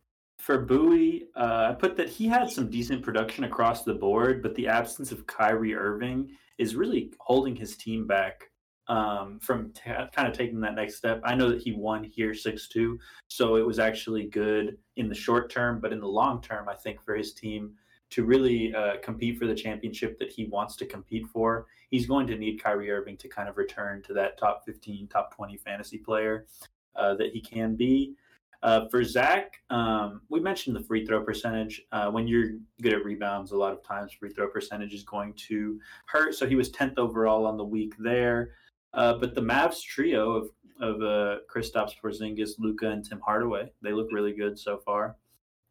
for 0.46 0.60
Bowie, 0.60 1.26
uh, 1.34 1.70
I 1.70 1.74
put 1.76 1.96
that 1.96 2.08
he 2.08 2.28
had 2.28 2.48
some 2.48 2.70
decent 2.70 3.02
production 3.02 3.42
across 3.42 3.82
the 3.82 3.94
board, 3.94 4.44
but 4.44 4.54
the 4.54 4.68
absence 4.68 5.10
of 5.10 5.26
Kyrie 5.26 5.74
Irving 5.74 6.30
is 6.56 6.76
really 6.76 7.12
holding 7.18 7.56
his 7.56 7.76
team 7.76 8.06
back 8.06 8.44
um, 8.86 9.40
from 9.40 9.72
t- 9.72 9.90
kind 10.14 10.28
of 10.28 10.34
taking 10.34 10.60
that 10.60 10.76
next 10.76 10.94
step. 10.94 11.20
I 11.24 11.34
know 11.34 11.50
that 11.50 11.60
he 11.60 11.72
won 11.72 12.04
here 12.04 12.32
6 12.32 12.68
2, 12.68 12.96
so 13.26 13.56
it 13.56 13.66
was 13.66 13.80
actually 13.80 14.28
good 14.28 14.78
in 14.94 15.08
the 15.08 15.16
short 15.16 15.50
term, 15.50 15.80
but 15.80 15.92
in 15.92 15.98
the 15.98 16.06
long 16.06 16.40
term, 16.40 16.68
I 16.68 16.76
think 16.76 17.02
for 17.02 17.16
his 17.16 17.34
team 17.34 17.72
to 18.10 18.24
really 18.24 18.72
uh, 18.72 18.98
compete 19.02 19.40
for 19.40 19.48
the 19.48 19.54
championship 19.54 20.16
that 20.20 20.30
he 20.30 20.44
wants 20.44 20.76
to 20.76 20.86
compete 20.86 21.26
for, 21.26 21.66
he's 21.90 22.06
going 22.06 22.28
to 22.28 22.36
need 22.36 22.62
Kyrie 22.62 22.92
Irving 22.92 23.16
to 23.16 23.28
kind 23.28 23.48
of 23.48 23.56
return 23.56 24.00
to 24.04 24.12
that 24.12 24.38
top 24.38 24.62
15, 24.64 25.08
top 25.08 25.34
20 25.34 25.56
fantasy 25.56 25.98
player 25.98 26.46
uh, 26.94 27.16
that 27.16 27.32
he 27.32 27.40
can 27.40 27.74
be. 27.74 28.14
Uh, 28.62 28.88
for 28.90 29.04
Zack, 29.04 29.60
um, 29.70 30.22
we 30.28 30.40
mentioned 30.40 30.74
the 30.74 30.82
free 30.82 31.04
throw 31.06 31.22
percentage. 31.22 31.82
Uh, 31.92 32.10
when 32.10 32.26
you're 32.26 32.52
good 32.82 32.94
at 32.94 33.04
rebounds, 33.04 33.52
a 33.52 33.56
lot 33.56 33.72
of 33.72 33.82
times 33.84 34.12
free 34.12 34.30
throw 34.30 34.48
percentage 34.48 34.94
is 34.94 35.04
going 35.04 35.34
to 35.48 35.78
hurt. 36.06 36.34
So 36.34 36.46
he 36.46 36.56
was 36.56 36.70
10th 36.72 36.98
overall 36.98 37.46
on 37.46 37.56
the 37.56 37.64
week 37.64 37.94
there. 37.98 38.50
Uh, 38.92 39.14
but 39.18 39.34
the 39.34 39.42
Mavs 39.42 39.82
trio 39.82 40.32
of 40.32 40.48
of 40.80 40.96
uh, 40.96 41.38
Kristaps 41.50 41.92
Porzingis, 42.02 42.50
Luka, 42.58 42.90
and 42.90 43.04
Tim 43.04 43.20
Hardaway, 43.24 43.70
they 43.82 43.92
look 43.92 44.08
really 44.12 44.34
good 44.34 44.58
so 44.58 44.78
far. 44.78 45.16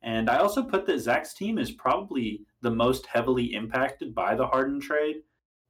And 0.02 0.30
I 0.30 0.38
also 0.38 0.64
put 0.64 0.86
that 0.86 1.00
Zack's 1.00 1.34
team 1.34 1.58
is 1.58 1.72
probably 1.72 2.42
the 2.62 2.72
most 2.72 3.06
heavily 3.08 3.54
impacted 3.54 4.14
by 4.14 4.36
the 4.36 4.48
Harden 4.48 4.80
trade 4.80 5.18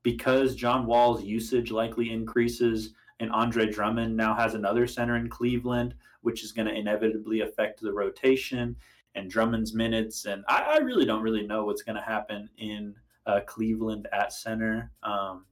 because 0.03 0.55
John 0.55 0.85
Wall's 0.85 1.23
usage 1.23 1.71
likely 1.71 2.11
increases 2.11 2.93
and 3.19 3.31
Andre 3.31 3.69
Drummond 3.69 4.15
now 4.15 4.35
has 4.35 4.53
another 4.53 4.87
center 4.87 5.15
in 5.15 5.29
Cleveland, 5.29 5.95
which 6.21 6.43
is 6.43 6.51
going 6.51 6.67
to 6.67 6.73
inevitably 6.73 7.41
affect 7.41 7.81
the 7.81 7.93
rotation 7.93 8.75
and 9.15 9.29
Drummond's 9.29 9.73
minutes. 9.73 10.25
And 10.25 10.43
I, 10.47 10.75
I 10.75 10.77
really 10.77 11.05
don't 11.05 11.21
really 11.21 11.47
know 11.47 11.65
what's 11.65 11.83
going 11.83 11.95
to 11.95 12.01
happen 12.01 12.49
in 12.57 12.95
uh, 13.25 13.41
Cleveland 13.45 14.07
at 14.11 14.33
center. 14.33 14.91
Um, 15.03 15.45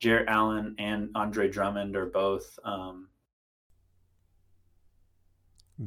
Jarrett 0.00 0.28
Allen 0.28 0.74
and 0.78 1.10
Andre 1.14 1.48
Drummond 1.48 1.96
are 1.96 2.06
both 2.06 2.58
um, 2.64 3.08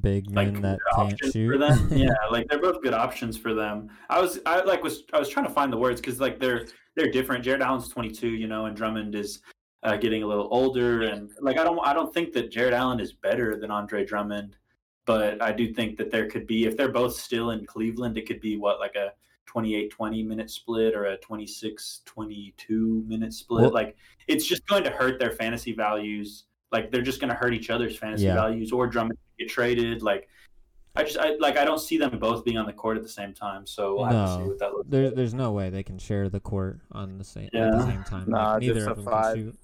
big 0.01 0.29
men 0.29 0.55
like, 0.55 0.61
that 0.61 0.79
can't 0.95 1.19
shoot. 1.31 1.51
For 1.51 1.57
them. 1.57 1.89
yeah, 1.91 2.09
like 2.31 2.47
they're 2.47 2.61
both 2.61 2.81
good 2.81 2.93
options 2.93 3.37
for 3.37 3.53
them. 3.53 3.89
I 4.09 4.19
was 4.19 4.39
I 4.45 4.61
like 4.61 4.83
was 4.83 5.03
I 5.13 5.19
was 5.19 5.29
trying 5.29 5.45
to 5.45 5.51
find 5.51 5.71
the 5.71 5.77
words 5.77 6.01
because 6.01 6.19
like 6.19 6.39
they're 6.39 6.67
they're 6.95 7.11
different. 7.11 7.43
Jarrett 7.43 7.61
Allen's 7.61 7.89
22, 7.89 8.29
you 8.29 8.47
know, 8.47 8.65
and 8.65 8.75
Drummond 8.75 9.15
is 9.15 9.41
uh, 9.83 9.97
getting 9.97 10.23
a 10.23 10.27
little 10.27 10.47
older, 10.51 11.03
and 11.03 11.31
like 11.41 11.57
I 11.57 11.63
don't 11.63 11.79
I 11.85 11.93
don't 11.93 12.13
think 12.13 12.33
that 12.33 12.51
Jarrett 12.51 12.73
Allen 12.73 12.99
is 12.99 13.13
better 13.13 13.55
than 13.55 13.71
Andre 13.71 14.05
Drummond, 14.05 14.57
but 15.05 15.41
I 15.41 15.51
do 15.51 15.73
think 15.73 15.97
that 15.97 16.11
there 16.11 16.27
could 16.27 16.47
be 16.47 16.65
if 16.65 16.75
they're 16.75 16.91
both 16.91 17.15
still 17.15 17.51
in 17.51 17.65
Cleveland, 17.65 18.17
it 18.17 18.27
could 18.27 18.41
be 18.41 18.57
what 18.57 18.79
like 18.79 18.95
a 18.95 19.13
28-20 19.47 20.25
minute 20.25 20.49
split 20.49 20.95
or 20.95 21.05
a 21.05 21.17
26-22 21.17 23.07
minute 23.07 23.33
split. 23.33 23.63
Well, 23.63 23.71
like 23.71 23.95
it's 24.27 24.45
just 24.45 24.65
going 24.67 24.83
to 24.83 24.91
hurt 24.91 25.19
their 25.19 25.31
fantasy 25.31 25.73
values. 25.73 26.45
Like 26.71 26.91
they're 26.91 27.01
just 27.01 27.19
going 27.19 27.29
to 27.29 27.35
hurt 27.35 27.53
each 27.53 27.69
other's 27.69 27.97
fantasy 27.97 28.25
yeah. 28.25 28.35
values 28.35 28.71
or 28.71 28.85
Drummond 28.85 29.17
get 29.39 29.49
traded. 29.49 30.03
Like 30.03 30.29
I 30.95 31.03
just 31.03 31.17
I 31.17 31.35
like 31.39 31.57
I 31.57 31.65
don't 31.65 31.79
see 31.79 31.97
them 31.97 32.17
both 32.19 32.43
being 32.43 32.57
on 32.57 32.65
the 32.65 32.73
court 32.73 32.97
at 32.97 33.03
the 33.03 33.09
same 33.09 33.33
time. 33.33 33.65
So 33.65 33.95
we'll 33.95 34.09
no, 34.09 34.83
there's 34.87 35.13
there's 35.13 35.33
no 35.33 35.51
way 35.51 35.69
they 35.69 35.83
can 35.83 35.97
share 35.97 36.29
the 36.29 36.39
court 36.39 36.79
on 36.91 37.17
the 37.17 37.23
same 37.23 37.49
yeah. 37.53 37.67
at 37.67 37.71
the 37.71 37.85
same 37.85 38.03
time. 38.03 38.25
Nah, 38.27 38.53
like, 38.53 38.61
neither 38.61 38.89
of 38.89 38.97
them 38.97 39.05
five, 39.05 39.35
can 39.35 39.45
shoot. 39.45 39.59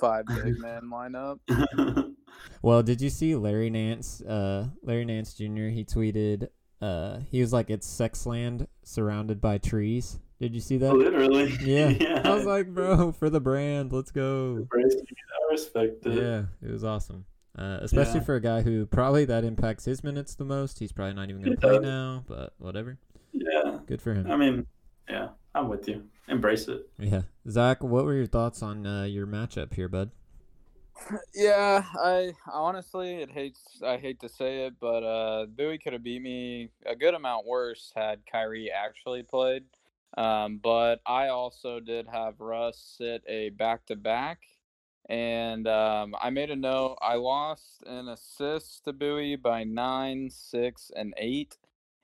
Five 0.00 0.26
big 0.42 0.58
man 0.58 0.82
lineup. 0.92 1.38
well, 2.62 2.82
did 2.82 3.00
you 3.00 3.10
see 3.10 3.36
Larry 3.36 3.70
Nance? 3.70 4.22
Uh, 4.22 4.68
Larry 4.82 5.04
Nance 5.04 5.34
Jr. 5.34 5.68
He 5.68 5.84
tweeted. 5.84 6.48
Uh, 6.80 7.18
he 7.30 7.40
was 7.40 7.52
like, 7.52 7.68
"It's 7.68 7.86
sex 7.86 8.24
land 8.24 8.66
surrounded 8.82 9.40
by 9.40 9.58
trees." 9.58 10.18
Did 10.40 10.54
you 10.54 10.60
see 10.60 10.78
that? 10.78 10.94
Literally. 10.94 11.54
Yeah. 11.60 11.88
yeah. 11.90 12.22
I 12.24 12.34
was 12.34 12.46
like, 12.46 12.68
bro, 12.68 13.12
for 13.12 13.28
the 13.28 13.40
brand, 13.40 13.92
let's 13.92 14.10
go. 14.10 14.66
I 14.72 15.52
respect 15.52 16.06
it. 16.06 16.14
Yeah, 16.14 16.44
it 16.66 16.72
was 16.72 16.82
awesome. 16.82 17.26
Uh, 17.58 17.78
especially 17.82 18.20
yeah. 18.20 18.24
for 18.24 18.36
a 18.36 18.40
guy 18.40 18.62
who 18.62 18.86
probably 18.86 19.26
that 19.26 19.44
impacts 19.44 19.84
his 19.84 20.02
minutes 20.02 20.34
the 20.36 20.46
most. 20.46 20.78
He's 20.78 20.92
probably 20.92 21.14
not 21.14 21.28
even 21.28 21.42
going 21.42 21.56
to 21.56 21.60
play 21.60 21.74
does. 21.74 21.82
now, 21.82 22.24
but 22.26 22.54
whatever. 22.56 22.96
Yeah. 23.32 23.80
Good 23.86 24.00
for 24.00 24.14
him. 24.14 24.30
I 24.30 24.36
mean, 24.36 24.66
yeah, 25.10 25.28
I'm 25.54 25.68
with 25.68 25.88
you. 25.88 26.04
Embrace 26.28 26.68
it. 26.68 26.88
Yeah. 26.98 27.22
Zack, 27.48 27.82
what 27.82 28.04
were 28.04 28.14
your 28.14 28.26
thoughts 28.26 28.62
on 28.62 28.86
uh, 28.86 29.04
your 29.04 29.26
matchup 29.26 29.74
here, 29.74 29.88
bud? 29.88 30.10
Yeah, 31.34 31.82
I 31.98 32.34
honestly 32.52 33.22
it 33.22 33.30
hates 33.30 33.80
I 33.82 33.96
hate 33.96 34.20
to 34.20 34.28
say 34.28 34.66
it, 34.66 34.74
but 34.78 35.02
uh 35.02 35.46
Bowie 35.46 35.78
could 35.78 35.94
have 35.94 36.02
beat 36.02 36.20
me 36.20 36.68
a 36.84 36.94
good 36.94 37.14
amount 37.14 37.46
worse 37.46 37.90
had 37.96 38.20
Kyrie 38.30 38.70
actually 38.70 39.22
played. 39.22 39.64
Um, 40.18 40.60
but 40.62 41.00
I 41.06 41.28
also 41.28 41.80
did 41.80 42.06
have 42.06 42.40
Russ 42.40 42.96
sit 42.98 43.22
a 43.26 43.48
back 43.48 43.86
to 43.86 43.96
back 43.96 44.40
and 45.10 45.66
um, 45.66 46.14
I 46.20 46.30
made 46.30 46.50
a 46.50 46.56
note. 46.56 46.96
I 47.02 47.16
lost 47.16 47.82
an 47.84 48.08
assist 48.08 48.84
to 48.84 48.92
Bowie 48.92 49.34
by 49.34 49.64
nine, 49.64 50.30
six, 50.30 50.92
and 50.94 51.12
eight. 51.16 51.58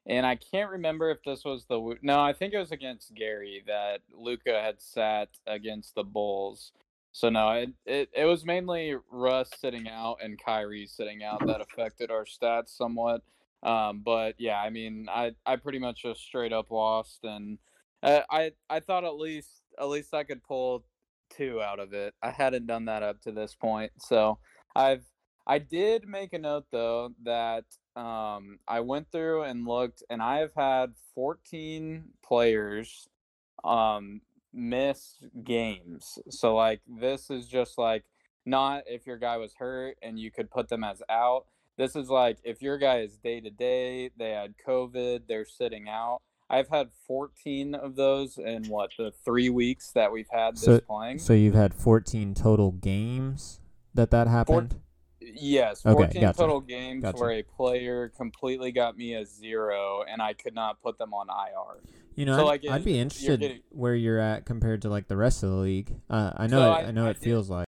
And 0.08 0.24
I 0.24 0.36
can't 0.36 0.70
remember 0.70 1.10
if 1.10 1.18
this 1.24 1.44
was 1.44 1.64
the 1.68 1.96
no. 2.02 2.20
I 2.20 2.32
think 2.32 2.54
it 2.54 2.58
was 2.58 2.70
against 2.70 3.14
Gary 3.14 3.64
that 3.66 4.02
Luka 4.12 4.60
had 4.62 4.80
sat 4.80 5.30
against 5.46 5.94
the 5.94 6.04
Bulls. 6.04 6.72
So 7.10 7.28
no, 7.28 7.50
it, 7.50 7.70
it 7.84 8.10
it 8.14 8.24
was 8.24 8.44
mainly 8.44 8.94
Russ 9.10 9.50
sitting 9.58 9.88
out 9.88 10.18
and 10.22 10.38
Kyrie 10.42 10.86
sitting 10.86 11.24
out 11.24 11.44
that 11.46 11.60
affected 11.60 12.10
our 12.10 12.24
stats 12.24 12.76
somewhat. 12.76 13.22
Um, 13.62 14.02
but 14.04 14.36
yeah, 14.38 14.60
I 14.60 14.70
mean, 14.70 15.06
I 15.10 15.32
I 15.44 15.56
pretty 15.56 15.80
much 15.80 16.02
just 16.02 16.20
straight 16.20 16.52
up 16.52 16.70
lost, 16.70 17.24
and 17.24 17.58
uh, 18.02 18.20
I 18.30 18.52
I 18.70 18.80
thought 18.80 19.04
at 19.04 19.16
least 19.16 19.62
at 19.78 19.88
least 19.88 20.14
I 20.14 20.22
could 20.22 20.44
pull 20.44 20.84
two 21.30 21.60
out 21.60 21.80
of 21.80 21.92
it. 21.92 22.14
I 22.22 22.30
hadn't 22.30 22.66
done 22.66 22.84
that 22.84 23.02
up 23.02 23.22
to 23.22 23.32
this 23.32 23.54
point. 23.54 23.90
So 23.98 24.38
I've 24.76 25.04
I 25.46 25.58
did 25.58 26.08
make 26.08 26.32
a 26.32 26.38
note 26.38 26.66
though 26.72 27.10
that 27.24 27.64
um, 27.94 28.58
I 28.66 28.80
went 28.80 29.10
through 29.12 29.42
and 29.42 29.66
looked, 29.66 30.02
and 30.10 30.20
I 30.20 30.38
have 30.38 30.54
had 30.56 30.94
14 31.14 32.04
players 32.24 33.08
um, 33.64 34.20
miss 34.52 35.18
games. 35.44 36.18
So 36.30 36.54
like 36.54 36.80
this 36.86 37.30
is 37.30 37.46
just 37.46 37.78
like 37.78 38.04
not 38.44 38.84
if 38.86 39.06
your 39.06 39.18
guy 39.18 39.36
was 39.36 39.54
hurt 39.58 39.96
and 40.02 40.18
you 40.18 40.30
could 40.30 40.50
put 40.50 40.68
them 40.68 40.84
as 40.84 41.02
out. 41.08 41.46
This 41.76 41.94
is 41.94 42.08
like 42.08 42.38
if 42.42 42.62
your 42.62 42.78
guy 42.78 43.00
is 43.00 43.16
day 43.18 43.40
to 43.40 43.50
day, 43.50 44.10
they 44.16 44.30
had 44.30 44.54
COVID, 44.66 45.22
they're 45.28 45.44
sitting 45.44 45.88
out. 45.88 46.22
I've 46.48 46.68
had 46.68 46.90
14 47.06 47.74
of 47.74 47.96
those 47.96 48.38
in 48.38 48.66
what 48.68 48.90
the 48.96 49.12
three 49.24 49.50
weeks 49.50 49.90
that 49.92 50.12
we've 50.12 50.28
had 50.30 50.56
so, 50.56 50.72
this 50.72 50.80
playing. 50.86 51.18
So 51.18 51.32
you've 51.32 51.54
had 51.54 51.74
14 51.74 52.34
total 52.34 52.70
games 52.70 53.60
that 53.94 54.10
that 54.12 54.28
happened. 54.28 54.72
Four, 54.72 54.80
yes, 55.34 55.82
14 55.82 56.04
okay, 56.04 56.20
gotcha. 56.20 56.38
total 56.38 56.60
games 56.60 57.02
gotcha. 57.02 57.18
where 57.18 57.30
a 57.32 57.42
player 57.42 58.12
completely 58.16 58.72
got 58.72 58.96
me 58.96 59.14
a 59.14 59.24
zero, 59.24 60.04
and 60.08 60.22
I 60.22 60.32
could 60.32 60.54
not 60.54 60.82
put 60.82 60.98
them 60.98 61.12
on 61.12 61.28
IR. 61.28 61.80
You 62.14 62.24
know, 62.24 62.36
so, 62.36 62.48
I'd, 62.48 62.64
like, 62.64 62.70
I'd 62.70 62.84
be 62.84 62.98
interested 62.98 63.40
getting, 63.40 63.60
where 63.70 63.94
you're 63.94 64.18
at 64.18 64.46
compared 64.46 64.82
to 64.82 64.88
like 64.88 65.08
the 65.08 65.16
rest 65.16 65.42
of 65.42 65.50
the 65.50 65.56
league. 65.56 65.94
Uh, 66.08 66.32
I 66.36 66.46
know, 66.46 66.60
so 66.60 66.72
it, 66.72 66.74
I, 66.74 66.88
I, 66.88 66.90
know 66.90 67.06
I 67.06 67.10
it 67.10 67.14
did, 67.14 67.24
feels 67.24 67.50
like. 67.50 67.66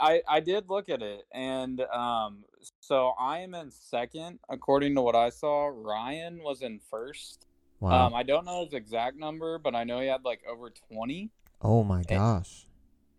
I 0.00 0.22
I 0.28 0.40
did 0.40 0.68
look 0.68 0.88
at 0.88 1.02
it, 1.02 1.26
and 1.32 1.80
um, 1.92 2.44
so 2.80 3.14
I 3.18 3.40
am 3.40 3.54
in 3.54 3.70
second 3.70 4.38
according 4.48 4.94
to 4.94 5.02
what 5.02 5.14
I 5.14 5.30
saw. 5.30 5.66
Ryan 5.66 6.42
was 6.42 6.62
in 6.62 6.80
first. 6.90 7.46
Wow. 7.80 8.06
Um, 8.06 8.14
I 8.14 8.22
don't 8.22 8.44
know 8.44 8.64
his 8.64 8.72
exact 8.72 9.18
number, 9.18 9.58
but 9.58 9.74
I 9.74 9.84
know 9.84 10.00
he 10.00 10.08
had 10.08 10.24
like 10.24 10.40
over 10.50 10.70
20. 10.92 11.30
Oh 11.62 11.84
my 11.84 12.02
gosh. 12.02 12.66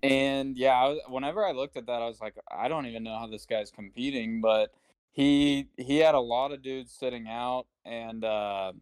And, 0.01 0.11
and 0.11 0.57
yeah, 0.57 0.73
I 0.73 0.87
was, 0.89 0.99
whenever 1.07 1.45
I 1.45 1.51
looked 1.51 1.77
at 1.77 1.87
that, 1.87 2.01
I 2.01 2.07
was 2.07 2.21
like, 2.21 2.35
I 2.51 2.67
don't 2.67 2.85
even 2.85 3.03
know 3.03 3.17
how 3.17 3.27
this 3.27 3.45
guy's 3.45 3.71
competing, 3.71 4.41
but 4.41 4.71
he 5.11 5.67
he 5.77 5.97
had 5.97 6.15
a 6.15 6.19
lot 6.19 6.51
of 6.51 6.61
dudes 6.61 6.91
sitting 6.91 7.27
out, 7.27 7.65
and 7.85 8.23
uh, 8.23 8.73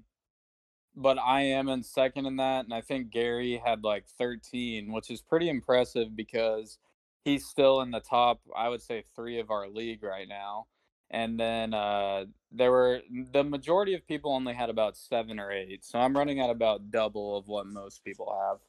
but 0.96 1.18
I 1.20 1.42
am 1.42 1.70
in 1.70 1.84
second 1.84 2.26
in 2.26 2.38
that, 2.38 2.66
and 2.66 2.74
I 2.74 2.82
think 2.82 3.12
Gary 3.12 3.62
had 3.64 3.84
like 3.84 4.06
13, 4.18 4.92
which 4.92 5.10
is 5.10 5.22
pretty 5.22 5.50
impressive 5.50 6.16
because 6.16 6.78
he's 7.24 7.46
still 7.46 7.82
in 7.82 7.92
the 7.92 8.00
top, 8.00 8.42
I 8.56 8.70
would 8.70 8.82
say, 8.82 9.04
three 9.16 9.40
of 9.40 9.52
our 9.52 9.68
league 9.68 10.04
right 10.04 10.28
now 10.28 10.68
and 11.10 11.40
then 11.40 11.74
uh, 11.74 12.26
there 12.52 12.72
were 12.72 13.02
the 13.32 13.44
majority 13.44 13.94
of 13.94 14.06
people 14.08 14.34
only 14.34 14.54
had 14.54 14.70
about 14.70 14.98
seven 14.98 15.40
or 15.40 15.52
eight. 15.52 15.86
So 15.86 16.00
I'm 16.00 16.16
running 16.16 16.40
at 16.40 16.50
about 16.50 16.92
double 16.92 17.38
of 17.38 17.48
what 17.48 17.66
most 17.66 18.04
people 18.04 18.36
have. 18.50 18.60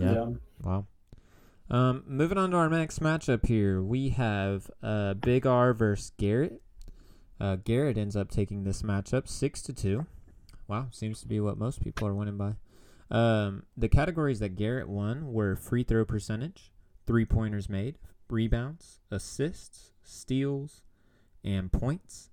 Yeah. 0.00 0.12
yeah. 0.12 0.26
Wow. 0.62 0.86
Um, 1.70 2.02
moving 2.06 2.38
on 2.38 2.50
to 2.52 2.56
our 2.56 2.68
next 2.70 3.00
matchup 3.00 3.46
here, 3.46 3.82
we 3.82 4.10
have 4.10 4.70
uh, 4.82 5.14
Big 5.14 5.46
R 5.46 5.74
versus 5.74 6.12
Garrett. 6.16 6.62
Uh, 7.38 7.56
Garrett 7.56 7.98
ends 7.98 8.16
up 8.16 8.30
taking 8.30 8.64
this 8.64 8.82
matchup 8.82 9.28
six 9.28 9.60
to 9.62 9.74
two. 9.74 10.06
Wow, 10.66 10.88
seems 10.90 11.20
to 11.20 11.28
be 11.28 11.40
what 11.40 11.58
most 11.58 11.82
people 11.82 12.08
are 12.08 12.14
winning 12.14 12.38
by. 12.38 12.54
Um, 13.10 13.64
the 13.76 13.88
categories 13.88 14.40
that 14.40 14.56
Garrett 14.56 14.88
won 14.88 15.32
were 15.32 15.56
free 15.56 15.82
throw 15.82 16.04
percentage, 16.04 16.72
three 17.06 17.24
pointers 17.24 17.68
made, 17.68 17.98
rebounds, 18.30 19.00
assists, 19.10 19.92
steals, 20.02 20.82
and 21.44 21.70
points. 21.70 22.30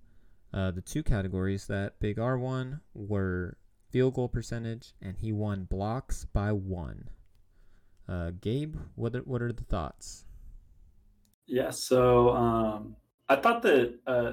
Uh, 0.54 0.72
the 0.72 0.82
two 0.82 1.04
categories 1.04 1.68
that 1.68 2.00
Big 2.00 2.18
R 2.20 2.38
won 2.38 2.80
were 2.94 3.58
field 3.92 4.14
goal 4.14 4.30
percentage, 4.30 4.94
and 5.02 5.18
he 5.18 5.32
won 5.34 5.66
blocks 5.66 6.26
by 6.26 6.52
one. 6.54 7.10
Uh, 8.08 8.32
Gabe, 8.42 8.76
what 8.96 9.16
are, 9.16 9.22
what 9.22 9.42
are 9.42 9.52
the 9.52 9.64
thoughts? 9.64 10.26
Yeah, 11.48 11.70
so 11.70 12.30
um, 12.36 12.96
I 13.30 13.36
thought 13.36 13.62
that 13.64 14.00
uh, 14.08 14.32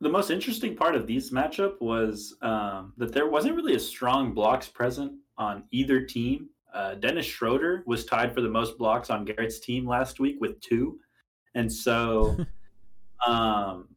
the 0.00 0.08
most 0.08 0.30
interesting 0.30 0.76
part 0.76 0.94
of 0.94 1.06
these 1.06 1.30
matchup 1.30 1.80
was 1.80 2.36
um, 2.42 2.92
that 2.96 3.12
there 3.12 3.28
wasn't 3.28 3.56
really 3.56 3.74
a 3.74 3.80
strong 3.80 4.32
blocks 4.32 4.68
present 4.68 5.12
on 5.36 5.64
either 5.70 6.02
team. 6.02 6.48
Uh, 6.72 6.94
Dennis 6.94 7.26
Schroeder 7.26 7.82
was 7.86 8.04
tied 8.04 8.32
for 8.32 8.40
the 8.40 8.48
most 8.48 8.78
blocks 8.78 9.10
on 9.10 9.24
Garrett's 9.24 9.60
team 9.60 9.86
last 9.86 10.20
week 10.20 10.36
with 10.40 10.60
two, 10.60 10.98
and 11.54 11.70
so 11.70 12.36
Um, 13.26 13.88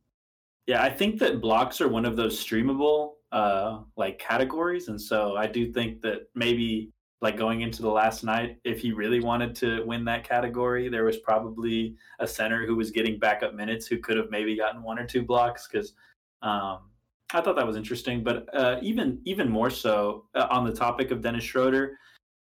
yeah, 0.68 0.82
I 0.84 0.90
think 0.90 1.20
that 1.20 1.42
blocks 1.42 1.82
are 1.82 1.88
one 1.88 2.06
of 2.06 2.16
those 2.16 2.44
streamable 2.44 3.14
uh, 3.32 3.80
like 3.98 4.20
categories, 4.20 4.88
and 4.88 5.00
so 5.00 5.36
I 5.36 5.48
do 5.48 5.72
think 5.72 6.02
that 6.02 6.28
maybe 6.36 6.92
like 7.24 7.38
going 7.38 7.62
into 7.62 7.82
the 7.82 7.90
last 7.90 8.26
night, 8.26 8.58
if 8.66 8.82
he 8.82 8.92
really 8.92 9.22
wanted 9.22 9.56
to 9.56 9.82
win 9.86 10.04
that 10.04 10.28
category, 10.28 10.90
there 10.90 11.06
was 11.06 11.18
probably 11.18 11.96
a 12.20 12.28
center 12.28 12.66
who 12.66 12.76
was 12.76 12.92
getting 12.92 13.18
backup 13.18 13.56
minutes 13.56 13.88
who 13.88 13.98
could 13.98 14.18
have 14.18 14.30
maybe 14.30 14.58
gotten 14.58 14.84
one 14.84 15.00
or 15.00 15.08
two 15.08 15.24
blocks 15.24 15.66
because 15.66 15.94
um, 16.42 16.90
I 17.34 17.40
thought 17.40 17.56
that 17.56 17.66
was 17.66 17.78
interesting. 17.78 18.26
But 18.26 18.54
uh, 18.54 18.78
even 18.82 19.22
even 19.24 19.50
more 19.50 19.70
so 19.70 20.26
uh, 20.36 20.48
on 20.52 20.66
the 20.66 20.74
topic 20.74 21.12
of 21.12 21.22
Dennis 21.22 21.46
Schroeder, 21.46 21.98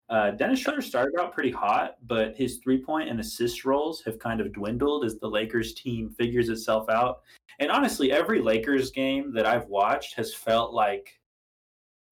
uh, 0.10 0.32
Dennis 0.32 0.60
Schroeder 0.60 0.82
started 0.82 1.14
out 1.20 1.32
pretty 1.32 1.52
hot, 1.52 1.98
but 2.08 2.36
his 2.36 2.58
three 2.58 2.84
point 2.84 3.08
and 3.08 3.20
assist 3.20 3.64
roles 3.66 4.02
have 4.02 4.18
kind 4.18 4.42
of 4.42 4.52
dwindled 4.52 5.06
as 5.06 5.20
the 5.20 5.30
Lakers 5.30 5.76
team 5.76 6.10
figures 6.10 6.50
itself 6.50 6.90
out. 6.90 7.22
And 7.60 7.70
honestly, 7.70 8.12
every 8.12 8.42
Lakers 8.42 8.90
game 8.90 9.32
that 9.36 9.46
I've 9.46 9.68
watched 9.68 10.16
has 10.16 10.34
felt 10.34 10.74
like 10.74 11.20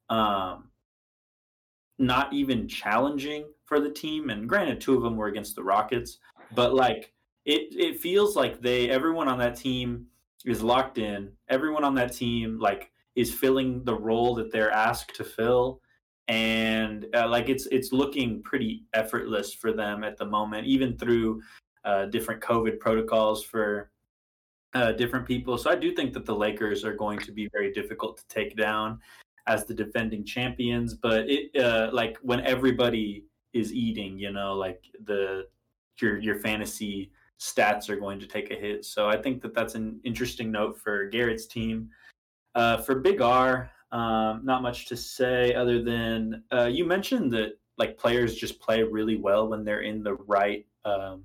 um, 0.09 0.68
not 1.99 2.33
even 2.33 2.67
challenging 2.67 3.45
for 3.65 3.79
the 3.79 3.91
team. 3.91 4.29
And 4.29 4.47
granted, 4.47 4.81
two 4.81 4.95
of 4.95 5.03
them 5.03 5.17
were 5.17 5.27
against 5.27 5.55
the 5.55 5.63
Rockets, 5.63 6.17
but 6.55 6.73
like 6.73 7.13
it, 7.45 7.73
it 7.75 7.99
feels 7.99 8.35
like 8.35 8.61
they, 8.61 8.89
everyone 8.89 9.27
on 9.27 9.39
that 9.39 9.55
team 9.55 10.05
is 10.45 10.63
locked 10.63 10.97
in. 10.97 11.31
Everyone 11.49 11.83
on 11.83 11.95
that 11.95 12.13
team, 12.13 12.59
like, 12.59 12.91
is 13.15 13.33
filling 13.33 13.83
the 13.83 13.95
role 13.95 14.33
that 14.35 14.51
they're 14.51 14.71
asked 14.71 15.15
to 15.15 15.23
fill 15.23 15.81
and 16.29 17.07
uh, 17.15 17.27
like 17.27 17.49
it's 17.49 17.65
it's 17.65 17.91
looking 17.91 18.41
pretty 18.43 18.85
effortless 18.93 19.51
for 19.51 19.73
them 19.73 20.03
at 20.03 20.15
the 20.15 20.25
moment, 20.25 20.67
even 20.67 20.95
through 20.95 21.41
uh, 21.83 22.05
different 22.05 22.39
COVID 22.41 22.79
protocols 22.79 23.43
for 23.43 23.89
uh, 24.75 24.91
different 24.91 25.25
people. 25.25 25.57
So 25.57 25.71
I 25.71 25.75
do 25.75 25.91
think 25.93 26.13
that 26.13 26.25
the 26.25 26.35
Lakers 26.35 26.85
are 26.85 26.93
going 26.93 27.17
to 27.19 27.31
be 27.31 27.49
very 27.51 27.73
difficult 27.73 28.17
to 28.17 28.27
take 28.27 28.55
down. 28.55 28.99
As 29.49 29.65
the 29.65 29.73
defending 29.73 30.23
champions. 30.23 30.93
But 30.93 31.25
it 31.27 31.61
uh, 31.61 31.89
like 31.91 32.17
when 32.21 32.39
everybody 32.45 33.25
is 33.51 33.73
eating, 33.73 34.17
you 34.17 34.31
know, 34.31 34.53
like 34.53 34.81
the 35.03 35.47
your 35.99 36.19
your 36.19 36.39
fantasy 36.39 37.11
stats 37.39 37.89
are 37.89 37.95
going 37.95 38.19
to 38.19 38.27
take 38.27 38.51
a 38.51 38.55
hit. 38.55 38.85
So 38.85 39.09
I 39.09 39.17
think 39.17 39.41
that 39.41 39.53
that's 39.53 39.75
an 39.75 39.99
interesting 40.03 40.51
note 40.51 40.77
for 40.77 41.07
Garrett's 41.07 41.47
team. 41.47 41.89
Uh, 42.55 42.77
for 42.77 42.95
Big 42.95 43.21
R, 43.21 43.69
um, 43.91 44.41
not 44.43 44.61
much 44.61 44.87
to 44.87 44.97
say 44.97 45.53
other 45.53 45.81
than 45.81 46.43
uh, 46.51 46.65
you 46.65 46.85
mentioned 46.85 47.31
that 47.33 47.57
like 47.77 47.97
players 47.97 48.35
just 48.35 48.59
play 48.59 48.83
really 48.83 49.15
well 49.15 49.47
when 49.47 49.63
they're 49.63 49.81
in 49.81 50.03
the 50.03 50.15
right 50.27 50.65
um, 50.85 51.23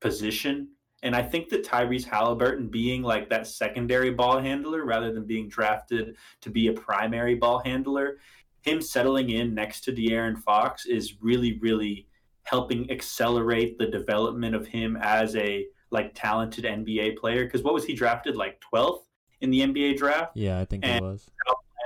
position. 0.00 0.68
And 1.02 1.16
I 1.16 1.22
think 1.22 1.48
that 1.48 1.64
Tyrese 1.64 2.04
Halliburton 2.04 2.68
being 2.68 3.02
like 3.02 3.30
that 3.30 3.46
secondary 3.46 4.10
ball 4.10 4.38
handler 4.38 4.84
rather 4.84 5.12
than 5.12 5.24
being 5.24 5.48
drafted 5.48 6.16
to 6.42 6.50
be 6.50 6.68
a 6.68 6.72
primary 6.72 7.34
ball 7.34 7.60
handler, 7.64 8.18
him 8.62 8.82
settling 8.82 9.30
in 9.30 9.54
next 9.54 9.82
to 9.82 9.92
De'Aaron 9.92 10.38
Fox 10.38 10.86
is 10.86 11.14
really, 11.22 11.58
really 11.60 12.06
helping 12.42 12.90
accelerate 12.90 13.78
the 13.78 13.86
development 13.86 14.54
of 14.54 14.66
him 14.66 14.98
as 15.00 15.36
a 15.36 15.66
like 15.90 16.12
talented 16.14 16.64
NBA 16.64 17.16
player. 17.16 17.44
Because 17.44 17.62
what 17.62 17.72
was 17.72 17.84
he 17.84 17.94
drafted 17.94 18.36
like 18.36 18.60
12th 18.72 19.02
in 19.40 19.50
the 19.50 19.60
NBA 19.60 19.96
draft? 19.96 20.32
Yeah, 20.36 20.60
I 20.60 20.64
think 20.66 20.84
and 20.84 20.96
it 20.96 21.02
was. 21.02 21.30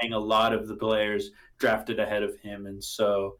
Playing 0.00 0.14
a 0.14 0.18
lot 0.18 0.52
of 0.52 0.66
the 0.66 0.74
players 0.74 1.30
drafted 1.58 2.00
ahead 2.00 2.24
of 2.24 2.36
him, 2.40 2.66
and 2.66 2.82
so 2.82 3.36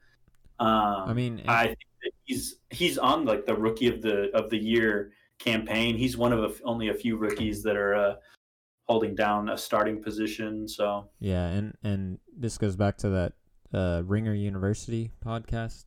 um, 0.61 0.69
I 1.09 1.13
mean, 1.13 1.43
I 1.49 1.67
think 1.67 1.79
that 2.03 2.13
he's 2.25 2.57
he's 2.71 2.97
on 2.97 3.25
like 3.25 3.45
the 3.45 3.55
rookie 3.55 3.89
of 3.89 4.03
the 4.03 4.31
of 4.35 4.51
the 4.51 4.59
year 4.59 5.13
campaign. 5.45 5.97
He's 5.97 6.17
one 6.17 6.33
of 6.33 6.43
a, 6.43 6.53
only 6.65 6.89
a 6.89 6.95
few 6.95 7.17
rookies 7.17 7.63
that 7.63 7.77
are 7.77 7.95
uh, 7.95 8.15
holding 8.89 9.15
down 9.15 9.49
a 9.49 9.59
starting 9.59 10.03
position. 10.03 10.69
So 10.69 11.09
yeah, 11.21 11.47
and 11.47 11.77
and 11.83 12.19
this 12.37 12.59
goes 12.59 12.77
back 12.77 12.97
to 12.99 13.11
that 13.11 13.33
uh, 13.73 14.03
Ringer 14.05 14.35
University 14.35 15.11
podcast. 15.25 15.87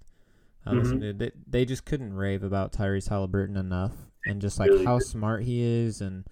I 0.66 0.72
mm-hmm. 0.72 1.00
to. 1.00 1.14
They, 1.14 1.32
they 1.48 1.66
just 1.66 1.86
couldn't 1.86 2.14
rave 2.14 2.44
about 2.44 2.74
Tyrese 2.74 3.10
Halliburton 3.10 3.58
enough, 3.58 3.94
and 4.26 4.42
just 4.42 4.60
like 4.60 4.70
really 4.70 4.86
how 4.86 5.00
good. 5.00 5.08
smart 5.08 5.44
he 5.44 5.62
is, 5.62 6.02
and 6.02 6.26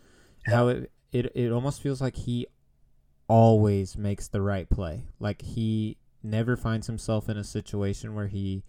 yeah. 0.47 0.55
how 0.55 0.67
it, 0.67 0.91
it 1.11 1.31
it 1.35 1.51
almost 1.51 1.81
feels 1.81 2.01
like 2.01 2.15
he 2.15 2.47
always 3.27 3.97
makes 3.97 4.27
the 4.27 4.41
right 4.41 4.69
play. 4.69 5.05
Like 5.19 5.41
he 5.41 5.97
never 6.21 6.57
finds 6.57 6.87
himself 6.87 7.29
in 7.29 7.37
a 7.37 7.43
situation 7.43 8.15
where 8.15 8.27
he 8.27 8.63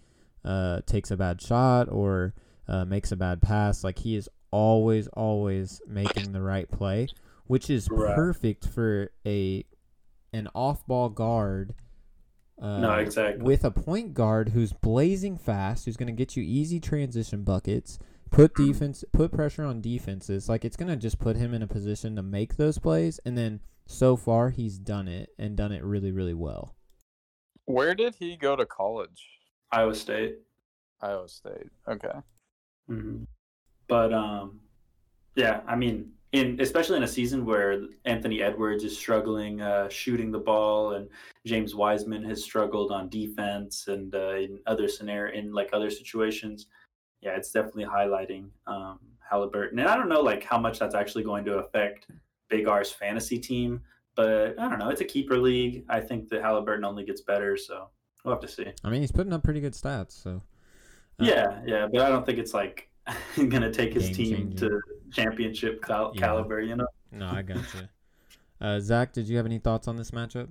uh, 0.45 0.81
takes 0.87 1.11
a 1.11 1.17
bad 1.17 1.43
shot 1.43 1.89
or 1.91 2.35
uh, 2.69 2.85
makes 2.85 3.11
a 3.11 3.17
bad 3.17 3.43
pass. 3.43 3.83
Like 3.83 3.99
he 3.99 4.15
is 4.17 4.29
always, 4.51 5.09
always 5.09 5.81
making 5.87 6.33
the 6.33 6.41
right 6.41 6.71
play, 6.71 7.09
which 7.47 7.71
is 7.71 7.89
right. 7.91 8.15
perfect 8.15 8.67
for 8.67 9.11
a 9.27 9.65
an 10.33 10.49
off 10.55 10.87
ball 10.87 11.09
guard. 11.09 11.75
Uh, 12.61 12.79
no, 12.79 12.93
exactly. 12.93 13.43
With 13.45 13.65
a 13.65 13.71
point 13.71 14.15
guard 14.15 14.51
who's 14.51 14.73
blazing 14.73 15.37
fast, 15.37 15.85
who's 15.85 15.97
going 15.97 16.07
to 16.07 16.13
get 16.13 16.37
you 16.37 16.43
easy 16.43 16.81
transition 16.81 17.43
buckets, 17.43 17.99
put 18.31 18.55
defense, 18.55 19.05
put 19.13 19.33
pressure 19.33 19.65
on 19.65 19.81
defenses. 19.81 20.49
Like 20.49 20.65
it's 20.65 20.77
going 20.77 20.89
to 20.89 20.97
just 20.97 21.19
put 21.19 21.37
him 21.37 21.53
in 21.53 21.63
a 21.63 21.67
position 21.67 22.17
to 22.17 22.23
make 22.23 22.57
those 22.57 22.79
plays. 22.79 23.21
And 23.25 23.37
then 23.37 23.61
so 23.87 24.17
far, 24.17 24.51
he's 24.51 24.79
done 24.79 25.09
it 25.09 25.31
and 25.39 25.57
done 25.57 25.73
it 25.73 25.85
really, 25.85 26.13
really 26.13 26.35
well. 26.35 26.75
Where 27.67 27.95
did 27.95 28.15
he 28.15 28.37
go 28.37 28.57
to 28.57 28.65
college? 28.65 29.27
Iowa 29.71 29.95
State. 29.95 30.37
Iowa 31.01 31.29
State. 31.29 31.69
Okay. 31.89 32.09
Mm-hmm. 32.91 33.25
But 33.89 34.13
um, 34.13 34.61
yeah, 35.35 35.61
I 35.67 35.77
mean, 35.77 36.13
in 36.33 36.61
especially 36.61 36.97
in 36.97 37.03
a 37.03 37.09
season 37.09 37.45
where 37.45 37.83
Anthony 38.05 38.43
Edwards 38.43 38.85
is 38.85 38.97
struggling 38.97 39.61
uh, 39.61 39.89
shooting 39.89 40.31
the 40.31 40.39
ball, 40.39 40.93
and 40.93 41.09
James 41.47 41.75
Wiseman 41.75 42.25
has 42.25 42.43
struggled 42.43 42.91
on 42.91 43.09
defense, 43.09 43.89
and 43.89 44.15
uh, 44.15 44.35
in 44.35 44.59
other 44.67 44.89
scenario 44.89 45.39
in 45.39 45.53
like 45.53 45.71
other 45.73 45.91
situations, 45.91 46.67
yeah, 47.21 47.37
it's 47.37 47.51
definitely 47.51 47.85
highlighting 47.85 48.49
um, 48.67 48.99
Halliburton. 49.29 49.79
And 49.79 49.89
I 49.89 49.97
don't 49.97 50.09
know 50.09 50.21
like 50.21 50.45
how 50.45 50.59
much 50.59 50.79
that's 50.79 50.95
actually 50.95 51.25
going 51.25 51.45
to 51.45 51.59
affect 51.59 52.07
Big 52.49 52.67
R's 52.67 52.91
fantasy 52.91 53.39
team, 53.39 53.81
but 54.15 54.59
I 54.59 54.69
don't 54.69 54.79
know. 54.79 54.89
It's 54.89 55.01
a 55.01 55.07
keeper 55.07 55.39
league. 55.39 55.85
I 55.89 56.01
think 56.01 56.29
that 56.31 56.43
Halliburton 56.43 56.85
only 56.85 57.05
gets 57.05 57.21
better, 57.21 57.57
so 57.57 57.89
we'll 58.25 58.35
have 58.35 58.43
to 58.43 58.49
see. 58.49 58.67
I 58.85 58.91
mean, 58.91 59.01
he's 59.01 59.13
putting 59.13 59.33
up 59.33 59.43
pretty 59.43 59.61
good 59.61 59.75
stats, 59.75 60.23
so. 60.23 60.43
Uh, 61.19 61.25
yeah, 61.25 61.61
yeah, 61.65 61.87
but 61.91 62.03
I 62.03 62.11
don't 62.11 62.27
think 62.27 62.39
it's 62.39 62.53
like 62.53 62.91
gonna 63.37 63.73
take 63.73 63.95
his 63.95 64.11
team 64.11 64.37
changing. 64.37 64.57
to 64.57 64.81
championship 65.13 65.83
cal- 65.83 66.13
yeah. 66.15 66.21
caliber. 66.21 66.61
You 66.61 66.77
know. 66.77 66.89
No, 67.13 67.29
I 67.29 67.43
got 67.43 67.59
you. 67.75 67.89
Uh, 68.61 68.81
Zack, 68.81 69.13
did 69.13 69.29
you 69.29 69.37
have 69.37 69.47
any 69.47 69.59
thoughts 69.59 69.87
on 69.87 69.97
this 69.97 70.11
matchup? 70.11 70.49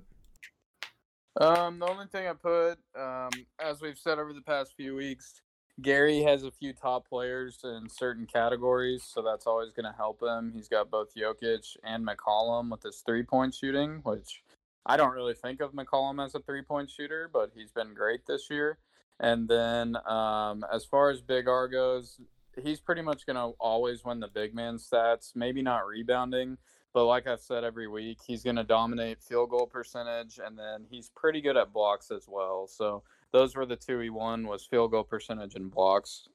Um, 1.40 1.78
the 1.78 1.86
only 1.86 2.06
thing 2.06 2.26
I 2.26 2.32
put, 2.32 2.78
um, 2.98 3.30
as 3.58 3.82
we've 3.82 3.98
said 3.98 4.18
over 4.18 4.32
the 4.32 4.40
past 4.40 4.74
few 4.74 4.94
weeks, 4.94 5.42
Gary 5.82 6.22
has 6.22 6.44
a 6.44 6.50
few 6.50 6.72
top 6.72 7.06
players 7.06 7.58
in 7.62 7.88
certain 7.90 8.26
categories, 8.26 9.02
so 9.04 9.20
that's 9.20 9.46
always 9.46 9.70
going 9.72 9.84
to 9.84 9.96
help 9.96 10.22
him. 10.22 10.50
He's 10.54 10.68
got 10.68 10.90
both 10.90 11.14
Jokic 11.14 11.76
and 11.84 12.06
McCollum 12.06 12.70
with 12.70 12.82
his 12.82 13.02
three 13.04 13.22
point 13.22 13.54
shooting, 13.54 14.00
which 14.02 14.42
I 14.86 14.96
don't 14.96 15.12
really 15.12 15.34
think 15.34 15.60
of 15.60 15.72
McCollum 15.72 16.24
as 16.24 16.34
a 16.34 16.40
three 16.40 16.62
point 16.62 16.90
shooter, 16.90 17.28
but 17.30 17.50
he's 17.54 17.70
been 17.70 17.92
great 17.92 18.24
this 18.26 18.48
year. 18.48 18.78
And 19.20 19.48
then 19.48 19.96
um, 20.06 20.64
as 20.72 20.86
far 20.86 21.10
as 21.10 21.20
Big 21.20 21.48
R 21.48 21.68
goes, 21.68 22.20
he's 22.62 22.80
pretty 22.80 23.02
much 23.02 23.26
going 23.26 23.36
to 23.36 23.56
always 23.58 24.04
win 24.04 24.20
the 24.20 24.28
big 24.28 24.54
man 24.54 24.76
stats, 24.76 25.32
maybe 25.34 25.62
not 25.62 25.86
rebounding, 25.86 26.58
but 26.92 27.04
like 27.04 27.26
I've 27.26 27.40
said 27.40 27.64
every 27.64 27.88
week, 27.88 28.18
he's 28.26 28.42
going 28.42 28.56
to 28.56 28.64
dominate 28.64 29.22
field 29.22 29.50
goal 29.50 29.66
percentage, 29.66 30.40
and 30.44 30.58
then 30.58 30.86
he's 30.90 31.10
pretty 31.14 31.40
good 31.40 31.56
at 31.56 31.72
blocks 31.72 32.10
as 32.10 32.26
well. 32.28 32.66
So 32.66 33.02
those 33.32 33.54
were 33.54 33.66
the 33.66 33.76
two 33.76 33.98
he 33.98 34.10
won 34.10 34.46
was 34.46 34.64
field 34.64 34.92
goal 34.92 35.04
percentage 35.04 35.54
and 35.54 35.70
blocks. 35.70 36.28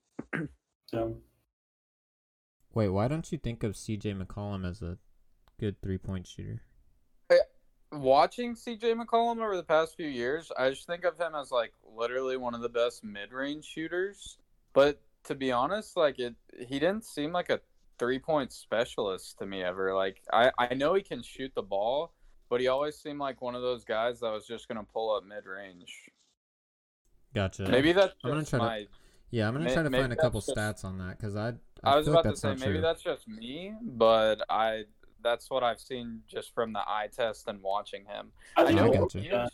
yeah. 0.93 1.07
Wait, 2.73 2.89
why 2.89 3.07
don't 3.07 3.31
you 3.31 3.37
think 3.37 3.63
of 3.63 3.75
C.J. 3.75 4.13
McCollum 4.13 4.69
as 4.69 4.81
a 4.81 4.97
good 5.59 5.81
three 5.81 5.97
point 5.97 6.27
shooter? 6.27 6.61
Watching 7.91 8.55
C.J. 8.55 8.93
McCollum 8.93 9.43
over 9.43 9.57
the 9.57 9.63
past 9.63 9.97
few 9.97 10.07
years, 10.07 10.49
I 10.57 10.69
just 10.69 10.87
think 10.87 11.03
of 11.03 11.19
him 11.19 11.33
as 11.35 11.51
like 11.51 11.73
literally 11.83 12.37
one 12.37 12.55
of 12.55 12.61
the 12.61 12.69
best 12.69 13.03
mid 13.03 13.33
range 13.33 13.65
shooters. 13.65 14.37
But 14.73 15.01
to 15.25 15.35
be 15.35 15.51
honest, 15.51 15.97
like 15.97 16.19
it, 16.19 16.35
he 16.57 16.79
didn't 16.79 17.05
seem 17.05 17.31
like 17.31 17.49
a 17.49 17.59
three 17.99 18.19
point 18.19 18.51
specialist 18.51 19.37
to 19.39 19.45
me 19.45 19.63
ever. 19.63 19.93
Like 19.93 20.21
I, 20.33 20.51
I 20.57 20.73
know 20.73 20.93
he 20.93 21.01
can 21.01 21.21
shoot 21.21 21.51
the 21.55 21.61
ball, 21.61 22.13
but 22.49 22.59
he 22.59 22.67
always 22.67 22.97
seemed 22.97 23.19
like 23.19 23.41
one 23.41 23.55
of 23.55 23.61
those 23.61 23.83
guys 23.83 24.19
that 24.21 24.31
was 24.31 24.47
just 24.47 24.67
gonna 24.67 24.83
pull 24.83 25.15
up 25.15 25.23
mid 25.25 25.45
range. 25.45 26.09
Gotcha. 27.33 27.63
Maybe 27.63 27.93
that's 27.93 28.13
I'm 28.23 28.31
gonna 28.31 28.45
try 28.45 28.59
my, 28.59 28.79
to. 28.79 28.87
Yeah, 29.29 29.47
I'm 29.47 29.53
gonna 29.53 29.71
try 29.73 29.83
to 29.83 29.89
find 29.89 30.11
a 30.11 30.15
couple 30.15 30.41
just, 30.41 30.55
stats 30.55 30.83
on 30.83 30.97
that 30.97 31.17
because 31.17 31.35
I. 31.35 31.53
I, 31.83 31.93
I 31.93 31.95
was 31.95 32.07
about 32.07 32.25
like 32.25 32.35
to 32.35 32.39
say 32.39 32.49
maybe 32.55 32.73
true. 32.73 32.81
that's 32.81 33.01
just 33.01 33.27
me, 33.27 33.73
but 33.81 34.41
I 34.49 34.83
that's 35.23 35.49
what 35.49 35.63
I've 35.63 35.79
seen 35.79 36.21
just 36.27 36.53
from 36.53 36.73
the 36.73 36.79
eye 36.79 37.07
test 37.15 37.47
and 37.47 37.61
watching 37.61 38.05
him. 38.05 38.31
I, 38.57 38.65
I 38.65 38.71
know 38.71 38.91
uh, 38.91 39.47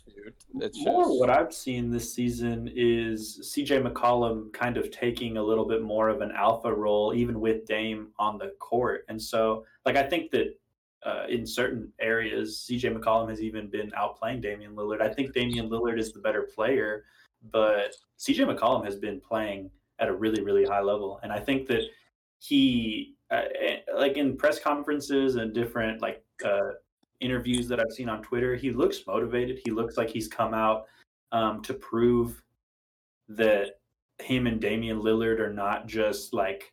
it's 0.60 0.78
more 0.84 1.04
just... 1.04 1.18
what 1.18 1.30
I've 1.30 1.52
seen 1.52 1.90
this 1.90 2.12
season 2.12 2.70
is 2.74 3.52
CJ 3.54 3.86
McCollum 3.86 4.52
kind 4.52 4.76
of 4.76 4.90
taking 4.90 5.36
a 5.36 5.42
little 5.42 5.66
bit 5.66 5.82
more 5.82 6.08
of 6.08 6.20
an 6.20 6.32
alpha 6.32 6.72
role, 6.72 7.14
even 7.14 7.40
with 7.40 7.66
Dame 7.66 8.08
on 8.18 8.38
the 8.38 8.52
court. 8.58 9.04
And 9.08 9.20
so, 9.20 9.64
like, 9.84 9.96
I 9.96 10.02
think 10.02 10.30
that 10.32 10.54
uh, 11.04 11.24
in 11.28 11.46
certain 11.46 11.92
areas, 12.00 12.66
CJ 12.68 12.96
McCollum 12.98 13.28
has 13.30 13.40
even 13.40 13.68
been 13.68 13.90
outplaying 13.92 14.42
Damian 14.42 14.74
Lillard. 14.74 15.00
I 15.00 15.12
think 15.12 15.32
Damian 15.32 15.68
Lillard 15.68 15.98
is 15.98 16.12
the 16.12 16.20
better 16.20 16.42
player, 16.42 17.04
but 17.52 17.94
CJ 18.18 18.56
McCollum 18.56 18.84
has 18.84 18.96
been 18.96 19.20
playing 19.20 19.70
at 20.00 20.08
a 20.08 20.14
really, 20.14 20.42
really 20.42 20.64
high 20.64 20.80
level. 20.80 21.20
And 21.22 21.32
I 21.32 21.38
think 21.38 21.66
that 21.68 21.82
he, 22.38 23.14
uh, 23.30 23.42
eh, 23.60 23.78
like 23.94 24.16
in 24.16 24.36
press 24.36 24.58
conferences 24.58 25.36
and 25.36 25.52
different 25.52 26.00
like 26.00 26.22
uh, 26.44 26.70
interviews 27.20 27.68
that 27.68 27.80
I've 27.80 27.92
seen 27.92 28.08
on 28.08 28.22
Twitter, 28.22 28.54
he 28.54 28.70
looks 28.70 29.06
motivated. 29.06 29.60
He 29.64 29.70
looks 29.70 29.96
like 29.96 30.08
he's 30.08 30.28
come 30.28 30.54
out 30.54 30.86
um, 31.32 31.62
to 31.62 31.74
prove 31.74 32.42
that 33.28 33.78
him 34.18 34.46
and 34.46 34.60
Damian 34.60 35.00
Lillard 35.00 35.40
are 35.40 35.52
not 35.52 35.86
just 35.86 36.32
like 36.32 36.72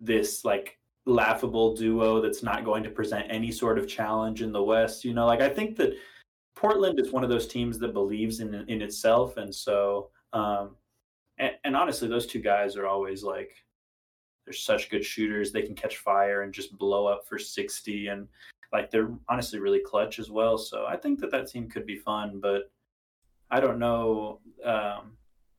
this 0.00 0.44
like 0.44 0.78
laughable 1.06 1.74
duo 1.74 2.20
that's 2.20 2.42
not 2.42 2.64
going 2.64 2.82
to 2.82 2.90
present 2.90 3.26
any 3.30 3.50
sort 3.50 3.78
of 3.78 3.88
challenge 3.88 4.42
in 4.42 4.52
the 4.52 4.62
West. 4.62 5.04
You 5.04 5.14
know, 5.14 5.26
like 5.26 5.40
I 5.40 5.48
think 5.48 5.76
that 5.76 5.94
Portland 6.54 7.00
is 7.00 7.12
one 7.12 7.24
of 7.24 7.30
those 7.30 7.46
teams 7.46 7.78
that 7.78 7.92
believes 7.92 8.40
in 8.40 8.54
in 8.68 8.82
itself, 8.82 9.36
and 9.36 9.54
so 9.54 10.10
um, 10.32 10.76
and, 11.38 11.52
and 11.64 11.76
honestly, 11.76 12.08
those 12.08 12.26
two 12.26 12.40
guys 12.40 12.76
are 12.76 12.86
always 12.86 13.22
like 13.22 13.52
they're 14.48 14.54
such 14.54 14.88
good 14.88 15.04
shooters. 15.04 15.52
They 15.52 15.60
can 15.60 15.74
catch 15.74 15.98
fire 15.98 16.40
and 16.40 16.54
just 16.54 16.78
blow 16.78 17.06
up 17.06 17.26
for 17.28 17.38
sixty, 17.38 18.06
and 18.06 18.26
like 18.72 18.90
they're 18.90 19.10
honestly 19.28 19.58
really 19.58 19.80
clutch 19.84 20.18
as 20.18 20.30
well. 20.30 20.56
So 20.56 20.86
I 20.88 20.96
think 20.96 21.20
that 21.20 21.30
that 21.32 21.48
team 21.48 21.68
could 21.68 21.84
be 21.84 21.96
fun, 21.96 22.40
but 22.40 22.70
I 23.50 23.60
don't 23.60 23.78
know. 23.78 24.40
Um, 24.64 25.12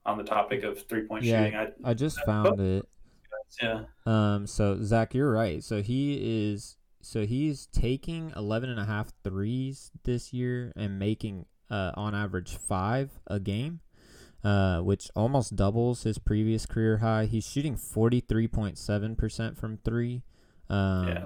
on 0.06 0.18
the 0.18 0.24
topic 0.24 0.64
of 0.64 0.88
three 0.88 1.06
point 1.06 1.24
yeah, 1.24 1.44
shooting, 1.44 1.60
I, 1.60 1.92
I 1.92 1.94
just 1.94 2.20
found 2.26 2.60
it. 2.60 2.84
Yeah. 3.62 3.84
Um. 4.08 4.48
So 4.48 4.82
Zack, 4.82 5.14
you're 5.14 5.32
right. 5.32 5.64
So 5.64 5.84
he 5.84 6.50
is 6.50 6.78
so 7.02 7.28
he's 7.28 7.68
taking 7.68 8.34
11 8.36 8.70
and 8.70 8.80
a 8.80 8.86
half 8.86 9.14
threes 9.24 9.92
this 10.04 10.34
year 10.34 10.74
and 10.76 10.98
making 10.98 11.46
uh, 11.70 11.92
on 11.96 12.16
average 12.16 12.58
five 12.58 13.12
a 13.28 13.40
game, 13.40 13.82
uh, 14.44 14.80
which 14.80 15.10
almost 15.16 15.56
doubles 15.56 16.04
his 16.04 16.18
previous 16.18 16.66
career 16.66 16.98
high. 16.98 17.26
He's 17.26 17.48
shooting 17.48 17.76
43.7% 17.76 19.58
from 19.58 19.78
three. 19.78 20.24
Um, 20.70 21.08
yeah, 21.08 21.26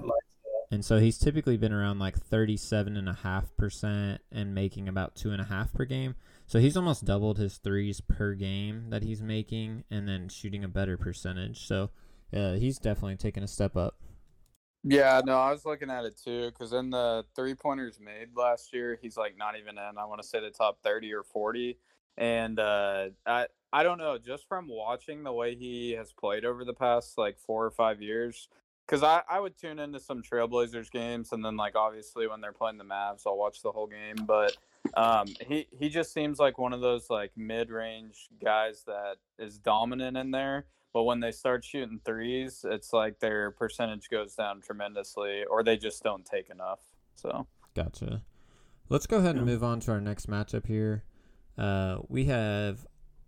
and 0.74 0.84
so 0.84 0.98
he's 0.98 1.20
typically 1.20 1.56
been 1.56 1.72
around 1.72 2.00
like 2.00 2.20
37.5% 2.20 4.18
and 4.32 4.56
making 4.56 4.88
about 4.88 5.16
two 5.16 5.30
and 5.30 5.40
a 5.40 5.46
half 5.46 5.72
per 5.72 5.86
game. 5.86 6.16
So 6.48 6.58
he's 6.58 6.76
almost 6.76 7.06
doubled 7.06 7.38
his 7.38 7.58
threes 7.58 8.02
per 8.02 8.34
game 8.34 8.90
that 8.90 9.04
he's 9.04 9.22
making 9.22 9.84
and 9.92 10.08
then 10.08 10.30
shooting 10.30 10.64
a 10.64 10.68
better 10.68 10.98
percentage. 10.98 11.68
So 11.68 11.92
uh, 12.36 12.54
he's 12.54 12.80
definitely 12.80 13.18
taken 13.18 13.44
a 13.44 13.48
step 13.48 13.78
up. 13.78 13.98
Yeah, 14.84 15.22
no, 15.24 15.38
I 15.38 15.52
was 15.52 15.64
looking 15.64 15.92
at 15.92 16.06
it 16.06 16.20
too 16.22 16.48
because 16.48 16.74
in 16.74 16.90
the 16.90 17.24
three 17.36 17.54
pointers 17.54 18.00
made 18.00 18.36
last 18.36 18.74
year, 18.74 18.98
he's 19.00 19.16
like 19.16 19.38
not 19.38 19.58
even 19.58 19.78
in. 19.78 19.98
I 19.98 20.06
want 20.06 20.22
to 20.22 20.28
say 20.28 20.42
the 20.42 20.50
top 20.50 20.80
thirty 20.84 21.14
or 21.14 21.24
forty, 21.24 21.78
and 22.18 22.60
uh, 22.60 23.10
I 23.26 23.48
I 23.72 23.84
don't 23.84 23.98
know. 23.98 24.18
Just 24.18 24.48
from 24.48 24.68
watching 24.68 25.24
the 25.24 25.34
way 25.34 25.56
he 25.56 25.92
has 25.92 26.12
played 26.14 26.46
over 26.46 26.66
the 26.66 26.74
past 26.74 27.18
like 27.18 27.38
four 27.38 27.66
or 27.66 27.72
five 27.72 28.02
years, 28.02 28.48
because 28.86 29.04
I 29.04 29.22
I 29.30 29.40
would 29.40 29.58
tune 29.58 29.80
into 29.80 30.00
some 30.00 30.22
Trailblazers 30.22 30.92
games, 30.92 31.32
and 31.32 31.44
then 31.44 31.58
like 31.58 31.76
obviously 31.76 32.28
when 32.28 32.42
they're 32.42 32.54
playing 32.54 32.78
the 32.78 32.84
Mavs, 32.84 33.24
I'll 33.26 33.38
watch 33.38 33.62
the 33.62 33.72
whole 33.72 33.88
game. 33.88 34.26
But 34.26 34.56
um, 34.96 35.28
he 35.48 35.68
he 35.72 35.90
just 35.90 36.14
seems 36.14 36.40
like 36.40 36.58
one 36.58 36.74
of 36.74 36.82
those 36.82 37.10
like 37.10 37.32
mid 37.36 37.70
range 37.70 38.30
guys 38.44 38.84
that 38.88 39.16
is 39.40 39.58
dominant 39.58 40.18
in 40.18 40.32
there 40.32 40.66
but 40.94 41.04
when 41.04 41.20
they 41.20 41.32
start 41.32 41.66
shooting 41.66 42.00
threes, 42.06 42.64
it's 42.70 42.94
like 42.94 43.20
their 43.20 43.50
percentage 43.50 44.10
goes 44.10 44.36
down 44.36 44.62
tremendously, 44.62 45.44
or 45.50 45.64
they 45.64 45.76
just 45.76 46.04
don't 46.04 46.24
take 46.24 46.52
enough. 46.52 46.80
So 47.16 47.48
gotcha. 47.76 48.22
Let's 48.90 49.08
go 49.08 49.18
ahead 49.18 49.36
and 49.36 49.46
move 49.46 49.64
on 49.64 49.80
to 49.82 49.92
our 49.92 50.02
next 50.02 50.30
matchup 50.30 50.68
here. 50.68 51.04
Uh, 51.58 52.00
we 52.08 52.26
have 52.26 52.86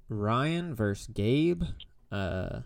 Ryan 0.10 0.76
versus 0.76 1.08
Gabe. 1.08 1.64
Uh, 2.12 2.62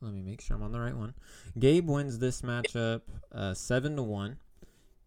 let 0.00 0.12
me 0.12 0.22
make 0.22 0.40
sure 0.40 0.56
I'm 0.56 0.62
on 0.62 0.72
the 0.72 0.80
right 0.80 0.96
one. 0.96 1.14
Gabe 1.58 1.88
wins 1.88 2.18
this 2.18 2.42
matchup 2.42 3.02
uh, 3.32 3.54
seven 3.54 3.96
to 3.96 4.02
one. 4.02 4.38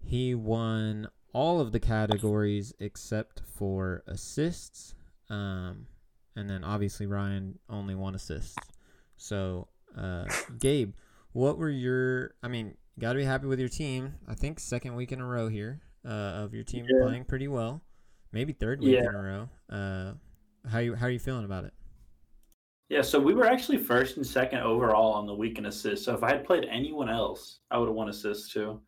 He 0.03 0.33
won 0.33 1.07
all 1.33 1.59
of 1.59 1.71
the 1.71 1.79
categories 1.79 2.73
except 2.79 3.41
for 3.55 4.03
assists. 4.07 4.95
Um, 5.29 5.87
and 6.35 6.49
then 6.49 6.63
obviously 6.63 7.05
Ryan 7.05 7.59
only 7.69 7.95
one 7.95 8.15
assist. 8.15 8.57
So, 9.17 9.67
uh, 9.97 10.25
Gabe, 10.59 10.93
what 11.33 11.57
were 11.57 11.69
your? 11.69 12.35
I 12.41 12.47
mean, 12.47 12.75
got 12.99 13.13
to 13.13 13.19
be 13.19 13.25
happy 13.25 13.47
with 13.47 13.59
your 13.59 13.69
team. 13.69 14.15
I 14.27 14.35
think 14.35 14.59
second 14.59 14.95
week 14.95 15.11
in 15.11 15.19
a 15.19 15.25
row 15.25 15.47
here 15.47 15.81
uh, 16.05 16.43
of 16.43 16.53
your 16.53 16.63
team 16.63 16.85
yeah. 16.89 17.03
playing 17.03 17.25
pretty 17.25 17.47
well. 17.47 17.81
Maybe 18.31 18.53
third 18.53 18.81
week 18.81 18.95
yeah. 18.95 19.09
in 19.09 19.15
a 19.15 19.21
row. 19.21 19.49
Uh, 19.69 20.13
how 20.69 20.79
you 20.79 20.95
how 20.95 21.05
are 21.05 21.11
you 21.11 21.19
feeling 21.19 21.45
about 21.45 21.65
it? 21.65 21.73
Yeah, 22.89 23.01
so 23.01 23.19
we 23.19 23.33
were 23.33 23.45
actually 23.45 23.79
first 23.79 24.15
and 24.15 24.25
second 24.25 24.59
overall 24.59 25.11
on 25.13 25.25
the 25.25 25.33
week 25.33 25.57
in 25.57 25.65
assists. 25.65 26.05
So 26.05 26.15
if 26.15 26.23
I 26.23 26.29
had 26.29 26.45
played 26.45 26.65
anyone 26.69 27.09
else, 27.09 27.59
I 27.69 27.77
would 27.77 27.87
have 27.87 27.95
won 27.95 28.07
assists 28.07 28.53
too. 28.53 28.79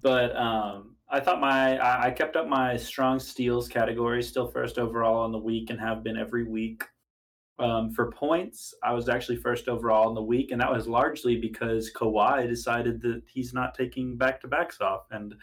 But 0.00 0.34
um, 0.34 0.96
I 1.10 1.20
thought 1.20 1.40
my 1.40 1.78
I 2.06 2.10
kept 2.10 2.36
up 2.36 2.48
my 2.48 2.76
strong 2.76 3.18
steals 3.18 3.68
category, 3.68 4.22
still 4.22 4.48
first 4.48 4.78
overall 4.78 5.22
on 5.24 5.32
the 5.32 5.38
week, 5.38 5.70
and 5.70 5.80
have 5.80 6.02
been 6.02 6.16
every 6.16 6.44
week. 6.44 6.84
Um, 7.58 7.90
for 7.90 8.12
points, 8.12 8.72
I 8.84 8.92
was 8.92 9.08
actually 9.08 9.36
first 9.36 9.68
overall 9.68 10.08
in 10.08 10.14
the 10.14 10.22
week, 10.22 10.52
and 10.52 10.60
that 10.60 10.70
was 10.70 10.86
largely 10.86 11.36
because 11.36 11.90
Kawhi 11.92 12.48
decided 12.48 13.02
that 13.02 13.22
he's 13.26 13.52
not 13.52 13.74
taking 13.74 14.16
back 14.16 14.40
to 14.42 14.48
backs 14.48 14.80
off. 14.80 15.06
And 15.10 15.34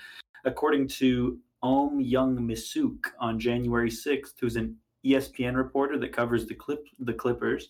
according 0.45 0.87
to 0.87 1.37
Ohm 1.63 2.03
Youngmisuk 2.03 3.05
on 3.19 3.39
January 3.39 3.89
6th, 3.89 4.33
who's 4.39 4.55
an 4.55 4.75
ESPN 5.05 5.55
reporter 5.55 5.97
that 5.97 6.13
covers 6.13 6.45
the 6.45 6.55
clip 6.55 6.85
the 6.99 7.13
Clippers, 7.13 7.69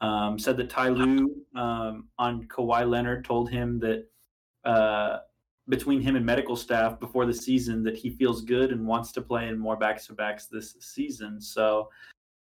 um, 0.00 0.38
said 0.38 0.56
that 0.56 0.70
Ty 0.70 0.90
Lue 0.90 1.44
um, 1.54 2.08
on 2.18 2.44
Kawhi 2.44 2.88
Leonard 2.88 3.24
told 3.24 3.50
him 3.50 3.78
that 3.80 4.06
uh, 4.64 5.18
between 5.68 6.00
him 6.00 6.16
and 6.16 6.24
medical 6.24 6.56
staff 6.56 6.98
before 6.98 7.26
the 7.26 7.34
season 7.34 7.82
that 7.84 7.96
he 7.96 8.10
feels 8.10 8.42
good 8.42 8.72
and 8.72 8.86
wants 8.86 9.12
to 9.12 9.20
play 9.20 9.48
in 9.48 9.58
more 9.58 9.76
backs 9.76 10.06
to 10.06 10.12
backs 10.12 10.46
this 10.46 10.76
season. 10.80 11.40
So 11.40 11.88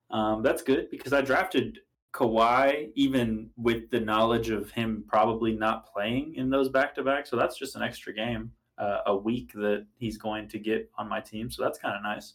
um, 0.10 0.42
that's 0.42 0.62
good 0.62 0.90
because 0.90 1.14
I 1.14 1.22
drafted 1.22 1.80
Kawhi 2.14 2.90
even 2.96 3.50
with 3.56 3.90
the 3.92 4.00
knowledge 4.00 4.50
of 4.50 4.72
him 4.72 5.04
probably 5.08 5.54
not 5.54 5.92
playing 5.92 6.36
in 6.36 6.50
those 6.50 6.70
back 6.70 6.96
to 6.96 7.04
backs. 7.04 7.30
So 7.30 7.36
that's 7.36 7.58
just 7.58 7.76
an 7.76 7.84
extra 7.84 8.14
game 8.14 8.52
uh, 8.80 9.02
a 9.08 9.16
week 9.16 9.52
that 9.54 9.86
he's 9.98 10.18
going 10.18 10.48
to 10.50 10.60
get 10.60 10.90
on 10.98 11.10
my 11.10 11.20
team. 11.20 11.52
So 11.52 11.64
that's 11.64 11.78
kind 11.80 11.96
of 11.96 12.04
nice. 12.04 12.34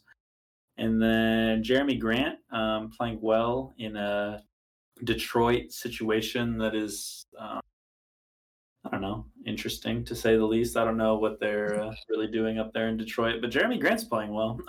And 0.77 1.01
then 1.01 1.63
Jerami 1.63 1.99
Grant 1.99 2.39
um, 2.51 2.91
playing 2.95 3.19
well 3.21 3.73
in 3.77 3.95
a 3.95 4.43
Detroit 5.03 5.71
situation 5.71 6.57
that 6.57 6.75
is 6.75 7.25
um, 7.39 7.59
I 8.85 8.89
don't 8.89 9.01
know, 9.01 9.25
interesting 9.45 10.03
to 10.05 10.15
say 10.15 10.37
the 10.37 10.45
least. 10.45 10.77
I 10.77 10.85
don't 10.85 10.97
know 10.97 11.15
what 11.15 11.39
they're 11.39 11.81
uh, 11.81 11.95
really 12.09 12.27
doing 12.27 12.59
up 12.59 12.71
there 12.73 12.87
in 12.87 12.97
Detroit, 12.97 13.41
but 13.41 13.49
Jerami 13.49 13.79
Grant's 13.79 14.03
playing 14.03 14.33
well. 14.33 14.59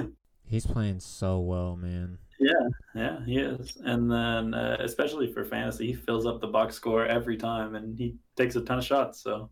He's 0.44 0.66
playing 0.66 1.00
so 1.00 1.40
well, 1.40 1.76
man. 1.76 2.18
Yeah, 2.38 2.68
yeah, 2.94 3.24
he 3.24 3.38
is. 3.38 3.78
And 3.84 4.10
then, 4.10 4.52
uh, 4.52 4.76
especially 4.80 5.32
for 5.32 5.44
fantasy, 5.44 5.86
he 5.86 5.94
fills 5.94 6.26
up 6.26 6.40
the 6.40 6.48
box 6.48 6.74
score 6.74 7.06
every 7.06 7.36
time, 7.36 7.74
and 7.76 7.96
he 7.96 8.16
takes 8.36 8.56
a 8.56 8.60
ton 8.60 8.78
of 8.78 8.84
shots. 8.84 9.22
So 9.22 9.48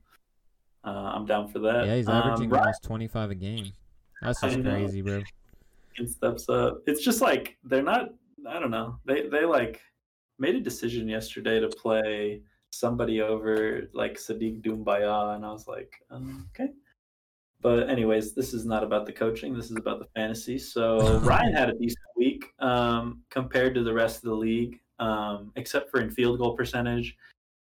uh, 0.84 1.12
I'm 1.14 1.26
down 1.26 1.48
for 1.48 1.58
that. 1.60 1.86
Yeah, 1.86 1.96
he's 1.96 2.08
averaging 2.08 2.52
um, 2.52 2.58
almost 2.58 2.82
25 2.84 3.30
a 3.30 3.34
game. 3.34 3.72
That's 4.22 4.40
just 4.40 4.62
crazy, 4.62 5.02
bro. 5.02 5.22
And 5.98 6.08
steps 6.08 6.48
up. 6.48 6.82
It's 6.86 7.04
just 7.04 7.20
like 7.20 7.56
they're 7.64 7.82
not. 7.82 8.10
I 8.48 8.58
don't 8.58 8.70
know. 8.70 8.98
They 9.04 9.28
they 9.28 9.44
like 9.44 9.80
made 10.38 10.54
a 10.54 10.60
decision 10.60 11.08
yesterday 11.08 11.60
to 11.60 11.68
play 11.68 12.42
somebody 12.70 13.20
over 13.20 13.90
like 13.92 14.14
Saddiq 14.14 14.62
Doumbouya, 14.62 15.36
and 15.36 15.44
I 15.44 15.52
was 15.52 15.66
like, 15.66 15.92
um, 16.10 16.48
okay. 16.54 16.72
But 17.62 17.90
anyways, 17.90 18.34
this 18.34 18.54
is 18.54 18.64
not 18.64 18.82
about 18.82 19.04
the 19.04 19.12
coaching. 19.12 19.54
This 19.54 19.70
is 19.70 19.76
about 19.76 19.98
the 19.98 20.06
fantasy. 20.16 20.58
So 20.58 21.18
Ryan 21.22 21.52
had 21.52 21.68
a 21.68 21.74
decent 21.74 21.98
week 22.16 22.46
um, 22.58 23.22
compared 23.28 23.74
to 23.74 23.82
the 23.82 23.92
rest 23.92 24.16
of 24.16 24.30
the 24.30 24.34
league, 24.34 24.80
um, 24.98 25.52
except 25.56 25.90
for 25.90 26.00
in 26.00 26.10
field 26.10 26.38
goal 26.38 26.56
percentage. 26.56 27.16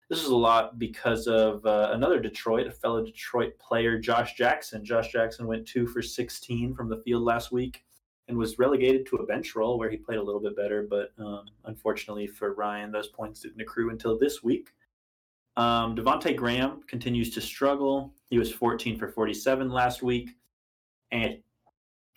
This 0.08 0.22
is 0.22 0.28
a 0.28 0.36
lot 0.36 0.78
because 0.78 1.26
of 1.26 1.66
uh, 1.66 1.90
another 1.92 2.20
Detroit, 2.20 2.68
a 2.68 2.70
fellow 2.70 3.04
Detroit 3.04 3.58
player, 3.58 3.98
Josh 3.98 4.34
Jackson. 4.34 4.84
Josh 4.84 5.10
Jackson 5.10 5.46
went 5.46 5.66
two 5.66 5.86
for 5.86 6.00
16 6.00 6.74
from 6.74 6.88
the 6.88 6.98
field 6.98 7.24
last 7.24 7.50
week 7.50 7.84
and 8.28 8.38
was 8.38 8.58
relegated 8.58 9.06
to 9.06 9.16
a 9.16 9.26
bench 9.26 9.56
role 9.56 9.78
where 9.78 9.90
he 9.90 9.96
played 9.96 10.18
a 10.18 10.22
little 10.22 10.40
bit 10.40 10.56
better. 10.56 10.86
But 10.88 11.12
um, 11.18 11.46
unfortunately 11.64 12.28
for 12.28 12.54
Ryan, 12.54 12.92
those 12.92 13.08
points 13.08 13.40
didn't 13.40 13.60
accrue 13.60 13.90
until 13.90 14.16
this 14.18 14.42
week. 14.44 14.70
Um, 15.56 15.94
Graham 15.94 16.82
continues 16.86 17.30
to 17.30 17.40
struggle. 17.40 18.12
He 18.28 18.38
was 18.38 18.52
14 18.52 18.98
for 18.98 19.08
47 19.08 19.70
last 19.70 20.02
week, 20.02 20.30
and 21.10 21.38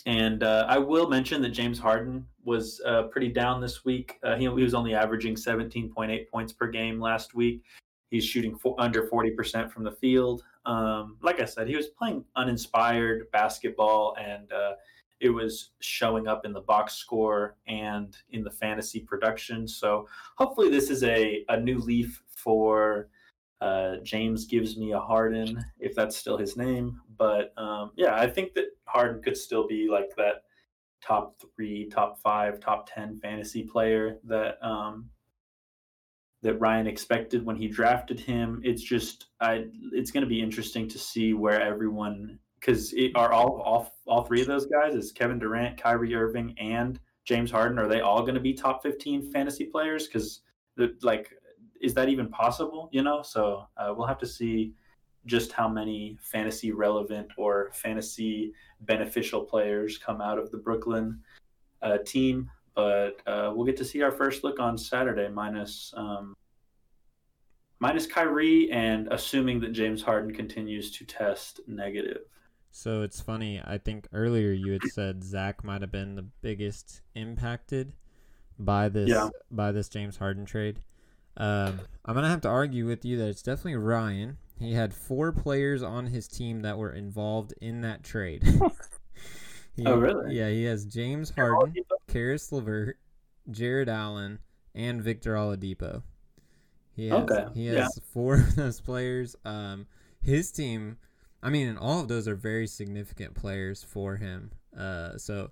and 0.05 0.43
uh, 0.43 0.65
I 0.67 0.77
will 0.77 1.07
mention 1.07 1.41
that 1.41 1.49
James 1.49 1.79
Harden 1.79 2.25
was 2.49 2.81
uh, 2.85 3.03
pretty 3.03 3.29
down 3.29 3.61
this 3.61 3.85
week. 3.85 4.19
Uh, 4.23 4.35
he, 4.35 4.41
he, 4.41 4.49
was 4.49 4.73
only 4.73 4.95
averaging 4.95 5.35
17.8 5.35 6.27
points 6.29 6.51
per 6.51 6.67
game 6.67 6.99
last 6.99 7.35
week. 7.35 7.63
He's 8.09 8.25
shooting 8.25 8.57
under 8.79 9.07
40% 9.07 9.71
from 9.71 9.83
the 9.83 9.91
field. 9.91 10.43
Um, 10.65 11.17
like 11.21 11.39
I 11.39 11.45
said, 11.45 11.67
he 11.67 11.75
was 11.75 11.87
playing 11.87 12.25
uninspired 12.35 13.29
basketball, 13.31 14.17
and 14.19 14.51
uh, 14.51 14.73
it 15.19 15.29
was 15.29 15.71
showing 15.79 16.27
up 16.27 16.43
in 16.43 16.51
the 16.51 16.61
box 16.61 16.95
score 16.95 17.55
and 17.67 18.17
in 18.31 18.43
the 18.43 18.51
fantasy 18.51 18.99
production. 18.99 19.67
So 19.67 20.07
hopefully, 20.35 20.69
this 20.69 20.89
is 20.89 21.03
a, 21.03 21.45
a 21.49 21.59
new 21.59 21.77
leaf 21.77 22.23
for 22.29 23.09
uh, 23.61 23.97
James 24.03 24.45
gives 24.45 24.75
me 24.75 24.93
a 24.93 24.99
Harden, 24.99 25.63
if 25.79 25.93
that's 25.93 26.17
still 26.17 26.37
his 26.37 26.57
name. 26.57 26.99
But 27.15 27.53
um, 27.57 27.91
yeah, 27.95 28.15
I 28.15 28.27
think 28.27 28.55
that 28.55 28.75
Harden 28.85 29.21
could 29.21 29.37
still 29.37 29.67
be 29.67 29.87
like 29.87 30.15
that 30.17 30.45
top 31.01 31.35
three, 31.55 31.89
top 31.89 32.19
five, 32.21 32.59
top 32.59 32.89
ten 32.93 33.17
fantasy 33.17 33.63
player 33.63 34.17
that 34.25 34.57
um, 34.65 35.09
that 36.41 36.59
Ryan 36.59 36.87
expected 36.87 37.45
when 37.45 37.55
he 37.55 37.67
drafted 37.67 38.19
him. 38.19 38.61
It's 38.63 38.83
just 38.83 39.27
I 39.41 39.65
it's 39.93 40.11
going 40.11 40.23
to 40.23 40.29
be 40.29 40.41
interesting 40.41 40.87
to 40.89 40.99
see 40.99 41.33
where 41.33 41.61
everyone 41.61 42.39
because 42.59 42.93
are 43.15 43.31
all 43.31 43.61
all 43.61 43.93
all 44.07 44.23
three 44.23 44.41
of 44.41 44.47
those 44.47 44.65
guys 44.65 44.95
is 44.95 45.11
Kevin 45.11 45.39
Durant, 45.39 45.81
Kyrie 45.81 46.15
Irving, 46.15 46.55
and 46.59 46.99
James 47.25 47.51
Harden. 47.51 47.79
Are 47.79 47.87
they 47.87 48.01
all 48.01 48.21
going 48.21 48.35
to 48.35 48.41
be 48.41 48.53
top 48.53 48.81
fifteen 48.83 49.31
fantasy 49.31 49.65
players? 49.65 50.07
Because 50.07 50.41
like 51.01 51.33
is 51.81 51.93
that 51.93 52.09
even 52.09 52.29
possible? 52.29 52.89
You 52.91 53.03
know, 53.03 53.21
so 53.21 53.65
uh, 53.77 53.93
we'll 53.95 54.07
have 54.07 54.19
to 54.19 54.27
see 54.27 54.73
just 55.25 55.51
how 55.51 55.67
many 55.67 56.17
fantasy 56.21 56.71
relevant 56.71 57.27
or 57.37 57.71
fantasy 57.73 58.53
beneficial 58.81 59.41
players 59.41 59.97
come 59.97 60.21
out 60.21 60.37
of 60.37 60.51
the 60.51 60.57
Brooklyn 60.57 61.19
uh, 61.81 61.97
team. 62.05 62.49
But 62.75 63.21
uh, 63.27 63.51
we'll 63.53 63.65
get 63.65 63.77
to 63.77 63.85
see 63.85 64.01
our 64.01 64.11
first 64.11 64.43
look 64.43 64.59
on 64.59 64.77
Saturday, 64.77 65.27
minus 65.27 65.93
um, 65.97 66.35
minus 67.79 68.05
Kyrie, 68.05 68.71
and 68.71 69.07
assuming 69.11 69.59
that 69.61 69.71
James 69.73 70.01
Harden 70.01 70.33
continues 70.33 70.91
to 70.91 71.05
test 71.05 71.59
negative. 71.67 72.21
So 72.71 73.01
it's 73.01 73.19
funny. 73.19 73.61
I 73.65 73.77
think 73.79 74.07
earlier 74.13 74.51
you 74.51 74.71
had 74.71 74.83
said 74.93 75.23
Zack 75.23 75.63
might 75.63 75.81
have 75.81 75.91
been 75.91 76.15
the 76.15 76.27
biggest 76.41 77.01
impacted 77.15 77.93
by 78.57 78.89
this 78.89 79.09
yeah. 79.09 79.29
by 79.49 79.71
this 79.71 79.89
James 79.89 80.17
Harden 80.17 80.45
trade. 80.45 80.81
Um, 81.37 81.81
I'm 82.05 82.15
gonna 82.15 82.29
have 82.29 82.41
to 82.41 82.49
argue 82.49 82.85
with 82.85 83.05
you 83.05 83.17
that 83.17 83.27
it's 83.27 83.41
definitely 83.41 83.75
Ryan. 83.75 84.37
He 84.59 84.73
had 84.73 84.93
four 84.93 85.31
players 85.31 85.81
on 85.81 86.07
his 86.07 86.27
team 86.27 86.61
that 86.63 86.77
were 86.77 86.91
involved 86.91 87.53
in 87.61 87.81
that 87.81 88.03
trade. 88.03 88.43
he, 89.75 89.85
oh, 89.85 89.95
really? 89.95 90.35
Yeah, 90.35 90.49
he 90.49 90.65
has 90.65 90.85
James 90.85 91.31
Harden, 91.31 91.73
Caris 92.07 92.51
LeVert, 92.51 92.97
Jarrett 93.49 93.87
Allen, 93.87 94.39
and 94.75 95.01
Victor 95.01 95.35
Oladipo. 95.35 96.03
He 96.93 97.07
has, 97.07 97.21
okay. 97.21 97.45
He 97.53 97.67
has 97.67 97.75
yeah. 97.75 97.87
four 98.13 98.35
of 98.35 98.55
those 98.55 98.81
players. 98.81 99.37
Um, 99.45 99.87
his 100.21 100.51
team, 100.51 100.97
I 101.41 101.49
mean, 101.49 101.69
and 101.69 101.79
all 101.79 102.01
of 102.01 102.09
those 102.09 102.27
are 102.27 102.35
very 102.35 102.67
significant 102.67 103.35
players 103.35 103.81
for 103.81 104.17
him. 104.17 104.51
Uh, 104.77 105.17
so 105.17 105.51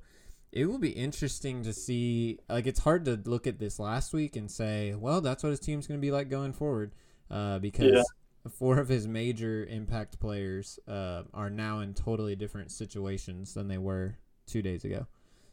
it 0.52 0.66
will 0.66 0.80
be 0.80 0.90
interesting 0.90 1.64
to 1.64 1.72
see. 1.72 2.40
Like, 2.50 2.68
it's 2.68 2.82
hard 2.82 3.06
to 3.06 3.22
look 3.24 3.48
at 3.48 3.60
this 3.60 3.80
last 3.80 4.12
week 4.12 4.36
and 4.36 4.52
say, 4.52 4.94
well, 4.96 5.22
that's 5.22 5.44
what 5.44 5.52
his 5.52 5.62
team's 5.62 5.88
going 5.88 6.00
to 6.00 6.06
be 6.06 6.12
like 6.12 6.30
going 6.30 6.52
forward, 6.52 6.94
uh, 7.32 7.60
because 7.60 7.94
yeah. 7.94 8.04
Four 8.50 8.80
of 8.80 8.88
his 8.88 9.08
major 9.08 9.66
impact 9.66 10.20
players 10.20 10.80
uh, 10.88 11.24
are 11.34 11.50
now 11.50 11.80
in 11.80 11.94
totally 11.94 12.36
different 12.36 12.72
situations 12.72 13.54
than 13.54 13.68
they 13.68 13.78
were 13.78 14.18
two 14.46 14.62
days 14.62 14.86
ago. 14.86 15.06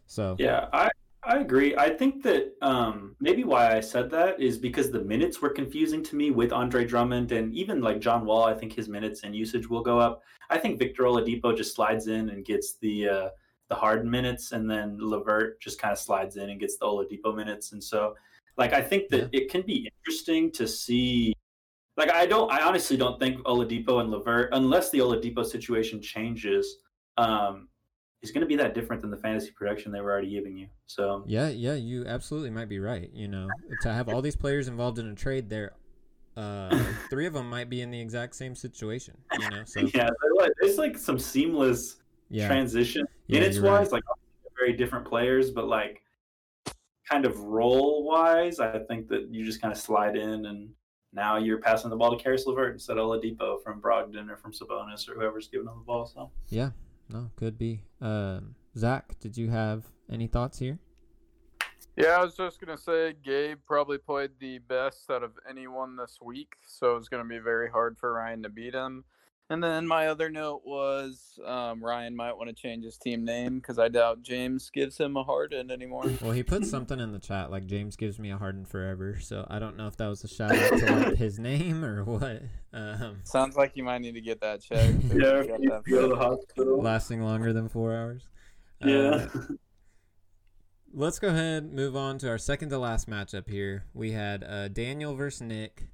So 0.06 0.36
yeah, 0.38 0.68
I 0.72 0.90
I 1.26 1.38
agree. 1.38 1.74
I 1.76 1.88
think 1.88 2.22
that 2.24 2.52
um, 2.60 3.16
maybe 3.18 3.44
why 3.44 3.74
I 3.74 3.80
said 3.80 4.10
that 4.10 4.40
is 4.40 4.58
because 4.58 4.90
the 4.90 5.00
minutes 5.00 5.40
were 5.40 5.48
confusing 5.48 6.02
to 6.04 6.16
me 6.16 6.30
with 6.30 6.52
Andre 6.52 6.84
Drummond 6.84 7.32
and 7.32 7.54
even 7.54 7.80
like 7.80 8.00
John 8.00 8.26
Wall. 8.26 8.44
I 8.44 8.54
think 8.54 8.74
his 8.74 8.88
minutes 8.88 9.22
and 9.24 9.34
usage 9.34 9.68
will 9.68 9.82
go 9.82 9.98
up. 9.98 10.22
I 10.50 10.58
think 10.58 10.78
Victor 10.78 11.04
Oladipo 11.04 11.56
just 11.56 11.74
slides 11.74 12.08
in 12.08 12.28
and 12.28 12.44
gets 12.44 12.74
the 12.74 13.08
uh, 13.08 13.28
the 13.68 13.74
Harden 13.74 14.10
minutes, 14.10 14.52
and 14.52 14.70
then 14.70 14.98
LeVert 15.00 15.60
just 15.60 15.80
kind 15.80 15.92
of 15.92 15.98
slides 15.98 16.36
in 16.36 16.50
and 16.50 16.60
gets 16.60 16.76
the 16.76 16.84
Oladipo 16.84 17.34
minutes. 17.34 17.72
And 17.72 17.82
so, 17.82 18.14
like, 18.58 18.74
I 18.74 18.82
think 18.82 19.08
that 19.08 19.30
yeah. 19.32 19.40
it 19.40 19.50
can 19.50 19.62
be 19.62 19.90
interesting 19.98 20.52
to 20.52 20.68
see. 20.68 21.34
Like, 21.96 22.10
I 22.10 22.26
don't, 22.26 22.50
I 22.50 22.62
honestly 22.62 22.96
don't 22.96 23.20
think 23.20 23.38
Oladipo 23.44 24.00
and 24.00 24.10
LeVert, 24.10 24.48
unless 24.52 24.90
the 24.90 24.98
Oladipo 24.98 25.44
situation 25.44 26.02
changes, 26.02 26.78
um, 27.16 27.68
is 28.24 28.32
going 28.32 28.40
to 28.40 28.46
be 28.46 28.56
that 28.56 28.74
different 28.74 29.02
than 29.02 29.10
the 29.10 29.16
fantasy 29.16 29.50
production 29.52 29.92
they 29.92 30.00
were 30.00 30.10
already 30.10 30.30
giving 30.30 30.56
you. 30.56 30.66
So 30.86 31.22
yeah, 31.26 31.50
yeah, 31.50 31.74
you 31.74 32.06
absolutely 32.06 32.50
might 32.50 32.68
be 32.68 32.80
right. 32.80 33.10
You 33.12 33.28
know, 33.28 33.48
to 33.82 33.92
have 33.92 34.08
all 34.08 34.22
these 34.22 34.34
players 34.34 34.66
involved 34.66 34.98
in 34.98 35.06
a 35.08 35.14
trade, 35.14 35.50
there, 35.50 35.72
uh, 36.36 36.76
three 37.10 37.26
of 37.26 37.34
them 37.34 37.48
might 37.48 37.68
be 37.68 37.82
in 37.82 37.90
the 37.90 38.00
exact 38.00 38.34
same 38.34 38.54
situation. 38.54 39.16
You 39.38 39.50
know, 39.50 39.62
so 39.66 39.80
yeah, 39.94 40.08
it's 40.62 40.78
like 40.78 40.96
some 40.96 41.18
seamless 41.18 41.96
yeah. 42.30 42.48
transition 42.48 43.06
yeah, 43.26 43.40
minutes 43.40 43.58
wise, 43.58 43.86
right. 43.86 43.92
like 43.92 44.04
very 44.58 44.72
different 44.72 45.06
players, 45.06 45.50
but 45.50 45.68
like 45.68 46.02
kind 47.08 47.26
of 47.26 47.38
role 47.40 48.04
wise, 48.04 48.58
I 48.58 48.78
think 48.78 49.08
that 49.08 49.28
you 49.30 49.44
just 49.44 49.60
kind 49.60 49.70
of 49.70 49.78
slide 49.78 50.16
in 50.16 50.46
and 50.46 50.70
now 51.14 51.36
you're 51.36 51.58
passing 51.58 51.90
the 51.90 51.96
ball 51.96 52.16
to 52.16 52.22
Caris 52.22 52.46
LeVert 52.46 52.72
instead 52.72 52.98
of 52.98 53.06
Oladipo 53.06 53.62
from 53.62 53.80
Brogdon 53.80 54.28
or 54.30 54.36
from 54.36 54.52
Sabonis 54.52 55.08
or 55.08 55.14
whoever's 55.14 55.48
giving 55.48 55.66
them 55.66 55.78
the 55.78 55.84
ball. 55.84 56.06
So 56.06 56.30
yeah, 56.48 56.70
no, 57.08 57.30
could 57.36 57.56
be. 57.56 57.82
Um, 58.00 58.54
Zack, 58.76 59.18
did 59.20 59.36
you 59.36 59.50
have 59.50 59.84
any 60.10 60.26
thoughts 60.26 60.58
here? 60.58 60.78
Yeah, 61.96 62.16
I 62.18 62.24
was 62.24 62.36
just 62.36 62.60
gonna 62.60 62.76
say 62.76 63.14
Gabe 63.24 63.58
probably 63.66 63.98
played 63.98 64.32
the 64.40 64.58
best 64.58 65.08
out 65.10 65.22
of 65.22 65.32
anyone 65.48 65.96
this 65.96 66.18
week, 66.20 66.54
so 66.66 66.96
it's 66.96 67.08
gonna 67.08 67.24
be 67.24 67.38
very 67.38 67.70
hard 67.70 67.96
for 67.96 68.12
Ryan 68.12 68.42
to 68.42 68.48
beat 68.48 68.74
him. 68.74 69.04
And 69.50 69.62
then 69.62 69.86
my 69.86 70.06
other 70.06 70.30
note 70.30 70.62
was 70.64 71.38
um, 71.44 71.84
Ryan 71.84 72.16
might 72.16 72.32
want 72.32 72.48
to 72.48 72.54
change 72.54 72.82
his 72.84 72.96
team 72.96 73.26
name 73.26 73.58
because 73.58 73.78
I 73.78 73.88
doubt 73.88 74.22
James 74.22 74.70
gives 74.70 74.96
him 74.96 75.18
a 75.18 75.22
Harden 75.22 75.70
anymore. 75.70 76.10
Well, 76.22 76.32
he 76.32 76.42
put 76.42 76.64
something 76.66 76.98
in 76.98 77.12
the 77.12 77.18
chat 77.18 77.50
like 77.50 77.66
James 77.66 77.96
gives 77.96 78.18
me 78.18 78.30
a 78.30 78.38
Harden 78.38 78.64
forever. 78.64 79.18
So 79.20 79.46
I 79.50 79.58
don't 79.58 79.76
know 79.76 79.86
if 79.86 79.98
that 79.98 80.06
was 80.06 80.24
a 80.24 80.28
shout 80.28 80.56
out 80.56 80.78
to 80.78 80.96
like, 80.96 81.14
his 81.16 81.38
name 81.38 81.84
or 81.84 82.04
what. 82.04 82.42
Um, 82.72 83.18
Sounds 83.24 83.54
like 83.54 83.76
you 83.76 83.84
might 83.84 84.00
need 84.00 84.14
to 84.14 84.22
get 84.22 84.40
that 84.40 84.62
checked. 84.62 84.94
yeah, 85.12 85.42
you 85.58 85.68
go 85.86 86.02
to 86.02 86.08
the 86.08 86.16
hospital. 86.16 86.80
Lasting 86.80 87.22
longer 87.22 87.52
than 87.52 87.68
four 87.68 87.94
hours. 87.94 88.26
Yeah. 88.82 89.28
Uh, 89.34 89.40
let's 90.94 91.18
go 91.18 91.28
ahead 91.28 91.70
move 91.70 91.96
on 91.96 92.16
to 92.18 92.28
our 92.30 92.38
second 92.38 92.70
to 92.70 92.78
last 92.78 93.10
matchup 93.10 93.50
here. 93.50 93.84
We 93.92 94.12
had 94.12 94.42
uh, 94.42 94.68
Daniel 94.68 95.14
versus 95.14 95.42
Nick. 95.42 95.88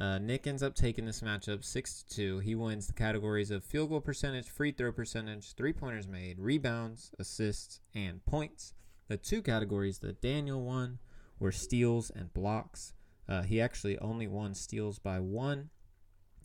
Uh, 0.00 0.16
Nick 0.18 0.46
ends 0.46 0.62
up 0.62 0.74
taking 0.74 1.04
this 1.04 1.20
matchup 1.20 1.62
six 1.62 2.02
to 2.02 2.14
two. 2.14 2.38
He 2.38 2.54
wins 2.54 2.86
the 2.86 2.94
categories 2.94 3.50
of 3.50 3.62
field 3.62 3.90
goal 3.90 4.00
percentage, 4.00 4.48
free 4.48 4.72
throw 4.72 4.90
percentage, 4.92 5.52
three 5.52 5.74
pointers 5.74 6.08
made, 6.08 6.38
rebounds, 6.38 7.10
assists, 7.18 7.80
and 7.94 8.24
points. 8.24 8.72
The 9.08 9.18
two 9.18 9.42
categories 9.42 9.98
that 9.98 10.22
Daniel 10.22 10.62
won 10.62 11.00
were 11.38 11.52
steals 11.52 12.08
and 12.08 12.32
blocks. 12.32 12.94
Uh, 13.28 13.42
he 13.42 13.60
actually 13.60 13.98
only 13.98 14.26
won 14.26 14.54
steals 14.54 14.98
by 14.98 15.20
one, 15.20 15.68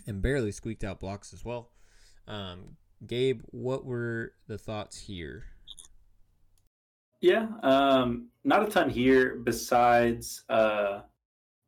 and 0.06 0.22
barely 0.22 0.52
squeaked 0.52 0.84
out 0.84 1.00
blocks 1.00 1.34
as 1.34 1.46
well. 1.46 1.72
Um, 2.28 2.76
Gabe, 3.08 3.42
what 3.52 3.86
were 3.86 4.34
the 4.48 4.58
thoughts 4.58 5.00
here? 5.00 5.46
Yeah, 7.22 7.48
um, 7.64 8.28
not 8.44 8.68
a 8.68 8.70
ton 8.70 8.90
here 8.90 9.38
besides. 9.38 10.44
Uh 10.50 11.04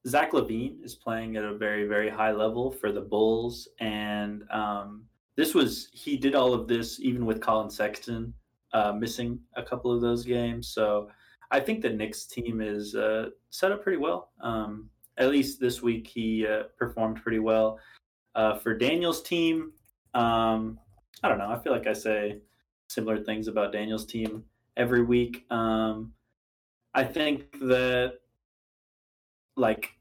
Zach 0.06 0.32
LaVine 0.32 0.84
is 0.84 0.96
playing 0.96 1.38
at 1.38 1.44
a 1.44 1.58
very, 1.58 1.88
very 1.88 2.10
high 2.10 2.32
level 2.32 2.72
for 2.72 2.92
the 2.92 3.02
Bulls. 3.02 3.68
And 3.80 4.44
um, 4.52 5.06
this 5.36 5.54
was, 5.54 5.90
he 5.92 6.18
did 6.18 6.36
all 6.36 6.54
of 6.54 6.68
this 6.68 7.00
even 7.00 7.26
with 7.26 7.42
Collin 7.42 7.70
Sexton 7.70 8.34
uh, 8.74 8.92
missing 8.92 9.40
a 9.56 9.64
couple 9.64 9.92
of 9.92 10.02
those 10.02 10.26
games. 10.26 10.68
So 10.70 11.10
I 11.52 11.60
think 11.60 11.82
the 11.82 11.90
Nick's 11.90 12.26
team 12.26 12.62
is 12.62 12.96
uh, 12.96 13.30
set 13.50 13.72
up 13.72 13.84
pretty 13.84 13.98
well. 13.98 14.32
Um, 14.42 14.90
at 15.18 15.30
least 15.30 15.60
this 15.60 15.82
week, 15.82 16.08
he 16.08 16.46
uh, 16.46 16.64
performed 16.78 17.22
pretty 17.22 17.40
well. 17.40 17.80
Uh, 18.36 18.56
for 18.56 18.78
Daniel's 18.78 19.24
team, 19.24 19.72
um, 20.14 20.78
I 21.24 21.30
don't 21.30 21.40
know. 21.40 21.50
I 21.50 21.58
feel 21.58 21.74
like 21.74 21.88
I 21.88 21.94
say 21.94 22.40
similar 22.88 23.24
things 23.24 23.48
about 23.48 23.74
Daniel's 23.74 24.06
team 24.06 24.44
every 24.76 25.04
week. 25.04 25.46
Um, 25.50 26.14
I 26.94 27.04
think 27.04 27.52
that 27.60 28.20
like 29.58 29.94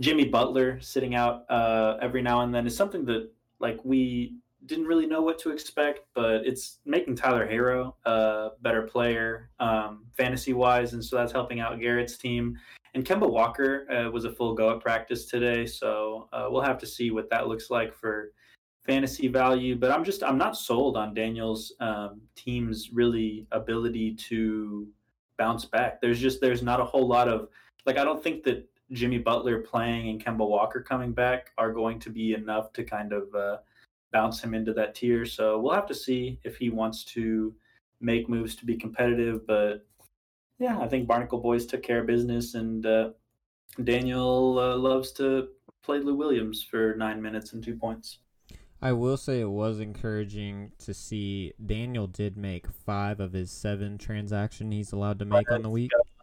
Jimmy 0.00 0.24
Butler 0.24 0.80
sitting 0.80 1.14
out 1.14 1.48
uh, 1.50 1.96
every 2.02 2.22
now 2.22 2.40
and 2.40 2.54
then 2.54 2.66
is 2.66 2.76
something 2.76 3.04
that 3.04 3.30
like 3.60 3.78
we 3.84 4.36
didn't 4.66 4.86
really 4.86 5.06
know 5.06 5.20
what 5.20 5.38
to 5.40 5.50
expect, 5.50 6.00
but 6.14 6.46
it's 6.46 6.78
making 6.86 7.16
Tyler 7.16 7.46
Herro 7.46 7.94
a 8.06 8.50
better 8.62 8.82
player 8.82 9.50
um, 9.60 10.06
fantasy 10.16 10.52
wise, 10.52 10.94
and 10.94 11.04
so 11.04 11.16
that's 11.16 11.32
helping 11.32 11.60
out 11.60 11.78
Garrett's 11.78 12.16
team. 12.16 12.58
And 12.94 13.04
Kemba 13.04 13.28
Walker 13.28 13.90
uh, 13.90 14.10
was 14.10 14.24
a 14.24 14.30
full 14.30 14.54
go 14.54 14.74
at 14.74 14.80
practice 14.80 15.26
today, 15.26 15.66
so 15.66 16.28
uh, 16.32 16.46
we'll 16.48 16.62
have 16.62 16.78
to 16.78 16.86
see 16.86 17.10
what 17.10 17.28
that 17.30 17.48
looks 17.48 17.70
like 17.70 17.94
for 17.94 18.32
fantasy 18.86 19.28
value. 19.28 19.76
But 19.76 19.90
I'm 19.90 20.04
just 20.04 20.22
I'm 20.22 20.38
not 20.38 20.56
sold 20.56 20.96
on 20.96 21.14
Daniel's 21.14 21.74
um, 21.80 22.20
team's 22.34 22.90
really 22.92 23.46
ability 23.52 24.14
to 24.28 24.88
bounce 25.36 25.64
back. 25.64 26.00
There's 26.00 26.20
just 26.20 26.40
there's 26.40 26.62
not 26.62 26.80
a 26.80 26.84
whole 26.84 27.06
lot 27.06 27.28
of 27.28 27.48
like 27.86 27.98
I 27.98 28.04
don't 28.04 28.22
think 28.22 28.44
that 28.44 28.68
Jimmy 28.92 29.18
Butler 29.18 29.60
playing 29.60 30.08
and 30.08 30.24
Kemba 30.24 30.46
Walker 30.48 30.80
coming 30.80 31.12
back 31.12 31.52
are 31.58 31.72
going 31.72 31.98
to 32.00 32.10
be 32.10 32.34
enough 32.34 32.72
to 32.74 32.84
kind 32.84 33.12
of 33.12 33.34
uh, 33.34 33.58
bounce 34.12 34.40
him 34.40 34.54
into 34.54 34.72
that 34.74 34.94
tier. 34.94 35.24
So 35.26 35.58
we'll 35.58 35.74
have 35.74 35.86
to 35.86 35.94
see 35.94 36.38
if 36.44 36.56
he 36.56 36.70
wants 36.70 37.04
to 37.04 37.54
make 38.00 38.28
moves 38.28 38.54
to 38.56 38.66
be 38.66 38.76
competitive. 38.76 39.46
But 39.46 39.86
yeah, 40.58 40.78
I 40.78 40.86
think 40.86 41.08
Barnacle 41.08 41.40
Boys 41.40 41.66
took 41.66 41.82
care 41.82 42.00
of 42.00 42.06
business, 42.06 42.54
and 42.54 42.86
uh, 42.86 43.10
Daniel 43.82 44.58
uh, 44.58 44.76
loves 44.76 45.12
to 45.12 45.48
play 45.82 45.98
Lou 45.98 46.14
Williams 46.14 46.62
for 46.62 46.94
nine 46.96 47.20
minutes 47.20 47.52
and 47.52 47.62
two 47.62 47.76
points. 47.76 48.18
I 48.80 48.92
will 48.92 49.16
say 49.16 49.40
it 49.40 49.48
was 49.48 49.80
encouraging 49.80 50.72
to 50.80 50.92
see 50.92 51.54
Daniel 51.64 52.06
did 52.06 52.36
make 52.36 52.66
five 52.68 53.18
of 53.18 53.32
his 53.32 53.50
seven 53.50 53.96
transaction 53.96 54.70
he's 54.70 54.92
allowed 54.92 55.18
to 55.20 55.24
make 55.24 55.50
on 55.50 55.62
the 55.62 55.70
week. 55.70 55.90
Go. 55.90 56.13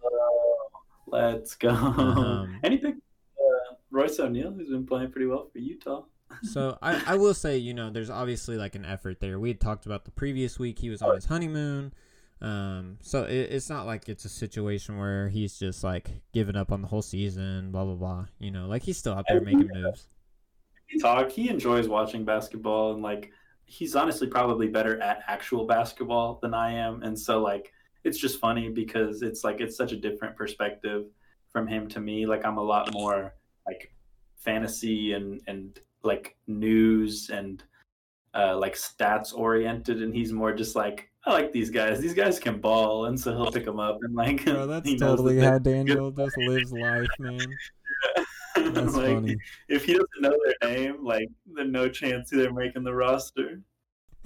Let's 1.12 1.56
go. 1.56 1.70
Um, 1.70 2.60
and 2.64 2.74
he 2.74 2.80
picked 2.80 3.02
uh, 3.38 3.76
Royce 3.92 4.20
O'Neale, 4.20 4.52
who's 4.52 4.70
been 4.70 4.86
playing 4.86 5.12
pretty 5.12 5.28
well 5.28 5.50
for 5.52 5.60
Utah. 5.60 6.04
so 6.44 6.78
I, 6.82 7.02
I 7.06 7.16
will 7.18 7.34
say, 7.34 7.58
you 7.58 7.74
know, 7.74 7.90
there's 7.90 8.10
obviously 8.10 8.58
like 8.58 8.76
an 8.76 8.86
effort 8.86 9.20
there. 9.20 9.40
We 9.40 9.50
had 9.50 9.60
talked 9.60 9.86
about 9.86 10.06
the 10.06 10.12
previous 10.12 10.58
week 10.58 10.80
he 10.80 10.90
was 10.90 11.02
on 11.02 11.16
his 11.16 11.26
honeymoon. 11.26 11.94
Um, 12.42 12.98
so 13.02 13.24
it, 13.24 13.52
it's 13.52 13.70
not 13.70 13.86
like 13.86 14.10
it's 14.10 14.26
a 14.26 14.30
situation 14.30 14.98
where 14.98 15.30
he's 15.30 15.60
just 15.60 15.84
like 15.84 16.10
giving 16.34 16.56
up 16.56 16.72
on 16.72 16.82
the 16.82 16.88
whole 16.88 17.04
season, 17.04 17.72
blah 17.72 17.86
blah 17.86 17.96
blah. 17.96 18.26
You 18.40 18.52
know, 18.52 18.68
like 18.68 18.84
he's 18.84 18.98
still 18.98 19.14
out 19.14 19.26
there 19.28 19.42
making 19.42 19.70
moves. 19.74 20.08
He 20.88 21.00
talk. 21.00 21.30
He 21.30 21.50
enjoys 21.50 21.88
watching 21.88 22.26
basketball, 22.26 22.94
and 22.94 23.04
like 23.04 23.32
he's 23.66 23.96
honestly 23.96 24.28
probably 24.28 24.68
better 24.68 25.00
at 25.02 25.24
actual 25.28 25.66
basketball 25.66 26.40
than 26.42 26.54
I 26.54 26.74
am. 26.74 27.04
And 27.04 27.18
so 27.18 27.42
like 27.42 27.72
it's 28.04 28.18
just 28.18 28.40
funny 28.40 28.70
because 28.70 29.22
it's 29.22 29.44
like 29.44 29.62
it's 29.62 29.78
such 29.78 29.92
a 29.92 29.98
different 29.98 30.36
perspective 30.36 31.06
from 31.52 31.68
him 31.68 31.88
to 31.90 32.00
me. 32.00 32.26
Like 32.26 32.46
I'm 32.46 32.58
a 32.58 32.64
lot 32.64 32.94
more 32.94 33.36
like 33.66 33.94
fantasy 34.38 35.14
and 35.14 35.42
and 35.48 35.80
like 36.04 36.36
news 36.48 37.30
and 37.30 37.64
uh, 38.34 38.58
like 38.58 38.76
stats 38.76 39.34
oriented, 39.36 40.02
and 40.02 40.14
he's 40.14 40.32
more 40.32 40.54
just 40.54 40.76
like 40.76 41.10
I 41.26 41.34
like 41.34 41.52
these 41.52 41.70
guys. 41.70 42.00
These 42.00 42.14
guys 42.14 42.40
can 42.40 42.60
ball, 42.60 43.06
and 43.06 43.20
so 43.20 43.32
he'll 43.36 43.52
pick 43.52 43.66
them 43.66 43.80
up 43.80 44.00
and 44.02 44.16
like. 44.16 44.46
Bro, 44.46 44.68
that's 44.68 44.96
totally 45.00 45.40
how 45.40 45.60
Daniel 45.60 46.12
just 46.12 46.38
lives 46.38 46.72
life, 46.72 47.08
man. 47.20 47.40
That's 48.56 48.96
like, 48.96 49.14
funny. 49.14 49.38
If 49.70 49.86
he 49.86 49.94
doesn't 49.94 50.22
know 50.22 50.36
their 50.44 50.70
name, 50.72 51.04
like, 51.04 51.30
there's 51.56 51.70
no 51.70 51.88
chance 51.90 52.30
they're 52.30 52.54
making 52.54 52.84
the 52.84 52.94
roster. 52.94 53.62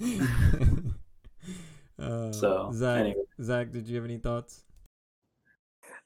uh, 1.98 2.32
so, 2.32 2.70
Zack, 2.72 3.00
anyway. 3.00 3.22
Zack, 3.40 3.70
did 3.70 3.88
you 3.88 3.96
have 3.96 4.04
any 4.04 4.18
thoughts? 4.18 4.64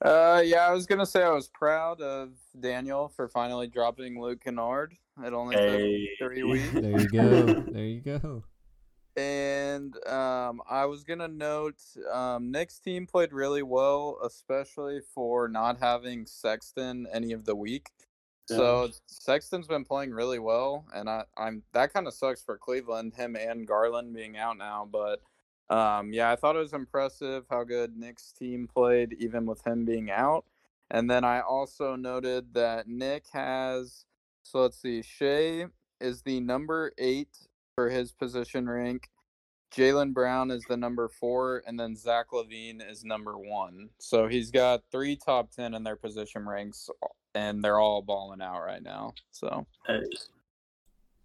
Uh, 0.03 0.43
yeah, 0.45 0.67
I 0.67 0.73
was 0.73 0.87
gonna 0.87 1.05
say 1.05 1.23
I 1.23 1.31
was 1.31 1.49
proud 1.49 2.01
of 2.01 2.31
Daniel 2.59 3.09
for 3.09 3.29
finally 3.29 3.67
dropping 3.67 4.21
Luke 4.21 4.43
Kennard. 4.43 4.95
It 5.23 5.33
only 5.35 5.57
hey. 5.57 6.09
took 6.19 6.29
three 6.29 6.43
weeks. 6.51 6.71
There 6.73 7.01
you 7.01 7.09
go. 7.09 7.65
There 7.73 7.85
you 7.85 8.01
go. 8.01 8.45
And 9.17 9.95
um, 10.07 10.63
I 10.71 10.87
was 10.87 11.05
gonna 11.05 11.29
note 11.29 11.81
um, 12.11 12.51
Nick's 12.51 12.79
team 12.79 13.07
played 13.07 13.33
really 13.33 13.63
well, 13.63 14.19
especially 14.25 15.01
for 15.15 15.49
not 15.49 15.79
having 15.79 16.25
Sexton 16.25 17.07
any 17.13 17.33
of 17.33 17.45
the 17.45 17.55
week. 17.55 17.91
Yeah. 18.49 18.57
So 18.57 18.91
Sexton's 19.07 19.67
been 19.67 19.85
playing 19.85 20.13
really 20.13 20.39
well, 20.39 20.87
and 20.95 21.11
I, 21.11 21.25
I'm 21.37 21.63
that 21.73 21.93
kind 21.93 22.07
of 22.07 22.15
sucks 22.15 22.43
for 22.43 22.57
Cleveland, 22.57 23.15
him 23.15 23.37
and 23.37 23.67
Garland 23.67 24.15
being 24.15 24.39
out 24.39 24.57
now. 24.57 24.89
But 24.91 25.21
um, 25.71 26.13
yeah, 26.13 26.31
I 26.31 26.37
thought 26.37 26.57
it 26.57 26.61
was 26.61 26.75
impressive 26.75 27.45
how 27.49 27.65
good 27.65 27.97
Nick's 27.97 28.33
team 28.33 28.69
played, 28.73 29.15
even 29.19 29.47
with 29.47 29.67
him 29.67 29.85
being 29.85 30.11
out. 30.11 30.45
And 30.91 31.09
then 31.09 31.25
I 31.25 31.41
also 31.41 31.95
noted 31.97 32.53
that 32.55 32.89
Nick 32.89 33.27
has 33.33 34.05
so 34.43 34.63
let's 34.63 34.81
see, 34.81 35.03
Shai 35.03 35.67
is 36.01 36.23
the 36.23 36.41
number 36.41 36.93
eight 36.99 37.37
for 37.75 37.89
his 37.89 38.13
position 38.13 38.69
rank. 38.69 39.09
Jaylen 39.73 40.13
Brown 40.13 40.51
is 40.51 40.65
the 40.69 40.77
number 40.77 41.09
four, 41.09 41.63
and 41.67 41.79
then 41.79 41.95
Zach 41.95 42.27
LaVine 42.33 42.81
is 42.91 43.05
number 43.05 43.39
one. 43.39 43.91
So 44.01 44.27
he's 44.27 44.51
got 44.51 44.83
three 44.91 45.15
top 45.15 45.53
ten 45.53 45.75
in 45.75 45.85
their 45.85 45.95
position 45.95 46.49
ranks, 46.49 46.91
and 47.35 47.63
they're 47.63 47.79
all 47.79 48.03
balling 48.03 48.43
out 48.43 48.63
right 48.63 48.83
now. 48.83 49.13
So, 49.31 49.65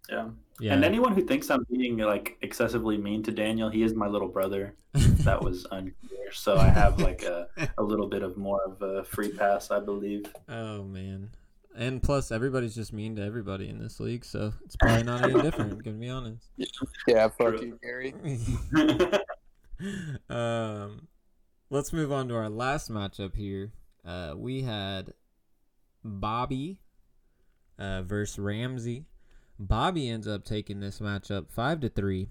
yeah. 0.08 0.28
yeah. 0.60 0.72
And 0.74 0.84
anyone 0.84 1.14
who 1.14 1.22
thinks 1.22 1.50
I'm 1.50 1.66
being 1.70 1.98
like 1.98 2.36
excessively 2.42 2.96
mean 2.96 3.22
to 3.24 3.32
Daniel, 3.32 3.68
he 3.68 3.82
is 3.82 3.94
my 3.94 4.06
little 4.06 4.28
brother. 4.28 4.74
that 4.92 5.42
was 5.42 5.66
unclear. 5.70 6.32
So 6.32 6.56
I 6.56 6.68
have 6.68 7.00
like 7.00 7.22
a, 7.22 7.48
a 7.78 7.82
little 7.82 8.06
bit 8.06 8.22
of 8.22 8.36
more 8.36 8.62
of 8.64 8.82
a 8.82 9.04
free 9.04 9.30
pass, 9.30 9.70
I 9.70 9.80
believe. 9.80 10.26
Oh 10.48 10.82
man. 10.82 11.30
And 11.76 12.02
plus, 12.02 12.32
everybody's 12.32 12.74
just 12.74 12.92
mean 12.94 13.16
to 13.16 13.22
everybody 13.22 13.68
in 13.68 13.78
this 13.78 14.00
league, 14.00 14.24
so 14.24 14.54
it's 14.64 14.76
probably 14.76 15.02
not 15.02 15.22
any 15.22 15.42
different. 15.42 15.82
Gonna 15.84 15.98
be 15.98 16.08
honest. 16.08 16.48
Yeah, 17.06 17.28
fuck 17.28 17.60
you, 17.60 17.78
Gary. 17.82 18.14
um, 20.30 21.06
let's 21.68 21.92
move 21.92 22.12
on 22.12 22.28
to 22.28 22.34
our 22.34 22.48
last 22.48 22.90
matchup 22.90 23.36
here. 23.36 23.72
Uh, 24.06 24.32
we 24.36 24.62
had 24.62 25.12
Bobby 26.02 26.80
uh, 27.78 28.02
versus 28.02 28.38
Ramsey. 28.38 29.04
Bobby 29.58 30.08
ends 30.08 30.28
up 30.28 30.44
taking 30.44 30.80
this 30.80 31.00
matchup 31.00 31.50
five 31.50 31.80
to 31.80 31.88
three. 31.88 32.28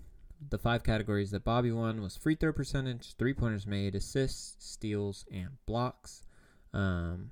The 0.50 0.58
five 0.58 0.84
categories 0.84 1.32
that 1.32 1.44
Bobby 1.44 1.72
won 1.72 2.02
was 2.02 2.18
free 2.18 2.36
throw 2.36 2.54
percentage, 2.54 3.16
three 3.16 3.34
pointers 3.34 3.66
made, 3.66 3.96
assists, 3.96 4.64
steals, 4.66 5.26
and 5.32 5.50
blocks. 5.66 6.22
Um, 6.74 7.32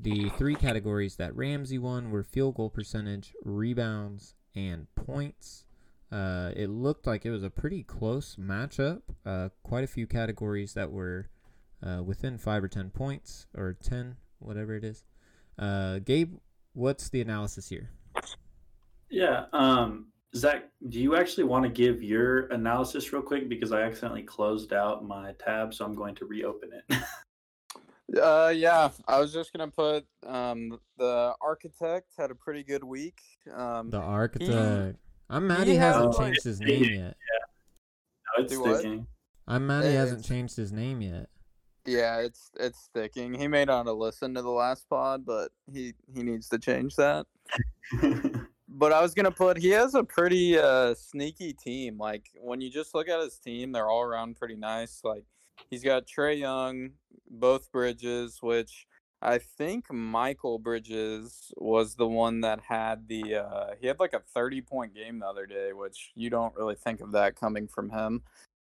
the 0.00 0.28
three 0.30 0.54
categories 0.54 1.16
that 1.16 1.34
Ramsey 1.34 1.78
won 1.78 2.10
were 2.10 2.22
field 2.22 2.54
goal 2.54 2.70
percentage, 2.70 3.34
rebounds, 3.42 4.34
and 4.54 4.86
points. 4.94 5.64
Uh, 6.12 6.52
it 6.54 6.68
looked 6.68 7.06
like 7.06 7.26
it 7.26 7.30
was 7.30 7.42
a 7.42 7.50
pretty 7.50 7.82
close 7.82 8.36
matchup. 8.36 9.02
Uh, 9.26 9.48
quite 9.62 9.84
a 9.84 9.88
few 9.88 10.06
categories 10.06 10.74
that 10.74 10.92
were 10.92 11.28
uh, 11.82 12.02
within 12.04 12.38
five 12.38 12.62
or 12.62 12.68
ten 12.68 12.90
points, 12.90 13.46
or 13.56 13.72
ten, 13.72 14.16
whatever 14.38 14.74
it 14.74 14.84
is. 14.84 15.04
Uh, 15.58 15.98
Gabe, 15.98 16.36
what's 16.72 17.08
the 17.08 17.20
analysis 17.20 17.68
here? 17.68 17.90
Yeah, 19.10 19.44
um, 19.52 20.06
Zack, 20.34 20.64
do 20.88 21.00
you 21.00 21.16
actually 21.16 21.44
want 21.44 21.64
to 21.64 21.70
give 21.70 22.02
your 22.02 22.46
analysis 22.48 23.12
real 23.12 23.22
quick 23.22 23.48
because 23.48 23.72
I 23.72 23.82
accidentally 23.82 24.22
closed 24.22 24.72
out 24.72 25.06
my 25.06 25.32
tab, 25.44 25.72
so 25.72 25.84
I'm 25.84 25.94
going 25.94 26.14
to 26.16 26.26
reopen 26.26 26.70
it. 26.72 26.98
Uh, 28.16 28.50
yeah, 28.54 28.88
I 29.06 29.20
was 29.20 29.34
just 29.34 29.52
gonna 29.52 29.70
put 29.70 30.06
um 30.26 30.78
the 30.96 31.34
architect 31.42 32.06
had 32.16 32.30
a 32.30 32.34
pretty 32.34 32.62
good 32.62 32.82
week. 32.82 33.20
Um, 33.54 33.90
the 33.90 34.00
architect. 34.00 34.96
He, 34.96 35.00
I'm 35.28 35.46
mad 35.46 35.66
he, 35.66 35.72
he 35.72 35.76
hasn't 35.76 36.14
oh, 36.14 36.18
changed 36.18 36.42
his 36.42 36.58
name 36.58 36.84
yet. 36.84 37.16
Yeah. 37.18 38.38
No, 38.38 38.44
it's 38.44 38.56
sticking. 38.56 39.06
I'm 39.46 39.66
mad 39.66 39.84
he 39.84 39.92
hasn't 39.92 40.24
changed 40.24 40.56
his 40.56 40.72
name 40.72 41.02
yet. 41.02 41.28
Yeah, 41.84 42.20
it's 42.20 42.50
it's 42.58 42.82
sticking. 42.84 43.34
He 43.34 43.46
may 43.46 43.66
not 43.66 43.86
have 43.86 43.96
listened 43.96 44.36
to 44.36 44.42
the 44.42 44.48
last 44.48 44.88
pod, 44.88 45.26
but 45.26 45.50
he 45.70 45.92
he 46.14 46.22
needs 46.22 46.48
to 46.48 46.58
change 46.58 46.96
that. 46.96 47.26
but 48.78 48.92
I 48.92 49.02
was 49.02 49.12
gonna 49.14 49.30
put 49.30 49.58
he 49.58 49.70
has 49.70 49.94
a 49.94 50.04
pretty 50.04 50.58
uh 50.58 50.94
sneaky 50.94 51.52
team. 51.52 51.98
Like 51.98 52.30
when 52.40 52.60
you 52.60 52.70
just 52.70 52.94
look 52.94 53.08
at 53.08 53.20
his 53.20 53.38
team, 53.38 53.72
they're 53.72 53.88
all 53.88 54.02
around 54.02 54.36
pretty 54.36 54.56
nice. 54.56 55.00
Like 55.04 55.24
He's 55.70 55.82
got 55.82 56.06
Trae 56.06 56.38
Young, 56.38 56.90
both 57.30 57.70
Bridges, 57.72 58.38
which 58.40 58.86
I 59.20 59.38
think 59.38 59.92
Michael 59.92 60.58
Bridges 60.58 61.52
was 61.56 61.96
the 61.96 62.06
one 62.06 62.40
that 62.42 62.60
had 62.68 63.08
the 63.08 63.36
uh, 63.36 63.66
he 63.80 63.86
had 63.86 64.00
like 64.00 64.14
a 64.14 64.22
30 64.34 64.62
point 64.62 64.94
game 64.94 65.18
the 65.18 65.26
other 65.26 65.46
day, 65.46 65.72
which 65.72 66.12
you 66.14 66.30
don't 66.30 66.54
really 66.56 66.76
think 66.76 67.00
of 67.00 67.12
that 67.12 67.36
coming 67.36 67.66
from 67.66 67.90
him. 67.90 68.22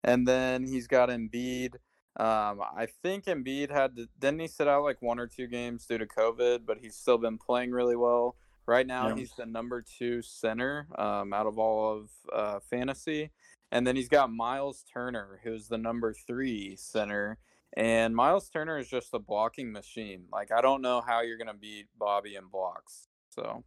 And 0.03 0.27
then 0.27 0.67
he's 0.67 0.87
got 0.87 1.09
Embiid. 1.09 1.75
Um, 2.17 2.61
I 2.77 2.89
think 3.03 3.27
Embiid 3.27 3.71
had 3.71 3.95
to, 3.97 4.09
didn't 4.19 4.41
he 4.41 4.49
sit 4.49 4.67
out 4.67 4.83
like 4.83 5.01
one 5.03 5.21
or 5.21 5.29
two 5.29 5.47
games 5.47 5.87
due 5.87 5.99
to 5.99 6.07
COVID, 6.07 6.61
but 6.67 6.79
he's 6.81 6.97
still 6.97 7.19
been 7.19 7.39
playing 7.39 7.71
really 7.71 7.97
well. 7.97 8.35
Right 8.69 8.87
now, 8.87 9.09
yeah. 9.09 9.15
he's 9.17 9.33
the 9.33 9.47
number 9.47 9.83
two 9.83 10.21
center 10.21 10.87
um, 10.99 11.33
out 11.33 11.47
of 11.47 11.59
all 11.59 11.97
of 11.97 12.11
uh, 12.31 12.61
fantasy. 12.69 13.31
And 13.73 13.87
then 13.87 13.97
he's 13.97 14.11
got 14.11 14.31
Miles 14.31 14.85
Turner, 14.93 15.41
who's 15.43 15.69
the 15.69 15.79
number 15.79 16.13
three 16.13 16.77
center. 16.77 17.39
And 17.79 18.15
Miles 18.15 18.51
Turner 18.51 18.77
is 18.77 18.87
just 18.87 19.15
a 19.15 19.19
blocking 19.19 19.73
machine. 19.73 20.25
Like 20.31 20.53
I 20.53 20.61
don't 20.61 20.83
know 20.83 21.01
how 21.01 21.23
you're 21.23 21.39
gonna 21.39 21.55
beat 21.55 21.87
Bobby 21.99 22.35
in 22.35 22.49
blocks. 22.49 23.09
So 23.31 23.65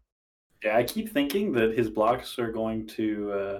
yeah, 0.63 0.77
I 0.77 0.83
keep 0.83 1.11
thinking 1.11 1.51
that 1.53 1.75
his 1.75 1.89
blocks 1.89 2.37
are 2.37 2.51
going 2.51 2.85
to 2.89 3.31
uh, 3.31 3.59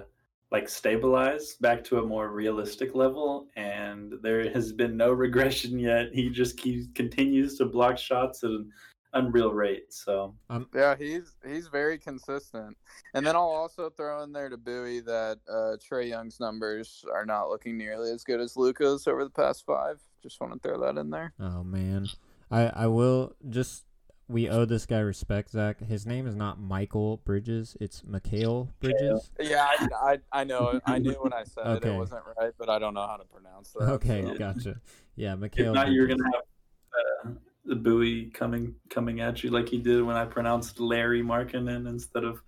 like 0.52 0.68
stabilize 0.68 1.56
back 1.60 1.82
to 1.84 1.98
a 1.98 2.06
more 2.06 2.28
realistic 2.28 2.94
level, 2.94 3.48
and 3.56 4.12
there 4.22 4.48
has 4.52 4.72
been 4.72 4.96
no 4.96 5.10
regression 5.10 5.76
yet. 5.76 6.10
He 6.12 6.30
just 6.30 6.56
keeps 6.56 6.86
continues 6.94 7.58
to 7.58 7.64
block 7.64 7.98
shots 7.98 8.44
and 8.44 8.70
unreal 9.14 9.52
rate. 9.52 9.92
So 9.92 10.34
um, 10.50 10.68
yeah, 10.74 10.96
he's 10.96 11.36
he's 11.46 11.68
very 11.68 11.98
consistent. 11.98 12.76
And 13.14 13.26
then 13.26 13.36
I'll 13.36 13.42
also 13.42 13.90
throw 13.90 14.22
in 14.22 14.32
there 14.32 14.48
to 14.48 14.56
Bowie 14.56 15.00
that 15.00 15.38
uh, 15.48 15.76
Trae 15.76 16.08
Young's 16.08 16.40
numbers 16.40 17.04
are 17.12 17.26
not 17.26 17.48
looking 17.48 17.76
nearly 17.76 18.10
as 18.10 18.24
good 18.24 18.40
as 18.40 18.56
Luka's 18.56 19.06
over 19.06 19.24
the 19.24 19.30
past 19.30 19.64
five. 19.66 20.00
Just 20.22 20.40
want 20.40 20.52
to 20.52 20.58
throw 20.68 20.80
that 20.80 20.98
in 20.98 21.10
there. 21.10 21.32
Oh 21.40 21.62
man, 21.62 22.08
I 22.50 22.66
I 22.68 22.86
will 22.86 23.34
just. 23.48 23.84
We 24.28 24.48
owe 24.48 24.64
this 24.64 24.86
guy 24.86 25.00
respect, 25.00 25.50
Zack. 25.50 25.80
His 25.80 26.06
name 26.06 26.26
is 26.26 26.34
not 26.34 26.58
Michael 26.58 27.18
Bridges; 27.18 27.76
it's 27.80 28.00
Mikal 28.02 28.68
Bridges. 28.80 29.30
Yeah, 29.38 29.66
I, 29.68 29.88
I, 29.92 30.18
I 30.40 30.44
know. 30.44 30.80
I 30.86 30.98
knew 31.00 31.14
when 31.14 31.34
I 31.34 31.42
said 31.44 31.66
okay. 31.66 31.90
it, 31.90 31.92
it 31.92 31.98
wasn't 31.98 32.22
right, 32.38 32.52
but 32.56 32.70
I 32.70 32.78
don't 32.78 32.94
know 32.94 33.06
how 33.06 33.16
to 33.16 33.24
pronounce 33.24 33.72
that. 33.72 33.90
Okay, 33.90 34.22
so. 34.24 34.34
gotcha. 34.38 34.80
Yeah, 35.16 35.34
Mikal. 35.34 35.66
If 35.66 35.72
not, 35.74 35.90
you're 35.90 36.06
gonna 36.06 36.24
have 36.32 37.26
uh, 37.26 37.30
the 37.64 37.76
buoy 37.76 38.26
coming 38.30 38.74
coming 38.90 39.20
at 39.20 39.42
you 39.44 39.50
like 39.50 39.68
he 39.68 39.78
did 39.78 40.02
when 40.02 40.16
I 40.16 40.24
pronounced 40.24 40.80
Larry 40.80 41.22
Markkanen 41.22 41.88
instead 41.88 42.24
of 42.24 42.42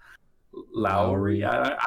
Lowry. 0.52 1.40
Lowry. 1.40 1.44
I, 1.44 1.62
I, 1.62 1.84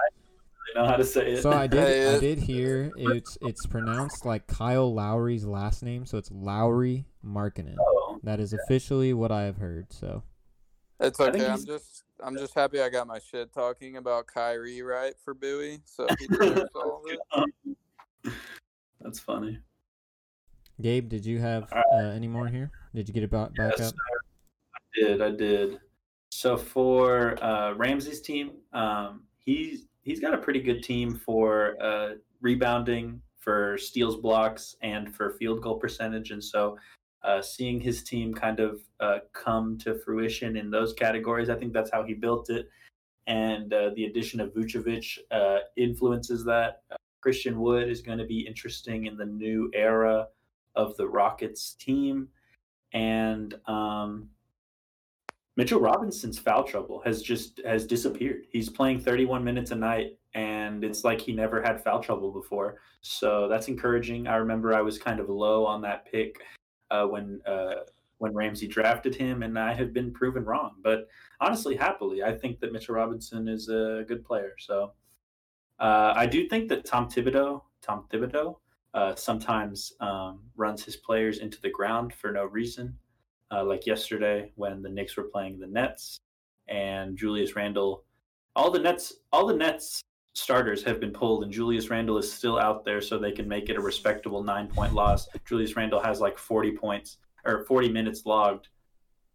don't 0.74 0.84
know 0.84 0.90
how 0.90 0.98
to 0.98 1.06
say 1.06 1.34
it. 1.34 1.42
So 1.42 1.52
I 1.52 1.68
did 1.68 2.16
I 2.16 2.20
did 2.20 2.40
hear 2.40 2.92
it's 2.98 3.38
it's 3.42 3.66
pronounced 3.66 4.26
like 4.26 4.48
Kyle 4.48 4.94
Lowry's 4.94 5.46
last 5.46 5.84
name, 5.84 6.06
so 6.06 6.18
it's 6.18 6.32
Lowry 6.32 7.06
Markkanen. 7.26 7.76
Oh, 7.80 8.20
that 8.24 8.40
is 8.40 8.54
officially 8.54 9.14
what 9.14 9.32
I 9.32 9.44
have 9.44 9.58
heard. 9.58 9.92
So 9.92 10.24
it's 11.00 11.20
okay. 11.20 11.46
I'm 11.46 11.66
just 11.66 12.04
I'm 12.24 12.38
just 12.38 12.54
happy 12.54 12.82
I 12.82 12.90
got 12.90 13.08
my 13.08 13.20
shit 13.20 13.54
talking 13.54 13.98
about 13.98 14.28
Kyrie 14.28 14.82
right 14.82 15.14
for 15.24 15.34
Bowie. 15.34 15.80
So 15.86 16.08
he 16.20 16.28
deserves 16.32 16.70
all 16.76 17.04
of 17.06 17.18
it. 18.26 18.34
That's 19.02 19.20
funny. 19.20 19.60
Gabe, 20.82 21.10
did 21.10 21.26
you 21.26 21.40
have 21.40 21.72
uh, 21.74 21.98
any 21.98 22.28
more 22.28 22.48
here? 22.48 22.72
Did 22.98 23.08
you 23.08 23.14
get 23.14 23.22
it 23.22 23.30
back, 23.30 23.54
back 23.56 23.76
yes, 23.78 23.90
up? 23.90 23.96
I 24.74 25.00
did. 25.00 25.22
I 25.22 25.30
did. 25.30 25.80
So 26.32 26.58
for 26.58 27.38
uh, 27.44 27.74
Ramsey's 27.74 28.22
team, 28.22 28.54
um, 28.74 29.22
he's 29.38 29.86
he's 30.02 30.20
got 30.20 30.34
a 30.34 30.38
pretty 30.40 30.60
good 30.62 30.82
team 30.82 31.14
for 31.14 31.78
uh, 31.80 32.14
rebounding, 32.42 33.22
for 33.38 33.78
steals, 33.78 34.16
blocks, 34.16 34.76
and 34.82 35.14
for 35.14 35.36
field 35.38 35.62
goal 35.62 35.76
percentage. 35.76 36.32
And 36.32 36.44
so, 36.44 36.80
uh, 37.22 37.40
seeing 37.40 37.80
his 37.80 38.02
team 38.02 38.34
kind 38.34 38.60
of 38.60 38.82
uh, 39.00 39.20
come 39.32 39.78
to 39.78 40.00
fruition 40.00 40.58
in 40.58 40.72
those 40.72 40.94
categories, 40.94 41.52
I 41.52 41.56
think 41.56 41.74
that's 41.74 41.92
how 41.92 42.02
he 42.02 42.16
built 42.16 42.50
it. 42.50 42.68
and 43.28 43.72
uh, 43.74 43.92
the 43.96 44.06
addition 44.06 44.40
of 44.40 44.54
Vucevic 44.56 45.20
uh, 45.30 45.60
influences 45.76 46.44
that. 46.46 46.82
Uh, 46.92 46.96
Christian 47.22 47.60
Wood 47.60 47.90
is 47.90 48.02
going 48.02 48.20
to 48.20 48.26
be 48.26 48.48
interesting 48.48 49.06
in 49.06 49.18
the 49.18 49.26
new 49.26 49.70
era 49.74 50.28
of 50.76 50.96
the 50.98 51.08
Rockets 51.08 51.74
team, 51.74 52.30
and 52.94 53.56
um, 53.68 54.30
Mitchell 55.56 55.80
Robinson's 55.80 56.38
foul 56.38 56.64
trouble 56.64 57.02
has 57.04 57.22
just 57.22 57.60
has 57.66 57.86
disappeared. 57.86 58.46
He's 58.50 58.70
playing 58.70 59.02
31 59.02 59.44
minutes 59.44 59.72
a 59.72 59.76
night, 59.76 60.18
and 60.36 60.84
it's 60.84 61.04
like 61.04 61.20
he 61.20 61.34
never 61.34 61.62
had 61.62 61.84
foul 61.84 62.02
trouble 62.02 62.32
before. 62.32 62.78
So 63.02 63.48
that's 63.48 63.68
encouraging. 63.68 64.28
I 64.28 64.36
remember 64.36 64.74
I 64.74 64.82
was 64.82 65.00
kind 65.00 65.20
of 65.20 65.30
low 65.30 65.66
on 65.66 65.82
that 65.82 66.06
pick 66.10 66.40
uh, 66.92 67.06
when 67.06 67.42
uh, 67.48 67.86
when 68.20 68.34
Ramsey 68.34 68.68
drafted 68.68 69.16
him, 69.16 69.42
and 69.42 69.58
I 69.58 69.74
have 69.74 69.94
been 69.94 70.14
proven 70.14 70.46
wrong. 70.46 70.76
But 70.84 71.08
honestly, 71.42 71.76
happily, 71.76 72.24
I 72.24 72.34
think 72.38 72.60
that 72.60 72.72
Mitchell 72.72 72.96
Robinson 72.96 73.48
is 73.48 73.68
a 73.70 74.06
good 74.08 74.24
player. 74.24 74.54
So 74.60 74.94
uh, 75.80 76.14
I 76.16 76.26
do 76.28 76.48
think 76.48 76.70
that 76.70 76.86
Tom 76.86 77.10
Thibodeau, 77.10 77.62
Tom 77.82 78.06
Thibodeau, 78.12 78.58
uh, 78.98 79.16
sometimes 79.16 79.94
um, 80.00 80.40
runs 80.56 80.84
his 80.84 80.96
players 80.96 81.38
into 81.38 81.62
the 81.62 81.70
ground 81.70 82.12
for 82.14 82.32
no 82.32 82.46
reason. 82.46 82.98
Uh, 83.52 83.64
like 83.64 83.86
yesterday 83.86 84.52
when 84.56 84.82
the 84.82 84.90
Knicks 84.90 85.16
were 85.16 85.30
playing 85.32 85.60
the 85.60 85.68
Nets, 85.68 86.18
and 86.68 87.16
Julius 87.16 87.56
Randle, 87.56 88.04
all 88.56 88.72
the 88.72 88.80
Nets, 88.80 89.14
all 89.32 89.46
the 89.46 89.56
Nets 89.56 90.02
starters 90.34 90.84
have 90.84 91.00
been 91.00 91.12
pulled, 91.12 91.44
and 91.44 91.54
Julius 91.54 91.92
Randle 91.92 92.18
is 92.18 92.32
still 92.32 92.58
out 92.58 92.84
there, 92.84 93.00
so 93.00 93.20
they 93.20 93.32
can 93.32 93.48
make 93.48 93.70
it 93.70 93.78
a 93.78 93.82
respectable 93.82 94.44
nine 94.44 94.68
point 94.68 94.94
loss. 94.94 95.30
Julius 95.46 95.76
Randle 95.76 96.02
has 96.02 96.20
like 96.20 96.40
forty 96.40 96.72
points 96.72 97.20
or 97.46 97.66
40 97.66 97.90
minutes 97.90 98.26
logged. 98.26 98.68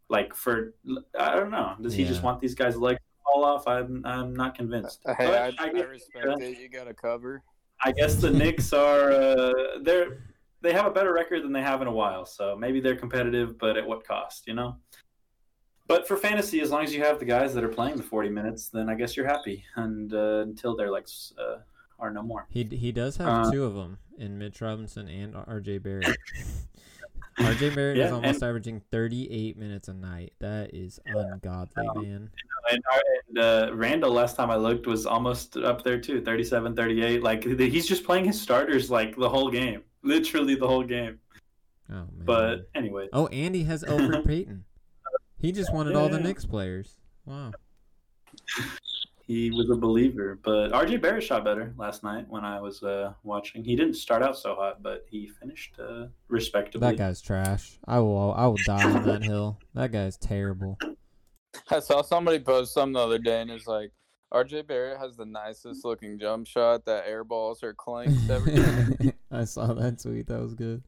Like 0.09 0.35
for, 0.35 0.75
I 1.17 1.33
don't 1.35 1.51
know. 1.51 1.75
Does 1.81 1.93
he 1.93 2.03
yeah. 2.03 2.09
just 2.09 2.21
want 2.21 2.39
these 2.39 2.53
guys' 2.53 2.75
legs 2.75 2.99
to 2.99 3.23
fall 3.23 3.45
off? 3.45 3.65
I'm, 3.65 4.03
I'm 4.05 4.35
not 4.35 4.55
convinced. 4.55 4.99
Uh, 5.05 5.15
hey, 5.15 5.35
I, 5.35 5.47
I, 5.57 5.69
I, 5.69 5.69
respect 5.69 6.27
uh, 6.27 6.35
it. 6.37 6.59
You 6.59 6.69
got 6.69 6.83
to 6.83 6.93
cover. 6.93 7.41
I 7.83 7.91
guess 7.91 8.15
the 8.15 8.31
Knicks 8.31 8.73
are 8.73 9.11
uh, 9.11 9.53
they're 9.81 10.19
they 10.61 10.71
have 10.73 10.85
a 10.85 10.91
better 10.91 11.13
record 11.13 11.43
than 11.43 11.51
they 11.51 11.61
have 11.61 11.81
in 11.81 11.87
a 11.87 11.91
while, 11.91 12.25
so 12.25 12.55
maybe 12.55 12.79
they're 12.79 12.95
competitive, 12.95 13.57
but 13.57 13.77
at 13.77 13.85
what 13.85 14.05
cost? 14.05 14.47
You 14.47 14.53
know. 14.53 14.77
But 15.87 16.07
for 16.07 16.15
fantasy, 16.15 16.61
as 16.61 16.71
long 16.71 16.83
as 16.83 16.93
you 16.93 17.03
have 17.03 17.19
the 17.19 17.25
guys 17.25 17.53
that 17.53 17.63
are 17.63 17.69
playing 17.69 17.97
the 17.97 18.03
40 18.03 18.29
minutes, 18.29 18.69
then 18.69 18.87
I 18.87 18.95
guess 18.95 19.17
you're 19.17 19.27
happy. 19.27 19.65
And 19.75 20.13
uh, 20.13 20.39
until 20.39 20.77
they're 20.77 20.89
like 20.89 21.07
uh, 21.37 21.57
are 21.99 22.11
no 22.11 22.23
more. 22.23 22.47
He 22.49 22.63
he 22.63 22.91
does 22.91 23.17
have 23.17 23.47
uh, 23.47 23.51
two 23.51 23.65
of 23.65 23.73
them 23.73 23.97
in 24.17 24.37
Mitch 24.37 24.61
Robinson 24.61 25.07
and 25.07 25.35
R.J. 25.35 25.79
Barrett. 25.79 26.17
RJ 27.37 27.75
Barrett 27.75 27.97
yeah, 27.97 28.05
is 28.05 28.11
almost 28.11 28.41
and, 28.41 28.49
averaging 28.49 28.81
38 28.91 29.57
minutes 29.57 29.87
a 29.87 29.93
night. 29.93 30.33
That 30.39 30.73
is 30.73 30.99
yeah, 31.05 31.13
ungodly, 31.33 31.87
um, 31.87 32.01
man. 32.01 32.29
And, 32.71 32.81
and 33.29 33.39
uh, 33.39 33.71
Randle, 33.73 34.11
last 34.11 34.35
time 34.35 34.51
I 34.51 34.55
looked, 34.55 34.87
was 34.87 35.05
almost 35.05 35.57
up 35.57 35.83
there 35.83 35.99
too 35.99 36.21
37, 36.21 36.75
38. 36.75 37.23
Like, 37.23 37.43
he's 37.43 37.87
just 37.87 38.03
playing 38.03 38.25
his 38.25 38.39
starters 38.39 38.89
like 38.91 39.15
the 39.15 39.29
whole 39.29 39.49
game. 39.49 39.81
Literally 40.03 40.55
the 40.55 40.67
whole 40.67 40.83
game. 40.83 41.19
Oh, 41.89 41.93
man. 41.93 42.07
But 42.25 42.69
anyway. 42.75 43.07
Oh, 43.13 43.27
Andy 43.27 43.63
has 43.63 43.83
Elfrid 43.83 44.25
Payton. 44.27 44.65
He 45.39 45.51
just 45.51 45.73
wanted 45.73 45.93
yeah. 45.93 45.99
all 45.99 46.09
the 46.09 46.19
Knicks 46.19 46.45
players. 46.45 46.97
Wow 47.25 47.51
he 49.25 49.51
was 49.51 49.69
a 49.69 49.75
believer. 49.75 50.39
But 50.43 50.71
RJ 50.71 51.01
Barrett 51.01 51.23
shot 51.23 51.43
better 51.43 51.73
last 51.77 52.03
night 52.03 52.25
when 52.27 52.43
I 52.43 52.59
was 52.59 52.83
uh, 52.83 53.13
watching. 53.23 53.63
He 53.63 53.75
didn't 53.75 53.95
start 53.95 54.21
out 54.21 54.37
so 54.37 54.55
hot, 54.55 54.83
but 54.83 55.05
he 55.09 55.27
finished 55.27 55.75
uh, 55.79 56.07
respectably. 56.27 56.87
That 56.87 56.97
guy's 56.97 57.21
trash. 57.21 57.79
I 57.87 57.99
will 57.99 58.33
I 58.33 58.45
will 58.47 58.57
die 58.65 58.83
on 58.83 59.03
that 59.05 59.23
hill. 59.23 59.59
That 59.73 59.91
guy's 59.91 60.17
terrible. 60.17 60.77
I 61.69 61.79
saw 61.79 62.01
somebody 62.01 62.39
post 62.39 62.73
something 62.73 62.93
the 62.93 62.99
other 62.99 63.19
day, 63.19 63.41
and 63.41 63.51
it's 63.51 63.67
like 63.67 63.91
RJ 64.33 64.67
Barrett 64.67 64.99
has 64.99 65.15
the 65.15 65.25
nicest 65.25 65.85
looking 65.85 66.19
jump 66.19 66.47
shot 66.47 66.85
that 66.85 67.05
air 67.07 67.23
balls 67.23 67.63
are 67.63 67.73
clanked 67.73 68.29
every 68.29 69.13
I 69.31 69.45
saw 69.45 69.73
that 69.73 70.01
tweet. 70.01 70.27
That 70.27 70.41
was 70.41 70.53
good. 70.53 70.83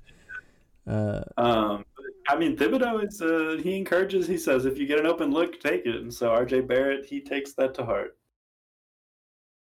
Uh, 0.87 1.23
um, 1.37 1.85
I 2.27 2.35
mean, 2.37 2.57
Thibodeau 2.57 3.07
is 3.07 3.21
uh, 3.21 3.61
he 3.61 3.77
encourages. 3.77 4.27
He 4.27 4.37
says, 4.37 4.65
if 4.65 4.77
you 4.77 4.85
get 4.87 4.99
an 4.99 5.05
open 5.05 5.31
look, 5.31 5.59
take 5.59 5.85
it. 5.85 5.95
And 5.95 6.13
so 6.13 6.29
RJ 6.29 6.67
Barrett, 6.67 7.05
he 7.05 7.21
takes 7.21 7.53
that 7.53 7.73
to 7.75 7.85
heart. 7.85 8.17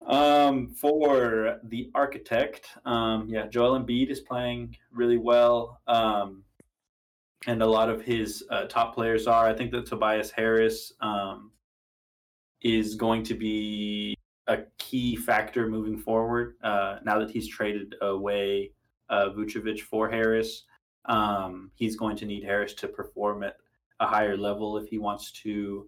Um, 0.06 0.68
for 0.70 1.60
the 1.64 1.92
architect, 1.94 2.68
um, 2.86 3.28
yeah, 3.30 3.46
Joel 3.48 3.80
Embiid 3.80 4.10
is 4.10 4.20
playing 4.20 4.76
really 4.92 5.18
well. 5.18 5.80
Um, 5.88 6.44
and 7.48 7.62
a 7.62 7.68
lot 7.68 7.90
of 7.90 8.02
his 8.02 8.44
uh, 8.50 8.66
top 8.66 8.94
players 8.94 9.28
are. 9.28 9.48
I 9.48 9.54
think 9.54 9.72
that 9.72 9.86
Tobias 9.86 10.32
Harris 10.32 10.94
um, 11.02 11.52
is 12.62 12.96
going 12.96 13.24
to 13.24 13.34
be 13.34 14.16
a 14.48 14.60
key 14.78 15.16
factor 15.16 15.68
moving 15.68 15.98
forward. 15.98 16.56
Uh, 16.64 16.98
now 17.04 17.20
that 17.20 17.32
he's 17.32 17.48
traded 17.48 17.96
away 18.02 18.72
uh, 19.10 19.30
Vucevic 19.30 19.82
for 19.82 20.10
Harris, 20.10 20.64
um, 21.06 21.72
he's 21.76 21.96
going 21.96 22.16
to 22.18 22.26
need 22.26 22.44
Harris 22.44 22.74
to 22.76 22.88
perform 22.88 23.44
at 23.44 23.58
a 24.00 24.08
higher 24.08 24.38
level 24.38 24.78
if 24.78 24.88
he 24.88 24.98
wants 24.98 25.32
to 25.32 25.88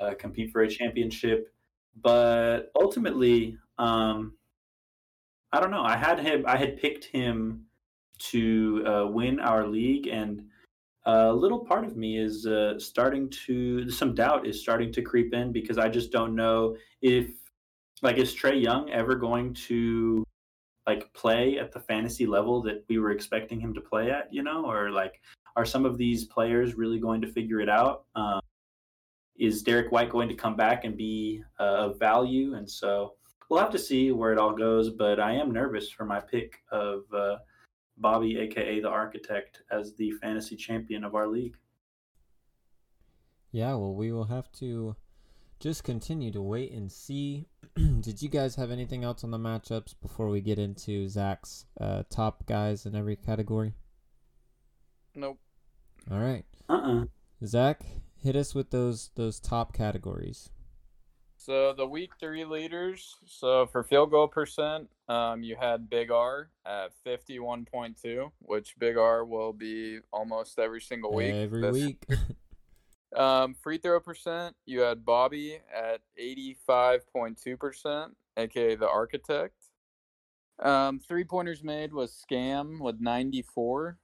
uh, 0.00 0.14
compete 0.18 0.50
for 0.50 0.62
a 0.62 0.68
championship. 0.68 1.51
But 2.00 2.70
ultimately, 2.74 3.58
um, 3.78 4.34
I 5.52 5.60
don't 5.60 5.70
know. 5.70 5.82
I 5.82 5.96
had 5.96 6.18
him. 6.18 6.44
I 6.46 6.56
had 6.56 6.80
picked 6.80 7.04
him 7.04 7.66
to 8.30 8.84
uh, 8.86 9.06
win 9.08 9.40
our 9.40 9.66
league, 9.66 10.06
and 10.06 10.44
a 11.04 11.32
little 11.32 11.58
part 11.58 11.84
of 11.84 11.96
me 11.96 12.18
is 12.18 12.46
uh, 12.46 12.78
starting 12.78 13.28
to. 13.46 13.90
Some 13.90 14.14
doubt 14.14 14.46
is 14.46 14.60
starting 14.60 14.92
to 14.92 15.02
creep 15.02 15.34
in 15.34 15.52
because 15.52 15.78
I 15.78 15.88
just 15.88 16.12
don't 16.12 16.34
know 16.34 16.76
if, 17.02 17.30
like, 18.02 18.18
is 18.18 18.34
Trae 18.34 18.62
Young 18.62 18.90
ever 18.90 19.14
going 19.14 19.54
to 19.68 20.24
like 20.86 21.12
play 21.14 21.58
at 21.58 21.70
the 21.70 21.78
fantasy 21.78 22.26
level 22.26 22.60
that 22.60 22.84
we 22.88 22.98
were 22.98 23.12
expecting 23.12 23.60
him 23.60 23.74
to 23.74 23.80
play 23.80 24.10
at? 24.10 24.32
You 24.32 24.42
know, 24.42 24.64
or 24.64 24.90
like, 24.90 25.20
are 25.56 25.64
some 25.64 25.84
of 25.84 25.98
these 25.98 26.24
players 26.24 26.74
really 26.74 26.98
going 26.98 27.20
to 27.20 27.28
figure 27.32 27.60
it 27.60 27.68
out? 27.68 28.04
Um, 28.14 28.40
is 29.42 29.62
Derrick 29.62 29.90
White 29.90 30.10
going 30.10 30.28
to 30.28 30.36
come 30.36 30.54
back 30.54 30.84
and 30.84 30.96
be 30.96 31.42
uh, 31.58 31.90
of 31.90 31.98
value? 31.98 32.54
And 32.54 32.70
so 32.70 33.14
we'll 33.48 33.58
have 33.58 33.72
to 33.72 33.78
see 33.78 34.12
where 34.12 34.32
it 34.32 34.38
all 34.38 34.54
goes. 34.54 34.90
But 34.90 35.18
I 35.18 35.32
am 35.32 35.50
nervous 35.50 35.90
for 35.90 36.04
my 36.04 36.20
pick 36.20 36.60
of 36.70 37.02
uh, 37.12 37.36
Bobby, 37.98 38.38
aka 38.38 38.80
the 38.80 38.88
Architect, 38.88 39.62
as 39.72 39.94
the 39.96 40.12
fantasy 40.12 40.54
champion 40.54 41.02
of 41.02 41.16
our 41.16 41.26
league. 41.26 41.56
Yeah, 43.50 43.74
well, 43.74 43.94
we 43.94 44.12
will 44.12 44.24
have 44.24 44.50
to 44.52 44.94
just 45.58 45.82
continue 45.82 46.30
to 46.30 46.40
wait 46.40 46.70
and 46.72 46.90
see. 46.90 47.48
Did 48.00 48.22
you 48.22 48.28
guys 48.28 48.54
have 48.54 48.70
anything 48.70 49.02
else 49.02 49.24
on 49.24 49.32
the 49.32 49.38
matchups 49.38 49.94
before 50.00 50.28
we 50.28 50.40
get 50.40 50.58
into 50.58 51.08
Zack's 51.08 51.66
uh, 51.80 52.04
top 52.08 52.46
guys 52.46 52.86
in 52.86 52.94
every 52.94 53.16
category? 53.16 53.74
Nope. 55.16 55.38
All 56.10 56.18
right. 56.18 56.44
Uh 56.68 56.74
uh-uh. 56.74 57.02
uh 57.02 57.04
Zach, 57.44 57.84
hit 58.22 58.36
us 58.36 58.54
with 58.54 58.70
those 58.70 59.10
those 59.16 59.40
top 59.40 59.72
categories. 59.72 60.50
So 61.36 61.72
the 61.72 61.86
week 61.86 62.12
three 62.20 62.44
leaders. 62.44 63.16
So 63.26 63.66
for 63.66 63.82
field 63.82 64.12
goal 64.12 64.28
percent, 64.28 64.88
um, 65.08 65.42
you 65.42 65.56
had 65.60 65.90
Big 65.90 66.10
R 66.12 66.50
at 66.64 66.92
fifty 67.02 67.40
one 67.40 67.64
point 67.64 68.00
two, 68.00 68.30
which 68.38 68.78
Big 68.78 68.96
R 68.96 69.24
will 69.24 69.52
be 69.52 69.98
almost 70.12 70.58
every 70.58 70.80
single 70.80 71.12
week. 71.12 71.34
Every 71.34 71.60
this, 71.60 71.72
week. 71.72 72.04
um, 73.16 73.54
free 73.54 73.78
throw 73.78 73.98
percent, 73.98 74.54
you 74.66 74.80
had 74.80 75.04
Bobby 75.04 75.58
at 75.76 76.00
eighty 76.16 76.56
five 76.64 77.00
point 77.12 77.40
two 77.42 77.56
percent, 77.56 78.16
aka 78.36 78.76
the 78.76 78.88
architect. 78.88 79.56
Um, 80.62 81.00
three 81.00 81.24
pointers 81.24 81.64
made 81.64 81.92
was 81.92 82.24
Scam 82.24 82.78
with 82.80 83.00
ninety 83.00 83.42
four. 83.42 83.98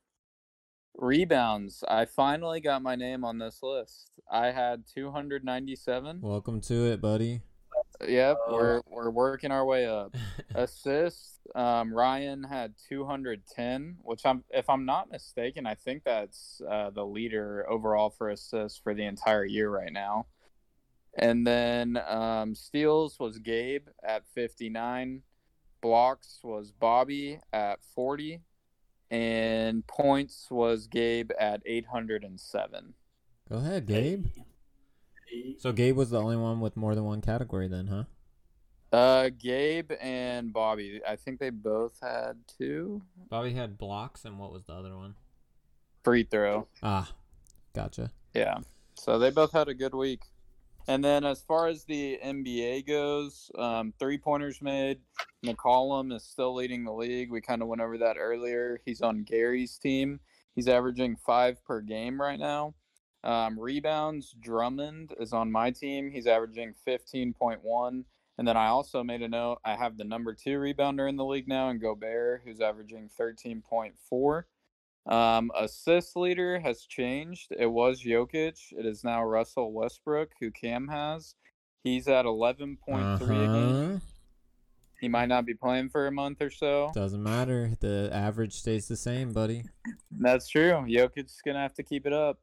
Rebounds. 0.99 1.85
I 1.87 2.07
finally 2.07 2.61
got 2.61 2.83
my 2.83 2.97
name 2.97 3.25
on 3.25 3.39
this 3.39 3.63
list. 3.63 4.11
I 4.31 4.51
had 4.51 4.83
297. 4.93 6.21
Welcome 6.21 6.61
to 6.63 6.87
it, 6.87 7.01
buddy. 7.01 7.43
Yep, 8.07 8.37
oh. 8.47 8.53
we're 8.53 8.83
we're 8.91 9.11
working 9.11 9.53
our 9.53 9.65
way 9.65 9.87
up. 9.87 10.17
Assists. 10.57 11.39
Um, 11.55 11.95
Ryan 11.95 12.43
had 12.43 12.75
210, 12.89 13.99
which 14.03 14.27
I'm, 14.27 14.43
if 14.51 14.69
I'm 14.69 14.85
not 14.85 15.11
mistaken, 15.11 15.67
I 15.67 15.75
think 15.75 16.03
that's 16.05 16.61
uh, 16.69 16.91
the 16.91 17.07
leader 17.07 17.65
overall 17.71 18.11
for 18.11 18.29
assists 18.29 18.79
for 18.79 18.93
the 18.93 19.07
entire 19.07 19.45
year 19.45 19.71
right 19.71 19.93
now. 19.93 20.27
And 21.17 21.47
then 21.47 21.99
um, 22.09 22.55
steals 22.55 23.19
was 23.21 23.39
Gabe 23.39 23.87
at 24.05 24.27
59. 24.35 25.23
Blocks 25.81 26.41
was 26.43 26.73
Bobby 26.73 27.39
at 27.53 27.79
40 27.95 28.41
and 29.11 29.87
points 29.87 30.49
was 30.51 30.87
Gabe 30.87 31.31
at 31.39 31.63
807. 31.65 32.95
Go 33.51 33.57
ahead, 33.57 33.87
Gabe. 33.87 34.27
So 35.59 35.73
Gabe 35.73 35.97
was 35.97 36.11
the 36.11 36.21
only 36.21 36.37
one 36.37 36.61
with 36.61 36.77
more 36.77 36.95
than 36.95 37.05
one 37.05 37.21
category 37.21 37.69
then, 37.69 37.87
huh? 37.87 38.05
Uh, 38.91 39.31
Gabe 39.39 39.93
and 40.01 40.53
Bobby. 40.53 41.01
I 41.07 41.17
think 41.17 41.39
they 41.39 41.51
both 41.51 41.99
had 42.01 42.37
two. 42.59 43.03
Bobby 43.29 43.53
had 43.53 43.77
blocks, 43.77 44.25
and 44.25 44.39
what 44.39 44.53
was 44.53 44.65
the 44.65 44.73
other 44.73 44.97
one? 44.97 45.15
Free 46.05 46.23
throw. 46.23 46.67
Ah, 46.83 47.13
gotcha. 47.75 48.11
Yeah. 48.35 48.59
So 48.95 49.19
they 49.19 49.31
both 49.31 49.53
had 49.53 49.69
a 49.69 49.75
good 49.75 49.95
week. 49.95 50.23
And 50.89 51.05
then 51.05 51.23
as 51.25 51.43
far 51.43 51.69
as 51.69 51.85
the 51.85 52.19
NBA 52.25 52.87
goes, 52.87 53.51
um, 53.59 53.93
three 53.99 54.17
pointers 54.17 54.63
made. 54.63 55.01
McCollum 55.45 56.15
is 56.17 56.25
still 56.25 56.55
leading 56.55 56.83
the 56.83 56.93
league. 56.93 57.31
We 57.31 57.43
kind 57.43 57.61
of 57.61 57.69
went 57.69 57.83
over 57.83 57.99
that 57.99 58.17
earlier. 58.19 58.81
He's 58.87 59.03
on 59.03 59.23
Gary's 59.23 59.77
team. 59.77 60.19
He's 60.55 60.67
averaging 60.67 61.17
five 61.17 61.63
per 61.63 61.83
game 61.83 62.19
right 62.19 62.39
now. 62.39 62.75
Um, 63.23 63.61
rebounds, 63.61 64.35
Drummond 64.41 65.13
is 65.21 65.35
on 65.35 65.53
my 65.53 65.71
team. 65.73 66.11
He's 66.11 66.27
averaging 66.27 66.73
15.1. 66.87 68.05
And 68.39 68.49
then 68.49 68.57
I 68.57 68.69
also 68.69 69.05
made 69.05 69.21
a 69.21 69.29
note. 69.29 69.59
I 69.67 69.77
have 69.77 69.99
the 69.99 70.05
number 70.05 70.33
two 70.33 70.59
rebounder 70.59 71.07
in 71.07 71.17
the 71.17 71.25
league 71.25 71.49
now, 71.49 71.69
and 71.69 71.81
Gobert, 71.81 72.43
who's 72.47 72.63
averaging 72.63 73.11
13.4. 73.21 74.45
Um, 75.07 75.51
assist 75.57 76.17
leader 76.17 76.61
has 76.61 76.83
changed. 76.83 77.49
It 77.59 77.67
was 77.67 78.03
Jokic. 78.03 78.59
It 78.73 78.85
is 78.85 79.05
now 79.05 79.25
Russell 79.25 79.73
Westbrook, 79.73 80.31
who 80.41 80.51
Cam 80.51 80.89
has. 80.89 81.35
He's 81.83 82.09
at 82.09 82.25
11.3 82.25 82.77
uh-huh. 82.89 83.25
a 83.25 83.47
game. 83.47 84.03
He 85.01 85.09
might 85.09 85.29
not 85.29 85.47
be 85.47 85.55
playing 85.55 85.91
for 85.91 86.07
a 86.07 86.13
month 86.13 86.43
or 86.43 86.51
so. 86.51 86.91
Doesn't 86.93 87.23
matter. 87.23 87.73
The 87.81 88.11
average 88.13 88.55
stays 88.55 88.89
the 88.89 88.97
same, 88.97 89.33
buddy. 89.33 89.65
That's 90.11 90.49
true. 90.49 90.85
Jokic's 90.89 91.41
going 91.45 91.55
to 91.55 91.61
have 91.61 91.75
to 91.75 91.83
keep 91.83 92.05
it 92.05 92.13
up. 92.13 92.41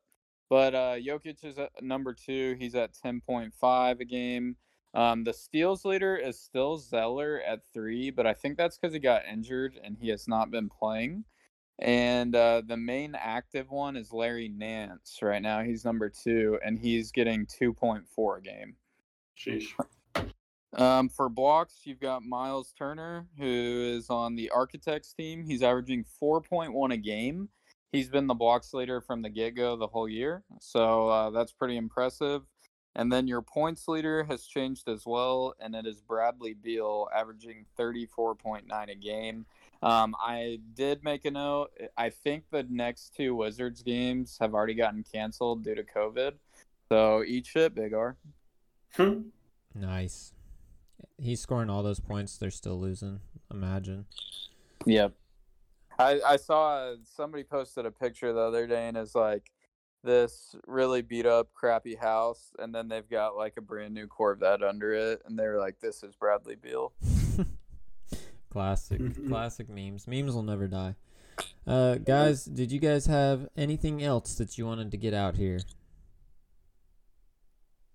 But 0.50 0.76
uh, 0.76 0.96
Jokic 0.96 1.44
is 1.44 1.58
at 1.58 1.72
number 1.82 2.14
two. 2.14 2.56
He's 2.58 2.76
at 2.76 2.94
10.5 2.94 4.00
a 4.00 4.06
game. 4.06 4.56
Um, 4.94 5.26
the 5.26 5.34
steals 5.34 5.84
leader 5.84 6.16
is 6.16 6.40
still 6.40 6.78
Zeller 6.78 7.42
at 7.46 7.60
three, 7.74 8.12
but 8.12 8.26
I 8.26 8.34
think 8.34 8.58
that's 8.58 8.78
because 8.78 8.94
he 8.94 9.00
got 9.00 9.26
injured 9.30 9.78
and 9.84 9.98
he 10.00 10.08
has 10.10 10.28
not 10.28 10.52
been 10.52 10.70
playing. 10.70 11.26
And 11.80 12.36
uh, 12.36 12.62
the 12.66 12.78
main 12.78 13.16
active 13.16 13.70
one 13.70 13.98
is 13.98 14.14
Larry 14.14 14.48
Nance 14.48 15.20
right 15.22 15.42
now. 15.42 15.62
He's 15.62 15.84
number 15.84 16.10
two, 16.10 16.58
and 16.64 16.80
he's 16.80 17.12
getting 17.12 17.46
2.4 17.46 18.38
a 18.38 18.42
game. 18.42 18.76
Sheesh. 19.38 19.68
Um, 20.74 21.08
for 21.10 21.30
blocks, 21.30 21.82
you've 21.84 22.00
got 22.00 22.24
Miles 22.24 22.74
Turner, 22.78 23.28
who 23.38 23.94
is 23.96 24.10
on 24.10 24.36
the 24.36 24.50
Architects 24.50 25.14
team. 25.14 25.44
He's 25.44 25.64
averaging 25.64 26.06
4.1 26.22 26.94
a 26.94 26.98
game. 26.98 27.50
He's 27.92 28.10
been 28.10 28.28
the 28.28 28.34
blocks 28.34 28.74
leader 28.74 29.00
from 29.00 29.22
the 29.22 29.30
get 29.30 29.56
go 29.56 29.78
the 29.78 29.88
whole 29.88 30.10
year. 30.10 30.44
So 30.60 31.08
uh, 31.08 31.30
that's 31.30 31.54
pretty 31.54 31.78
impressive. 31.78 32.42
And 32.94 33.12
then 33.12 33.28
your 33.28 33.42
points 33.42 33.88
leader 33.88 34.24
has 34.26 34.46
changed 34.48 34.90
as 34.90 35.06
well, 35.06 35.54
and 35.60 35.76
it 35.76 35.86
is 35.86 36.02
Bradley 36.02 36.54
Beal, 36.54 37.10
averaging 37.14 37.66
34.9 37.78 38.64
a 38.90 38.96
game. 38.96 39.46
Um, 39.82 40.16
I 40.20 40.60
did 40.74 41.04
make 41.04 41.26
a 41.26 41.32
note. 41.32 41.72
I 41.98 42.10
think 42.10 42.46
the 42.52 42.66
next 42.70 43.14
two 43.16 43.36
Wizards 43.36 43.84
games 43.84 44.38
have 44.40 44.54
already 44.54 44.74
gotten 44.74 45.04
canceled 45.04 45.64
due 45.64 45.76
to 45.76 45.84
COVID. 45.84 46.34
So 46.90 47.24
eat 47.24 47.46
shit, 47.46 47.76
Big 47.76 47.94
R. 47.94 48.16
Hmm. 48.96 49.22
nice. 49.74 50.34
He's 51.18 51.42
scoring 51.42 51.70
all 51.70 51.84
those 51.84 52.00
points. 52.00 52.38
They're 52.38 52.52
still 52.52 52.80
losing. 52.80 53.20
Imagine. 53.52 54.06
Yep. 54.86 55.14
I 55.98 56.20
I 56.26 56.36
saw 56.38 56.94
somebody 57.16 57.44
posted 57.44 57.86
a 57.86 57.92
picture 57.92 58.34
the 58.34 58.40
other 58.40 58.68
day 58.68 58.88
and 58.88 58.98
is 58.98 59.16
like 59.16 59.52
this 60.04 60.56
really 60.68 61.02
beat 61.02 61.26
up 61.26 61.54
crappy 61.54 61.96
house 61.96 62.54
and 62.60 62.74
then 62.74 62.88
they've 62.88 63.10
got 63.10 63.36
like 63.36 63.54
a 63.58 63.62
brand 63.62 63.94
new 63.94 64.08
Corvette 64.08 64.62
under 64.62 64.94
it 64.94 65.22
and 65.26 65.38
they're 65.38 65.60
like 65.60 65.80
this 65.80 66.04
is 66.04 66.16
Bradley 66.16 66.56
Beal. 66.56 66.94
Classic, 68.56 69.02
classic 69.28 69.68
memes. 69.68 70.08
Memes 70.08 70.34
will 70.34 70.42
never 70.42 70.66
die. 70.66 70.96
Uh, 71.68 71.96
guys, 71.96 72.46
did 72.46 72.72
you 72.72 72.80
guys 72.80 73.06
have 73.06 73.50
anything 73.58 74.02
else 74.02 74.36
that 74.36 74.58
you 74.58 74.66
wanted 74.66 74.92
to 74.92 74.98
get 74.98 75.14
out 75.14 75.36
here? 75.36 75.60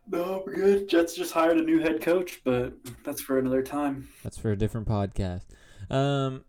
No, 0.06 0.42
we're 0.44 0.56
good. 0.56 0.86
Jets 0.86 1.14
just 1.14 1.32
hired 1.32 1.56
a 1.56 1.62
new 1.62 1.78
head 1.78 2.02
coach, 2.02 2.42
but 2.44 2.74
that's 3.06 3.22
for 3.22 3.38
another 3.38 3.62
time. 3.62 4.10
That's 4.22 4.36
for 4.36 4.52
a 4.52 4.56
different 4.56 4.86
podcast. 4.86 5.44
Um, 5.88 6.44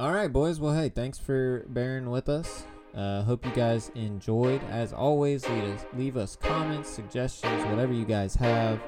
all 0.00 0.10
right, 0.12 0.32
boys. 0.32 0.58
Well, 0.58 0.74
hey, 0.74 0.88
thanks 0.88 1.20
for 1.20 1.64
bearing 1.68 2.10
with 2.10 2.28
us. 2.28 2.64
Uh, 2.92 3.22
hope 3.22 3.46
you 3.46 3.52
guys 3.52 3.92
enjoyed. 3.94 4.62
As 4.68 4.92
always, 4.92 5.48
leave 5.48 5.62
us, 5.62 5.86
leave 5.94 6.16
us 6.16 6.34
comments, 6.34 6.88
suggestions, 6.88 7.64
whatever 7.66 7.92
you 7.92 8.04
guys 8.04 8.34
have. 8.34 8.80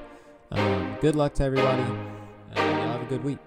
Um, 0.51 0.97
good 0.99 1.15
luck 1.15 1.35
to 1.35 1.43
everybody. 1.45 1.83
Uh, 1.83 2.55
y'all 2.55 2.91
have 2.91 3.01
a 3.01 3.05
good 3.05 3.23
week. 3.23 3.37